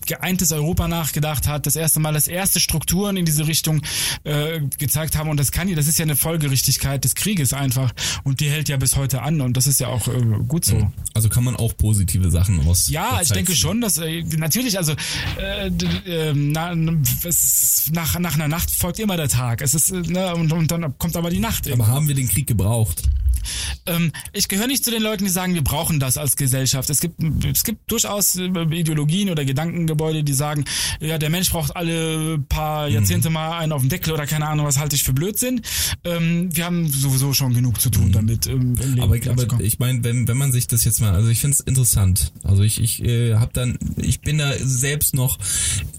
geeintes 0.07 0.53
Europa 0.53 0.89
nachgedacht 0.89 1.24
hat, 1.25 1.67
das 1.67 1.77
erste 1.77 2.01
Mal, 2.01 2.13
dass 2.13 2.29
erste 2.29 2.61
Strukturen 2.61 3.17
in 3.17 3.25
diese 3.25 3.47
Richtung 3.47 3.83
äh, 4.25 4.61
gezeigt 4.79 5.17
haben 5.17 5.29
und 5.29 5.39
das 5.39 5.53
kann 5.53 5.69
ja, 5.69 5.77
das 5.77 5.89
ist 5.89 5.99
ja 5.99 6.05
eine 6.05 6.17
Folgerichtigkeit 6.17 7.05
des 7.05 7.15
Krieges 7.15 7.53
einfach 7.53 7.93
und 8.25 8.41
die 8.41 8.51
hält 8.51 8.69
ja 8.69 8.77
bis 8.77 8.97
heute 8.97 9.23
an 9.23 9.41
und 9.41 9.57
das 9.57 9.67
ist 9.67 9.81
ja 9.81 9.89
auch 9.89 10.09
äh, 10.09 10.21
gut 10.47 10.65
so. 10.65 10.91
Also 11.15 11.29
kann 11.29 11.45
man 11.45 11.57
auch 11.57 11.77
positive 11.77 12.31
Sachen 12.31 12.67
aus. 12.67 12.89
Ja, 12.89 13.21
ich 13.23 13.31
denke 13.31 13.55
schon, 13.55 13.81
dass 13.81 13.99
äh, 13.99 14.23
natürlich, 14.37 14.79
also 14.79 14.95
äh, 15.39 15.71
ähm, 16.07 16.53
na, 16.53 16.75
es, 17.25 17.91
nach, 17.93 18.19
nach 18.19 18.35
einer 18.35 18.49
Nacht 18.49 18.71
folgt 18.71 18.99
immer 18.99 19.17
der 19.17 19.29
Tag. 19.29 19.63
Es 19.63 19.75
ist, 19.75 19.91
äh, 19.91 20.01
ne, 20.01 20.35
und, 20.35 20.53
und 20.53 20.71
dann 20.71 20.97
kommt 20.99 21.17
aber 21.17 21.31
die 21.31 21.41
Nacht. 21.41 21.71
Aber 21.71 21.87
haben 21.87 22.09
wir 22.09 22.15
den 22.15 22.29
Krieg 22.29 22.47
gebraucht? 22.47 23.03
Ähm, 23.87 24.13
ich 24.33 24.49
gehöre 24.49 24.67
nicht 24.67 24.85
zu 24.85 24.91
den 24.91 25.03
Leuten, 25.03 25.25
die 25.25 25.31
sagen, 25.31 25.55
wir 25.55 25.63
brauchen 25.65 26.01
das 26.01 26.17
als 26.19 26.37
Gesellschaft. 26.37 26.91
Es 26.91 27.01
gibt, 27.01 27.21
es 27.45 27.65
gibt 27.65 27.91
durchaus 27.91 28.37
äh, 28.37 28.45
Ideologien 28.71 29.31
oder 29.31 29.45
Gedankengebäude, 29.45 30.25
die 30.25 30.33
sagen, 30.33 30.65
ja, 31.01 31.19
der 31.19 31.31
Mensch 31.31 31.51
braucht 31.51 31.77
alle 31.77 32.39
paar 32.39 32.89
Jahrzehnte 32.89 33.31
mal 33.31 33.59
einen 33.59 33.73
auf 33.73 33.81
dem 33.83 33.89
Deckel 33.89 34.13
oder 34.13 34.27
keine 34.27 34.47
Ahnung, 34.47 34.67
was 34.67 34.79
halte 34.79 34.97
ich 34.97 35.03
für 35.05 35.13
Blödsinn. 35.13 35.61
Ähm, 36.05 36.49
wir 36.55 36.65
haben 36.65 36.89
sowieso 36.89 37.33
schon 37.33 37.55
genug 37.55 37.81
zu 37.81 37.91
tun 37.91 38.13
damit. 38.13 38.47
Ähm, 38.47 38.75
Aber, 39.01 39.17
aber 39.31 39.61
ich 39.61 39.79
meine, 39.79 40.03
wenn, 40.05 40.29
wenn 40.29 40.37
man 40.37 40.53
sich 40.53 40.67
das 40.67 40.85
jetzt 40.85 41.01
mal, 41.01 41.13
also 41.15 41.29
ich 41.29 41.41
finde 41.41 41.55
es 41.55 41.61
interessant. 41.61 42.33
Also 42.43 42.63
ich, 42.63 42.81
ich 42.81 43.03
äh, 43.05 43.35
habe 43.35 43.51
dann, 43.53 43.79
ich 43.97 44.21
bin 44.21 44.39
da 44.39 44.53
selbst 44.59 45.15
noch 45.15 45.39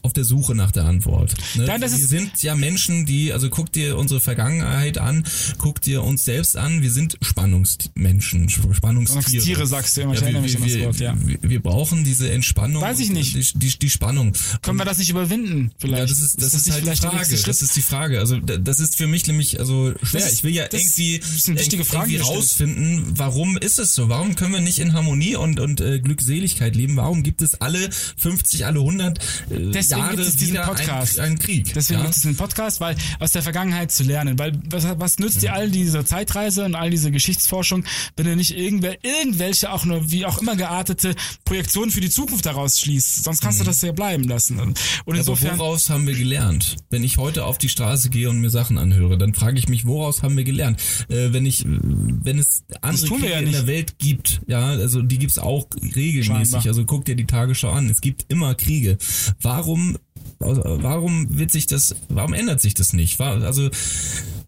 auf 0.01 0.13
der 0.13 0.23
Suche 0.23 0.55
nach 0.55 0.71
der 0.71 0.85
Antwort. 0.85 1.33
Ne? 1.55 1.65
Ja, 1.67 1.77
das 1.77 1.91
wir 1.91 1.99
ist- 1.99 2.09
sind 2.09 2.41
ja 2.43 2.55
Menschen, 2.55 3.05
die, 3.05 3.33
also 3.33 3.49
guck 3.49 3.71
dir 3.71 3.97
unsere 3.97 4.19
Vergangenheit 4.19 4.97
an, 4.97 5.23
guck 5.57 5.81
dir 5.81 6.03
uns 6.03 6.23
selbst 6.25 6.57
an, 6.57 6.81
wir 6.81 6.91
sind 6.91 7.17
Spannungsmenschen, 7.35 8.49
Spannungstiere. 8.49 9.21
Spannungstiere 9.21 9.67
sagst 9.67 9.97
du 9.97 10.01
immer, 10.01 10.13
ich 10.13 10.21
ja, 10.21 10.27
erinnere 10.27 10.43
wir, 10.45 10.59
mich 10.59 10.73
an 10.75 10.79
das 10.79 10.87
Wort, 10.87 10.99
ja. 10.99 11.15
wir, 11.27 11.37
wir 11.41 11.61
brauchen 11.61 12.05
diese 12.05 12.31
Entspannung. 12.31 12.81
Weiß 12.81 12.99
ich 12.99 13.09
und 13.09 13.15
nicht. 13.15 13.35
Die, 13.35 13.59
die, 13.59 13.77
die 13.77 13.89
Spannung. 13.89 14.31
Können 14.61 14.77
wir 14.77 14.85
das 14.85 14.99
nicht 14.99 15.09
überwinden? 15.09 15.71
Vielleicht. 15.77 15.99
Ja, 15.99 16.05
das 16.05 16.19
ist, 16.19 16.41
das 16.41 16.53
ist, 16.53 16.65
nicht 16.65 16.73
halt 16.73 16.85
die 16.85 17.07
Frage. 17.07 17.37
Das 17.45 17.61
ist 17.61 17.75
die 17.75 17.81
Frage. 17.81 18.19
Also 18.19 18.39
da- 18.39 18.57
das 18.57 18.79
ist 18.79 18.95
für 18.95 19.07
mich 19.07 19.27
nämlich 19.27 19.59
also 19.59 19.93
schwer. 20.01 20.21
Das 20.21 20.31
ist- 20.31 20.37
ich 20.37 20.43
will 20.43 20.53
ja 20.53 20.67
das 20.67 20.81
irgendwie, 20.81 21.15
ist 21.17 21.47
wichtige 21.47 21.83
Frage, 21.83 22.13
irgendwie 22.13 22.31
rausfinden, 22.35 23.03
warum 23.17 23.57
ist 23.57 23.79
es 23.79 23.95
so? 23.95 24.07
Warum 24.07 24.35
können 24.35 24.53
wir 24.53 24.61
nicht 24.61 24.79
in 24.79 24.93
Harmonie 24.93 25.35
und 25.35 25.59
und 25.59 25.81
äh, 25.81 25.99
Glückseligkeit 25.99 26.75
leben? 26.75 26.95
Warum 26.95 27.21
gibt 27.23 27.41
es 27.41 27.59
alle 27.59 27.89
50, 27.91 28.65
alle 28.65 28.79
100 28.79 29.17
äh, 29.17 29.71
Deswegen 29.71 29.99
Jahre 29.99 30.15
gibt 30.15 30.27
es 30.27 30.35
diesen 30.37 30.55
Podcast. 30.55 31.19
Einen, 31.19 31.31
einen 31.31 31.39
Krieg? 31.39 31.73
Deswegen 31.73 31.99
ja? 31.99 32.05
gibt 32.05 32.17
es 32.17 32.25
einen 32.25 32.37
Podcast, 32.37 32.79
weil 32.79 32.95
aus 33.19 33.31
der 33.31 33.43
Vergangenheit 33.43 33.91
zu 33.91 34.03
lernen. 34.03 34.39
Weil 34.39 34.53
was, 34.69 34.85
was 34.97 35.19
nützt 35.19 35.41
dir 35.41 35.53
all 35.53 35.69
diese 35.69 36.05
Zeitreise 36.05 36.63
und 36.63 36.75
all 36.75 36.89
diese 36.89 37.11
Geschichtsforschung, 37.25 37.83
wenn 38.15 38.25
du 38.25 38.35
nicht 38.35 38.55
irgendwer, 38.55 39.03
irgendwelche 39.03 39.71
auch 39.71 39.83
nur 39.85 40.11
wie 40.11 40.25
auch 40.25 40.39
immer 40.41 40.55
geartete 40.55 41.15
Projektionen 41.43 41.89
für 41.89 42.01
die 42.01 42.09
Zukunft 42.09 42.45
daraus 42.45 42.79
schließt? 42.79 43.23
Sonst 43.23 43.41
kannst 43.41 43.59
du 43.59 43.63
das 43.63 43.81
ja 43.81 43.91
bleiben 43.91 44.25
lassen. 44.25 44.59
Und 44.59 44.79
Aber 45.05 45.15
insofern. 45.15 45.57
woraus 45.57 45.89
haben 45.89 46.05
wir 46.05 46.13
gelernt? 46.13 46.75
Wenn 46.91 47.03
ich 47.03 47.17
heute 47.17 47.45
auf 47.45 47.57
die 47.57 47.69
Straße 47.69 48.09
gehe 48.11 48.29
und 48.29 48.41
mir 48.41 48.51
Sachen 48.51 48.77
anhöre, 48.77 49.17
dann 49.17 49.33
frage 49.33 49.57
ich 49.57 49.67
mich, 49.69 49.85
woraus 49.85 50.21
haben 50.21 50.37
wir 50.37 50.43
gelernt? 50.43 50.79
Äh, 51.09 51.33
wenn 51.33 51.47
ich, 51.47 51.65
wenn 51.65 52.37
es 52.37 52.63
andere 52.81 53.07
Kriege 53.07 53.29
ja 53.31 53.39
in 53.39 53.51
der 53.51 53.65
Welt 53.65 53.97
gibt, 53.97 54.41
ja, 54.47 54.67
also 54.67 55.01
die 55.01 55.17
gibt's 55.17 55.39
auch 55.39 55.65
regelmäßig. 55.81 56.25
Scheinbar. 56.25 56.65
Also 56.67 56.85
guck 56.85 57.05
dir 57.05 57.15
die 57.15 57.25
Tagesschau 57.25 57.71
an. 57.71 57.89
Es 57.89 58.01
gibt 58.01 58.25
immer 58.27 58.53
Kriege. 58.53 58.99
Warum, 59.41 59.97
warum 60.37 61.37
wird 61.39 61.51
sich 61.51 61.65
das, 61.65 61.95
warum 62.09 62.33
ändert 62.33 62.61
sich 62.61 62.75
das 62.75 62.93
nicht? 62.93 63.19
Also 63.19 63.69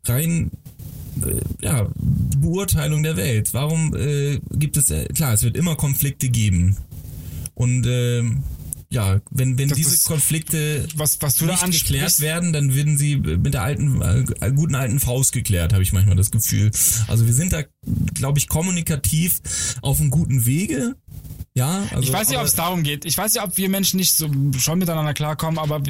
rein 0.06 0.52
ja, 1.62 1.88
Beurteilung 2.38 3.04
der 3.04 3.18
Welt. 3.18 3.54
Warum 3.54 3.96
äh, 3.96 4.40
gibt 4.52 4.78
es, 4.78 4.90
äh, 4.90 5.06
klar, 5.14 5.34
es 5.34 5.44
wird 5.44 5.58
immer 5.58 5.76
Konflikte 5.76 6.30
geben. 6.30 6.78
Und 7.54 7.86
ähm, 7.88 8.44
ja, 8.90 9.20
wenn, 9.32 9.58
wenn 9.58 9.68
Das 9.68 9.78
diese 9.78 10.08
Konflikte 10.08 10.88
was, 10.96 11.22
was 11.22 11.42
nicht 11.42 11.88
geklärt 11.88 12.22
werden, 12.22 12.54
dann 12.54 12.74
werden 12.74 12.98
sie 12.98 13.18
mit 13.18 13.54
der 13.54 13.64
alten, 13.64 14.02
äh, 14.02 14.52
guten 14.52 14.76
alten 14.76 15.00
Faust 15.00 15.34
geklärt, 15.34 15.74
habe 15.74 15.84
ich 15.84 15.92
manchmal 15.92 16.16
das 16.16 16.32
Gefühl. 16.32 16.72
Also 17.08 17.26
wir 17.26 17.34
sind 17.34 17.52
da, 17.52 17.64
glaube 18.14 18.40
ich, 18.40 18.48
kommunikativ 18.48 19.42
auf 19.82 20.00
einem 20.00 20.10
guten 20.10 20.46
Wege. 20.46 20.96
Ja, 21.58 21.84
also, 21.90 22.04
ich 22.04 22.14
weiß 22.14 22.30
nicht, 22.30 22.38
ob 22.38 22.46
es 22.46 22.54
darum 22.54 22.84
geht. 22.84 23.04
Ich 23.06 23.18
weiß 23.18 23.34
nicht, 23.34 23.44
ob 23.44 23.58
wir 23.58 23.68
Menschen 23.68 23.98
nicht 23.98 24.14
so 24.14 24.30
schon 24.60 24.78
miteinander 24.78 25.16
klarkommen, 25.16 25.58
aber 25.58 25.82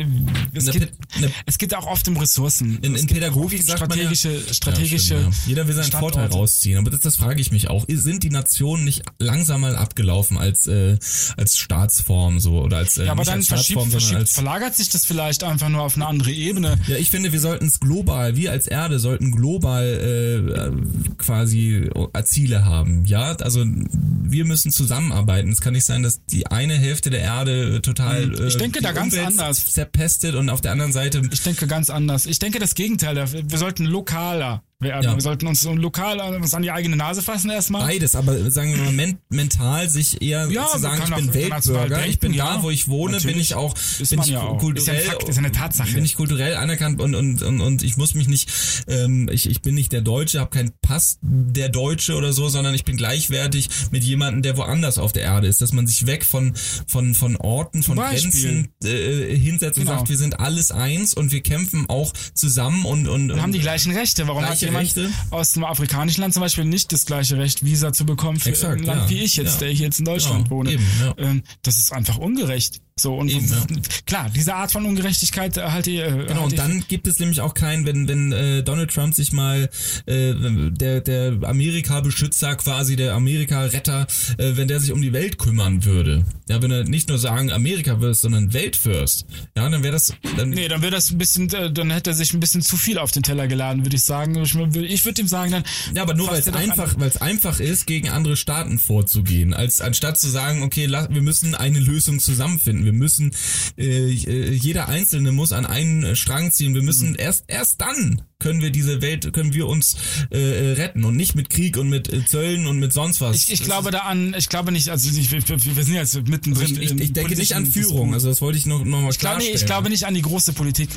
es, 0.53 0.65
Ne, 0.65 0.71
geht, 0.71 0.91
ne- 1.19 1.31
es 1.45 1.57
geht 1.57 1.75
auch 1.75 1.85
oft 1.87 2.07
um 2.07 2.15
Ressourcen. 2.15 2.79
In, 2.81 2.95
in 2.95 3.05
Pädagogik 3.05 3.61
sagt 3.63 3.81
man 3.89 3.89
ja, 3.99 4.05
strategische, 4.05 4.53
strategische. 4.53 5.13
Ja, 5.15 5.19
stimmt, 5.19 5.35
ja. 5.35 5.41
Jeder 5.47 5.67
will 5.67 5.75
seinen 5.75 5.83
Standorte. 5.87 6.19
Vorteil 6.19 6.37
rausziehen, 6.39 6.77
aber 6.77 6.89
das, 6.89 7.01
das 7.01 7.17
frage 7.17 7.41
ich 7.41 7.51
mich 7.51 7.69
auch. 7.69 7.85
Sind 7.89 8.23
die 8.23 8.29
Nationen 8.29 8.85
nicht 8.85 9.01
langsam 9.19 9.59
mal 9.61 9.75
abgelaufen 9.75 10.37
als 10.37 10.67
äh, 10.67 10.97
als 11.35 11.57
Staatsform 11.57 12.39
so 12.39 12.61
oder 12.61 12.77
als 12.77 12.97
äh, 12.97 13.05
Ja, 13.05 13.11
aber 13.11 13.25
dann 13.25 13.43
verschiebt, 13.43 13.83
verschiebt, 13.91 14.15
als 14.21 14.31
verlagert 14.31 14.73
sich 14.73 14.87
das 14.87 15.05
vielleicht 15.05 15.43
einfach 15.43 15.67
nur 15.67 15.81
auf 15.81 15.95
eine 15.95 16.07
andere 16.07 16.31
Ebene. 16.31 16.79
Ja, 16.87 16.95
ich 16.95 17.09
finde, 17.09 17.33
wir 17.33 17.41
sollten 17.41 17.65
es 17.67 17.81
global, 17.81 18.37
wir 18.37 18.51
als 18.51 18.67
Erde 18.67 18.99
sollten 18.99 19.33
global 19.33 19.83
äh, 19.83 20.35
äh, 20.37 20.71
quasi 21.17 21.89
äh, 22.13 22.23
Ziele 22.23 22.63
haben. 22.63 23.03
Ja, 23.05 23.35
also 23.35 23.65
wir 23.65 24.45
müssen 24.45 24.71
zusammenarbeiten. 24.71 25.56
Es 25.57 25.61
kann 25.61 25.73
nicht 25.73 25.85
sein, 25.85 26.03
dass 26.03 26.23
die 26.23 26.45
eine 26.45 26.75
Hälfte 26.75 27.09
der 27.09 27.21
Erde 27.21 27.81
total 27.81 28.25
Hm. 28.25 28.47
Ich 28.47 28.53
äh, 28.53 28.57
denke 28.59 28.77
die 28.77 28.83
da 28.85 28.91
ganz 28.91 29.13
Umwelt 29.13 29.27
anders. 29.29 29.65
zerpestet 29.65 30.35
und 30.35 30.51
auf 30.51 30.61
der 30.61 30.71
anderen 30.71 30.93
Seite 30.93 31.23
Ich 31.31 31.41
denke 31.41 31.65
ganz 31.65 31.89
anders. 31.89 32.27
Ich 32.27 32.37
denke 32.37 32.59
das 32.59 32.75
Gegenteil. 32.75 33.15
Wir 33.15 33.57
sollten 33.57 33.85
lokaler 33.85 34.63
werden. 34.79 35.03
Ja. 35.03 35.15
Wir 35.15 35.21
sollten 35.21 35.47
uns 35.47 35.61
so 35.61 35.73
lokal 35.73 36.19
uns 36.35 36.53
an 36.53 36.61
die 36.61 36.71
eigene 36.71 36.95
Nase 36.95 37.21
fassen 37.21 37.49
erstmal. 37.49 37.81
Beides, 37.87 38.15
aber 38.15 38.51
sagen 38.51 38.75
wir 38.75 38.83
mal 38.83 38.91
men 38.91 39.17
mental 39.29 39.89
sich 39.89 40.21
eher 40.21 40.49
Ja, 40.51 40.67
zu 40.67 40.79
sagen, 40.79 41.01
ich 41.03 41.15
bin 41.15 41.33
Weltbürger, 41.33 42.05
ich 42.05 42.19
bin 42.19 42.35
da, 42.37 42.61
wo 42.61 42.69
ich 42.69 42.87
wohne, 42.87 43.17
bin 43.17 43.23
Natürlich. 43.27 43.49
ich 43.51 43.55
auch, 43.55 43.75
Ist 43.99 44.09
bin 44.11 44.19
ich 44.21 44.27
ja 44.27 44.41
kulturell, 44.59 44.97
Ist 44.99 45.05
Fakt, 45.07 45.27
ist 45.29 45.37
eine 45.37 45.51
Tatsache. 45.51 45.93
bin 45.93 46.05
ich 46.05 46.15
kulturell 46.15 46.55
anerkannt 46.55 47.01
und 47.01 47.15
und 47.15 47.41
und, 47.41 47.61
und 47.61 47.83
ich 47.83 47.97
muss 47.97 48.13
mich 48.13 48.27
nicht, 48.27 48.49
ähm, 48.87 49.29
ich 49.31 49.49
ich 49.49 49.61
bin 49.61 49.73
nicht 49.75 49.91
der 49.91 50.01
Deutsche, 50.01 50.39
habe 50.39 50.49
keinen 50.51 50.71
Pass 50.81 51.17
der 51.21 51.69
Deutsche 51.69 52.15
oder 52.15 52.31
so, 52.33 52.47
sondern 52.49 52.73
ich 52.75 52.85
bin 52.85 52.97
gleichwertig 52.97 53.69
mit 53.91 54.03
jemandem, 54.03 54.41
der 54.43 54.57
woanders 54.57 54.97
auf 54.99 55.11
der 55.11 55.23
Erde 55.23 55.47
ist, 55.47 55.59
dass 55.61 55.73
man 55.73 55.87
sich 55.87 56.05
weg 56.05 56.23
von 56.23 56.53
von 56.87 57.13
von 57.15 57.35
Orten, 57.37 57.83
von. 57.83 57.97
Grenzen 57.97 58.69
äh, 58.83 59.35
hinsetzt 59.35 59.77
Genau. 59.79 59.91
und 59.91 59.97
sagt, 59.97 60.09
wir 60.09 60.17
sind 60.17 60.39
alles 60.39 60.71
eins 60.71 61.13
und 61.13 61.31
wir 61.31 61.41
kämpfen 61.41 61.85
auch 61.89 62.13
zusammen 62.33 62.85
und 62.85 63.07
und, 63.07 63.31
und 63.31 63.41
haben 63.41 63.51
die 63.51 63.59
gleichen 63.59 63.91
Rechte. 63.91 64.27
Warum 64.27 64.43
Gleiche 64.43 64.66
jemand 64.67 64.85
Rechte. 64.95 65.09
aus 65.31 65.51
dem 65.53 65.63
afrikanischen 65.65 66.21
Land 66.21 66.33
zum 66.33 66.41
Beispiel 66.41 66.65
nicht 66.65 66.91
das 66.93 67.05
gleiche 67.05 67.37
Recht, 67.37 67.65
Visa 67.65 67.91
zu 67.93 68.05
bekommen 68.05 68.39
für 68.39 68.49
Exakt, 68.49 68.81
ein 68.81 68.85
Land 68.85 69.01
ja. 69.03 69.09
wie 69.09 69.19
ich 69.23 69.35
jetzt, 69.35 69.53
Ja. 69.53 69.59
der 69.59 69.69
ich 69.69 69.79
jetzt 69.79 69.99
in 69.99 70.05
Deutschland 70.05 70.45
Ja, 70.45 70.49
wohne? 70.51 70.71
eben, 70.71 70.85
ja. 71.01 71.13
Ähm, 71.17 71.43
das 71.63 71.77
ist 71.77 71.91
einfach 71.93 72.17
ungerecht. 72.17 72.81
So 72.99 73.15
und 73.15 73.29
Eben, 73.29 73.47
ja. 73.47 73.65
klar, 74.05 74.29
diese 74.35 74.55
Art 74.55 74.71
von 74.71 74.85
Ungerechtigkeit 74.85 75.55
äh, 75.57 75.61
halte 75.69 75.91
ich. 75.91 75.99
Äh, 75.99 76.07
Genau, 76.11 76.27
halte 76.27 76.43
und 76.43 76.57
dann 76.59 76.83
gibt 76.87 77.07
es 77.07 77.19
nämlich 77.19 77.41
auch 77.41 77.53
keinen, 77.53 77.85
wenn, 77.85 78.07
wenn 78.07 78.31
äh, 78.31 78.63
Donald 78.63 78.91
Trump 78.91 79.13
sich 79.13 79.31
mal, 79.31 79.69
äh, 80.07 80.33
der, 80.71 81.01
der 81.01 81.37
Amerika-Beschützer 81.43 82.55
quasi, 82.55 82.95
der 82.95 83.13
Amerika-Retter, 83.13 84.07
äh, 84.37 84.51
wenn 84.55 84.67
der 84.67 84.79
sich 84.79 84.91
um 84.91 85.01
die 85.01 85.13
Welt 85.13 85.37
kümmern 85.37 85.85
würde. 85.85 86.25
Ja, 86.49 86.61
wenn 86.61 86.71
er 86.71 86.83
nicht 86.85 87.09
nur 87.09 87.17
sagen 87.19 87.51
Amerika 87.51 88.01
wirst, 88.01 88.21
sondern 88.21 88.53
Weltfürst. 88.53 89.25
Ja, 89.55 89.69
dann 89.69 89.83
wäre 89.83 89.93
das, 89.93 90.13
dann, 90.37 90.49
Nee, 90.49 90.67
dann 90.67 90.81
wäre 90.81 90.91
das 90.91 91.11
ein 91.11 91.17
bisschen, 91.17 91.49
äh, 91.53 91.71
dann 91.71 91.91
hätte 91.91 92.11
er 92.11 92.13
sich 92.15 92.33
ein 92.33 92.39
bisschen 92.39 92.61
zu 92.61 92.77
viel 92.77 92.97
auf 92.97 93.11
den 93.11 93.23
Teller 93.23 93.47
geladen, 93.47 93.85
würde 93.85 93.95
ich 93.95 94.03
sagen. 94.03 94.35
Ich, 94.43 94.55
ich 94.55 95.05
würde 95.05 95.21
ihm 95.21 95.27
sagen, 95.27 95.51
dann. 95.51 95.63
Ja, 95.93 96.01
aber 96.01 96.13
nur 96.15 96.29
weil 96.31 96.39
es 96.39 96.47
einfach, 96.47 96.95
weil 96.97 97.09
es 97.09 97.17
einfach 97.17 97.59
ist, 97.59 97.85
gegen 97.85 98.09
andere 98.09 98.37
Staaten 98.37 98.79
vorzugehen, 98.79 99.53
als 99.53 99.81
anstatt 99.81 100.17
zu 100.17 100.29
sagen, 100.29 100.63
okay, 100.63 100.85
la- 100.85 101.07
wir 101.11 101.21
müssen 101.21 101.53
eine 101.55 101.79
Lösung 101.79 102.19
zusammenfinden, 102.19 102.85
wir 102.87 102.93
müssen, 102.93 103.31
äh, 103.77 103.83
äh, 104.13 104.53
jeder 104.53 104.87
Einzelne 104.87 105.31
muss 105.33 105.51
an 105.51 105.65
einen 105.65 106.15
Strang 106.15 106.51
ziehen, 106.51 106.73
wir 106.73 106.81
müssen 106.81 107.15
erst 107.15 107.43
erst 107.47 107.81
dann 107.81 108.21
können 108.39 108.61
wir 108.61 108.69
diese 108.69 109.01
Welt, 109.01 109.33
können 109.33 109.53
wir 109.55 109.67
uns 109.67 109.95
äh, 110.29 110.37
retten 110.37 111.03
und 111.05 111.15
nicht 111.15 111.33
mit 111.35 111.49
Krieg 111.49 111.75
und 111.75 111.89
mit 111.89 112.13
äh, 112.13 112.23
Zöllen 112.23 112.67
und 112.67 112.77
mit 112.79 112.93
sonst 112.93 113.19
was. 113.19 113.35
Ich, 113.35 113.51
ich 113.51 113.63
glaube 113.63 113.89
da 113.91 113.99
an, 113.99 114.35
ich 114.37 114.47
glaube 114.47 114.71
nicht, 114.71 114.89
also 114.89 115.09
ich, 115.09 115.31
wir, 115.31 115.41
wir 115.47 115.83
sind 115.83 115.95
jetzt 115.95 116.15
mittendrin. 116.27 116.65
ich, 116.75 116.81
ich, 116.81 116.91
im 116.91 117.01
ich 117.01 117.13
denke 117.13 117.35
nicht 117.35 117.55
an 117.55 117.65
Führung, 117.65 118.13
also 118.13 118.29
das 118.29 118.39
wollte 118.41 118.57
ich 118.59 118.65
noch, 118.67 118.85
noch 118.85 119.01
mal 119.01 119.09
Ich 119.09 119.17
glaube, 119.19 119.37
nee, 119.39 119.45
klarstellen. 119.45 119.55
ich 119.55 119.65
glaube 119.65 119.89
nicht 119.89 120.05
an 120.05 120.13
die 120.13 120.21
große 120.21 120.53
Politik. 120.53 120.89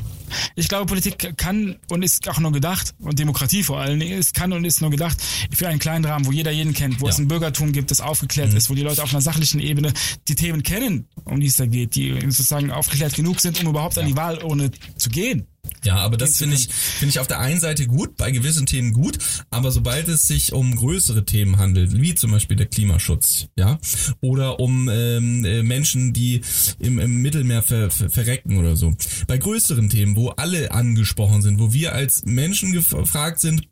Ich 0.54 0.68
glaube, 0.68 0.84
Politik 0.86 1.34
kann 1.38 1.76
und 1.88 2.02
ist 2.02 2.28
auch 2.28 2.38
nur 2.40 2.52
gedacht, 2.52 2.94
und 2.98 3.18
Demokratie 3.18 3.62
vor 3.62 3.80
allen 3.80 3.98
Dingen, 3.98 4.18
ist 4.18 4.34
kann 4.34 4.52
und 4.52 4.64
ist 4.66 4.80
nur 4.82 4.90
gedacht 4.90 5.16
für 5.50 5.66
einen 5.66 5.78
kleinen 5.78 6.04
Rahmen, 6.04 6.26
wo 6.26 6.32
jeder 6.32 6.50
jeden 6.50 6.74
kennt, 6.74 7.00
wo 7.00 7.06
Ja. 7.06 7.12
es 7.12 7.18
ein 7.18 7.26
Bürgertum 7.26 7.72
gibt, 7.72 7.90
das 7.90 8.00
aufgeklärt 8.02 8.52
ist, 8.52 8.68
wo 8.68 8.74
die 8.74 8.82
Leute 8.82 9.02
auf 9.02 9.10
einer 9.12 9.22
sachlichen 9.22 9.60
Ebene 9.60 9.94
die 10.28 10.34
Themen 10.34 10.62
kennen, 10.62 11.06
um 11.24 11.40
die 11.40 11.46
es 11.46 11.56
da 11.56 11.64
geht, 11.64 11.79
die 11.86 12.20
sozusagen 12.22 12.70
aufgeklärt 12.70 13.14
genug 13.14 13.40
sind, 13.40 13.60
um 13.62 13.70
überhaupt 13.70 13.98
an 13.98 14.06
die 14.06 14.16
Wahlurne 14.16 14.70
zu 14.96 15.10
gehen. 15.10 15.46
Ja, 15.82 15.96
aber 15.96 16.16
das 16.16 16.36
finde 16.36 16.56
ich, 16.56 16.68
finde 16.68 17.10
ich 17.10 17.20
auf 17.20 17.26
der 17.26 17.38
einen 17.38 17.60
Seite 17.60 17.86
gut, 17.86 18.16
bei 18.16 18.30
gewissen 18.30 18.66
Themen 18.66 18.92
gut, 18.92 19.18
aber 19.50 19.70
sobald 19.72 20.08
es 20.08 20.22
sich 20.22 20.52
um 20.52 20.76
größere 20.76 21.24
Themen 21.24 21.58
handelt, 21.58 21.98
wie 21.98 22.14
zum 22.14 22.32
Beispiel 22.32 22.56
der 22.56 22.66
Klimaschutz, 22.66 23.48
ja, 23.56 23.78
oder 24.20 24.60
um 24.60 24.88
ähm, 24.90 25.44
äh, 25.44 25.62
Menschen, 25.62 26.12
die 26.12 26.42
im, 26.78 26.98
im 26.98 27.22
Mittelmeer 27.22 27.62
ver, 27.62 27.90
ver, 27.90 28.10
verrecken 28.10 28.58
oder 28.58 28.76
so, 28.76 28.94
bei 29.26 29.38
größeren 29.38 29.88
Themen, 29.88 30.16
wo 30.16 30.28
alle 30.30 30.70
angesprochen 30.70 31.40
sind, 31.40 31.58
wo 31.58 31.72
wir 31.72 31.94
als 31.94 32.24
Menschen 32.24 32.72
gefragt 32.72 33.40
sind, 33.40 33.66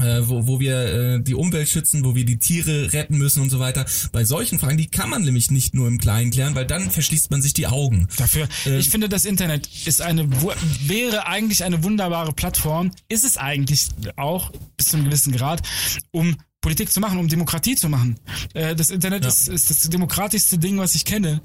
äh, 0.00 0.28
wo, 0.28 0.46
wo 0.46 0.60
wir 0.60 0.76
äh, 1.16 1.22
die 1.22 1.34
Umwelt 1.34 1.68
schützen, 1.68 2.04
wo 2.04 2.14
wir 2.14 2.24
die 2.24 2.38
Tiere 2.38 2.92
retten 2.92 3.18
müssen 3.18 3.42
und 3.42 3.50
so 3.50 3.58
weiter. 3.58 3.86
Bei 4.12 4.24
solchen 4.24 4.58
Fragen, 4.58 4.76
die 4.76 4.88
kann 4.88 5.10
man 5.10 5.22
nämlich 5.22 5.50
nicht 5.50 5.74
nur 5.74 5.88
im 5.88 5.98
Kleinen 5.98 6.30
klären, 6.30 6.54
weil 6.54 6.66
dann 6.66 6.90
verschließt 6.90 7.30
man 7.30 7.42
sich 7.42 7.52
die 7.52 7.66
Augen. 7.66 8.08
Dafür, 8.16 8.48
Ähm, 8.66 8.78
ich 8.78 8.90
finde, 8.90 9.08
das 9.08 9.24
Internet 9.24 9.68
ist 9.86 10.02
eine, 10.02 10.28
wäre 10.86 11.26
eigentlich 11.26 11.64
eine 11.64 11.82
wunderbare 11.84 12.32
Plattform, 12.32 12.90
ist 13.08 13.24
es 13.24 13.36
eigentlich 13.36 13.88
auch 14.16 14.52
bis 14.76 14.88
zu 14.88 14.96
einem 14.96 15.06
gewissen 15.06 15.32
Grad, 15.32 15.62
um 16.10 16.36
Politik 16.60 16.92
zu 16.92 17.00
machen, 17.00 17.18
um 17.18 17.26
Demokratie 17.26 17.74
zu 17.74 17.88
machen. 17.88 18.18
Äh, 18.52 18.76
das 18.76 18.90
Internet 18.90 19.22
Ja. 19.22 19.28
ist, 19.30 19.48
ist 19.48 19.70
das 19.70 19.80
demokratischste 19.88 20.58
Ding, 20.58 20.78
was 20.78 20.94
ich 20.94 21.06
kenne. 21.06 21.40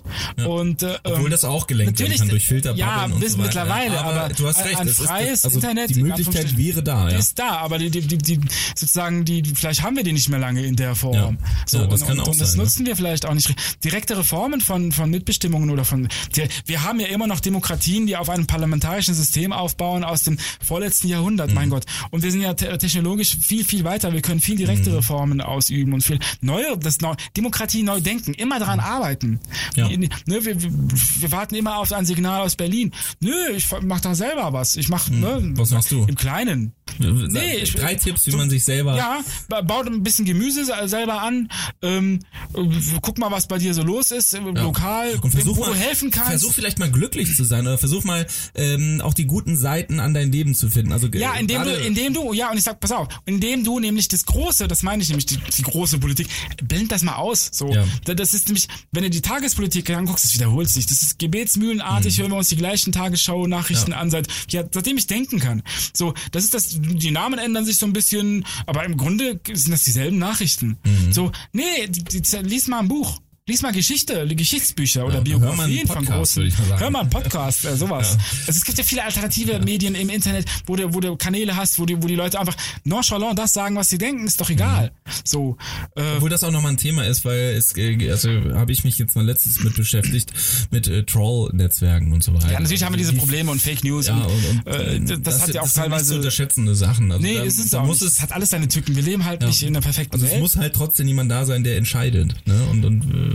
Und, 0.46 0.84
äh, 0.84 0.98
Obwohl 1.04 1.26
ähm, 1.26 1.32
das 1.32 1.46
auch 1.46 1.68
gelenkt 1.68 2.00
natürlich, 2.00 2.20
kann 2.20 2.28
durch 2.30 2.50
ja, 2.76 3.06
und 3.06 3.20
bis 3.22 3.34
so 3.34 3.38
mittlerweile, 3.38 4.02
aber 4.02 4.34
du 4.34 4.46
hast 4.48 4.58
ein- 4.58 4.68
recht, 4.68 4.80
ein 4.82 4.88
es 4.88 5.00
ist- 5.00 5.06
freies 5.08 5.46
also 5.46 5.58
Internet, 5.58 5.96
die 5.96 6.04
Möglichkeit 6.04 6.58
wäre 6.58 6.84
da, 6.84 7.10
ja. 7.10 7.18
ist 7.18 7.40
da, 7.40 7.58
aber 7.58 7.78
die, 7.78 7.90
die, 7.90 8.02
die, 8.02 8.18
die 8.18 8.40
sozusagen 8.76 9.24
die, 9.24 9.42
vielleicht 9.56 9.84
haben 9.84 9.96
wir 9.96 10.04
die 10.04 10.12
nicht 10.12 10.28
mehr 10.30 10.40
lange 10.40 10.66
in 10.66 10.76
der 10.76 10.96
Form. 10.96 11.14
Ja. 11.16 11.32
So, 11.66 11.78
Ja, 11.80 11.88
das 11.88 12.02
und, 12.02 12.08
kann 12.08 12.20
und, 12.20 12.24
auch 12.26 12.32
und 12.34 12.42
das 12.42 12.50
sein, 12.52 12.58
ne? 12.58 12.64
nutzen 12.64 12.86
wir 12.86 12.96
vielleicht 12.98 13.26
auch 13.26 13.34
nicht. 13.34 13.54
Direkte 13.84 14.18
Reformen 14.18 14.60
von, 14.60 14.92
von 14.92 15.10
Mitbestimmungen 15.10 15.70
oder 15.70 15.86
von, 15.86 16.10
die, 16.36 16.44
wir 16.66 16.84
haben 16.84 17.00
ja 17.00 17.08
immer 17.08 17.28
noch 17.28 17.40
Demokratien, 17.40 18.06
die 18.06 18.18
auf 18.18 18.30
einem 18.30 18.48
parlamentarischen 18.48 19.14
System 19.14 19.54
aufbauen 19.54 20.04
aus 20.04 20.24
dem 20.24 20.38
vorletzten 20.62 21.08
Jahrhundert, 21.08 21.50
Mhm. 21.50 21.56
mein 21.56 21.70
Gott. 21.70 21.86
Und 22.12 22.22
wir 22.24 22.32
sind 22.32 22.42
ja 22.42 22.54
te 22.54 22.78
technologisch 22.78 23.38
viel, 23.42 23.64
viel 23.64 23.86
weiter. 23.86 24.12
Wir 24.12 24.22
können 24.22 24.42
viel 24.42 24.58
direkte 24.58 24.90
Mhm. 24.90 24.96
Reformen 25.06 25.42
ausüben 25.42 25.94
und 25.94 26.02
viel 26.02 26.20
neue, 26.42 26.78
das 26.78 27.00
neu, 27.02 27.14
Demokratie 27.38 27.84
neu 27.84 28.02
denken, 28.02 28.34
immer 28.34 28.60
daran 28.60 28.80
arbeiten. 28.80 29.40
Ja. 29.76 29.88
Ne, 29.88 30.10
wir, 30.46 30.62
wir, 30.62 31.32
warten 31.32 31.56
immer 31.56 31.78
auf 31.78 31.92
ein 31.92 32.06
Signal 32.06 32.42
aus 32.42 32.56
Berlin. 32.56 32.92
Nö, 33.20 33.32
ich 33.56 33.68
mach 33.82 34.02
da 34.02 34.16
selber 34.16 34.54
was. 34.54 34.76
Ich 34.76 34.90
mach, 34.90 35.10
ne, 35.10 35.36
Mhm. 35.36 35.58
Was 35.58 35.72
machst 35.72 35.92
du? 35.92 36.06
Im 36.08 36.16
Kleinen. 36.16 36.74
Nee, 37.00 37.56
ich- 37.64 37.74
Drei 37.74 37.96
Tipps, 37.96 38.26
wie 38.28 38.32
so- 38.32 38.38
man 38.38 38.50
sich 38.50 38.64
selber. 38.64 38.96
Ja, 38.96 39.20
ba- 39.50 39.62
baut 39.62 39.88
ein 39.88 40.02
bisschen 40.04 40.24
Gemüse 40.24 40.64
se- 40.66 40.88
selber 40.88 41.22
an. 41.22 41.50
Ähm, 41.82 42.20
äh, 42.54 42.62
guck 43.02 43.18
mal, 43.18 43.32
was 43.32 43.48
bei 43.48 43.58
dir 43.58 43.74
so 43.74 43.84
los 43.84 44.12
ist, 44.12 44.34
äh, 44.34 44.40
lokal, 44.40 45.16
Und 45.22 45.32
versuch 45.32 45.58
wo 45.58 45.62
mal, 45.62 45.68
du 45.74 45.76
helfen 45.76 46.10
kannst. 46.12 46.30
Versuch 46.30 46.54
vielleicht 46.54 46.80
mal 46.80 46.90
glücklich 46.90 47.36
zu 47.36 47.44
sein 47.44 47.66
oder 47.68 47.78
versuch 47.78 48.04
mal 48.06 48.26
ähm, 48.56 49.02
auch 49.02 49.14
die 49.14 49.26
guten 49.26 49.58
Seiten 49.58 50.00
an 50.00 50.14
dein 50.14 50.32
Leben 50.32 50.56
zu 50.56 50.70
finden. 50.70 50.92
Also 50.94 51.08
ja, 51.08 51.34
indem 51.36 51.64
du, 51.64 51.76
indem 51.76 52.14
du, 52.14 52.34
ja, 52.34 52.50
und 52.52 52.58
ich 52.58 52.64
sag, 52.64 52.80
pass 52.80 52.92
auf, 52.92 53.08
indem 53.26 53.64
du 53.64 53.80
nämlich 53.80 54.08
das 54.08 54.26
Große, 54.26 54.68
das 54.68 54.84
meine 54.84 55.02
ich 55.04 55.10
nämlich, 55.10 55.26
die, 55.26 55.38
die 55.38 55.62
große 55.64 55.98
Politik, 56.00 56.28
blend 56.64 56.92
das 56.92 57.02
mal 57.04 57.16
aus. 57.16 57.50
So, 57.52 57.74
Ja. 57.74 57.84
Da- 58.06 58.14
das 58.14 58.34
ist 58.34 58.48
nämlich, 58.48 58.68
wenn 58.92 59.04
du 59.04 59.10
die 59.10 59.22
Tagespolitik 59.22 59.90
anguckst, 59.90 60.24
das 60.24 60.34
wiederholt 60.36 60.70
sich. 60.70 60.86
Das 60.86 61.02
ist 61.02 61.20
gebetsmühlenartig, 61.20 62.20
hören 62.20 62.32
wir 62.32 62.38
uns 62.38 62.50
die 62.50 62.56
gleichen 62.58 62.92
Tagesschau-Nachrichten 62.94 63.88
Mhm. 63.88 63.92
Ja. 63.94 64.00
an, 64.00 64.12
seit, 64.12 64.28
ja, 64.50 64.64
seitdem 64.72 64.98
ich 64.98 65.08
denken 65.08 65.40
kann. 65.40 65.62
So, 65.94 66.14
das 66.32 66.44
ist 66.46 66.54
das, 66.54 66.75
die 66.76 67.12
Namen 67.12 67.40
ändern 67.40 67.66
sich 67.66 67.78
so 67.78 67.86
ein 67.86 67.94
bisschen, 67.94 68.46
aber 68.66 68.84
im 68.84 68.98
Grunde 68.98 69.40
sind 69.54 69.72
das 69.72 69.84
dieselben 69.84 70.18
Nachrichten. 70.18 70.78
Mhm. 70.84 71.14
So, 71.14 71.32
nee, 71.52 71.88
die, 71.88 72.04
die, 72.04 72.38
lies 72.44 72.68
mal 72.68 72.80
ein 72.80 72.88
Buch. 72.88 73.20
Lies 73.48 73.62
mal 73.62 73.72
Geschichte, 73.74 74.26
Geschichtsbücher 74.36 75.06
oder 75.06 75.22
Ja, 75.24 75.38
hör 75.40 75.54
mal 75.54 75.66
einen 75.66 75.74
Biografien 75.76 75.88
von 75.88 76.04
großen. 76.04 76.52
Hör 76.80 76.90
mal 76.90 77.02
einen 77.02 77.12
Podcast, 77.12 77.64
äh, 77.66 77.76
sowas. 77.78 78.18
Also 78.48 78.58
es 78.58 78.66
gibt 78.66 78.80
ja 78.80 78.84
viele 78.84 79.04
alternative 79.04 79.60
Medien 79.60 79.94
im 79.94 80.10
Internet, 80.10 80.48
wo 80.66 80.76
du, 80.76 80.92
wo 80.96 81.00
du 81.00 81.16
Kanäle 81.16 81.56
hast, 81.56 81.78
wo 81.78 81.86
die, 81.86 82.02
wo 82.02 82.08
die 82.08 82.16
Leute 82.16 82.40
einfach 82.40 82.58
nonchalant 82.86 83.38
das 83.38 83.54
sagen, 83.54 83.76
was 83.76 83.92
sie 83.92 84.00
denken, 84.00 84.26
ist 84.26 84.42
doch 84.42 84.50
egal. 84.50 84.94
So, 85.24 85.58
äh, 85.96 86.02
Obwohl 86.16 86.32
das 86.32 86.44
auch 86.44 86.50
nochmal 86.50 86.72
ein 86.72 86.78
Thema 86.78 87.06
ist, 87.06 87.24
weil 87.24 87.54
es, 87.56 87.78
äh, 87.78 88.10
also 88.10 88.32
habe 88.56 88.72
ich 88.72 88.84
mich 88.84 88.98
jetzt 88.98 89.16
mal 89.16 89.24
letztens 89.24 89.64
mit 89.64 89.76
beschäftigt, 89.76 90.34
mit 90.72 90.88
äh, 90.88 91.04
Troll-Netzwerken 91.04 92.14
und 92.14 92.24
so 92.24 92.34
weiter. 92.34 92.52
ja, 92.52 92.60
natürlich 92.60 92.84
haben 92.84 92.94
wir 92.94 92.98
diese 92.98 93.12
Die- 93.12 93.20
Probleme 93.20 93.52
und 93.52 93.62
Fake 93.62 93.84
News 93.84 94.08
Ja, 94.08 94.24
und, 94.24 94.66
und, 94.66 94.74
äh, 94.74 95.00
das, 95.02 95.22
das 95.22 95.42
hat 95.44 95.54
ja 95.54 95.62
auch 95.62 95.66
nicht 95.66 95.76
teilweise. 95.76 96.06
zu 96.14 96.16
unterschätzende 96.16 96.74
Sachen. 96.74 97.12
Also 97.12 97.24
nee, 97.24 97.36
da, 97.36 97.44
es 97.44 97.60
ist 97.60 97.76
auch 97.76 97.86
muss 97.86 98.02
nicht. 98.02 98.10
es 98.10 98.16
es 98.18 98.22
hat 98.24 98.32
alles 98.32 98.50
seine 98.50 98.68
Tücken. 98.70 98.96
Wir 98.96 99.04
leben 99.04 99.24
halt 99.24 99.44
nicht 99.44 99.62
in 99.62 99.68
einer 99.68 99.82
perfekten 99.82 100.16
Also 100.16 100.26
es 100.26 100.32
Welt. 100.32 100.42
muss 100.42 100.56
halt 100.56 100.74
trotzdem 100.74 101.08
jemand 101.08 101.30
da 101.30 101.46
sein, 101.46 101.64
der 101.64 101.78
entscheidet, 101.78 102.34
ne? 102.48 102.60
Und, 102.72 102.84
und, 102.84 103.04
äh, 103.04 103.35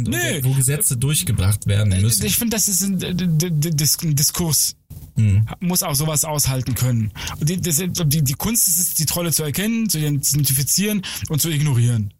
Nö. 0.00 0.40
wo 0.42 0.52
Gesetze 0.52 0.96
durchgebracht 0.96 1.66
werden 1.66 2.00
müssen. 2.00 2.24
Ich 2.24 2.36
finde, 2.36 2.56
das 2.56 2.68
ist 2.68 2.82
ein, 2.82 3.00
äh, 3.02 3.10
ein 3.10 4.16
Diskurs. 4.16 4.76
Hm. 5.16 5.46
Muss 5.60 5.82
auch 5.82 5.94
sowas 5.94 6.24
aushalten 6.24 6.74
können. 6.74 7.12
Die, 7.40 7.60
das, 7.60 7.82
die, 8.06 8.22
die 8.22 8.34
Kunst 8.34 8.68
ist 8.68 8.78
es, 8.78 8.94
die 8.94 9.06
Trolle 9.06 9.32
zu 9.32 9.42
erkennen, 9.42 9.88
zu 9.88 9.98
identifizieren 9.98 11.02
und 11.28 11.40
zu 11.40 11.50
ignorieren. 11.50 12.14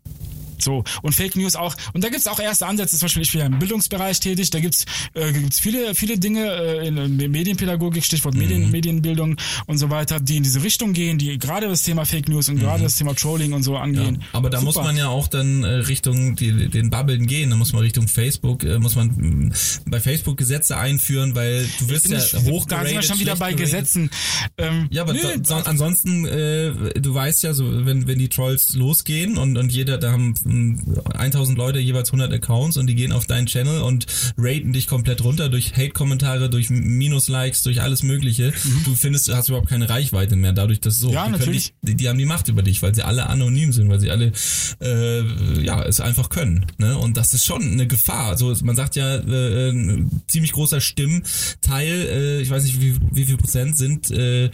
So, 0.62 0.84
und 1.02 1.14
Fake 1.14 1.36
News 1.36 1.56
auch. 1.56 1.74
Und 1.92 2.04
da 2.04 2.08
gibt's 2.08 2.26
auch 2.26 2.38
erste 2.40 2.66
Ansätze. 2.66 2.96
Zum 2.96 3.06
Beispiel, 3.06 3.22
ich 3.22 3.32
bin 3.32 3.40
ja 3.40 3.46
im 3.46 3.58
Bildungsbereich 3.58 4.20
tätig. 4.20 4.50
Da 4.50 4.60
gibt's 4.60 4.84
äh, 5.14 5.32
gibt's 5.32 5.60
viele, 5.60 5.94
viele 5.94 6.18
Dinge 6.18 6.46
äh, 6.50 6.86
in, 6.88 6.96
in 6.96 7.16
Medienpädagogik, 7.30 8.04
Stichwort 8.04 8.34
Medien, 8.34 8.70
Medienbildung 8.70 9.36
und 9.66 9.78
so 9.78 9.90
weiter, 9.90 10.20
die 10.20 10.36
in 10.36 10.42
diese 10.42 10.62
Richtung 10.62 10.92
gehen, 10.92 11.18
die 11.18 11.38
gerade 11.38 11.68
das 11.68 11.82
Thema 11.82 12.04
Fake 12.04 12.28
News 12.28 12.48
und 12.48 12.58
gerade 12.58 12.82
das 12.84 12.96
Thema 12.96 13.14
Trolling 13.14 13.52
und 13.52 13.62
so 13.62 13.74
Ja, 13.74 13.80
angehen. 13.80 14.22
aber 14.32 14.50
da 14.50 14.60
muss 14.60 14.74
Super. 14.74 14.86
man 14.86 14.96
ja 14.96 15.08
auch 15.08 15.28
dann 15.28 15.64
äh, 15.64 15.68
Richtung 15.68 16.36
die, 16.36 16.68
den 16.68 16.90
Bubbeln 16.90 17.26
gehen. 17.26 17.50
Da 17.50 17.56
muss 17.56 17.72
man 17.72 17.82
Richtung 17.82 18.08
Facebook, 18.08 18.64
äh, 18.64 18.78
muss 18.78 18.94
man 18.96 19.08
mh, 19.48 19.54
bei 19.86 20.00
Facebook 20.00 20.36
Gesetze 20.36 20.76
einführen, 20.76 21.34
weil 21.34 21.66
du 21.78 21.88
wirst 21.88 22.08
ja 22.08 22.18
hoch 22.44 22.66
da 22.66 22.84
sind 22.84 22.94
wir 22.94 23.02
schon 23.02 23.18
wieder 23.18 23.36
bei 23.36 23.52
Gesetzen. 23.52 24.10
Ähm, 24.58 24.88
Ja, 24.90 25.02
aber 25.02 25.12
nö, 25.14 25.20
so, 25.20 25.28
so, 25.44 25.54
ansonsten, 25.54 26.26
äh, 26.26 26.72
du 27.00 27.14
weißt 27.14 27.42
ja, 27.42 27.52
so 27.54 27.84
wenn 27.86 28.06
wenn 28.06 28.18
die 28.18 28.28
Trolls 28.28 28.74
losgehen 28.74 29.36
und 29.38 29.56
und 29.56 29.72
jeder, 29.72 29.98
da 29.98 30.12
haben 30.12 30.34
1000 30.52 31.56
Leute 31.56 31.78
jeweils 31.78 32.08
100 32.08 32.32
Accounts 32.32 32.76
und 32.76 32.86
die 32.88 32.94
gehen 32.94 33.12
auf 33.12 33.26
deinen 33.26 33.46
Channel 33.46 33.82
und 33.82 34.06
raten 34.36 34.72
dich 34.72 34.86
komplett 34.86 35.22
runter 35.22 35.48
durch 35.48 35.72
Hate-Kommentare, 35.76 36.50
durch 36.50 36.70
Minus-Likes, 36.70 37.62
durch 37.62 37.80
alles 37.80 38.02
Mögliche. 38.02 38.52
Du 38.84 38.94
findest, 38.94 39.28
du 39.28 39.34
hast 39.34 39.48
überhaupt 39.48 39.68
keine 39.68 39.88
Reichweite 39.88 40.36
mehr, 40.36 40.52
dadurch, 40.52 40.80
dass 40.80 40.98
so, 40.98 41.12
Mhm. 41.12 41.14
Ja, 41.14 41.26
die, 41.26 41.32
natürlich. 41.32 41.64
Dich, 41.66 41.74
die, 41.82 41.94
die 41.96 42.08
haben 42.08 42.18
die 42.18 42.24
Macht 42.24 42.48
über 42.48 42.62
dich, 42.62 42.82
weil 42.82 42.94
sie 42.94 43.02
alle 43.02 43.26
anonym 43.28 43.72
sind, 43.72 43.88
weil 43.88 44.00
sie 44.00 44.10
alle 44.10 44.32
äh, 44.80 45.22
ja 45.62 45.82
es 45.84 46.00
einfach 46.00 46.28
können. 46.28 46.66
Ne? 46.78 46.96
Und 46.98 47.16
das 47.16 47.34
ist 47.34 47.44
schon 47.44 47.62
eine 47.62 47.86
Gefahr. 47.86 48.28
Also 48.30 48.54
man 48.62 48.76
sagt 48.76 48.96
ja, 48.96 49.16
äh, 49.16 49.70
ein 49.70 50.22
ziemlich 50.26 50.52
großer 50.52 50.80
Stimmteil, 50.80 51.88
äh, 51.88 52.40
ich 52.40 52.50
weiß 52.50 52.64
nicht 52.64 52.80
wie, 52.80 52.96
wie 53.12 53.24
viel 53.24 53.36
Prozent 53.36 53.76
sind, 53.76 54.10
äh, 54.10 54.50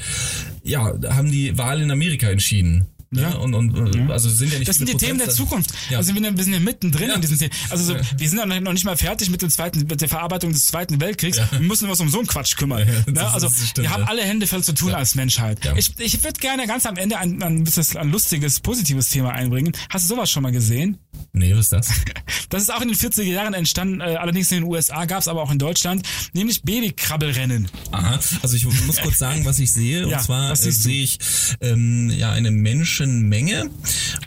ja, 0.64 0.92
haben 1.08 1.30
die 1.30 1.56
Wahl 1.56 1.80
in 1.80 1.90
Amerika 1.90 2.28
entschieden. 2.28 2.86
Ne? 3.10 3.22
Ja. 3.22 3.30
Und, 3.36 3.54
und 3.54 3.96
äh, 3.96 4.12
also 4.12 4.28
sind 4.28 4.52
ja 4.52 4.58
nicht 4.58 4.68
Das 4.68 4.76
sind 4.76 4.86
die 4.88 4.92
viele 4.92 5.06
Themen 5.06 5.18
der 5.18 5.26
Prozent- 5.26 5.36
Zukunft. 5.48 5.70
Ja. 5.88 5.98
Also 5.98 6.14
wir, 6.14 6.36
wir 6.36 6.44
sind 6.44 6.52
ja 6.52 6.60
mittendrin 6.60 7.08
Ja. 7.08 7.14
in 7.14 7.20
diesen 7.20 7.38
Themen. 7.38 7.52
Also 7.70 7.84
so, 7.84 7.94
Ja. 7.94 8.00
wir 8.16 8.28
sind 8.28 8.38
ja 8.38 8.46
noch 8.60 8.72
nicht 8.72 8.84
mal 8.84 8.96
fertig 8.96 9.30
mit 9.30 9.40
dem 9.40 9.48
zweiten, 9.50 9.86
mit 9.88 10.00
der 10.00 10.08
Verarbeitung 10.08 10.52
des 10.52 10.66
Zweiten 10.66 11.00
Weltkriegs. 11.00 11.38
Ja. 11.38 11.48
Wir 11.52 11.60
müssen 11.60 11.88
uns 11.88 12.00
um 12.00 12.08
so 12.10 12.18
einen 12.18 12.26
Quatsch 12.26 12.56
kümmern. 12.56 12.86
Ja, 12.86 13.12
ne? 13.12 13.30
Also 13.32 13.48
stimmt, 13.48 13.78
wir 13.86 13.90
haben 13.90 14.02
ja. 14.02 14.08
alle 14.08 14.22
Hände 14.22 14.46
voll 14.46 14.62
zu 14.62 14.72
tun 14.74 14.92
als 14.94 15.14
Menschheit. 15.14 15.64
Ja. 15.64 15.74
Ich, 15.76 15.92
ich 15.98 16.22
würde 16.22 16.38
gerne 16.38 16.66
ganz 16.66 16.84
am 16.86 16.96
Ende 16.96 17.16
ein, 17.18 17.42
ein, 17.42 17.64
bisschen 17.64 17.96
ein 17.96 18.10
lustiges, 18.10 18.60
positives 18.60 19.08
Thema 19.08 19.30
einbringen. 19.32 19.72
Hast 19.90 20.08
du 20.10 20.14
sowas 20.14 20.30
schon 20.30 20.42
mal 20.42 20.52
gesehen? 20.52 20.98
Nee, 21.32 21.52
was 21.54 21.60
ist 21.66 21.72
das? 21.72 21.88
Das 22.50 22.62
ist 22.62 22.72
auch 22.72 22.80
in 22.80 22.88
den 22.88 22.96
40er 22.96 23.24
Jahren 23.24 23.52
entstanden, 23.52 24.00
äh, 24.00 24.04
allerdings 24.16 24.50
in 24.52 24.62
den 24.62 24.64
USA 24.64 25.04
gab 25.04 25.20
es 25.20 25.28
aber 25.28 25.42
auch 25.42 25.50
in 25.52 25.58
Deutschland, 25.58 26.08
nämlich 26.32 26.62
Babykrabbelrennen. 26.62 27.68
Aha, 27.92 28.18
also 28.42 28.56
ich 28.56 28.64
muss 28.86 28.96
kurz 29.02 29.18
sagen, 29.18 29.44
was 29.44 29.58
ich 29.58 29.70
sehe. 29.70 30.04
Und 30.04 30.10
Ja, 30.12 30.18
zwar 30.20 30.50
äh, 30.52 30.56
sehe 30.56 31.02
ich 31.04 31.18
ähm, 31.60 32.08
ja 32.10 32.32
eine 33.02 33.12
Menschenmenge 33.12 33.70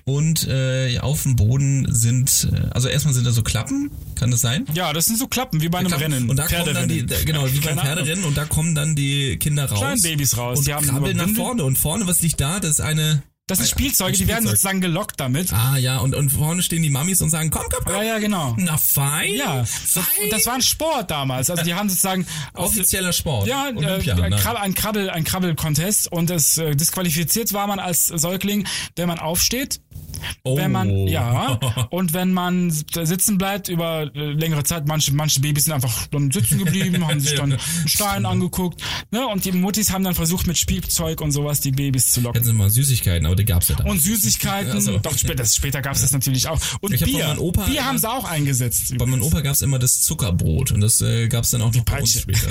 und 0.06 0.48
äh, 0.48 1.00
auf 1.00 1.24
dem 1.24 1.36
Boden 1.36 1.88
sind, 1.94 2.48
äh, 2.52 2.68
also 2.72 2.88
erstmal 2.88 3.14
sind 3.14 3.26
da 3.28 3.32
so 3.32 3.44
Klappen, 3.44 3.92
kann 4.16 4.32
das 4.32 4.42
sein? 4.42 4.66
Ja, 4.74 4.94
das 4.94 5.06
sind 5.06 5.18
so 5.20 5.28
Klappen, 5.28 5.62
wie 5.62 5.70
bei 5.70 5.80
einem 5.80 5.88
Klappen. 5.90 6.14
Rennen. 6.14 6.30
Und 6.30 6.38
da 6.38 6.48
kommen 6.48 6.74
dann 6.74 6.88
die, 6.90 7.06
da- 7.06 7.16
genau, 7.26 7.46
wie 7.52 7.60
beim. 7.60 7.78
Pferderennen 7.82 8.24
und 8.26 8.38
da 8.38 8.46
kommen 8.46 8.76
dann 8.76 8.96
die 8.96 9.38
Kinder 9.38 9.66
raus. 9.66 9.80
Kleinen 9.80 10.02
Babys 10.02 10.38
raus. 10.38 10.60
Und 10.60 10.68
Die 10.68 10.74
haben 10.74 10.88
krabbeln 10.88 11.18
nach 11.18 11.30
vorne. 11.30 11.64
Und 11.64 11.78
vorne, 11.78 12.08
was 12.08 12.22
liegt 12.22 12.40
da? 12.40 12.60
Das 12.60 12.72
ist 12.72 12.82
eine 12.82 13.24
Das 13.52 13.58
sind 13.60 13.70
Spielzeuge, 13.70 14.18
die 14.18 14.28
werden 14.28 14.48
sozusagen 14.48 14.80
gelockt 14.80 15.20
damit. 15.20 15.52
Ah 15.52 15.76
ja, 15.78 15.98
und, 15.98 16.16
und 16.16 16.30
vorne 16.30 16.64
stehen 16.64 16.84
die 16.84 16.90
Mamis 16.90 17.22
und 17.22 17.30
sagen, 17.30 17.50
komm, 17.50 17.66
komm, 17.70 17.84
komm. 17.84 17.96
Ja, 17.96 18.04
ja, 18.04 18.20
genau. 18.20 18.56
Na 18.58 18.78
fein. 18.78 19.34
Ja, 19.34 19.60
das, 19.60 19.72
fein. 19.72 20.30
das 20.30 20.46
war 20.46 20.54
ein 20.54 20.62
Sport 20.62 21.12
damals. 21.12 21.50
Also 21.50 21.64
die 21.64 21.74
haben 21.74 21.90
sozusagen 21.90 22.26
offizieller 22.54 23.12
Sport. 23.12 23.48
ja, 23.48 23.68
äh, 23.68 23.76
Olympia. 23.76 24.16
ein, 24.16 24.30
ne? 24.30 24.60
Ein 24.62 24.74
Krabbel, 24.74 25.10
ein 25.10 25.26
Krabbel-Contest 25.26 26.10
und 26.12 26.30
das 26.30 26.58
äh, 26.58 26.76
disqualifiziert 26.78 27.52
war 27.52 27.68
man 27.68 27.80
als 27.80 28.08
Säugling, 28.08 28.66
wenn 28.96 29.10
man 29.10 29.20
aufsteht, 29.20 29.82
oh. 30.44 30.58
wenn 30.58 30.72
man 30.72 31.08
ja 31.08 31.60
und 31.90 32.14
wenn 32.14 32.32
man 32.32 32.74
da 32.94 33.06
sitzen 33.06 33.38
bleibt 33.38 33.70
über 33.70 34.10
äh, 34.16 34.32
längere 34.32 34.64
Zeit. 34.64 34.88
Manche 34.88 35.14
manche 35.14 35.42
Babys 35.42 35.66
sind 35.66 35.74
einfach 35.74 36.08
dann 36.08 36.32
sitzen 36.32 36.58
geblieben, 36.58 37.06
haben 37.08 37.20
sich 37.20 37.36
dann 37.36 37.54
einen 37.54 37.88
Stein 37.88 38.26
angeguckt, 38.26 38.82
ne? 39.12 39.28
Und 39.28 39.46
die 39.46 39.52
Muttis 39.52 39.92
haben 39.92 40.04
dann 40.04 40.16
versucht 40.16 40.48
mit 40.48 40.58
Spielzeug 40.58 41.22
und 41.22 41.32
sowas 41.32 41.60
die 41.60 41.72
Babys 41.72 42.12
zu 42.12 42.22
locken. 42.22 42.36
Hätten 42.36 42.48
sie 42.48 42.54
mal 42.54 42.70
Süßigkeiten, 42.70 43.26
aber 43.26 43.36
die 43.42 43.46
gab's 43.46 43.68
ja 43.68 43.76
da. 43.76 43.84
Und 43.86 44.02
Süßigkeiten, 44.02 44.72
Also. 44.72 44.98
doch 45.00 45.18
später, 45.18 45.46
später 45.46 45.82
gab 45.82 45.96
es 45.96 46.02
das 46.02 46.12
natürlich 46.12 46.48
auch. 46.48 46.60
Und 46.82 46.94
Ich 46.94 47.02
Bier, 47.04 47.36
Opa 47.40 47.66
Bier 47.66 47.86
haben 47.86 47.98
sie 47.98 48.10
auch 48.10 48.26
eingesetzt. 48.26 48.98
Bei 48.98 49.06
meinem 49.06 49.22
Opa 49.24 49.42
gab's 49.42 49.62
immer 49.62 49.80
das 49.80 50.02
Zuckerbrot 50.02 50.72
und 50.72 50.82
das 50.82 51.02
äh, 51.02 51.28
gab's 51.28 51.52
dann 51.52 51.62
auch 51.62 51.74
noch 51.74 51.84
bei 51.84 52.00
uns 52.02 52.14
Peitsche. 52.14 52.20
später. 52.20 52.50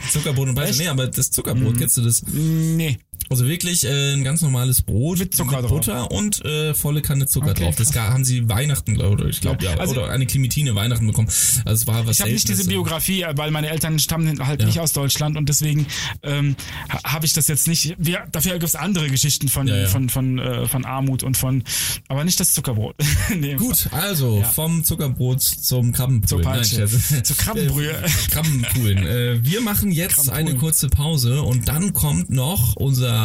Zuckerbrot 0.12 0.48
und 0.48 0.54
Peitsche. 0.54 0.82
Nee, 0.82 0.88
aber 0.88 1.06
das 1.06 1.30
Zuckerbrot, 1.30 1.78
kennst 1.78 1.96
du 1.96 2.02
das? 2.02 2.22
Nee. 2.26 2.98
Also 3.30 3.46
wirklich 3.46 3.84
äh, 3.86 4.12
ein 4.14 4.24
ganz 4.24 4.42
normales 4.42 4.82
Brot 4.82 5.20
Mit 5.20 5.34
Zucker 5.34 5.62
drauf. 5.62 5.70
Butter 5.70 6.10
und 6.10 6.44
äh, 6.44 6.74
volle 6.74 7.00
Kanne 7.00 7.26
Zucker 7.26 7.50
Okay, 7.52 7.62
drauf. 7.64 7.76
Das 7.76 7.92
krass. 7.92 8.10
haben 8.10 8.24
sie 8.24 8.48
Weihnachten, 8.48 8.94
glaube 8.94 9.30
ich, 9.30 9.40
glaube 9.40 9.64
ja, 9.64 9.76
Also- 9.76 9.92
oder 10.02 10.10
eine 10.10 10.26
Clementine 10.26 10.74
Weihnachten 10.74 11.06
bekommen. 11.06 11.28
Also 11.64 11.82
es 11.82 11.86
war 11.86 12.06
was 12.06 12.16
Ich 12.16 12.22
habe 12.22 12.32
nicht 12.32 12.48
diese. 12.48 12.66
Biografie, 12.66 13.22
äh, 13.22 13.32
weil 13.36 13.52
meine 13.52 13.70
Eltern 13.70 14.00
stammen 14.00 14.44
halt 14.44 14.60
Ja. 14.62 14.66
nicht 14.66 14.80
aus 14.80 14.92
Deutschland 14.92 15.36
und 15.36 15.48
deswegen 15.48 15.86
ähm, 16.24 16.56
ha- 16.88 17.12
habe 17.12 17.24
ich 17.24 17.32
das 17.32 17.46
jetzt 17.46 17.68
nicht. 17.68 17.94
Wir, 17.98 18.26
dafür 18.32 18.52
gibt 18.54 18.64
es 18.64 18.74
andere 18.74 19.08
Geschichten 19.08 19.48
von 19.48 19.68
Ja, 19.68 19.76
ja. 19.76 19.86
von 19.86 20.08
von 20.08 20.38
äh, 20.40 20.66
von 20.66 20.84
Armut 20.84 21.22
und 21.22 21.36
von, 21.36 21.62
aber 22.08 22.24
nicht 22.24 22.40
das 22.40 22.52
Zuckerbrot. 22.52 22.96
Gut, 23.58 23.88
also 23.92 24.42
vom 24.56 24.82
Zuckerbrot 24.82 25.40
zum. 25.40 25.94
Zur 26.26 26.40
Peitsche. 26.42 26.88
Scherz. 26.88 27.22
Zur 27.28 27.36
Krabbenbrühe. 27.36 27.94
Krabbenpoolen. 28.30 29.06
Äh, 29.06 29.44
wir 29.44 29.60
machen 29.60 29.92
jetzt 29.92 30.28
eine 30.30 30.56
kurze 30.56 30.88
Pause 30.88 31.42
und 31.42 31.68
dann 31.68 31.92
kommt 31.92 32.30
noch 32.30 32.74
unser 32.74 33.19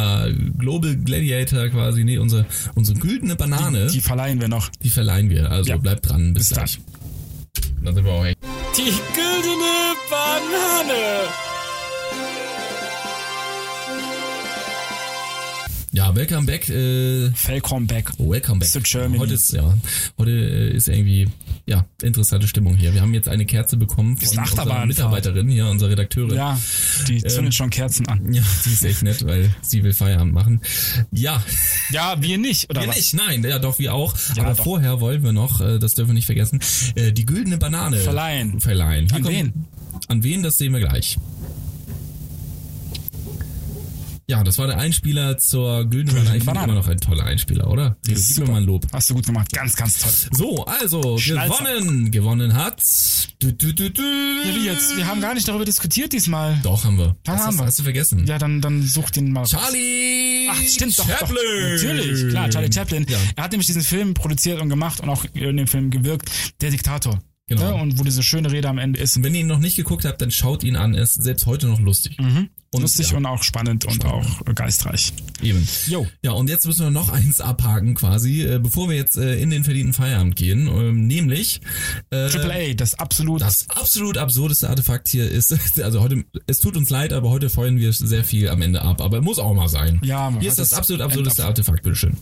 Global 0.58 0.96
Gladiator 0.96 1.68
quasi, 1.68 2.04
nee, 2.04 2.18
unser, 2.18 2.44
unsere 2.74 2.98
güldene 2.98 3.36
Banane. 3.36 3.86
Die 3.86 3.94
Die, 3.94 4.00
verleihen 4.00 4.40
wir 4.40 4.48
noch. 4.48 4.70
verleihen 4.90 5.30
wir. 5.30 5.50
Also 5.50 5.70
Ja. 5.70 5.76
bleibt 5.76 6.08
dran. 6.08 6.34
Bis, 6.34 6.48
Bis 6.48 6.56
dann. 6.56 6.64
gleich. 6.64 6.78
Dann 7.82 7.94
sind 7.94 8.04
wir 8.04 8.12
auch 8.12 8.24
echt. 8.24 8.38
Die 8.76 8.82
güldene 9.14 9.94
Banane. 10.10 11.45
Ja, 15.96 16.14
welcome 16.14 16.44
back. 16.44 16.68
Äh, 16.68 17.30
Welcome 17.46 17.86
back. 17.86 18.12
Welcome 18.18 18.58
back. 18.60 18.70
To 18.70 18.80
Germany. 18.82 19.16
Heute 19.18 19.32
ist 19.32 19.50
ja, 19.54 19.72
heute 20.18 20.30
äh, 20.30 20.76
ist 20.76 20.88
irgendwie 20.88 21.26
ja 21.64 21.86
interessante 22.02 22.46
Stimmung 22.46 22.76
hier. 22.76 22.92
Wir 22.92 23.00
haben 23.00 23.14
jetzt 23.14 23.30
eine 23.30 23.46
Kerze 23.46 23.78
bekommen 23.78 24.18
von 24.18 24.38
unserer. 24.38 24.84
Mitarbeiterin 24.84 25.48
hier, 25.48 25.66
unserer 25.68 25.88
Redakteurin. 25.88 26.36
Ja, 26.36 26.60
die 27.08 27.22
zündet 27.24 27.54
schon 27.54 27.70
Kerzen 27.70 28.06
an. 28.08 28.20
Ja, 28.34 28.42
die 28.66 28.72
ist 28.74 28.84
echt 28.84 29.04
nett, 29.04 29.24
weil 29.24 29.50
sie 29.62 29.84
will 29.84 29.94
Feierabend 29.94 30.34
machen. 30.34 30.60
Ja, 31.12 31.42
Ja, 31.90 32.20
wir 32.20 32.36
nicht, 32.36 32.68
oder 32.68 32.82
wir 32.82 32.88
was? 32.88 32.96
nicht, 32.96 33.14
nein, 33.14 33.42
ja 33.42 33.58
doch, 33.58 33.78
wir 33.78 33.94
auch. 33.94 34.14
Ja, 34.36 34.42
Aber 34.42 34.52
doch. 34.54 34.64
vorher 34.64 35.00
wollen 35.00 35.22
wir 35.22 35.32
noch, 35.32 35.62
äh, 35.62 35.78
das 35.78 35.94
dürfen 35.94 36.10
wir 36.10 36.14
nicht 36.14 36.26
vergessen, 36.26 36.60
äh, 36.96 37.10
die 37.12 37.24
güldene 37.24 37.56
Banane 37.56 37.96
Verleihen. 37.96 38.60
verleihen. 38.60 39.06
Hier 39.06 39.16
An 39.16 39.22
kommt- 39.22 39.34
wen? 39.34 39.64
An 40.08 40.22
wen, 40.22 40.42
das 40.42 40.58
sehen 40.58 40.74
wir 40.74 40.80
gleich. 40.80 41.16
Ja, 44.28 44.42
das 44.42 44.58
war 44.58 44.66
der 44.66 44.78
Einspieler 44.78 45.38
zur 45.38 45.84
güldenen 45.84 46.24
Banane. 46.24 46.36
Ich 46.38 46.44
finde 46.44 46.64
immer 46.64 46.74
noch 46.74 46.88
ein 46.88 46.98
toller 46.98 47.24
Einspieler, 47.24 47.70
oder? 47.70 47.96
Gib 48.04 48.16
ist 48.16 48.36
mir 48.40 48.46
mal 48.46 48.56
ein 48.56 48.64
Lob. 48.64 48.84
Hast 48.92 49.08
du 49.08 49.14
gut 49.14 49.24
gemacht. 49.24 49.52
Ganz, 49.52 49.76
ganz 49.76 50.00
toll. 50.00 50.12
So, 50.32 50.64
also, 50.64 51.16
Schnalzer. 51.16 51.62
gewonnen. 51.62 52.10
Gewonnen 52.10 52.54
hat. 52.54 52.82
Du, 53.38 53.52
du, 53.52 53.72
du, 53.72 53.88
du. 53.88 54.02
Ja, 54.02 54.54
wie 54.56 54.66
jetzt? 54.66 54.96
Wir 54.96 55.06
haben 55.06 55.20
gar 55.20 55.32
nicht 55.34 55.46
darüber 55.46 55.64
diskutiert 55.64 56.12
diesmal. 56.12 56.58
Doch, 56.64 56.84
haben 56.84 56.98
wir. 56.98 57.14
Da 57.22 57.34
hast, 57.34 57.40
haben 57.42 57.46
hast, 57.46 57.58
wir. 57.58 57.66
hast 57.66 57.78
du 57.78 57.82
vergessen. 57.84 58.26
Ja, 58.26 58.38
dann, 58.38 58.60
dann 58.60 58.82
such 58.82 59.10
den 59.10 59.30
mal. 59.30 59.44
Charlie 59.44 60.48
Ach, 60.50 60.60
stimmt 60.60 60.98
doch, 60.98 61.06
doch. 61.06 61.18
Chaplin. 61.20 61.74
Natürlich, 61.74 62.28
klar, 62.28 62.50
Charlie 62.50 62.72
Chaplin. 62.72 63.06
Ja. 63.08 63.18
Er 63.36 63.44
hat 63.44 63.52
nämlich 63.52 63.68
diesen 63.68 63.82
Film 63.82 64.14
produziert 64.14 64.60
und 64.60 64.68
gemacht 64.68 64.98
und 64.98 65.08
auch 65.08 65.24
in 65.34 65.56
dem 65.56 65.68
Film 65.68 65.90
gewirkt, 65.90 66.30
Der 66.60 66.70
Diktator. 66.70 67.20
Genau. 67.48 67.62
Ja, 67.62 67.80
und 67.80 67.96
wo 67.98 68.02
diese 68.02 68.24
schöne 68.24 68.50
Rede 68.50 68.68
am 68.68 68.78
Ende 68.78 68.98
ist. 68.98 69.16
Und 69.16 69.22
wenn 69.22 69.32
ihr 69.34 69.42
ihn 69.42 69.46
noch 69.46 69.60
nicht 69.60 69.76
geguckt 69.76 70.04
habt, 70.04 70.20
dann 70.20 70.32
schaut 70.32 70.64
ihn 70.64 70.74
an. 70.74 70.94
Er 70.94 71.04
ist 71.04 71.14
selbst 71.14 71.46
heute 71.46 71.68
noch 71.68 71.78
lustig. 71.78 72.18
Und, 72.18 72.82
Lustig 72.82 73.12
ja, 73.12 73.16
und 73.16 73.24
auch 73.24 73.42
spannend 73.44 73.84
und 73.86 74.04
auch 74.04 74.40
äh, 74.46 74.52
geistreich. 74.52 75.12
eben. 75.40 75.66
Jo. 75.86 76.06
Ja, 76.22 76.32
und 76.32 76.50
jetzt 76.50 76.66
müssen 76.66 76.82
wir 76.82 76.90
noch 76.90 77.08
eins 77.08 77.40
abhaken 77.40 77.94
quasi, 77.94 78.42
äh, 78.42 78.58
bevor 78.58 78.90
wir 78.90 78.96
jetzt 78.96 79.16
äh, 79.16 79.40
in 79.40 79.50
den 79.50 79.62
verdienten 79.62 79.94
Feierabend 79.94 80.34
gehen. 80.34 80.66
Ähm, 80.66 81.06
nämlich 81.06 81.60
äh, 82.10 82.28
Triple 82.28 82.52
A, 82.52 82.74
das 82.74 82.98
absolut. 82.98 83.40
das 83.40 83.70
absolut 83.70 84.18
absurdeste 84.18 84.68
Artefakt 84.68 85.08
hier 85.08 85.30
ist, 85.30 85.56
also 85.82 86.02
heute, 86.02 86.24
es 86.48 86.58
tut 86.58 86.76
uns 86.76 86.90
leid, 86.90 87.12
aber 87.12 87.30
heute 87.30 87.48
feuern 87.48 87.78
wir 87.78 87.92
sehr 87.92 88.24
viel 88.24 88.48
am 88.48 88.60
Ende 88.60 88.82
ab. 88.82 89.00
Aber 89.00 89.22
muss 89.22 89.38
auch 89.38 89.54
mal 89.54 89.68
sein. 89.68 90.00
Ja, 90.02 90.34
Hier 90.38 90.50
ist 90.50 90.58
das 90.58 90.74
absolut 90.74 91.00
absurdeste 91.00 91.44
ab. 91.44 91.50
Artefakt, 91.50 91.84
bitteschön. 91.84 92.16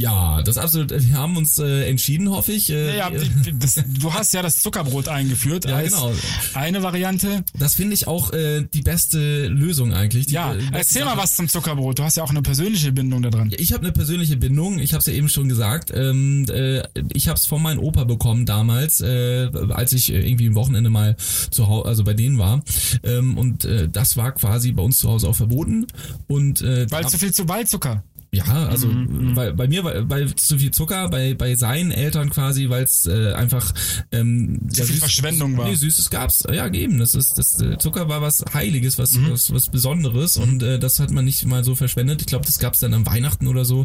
Ja, 0.00 0.42
das 0.42 0.56
absolut, 0.56 0.90
wir 0.90 1.14
haben 1.14 1.36
uns 1.36 1.58
äh, 1.58 1.88
entschieden, 1.88 2.30
hoffe 2.30 2.52
ich. 2.52 2.70
Äh, 2.70 2.96
ja, 2.96 3.10
das, 3.58 3.80
du 3.86 4.12
hast 4.14 4.32
ja 4.32 4.40
das 4.42 4.62
Zuckerbrot 4.62 5.08
eingeführt 5.08 5.66
Ja, 5.66 5.76
als 5.76 5.92
genau. 5.92 6.12
eine 6.54 6.82
Variante. 6.82 7.44
Das 7.58 7.74
finde 7.74 7.94
ich 7.94 8.06
auch 8.06 8.32
äh, 8.32 8.66
die 8.72 8.80
beste 8.80 9.48
Lösung 9.48 9.92
eigentlich. 9.92 10.26
Die, 10.26 10.34
Ja, 10.34 10.54
äh, 10.54 10.58
erzähl 10.72 11.04
mal 11.04 11.10
Sache. 11.10 11.22
was 11.22 11.36
zum 11.36 11.48
Zuckerbrot. 11.48 11.98
Du 11.98 12.02
hast 12.04 12.16
ja 12.16 12.22
auch 12.22 12.30
eine 12.30 12.40
persönliche 12.42 12.92
Bindung 12.92 13.20
da 13.22 13.30
dran. 13.30 13.52
Ich 13.58 13.72
habe 13.72 13.82
eine 13.82 13.92
persönliche 13.92 14.36
Bindung. 14.36 14.78
Ich 14.78 14.92
habe 14.94 15.00
es 15.00 15.06
ja 15.06 15.12
eben 15.12 15.28
schon 15.28 15.48
gesagt. 15.48 15.92
Ähm, 15.94 16.46
äh, 16.48 16.82
ich 17.12 17.28
habe 17.28 17.36
es 17.36 17.44
von 17.46 17.62
meinem 17.62 17.80
Opa 17.80 18.04
bekommen 18.04 18.46
damals, 18.46 19.00
äh, 19.02 19.50
als 19.70 19.92
ich 19.92 20.12
äh, 20.12 20.26
irgendwie 20.26 20.46
am 20.48 20.54
Wochenende 20.54 20.88
mal 20.88 21.16
zu 21.50 21.68
Hause, 21.68 21.88
also 21.88 22.04
bei 22.04 22.14
denen 22.14 22.38
war. 22.38 22.62
Ähm, 23.02 23.36
und 23.36 23.64
äh, 23.66 23.88
das 23.88 24.16
war 24.16 24.32
quasi 24.32 24.72
bei 24.72 24.82
uns 24.82 24.98
zu 24.98 25.10
Hause 25.10 25.28
auch 25.28 25.36
verboten. 25.36 25.86
Und 26.26 26.62
äh, 26.62 26.90
Weil 26.90 27.06
zu 27.06 27.18
viel 27.18 27.34
zu 27.34 27.48
Waldzucker. 27.48 28.02
Ja, 28.32 28.66
also 28.68 28.86
Mhm, 28.88 29.34
bei, 29.34 29.52
bei 29.52 29.66
mir 29.68 29.82
weil, 29.84 30.08
weil 30.08 30.34
zu 30.34 30.58
viel 30.58 30.70
Zucker, 30.70 31.08
bei 31.08 31.34
bei 31.34 31.54
seinen 31.56 31.90
Eltern 31.90 32.30
quasi, 32.30 32.68
weil 32.68 32.84
es 32.84 33.06
äh, 33.06 33.32
einfach 33.32 33.72
ähm, 34.12 34.68
Zu 34.72 34.84
viel 34.84 34.96
Verschwendung 34.96 35.56
war. 35.56 35.68
Nee, 35.68 35.74
Süßes 35.74 36.10
gab's 36.10 36.44
ja 36.52 36.66
gegeben. 36.68 36.98
Das 36.98 37.14
ist 37.14 37.38
das 37.38 37.60
äh, 37.60 37.76
Zucker 37.78 38.08
war 38.08 38.22
was 38.22 38.44
Heiliges, 38.54 38.98
was 38.98 39.12
Mhm. 39.12 39.30
was, 39.32 39.52
was 39.52 39.68
Besonderes 39.70 40.36
und 40.36 40.62
äh, 40.62 40.78
das 40.78 41.00
hat 41.00 41.10
man 41.10 41.24
nicht 41.24 41.44
mal 41.46 41.64
so 41.64 41.74
verschwendet. 41.74 42.20
Ich 42.20 42.26
glaube, 42.26 42.46
das 42.46 42.58
gab's 42.58 42.78
dann 42.80 42.94
an 42.94 43.06
Weihnachten 43.06 43.46
oder 43.48 43.64
so. 43.64 43.84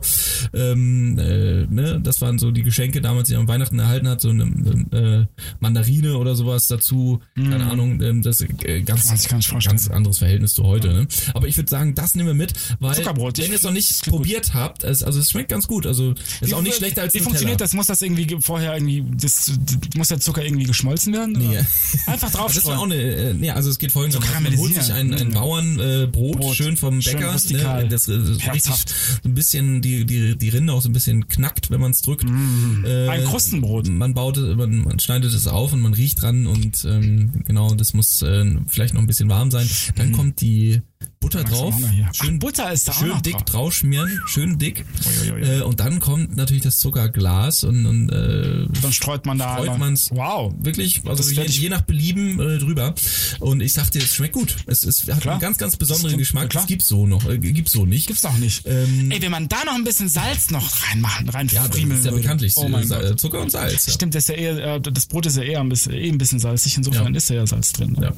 Ähm, 0.53 1.17
äh, 1.19 1.65
ne, 1.67 1.99
das 2.01 2.21
waren 2.21 2.37
so 2.39 2.51
die 2.51 2.63
Geschenke 2.63 3.01
damals, 3.01 3.27
die 3.27 3.33
man 3.33 3.43
an 3.43 3.47
Weihnachten 3.47 3.79
erhalten 3.79 4.07
hat, 4.07 4.21
so 4.21 4.29
eine 4.29 4.43
äh, 4.91 5.25
Mandarine 5.59 6.17
oder 6.17 6.35
sowas 6.35 6.67
dazu. 6.67 7.19
Keine 7.35 7.65
Ahnung, 7.71 8.01
ähm, 8.01 8.21
das 8.21 8.41
äh, 8.41 8.81
ganz 8.81 9.05
Mhm. 9.05 9.59
Ganz 9.65 9.89
anderes 9.89 10.17
Verhältnis 10.19 10.53
zu 10.53 10.63
heute. 10.65 10.89
Ne? 10.89 11.07
Aber 11.33 11.47
ich 11.47 11.57
würde 11.57 11.69
sagen, 11.69 11.95
das 11.95 12.15
nehmen 12.15 12.27
wir 12.27 12.33
mit, 12.33 12.53
weil 12.79 12.95
Zuckerbrot, 12.95 13.37
wenn 13.37 13.45
ich- 13.45 13.49
ihr 13.51 13.55
es 13.55 13.63
noch 13.63 13.71
nicht 13.71 14.01
klingt 14.01 14.15
probiert 14.35 14.53
habt, 14.53 14.83
es, 14.83 15.03
also 15.03 15.19
es 15.19 15.29
schmeckt 15.31 15.49
ganz 15.49 15.67
gut. 15.67 15.85
Also 15.87 16.13
ist 16.41 16.53
auch 16.53 16.61
nicht 16.61 16.75
schlechter 16.75 17.01
als 17.03 17.13
Wie 17.13 17.19
funktioniert 17.19 17.61
das? 17.61 17.73
Muss 17.73 17.87
das 17.87 18.01
irgendwie 18.01 18.25
ge- 18.27 18.41
vorher 18.41 18.73
irgendwie, 18.75 19.03
das, 19.19 19.51
muss 19.95 20.09
der 20.09 20.19
Zucker 20.19 20.43
irgendwie 20.43 20.65
geschmolzen 20.65 21.13
werden? 21.13 21.33
Nee. 21.37 21.47
Oder? 21.49 21.65
Einfach 22.07 22.31
Das 22.55 22.65
war 22.65 22.79
auch 22.79 22.83
eine, 22.83 22.95
äh, 22.95 23.33
nee, 23.33 23.49
also 23.51 23.69
es 23.69 23.77
geht 23.79 23.91
folgendermaßen, 23.91 24.43
man 24.43 24.57
holt 24.57 24.73
sich 24.75 24.91
ein, 24.93 25.13
ein. 25.13 25.31
Bauernbrot, 25.31 26.43
äh, 26.43 26.53
schön 26.53 26.77
vom 26.77 27.01
Schön 27.01 27.13
Bäcker, 27.17 27.33
rustikal. 27.33 27.83
ne, 27.83 27.89
das, 27.89 28.07
äh, 28.07 28.17
das 28.17 28.53
richtig 28.53 28.73
so 28.75 29.29
ein 29.29 29.33
bisschen, 29.33 29.81
die, 29.81 30.05
die, 30.05 30.37
die 30.37 30.49
Rinde 30.49 30.73
auch 30.73 30.81
so 30.81 30.89
ein 30.89 30.93
bisschen 30.93 31.27
knackt, 31.27 31.71
wenn 31.71 31.79
man 31.81 31.91
es 31.91 32.01
drückt. 32.01 32.23
Äh, 32.23 32.27
Mm. 32.27 33.09
Ein 33.09 33.23
Krustenbrot. 33.25 33.87
Man 33.89 34.13
baut, 34.13 34.37
man, 34.37 34.83
man 34.83 34.99
schneidet 34.99 35.33
es 35.33 35.47
auf 35.47 35.73
und 35.73 35.81
man 35.81 35.93
riecht 35.93 36.21
dran 36.21 36.47
und 36.47 36.83
ähm, 36.85 37.43
genau, 37.45 37.73
das 37.75 37.93
muss 37.93 38.21
äh, 38.21 38.45
vielleicht 38.67 38.93
noch 38.93 39.01
ein 39.01 39.07
bisschen 39.07 39.29
warm 39.29 39.51
sein. 39.51 39.69
Dann 39.95 40.11
kommt 40.11 40.41
die 40.41 40.81
Butter 41.19 41.43
drauf, 41.43 41.73
schön 42.13 42.35
Ach, 42.35 42.39
Butter 42.39 42.71
ist 42.71 42.87
da 42.87 42.91
auch 42.91 42.99
schön 42.99 43.07
noch 43.09 43.21
dick 43.21 43.33
drauf. 43.33 43.45
draufschmieren, 43.45 44.19
schön 44.27 44.57
dick. 44.59 44.85
Ui, 45.23 45.31
ui, 45.31 45.41
ui. 45.41 45.47
Äh, 45.57 45.61
und 45.61 45.79
dann 45.79 45.99
kommt 45.99 46.35
natürlich 46.37 46.61
das 46.63 46.77
Zuckerglas 46.79 47.63
und, 47.63 47.85
und 47.85 48.09
äh, 48.09 48.67
Dann 48.81 48.93
streut 48.93 49.25
man 49.25 49.37
da. 49.39 49.55
streut 49.57 49.77
man's 49.79 50.11
Wow. 50.11 50.53
wirklich, 50.59 51.01
also 51.05 51.23
Das 51.23 51.31
je, 51.31 51.43
je 51.63 51.69
nach 51.69 51.81
Belieben 51.81 52.39
äh, 52.39 52.57
drüber. 52.59 52.93
Und 53.39 53.61
ich 53.61 53.73
sagte, 53.73 53.99
es 53.99 54.13
schmeckt 54.13 54.33
gut. 54.33 54.55
Es, 54.67 54.83
es 54.83 55.07
hat 55.11 55.21
Klar. 55.21 55.33
einen 55.35 55.41
ganz, 55.41 55.57
ganz 55.57 55.75
besonderen 55.77 56.09
stimmt. 56.11 56.19
Geschmack. 56.19 56.49
Klar. 56.51 56.63
Das 56.63 56.67
gibt's 56.67 56.87
so 56.87 57.07
noch, 57.07 57.27
äh, 57.27 57.37
gibt's 57.39 57.71
so 57.71 57.85
nicht. 57.85 58.07
Gibt's 58.07 58.23
auch 58.25 58.37
nicht. 58.37 58.63
Ähm, 58.67 59.09
Ey, 59.11 59.21
wenn 59.21 59.31
man 59.31 59.47
da 59.47 59.63
noch 59.65 59.73
ein 59.75 59.83
bisschen 59.83 60.07
Salz 60.09 60.51
noch 60.51 60.71
reinmachen, 60.89 61.27
rein 61.29 61.47
ja, 61.51 61.65
ist 61.65 61.75
ja 61.77 61.89
würde. 61.89 62.11
bekanntlich 62.11 62.53
Oh 62.57 62.67
mein 62.69 62.85
Sa- 62.87 63.01
Gott. 63.01 63.19
Zucker 63.19 63.41
und 63.41 63.51
Salz. 63.51 63.87
Ja. 63.87 63.93
Stimmt, 63.93 64.13
das, 64.15 64.23
ist 64.23 64.29
ja 64.29 64.35
eher, 64.35 64.75
äh, 64.75 64.81
das 64.81 65.07
Brot 65.07 65.25
ist 65.25 65.37
ja 65.37 65.43
eher 65.43 65.59
ein 65.59 65.69
bisschen, 65.69 65.93
eh 65.93 66.09
ein 66.09 66.17
bisschen 66.17 66.39
salzig, 66.39 66.77
insofern 66.77 67.13
Ja. 67.13 67.17
ist 67.17 67.29
da 67.29 67.33
ja 67.33 67.47
Salz 67.47 67.73
drin. 67.73 67.97
Ja. 68.01 68.11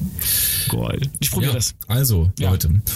Geil. 0.68 1.00
Ich 1.20 1.30
probiere 1.30 1.54
das. 1.54 1.74
Also, 1.86 2.30
Ja. 2.38 2.50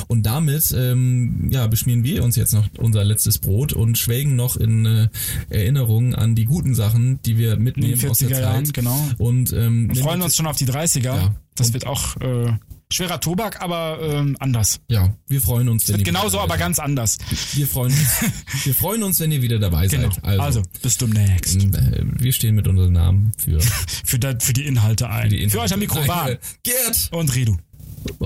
Und 0.09 0.25
damit 0.25 0.75
ähm, 0.77 1.49
ja, 1.51 1.67
beschmieren 1.67 2.05
wir 2.05 2.23
uns 2.25 2.37
jetzt 2.37 2.53
noch 2.55 2.69
unser 2.79 3.05
letztes 3.05 3.39
Brot 3.39 3.73
und 3.73 3.99
schwelgen 3.99 4.37
noch 4.37 4.57
in 4.57 4.87
äh, 4.87 5.09
Erinnerungen 5.51 6.15
an 6.15 6.35
die 6.35 6.45
guten 6.45 6.75
Sachen, 6.75 7.21
die 7.23 7.39
wir 7.39 7.57
mitnehmen 7.57 7.95
aus 8.09 8.19
der 8.19 8.29
40er 8.29 8.33
Zeit. 8.35 8.43
Jahren, 8.43 8.73
genau. 8.73 9.09
Und 9.19 9.53
ähm, 9.53 9.89
Wir 9.95 10.03
freuen 10.03 10.23
uns 10.23 10.37
schon 10.37 10.47
auf 10.47 10.57
die 10.57 10.67
30er. 10.67 11.03
Ja. 11.03 11.35
Das 11.55 11.69
Und- 11.69 11.73
wird 11.75 11.87
auch 11.87 12.17
äh, 12.21 12.53
schwerer 12.91 13.21
Tobak, 13.21 13.61
aber 13.63 13.99
ähm, 14.03 14.37
anders. 14.41 14.81
Ja, 14.89 15.15
wir 15.29 15.41
freuen 15.41 15.69
uns, 15.69 15.89
wenn 15.89 15.99
ihr 15.99 16.05
Genauso, 16.05 16.41
aber 16.41 16.57
ganz 16.59 16.79
anders. 16.79 17.19
Wir 17.55 17.67
freuen 17.67 17.93
uns, 17.93 18.09
wir 18.65 18.75
freuen 18.75 19.03
uns, 19.03 19.19
wenn 19.21 19.33
ihr 19.33 19.41
wieder 19.43 19.59
dabei 19.59 19.87
Genau. 19.87 20.11
seid. 20.11 20.25
Also, 20.41 20.63
bis 20.83 20.99
demnächst. 20.99 21.57
äh, 21.63 22.05
wir 22.19 22.33
stehen 22.33 22.55
mit 22.55 22.69
unseren 22.69 22.93
Namen 22.93 23.33
für 23.39 23.61
Für, 24.05 24.19
für 24.41 24.53
die 24.53 24.67
Inhalte 24.67 25.09
ein. 25.09 25.31
die 25.31 25.37
Inhalte. 25.43 25.57
Für 25.57 25.61
euch 25.63 25.73
am 25.73 25.79
Mikro 25.81 26.07
waren 26.07 26.37
Gerd! 26.63 27.09
und 27.13 27.35
Redu. 27.35 27.57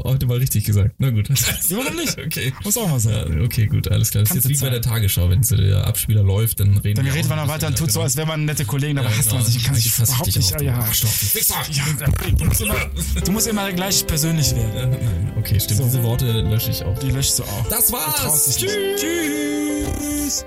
Heute 0.04 0.26
mal 0.26 0.38
richtig 0.38 0.64
gesagt. 0.64 0.94
Na 0.98 1.10
gut. 1.10 1.28
Warum 1.28 1.96
nicht? 1.96 2.16
Okay. 2.26 2.52
Muss 2.64 2.76
auch 2.76 2.88
mal 2.88 2.98
sein. 2.98 3.38
Ja, 3.38 3.44
okay, 3.44 3.66
gut, 3.66 3.88
alles 3.88 4.10
klar. 4.10 4.22
Das 4.22 4.30
Kannst 4.30 4.46
ist 4.46 4.50
jetzt 4.50 4.60
wie 4.60 4.64
bei 4.64 4.70
der. 4.70 4.82
Tagesschau. 4.82 5.30
Wenn 5.30 5.42
der 5.42 5.86
Abspieler 5.86 6.22
läuft, 6.22 6.60
dann 6.60 6.76
reden 6.78 6.96
Dann 6.96 7.04
wir 7.04 7.14
redet 7.14 7.28
man 7.28 7.38
noch 7.38 7.48
weiter 7.48 7.68
und 7.68 7.78
tut 7.78 7.90
so, 7.90 7.98
genau. 7.98 8.04
als 8.04 8.16
wäre 8.16 8.26
man 8.26 8.44
nette 8.44 8.64
Kollegen, 8.64 8.98
aber 8.98 9.10
Ja, 9.10 9.16
hasst 9.16 9.30
genau. 9.30 9.42
man 9.42 9.50
sich, 9.50 9.62
kann 9.62 9.74
sich 9.74 9.96
überhaupt 9.96 10.26
dich 10.26 10.36
nicht. 10.36 10.50
Ja, 10.60 10.60
ja, 10.60 10.88
du, 13.24 13.32
musst 13.32 13.46
immer, 13.46 13.72
gleich 13.72 14.06
persönlich 14.06 14.54
werden. 14.54 14.92
Ja, 14.92 14.98
okay, 15.38 15.60
stimmt. 15.60 15.78
So. 15.78 15.84
Diese 15.84 16.02
Worte 16.02 16.40
lösche 16.42 16.70
ich 16.70 16.82
auch. 16.82 16.98
Die 16.98 17.10
löschst 17.10 17.38
du 17.38 17.44
auch. 17.44 17.68
Das 17.68 17.92
war's. 17.92 18.60
nicht. 18.60 18.68
Tschüss. 18.96 20.44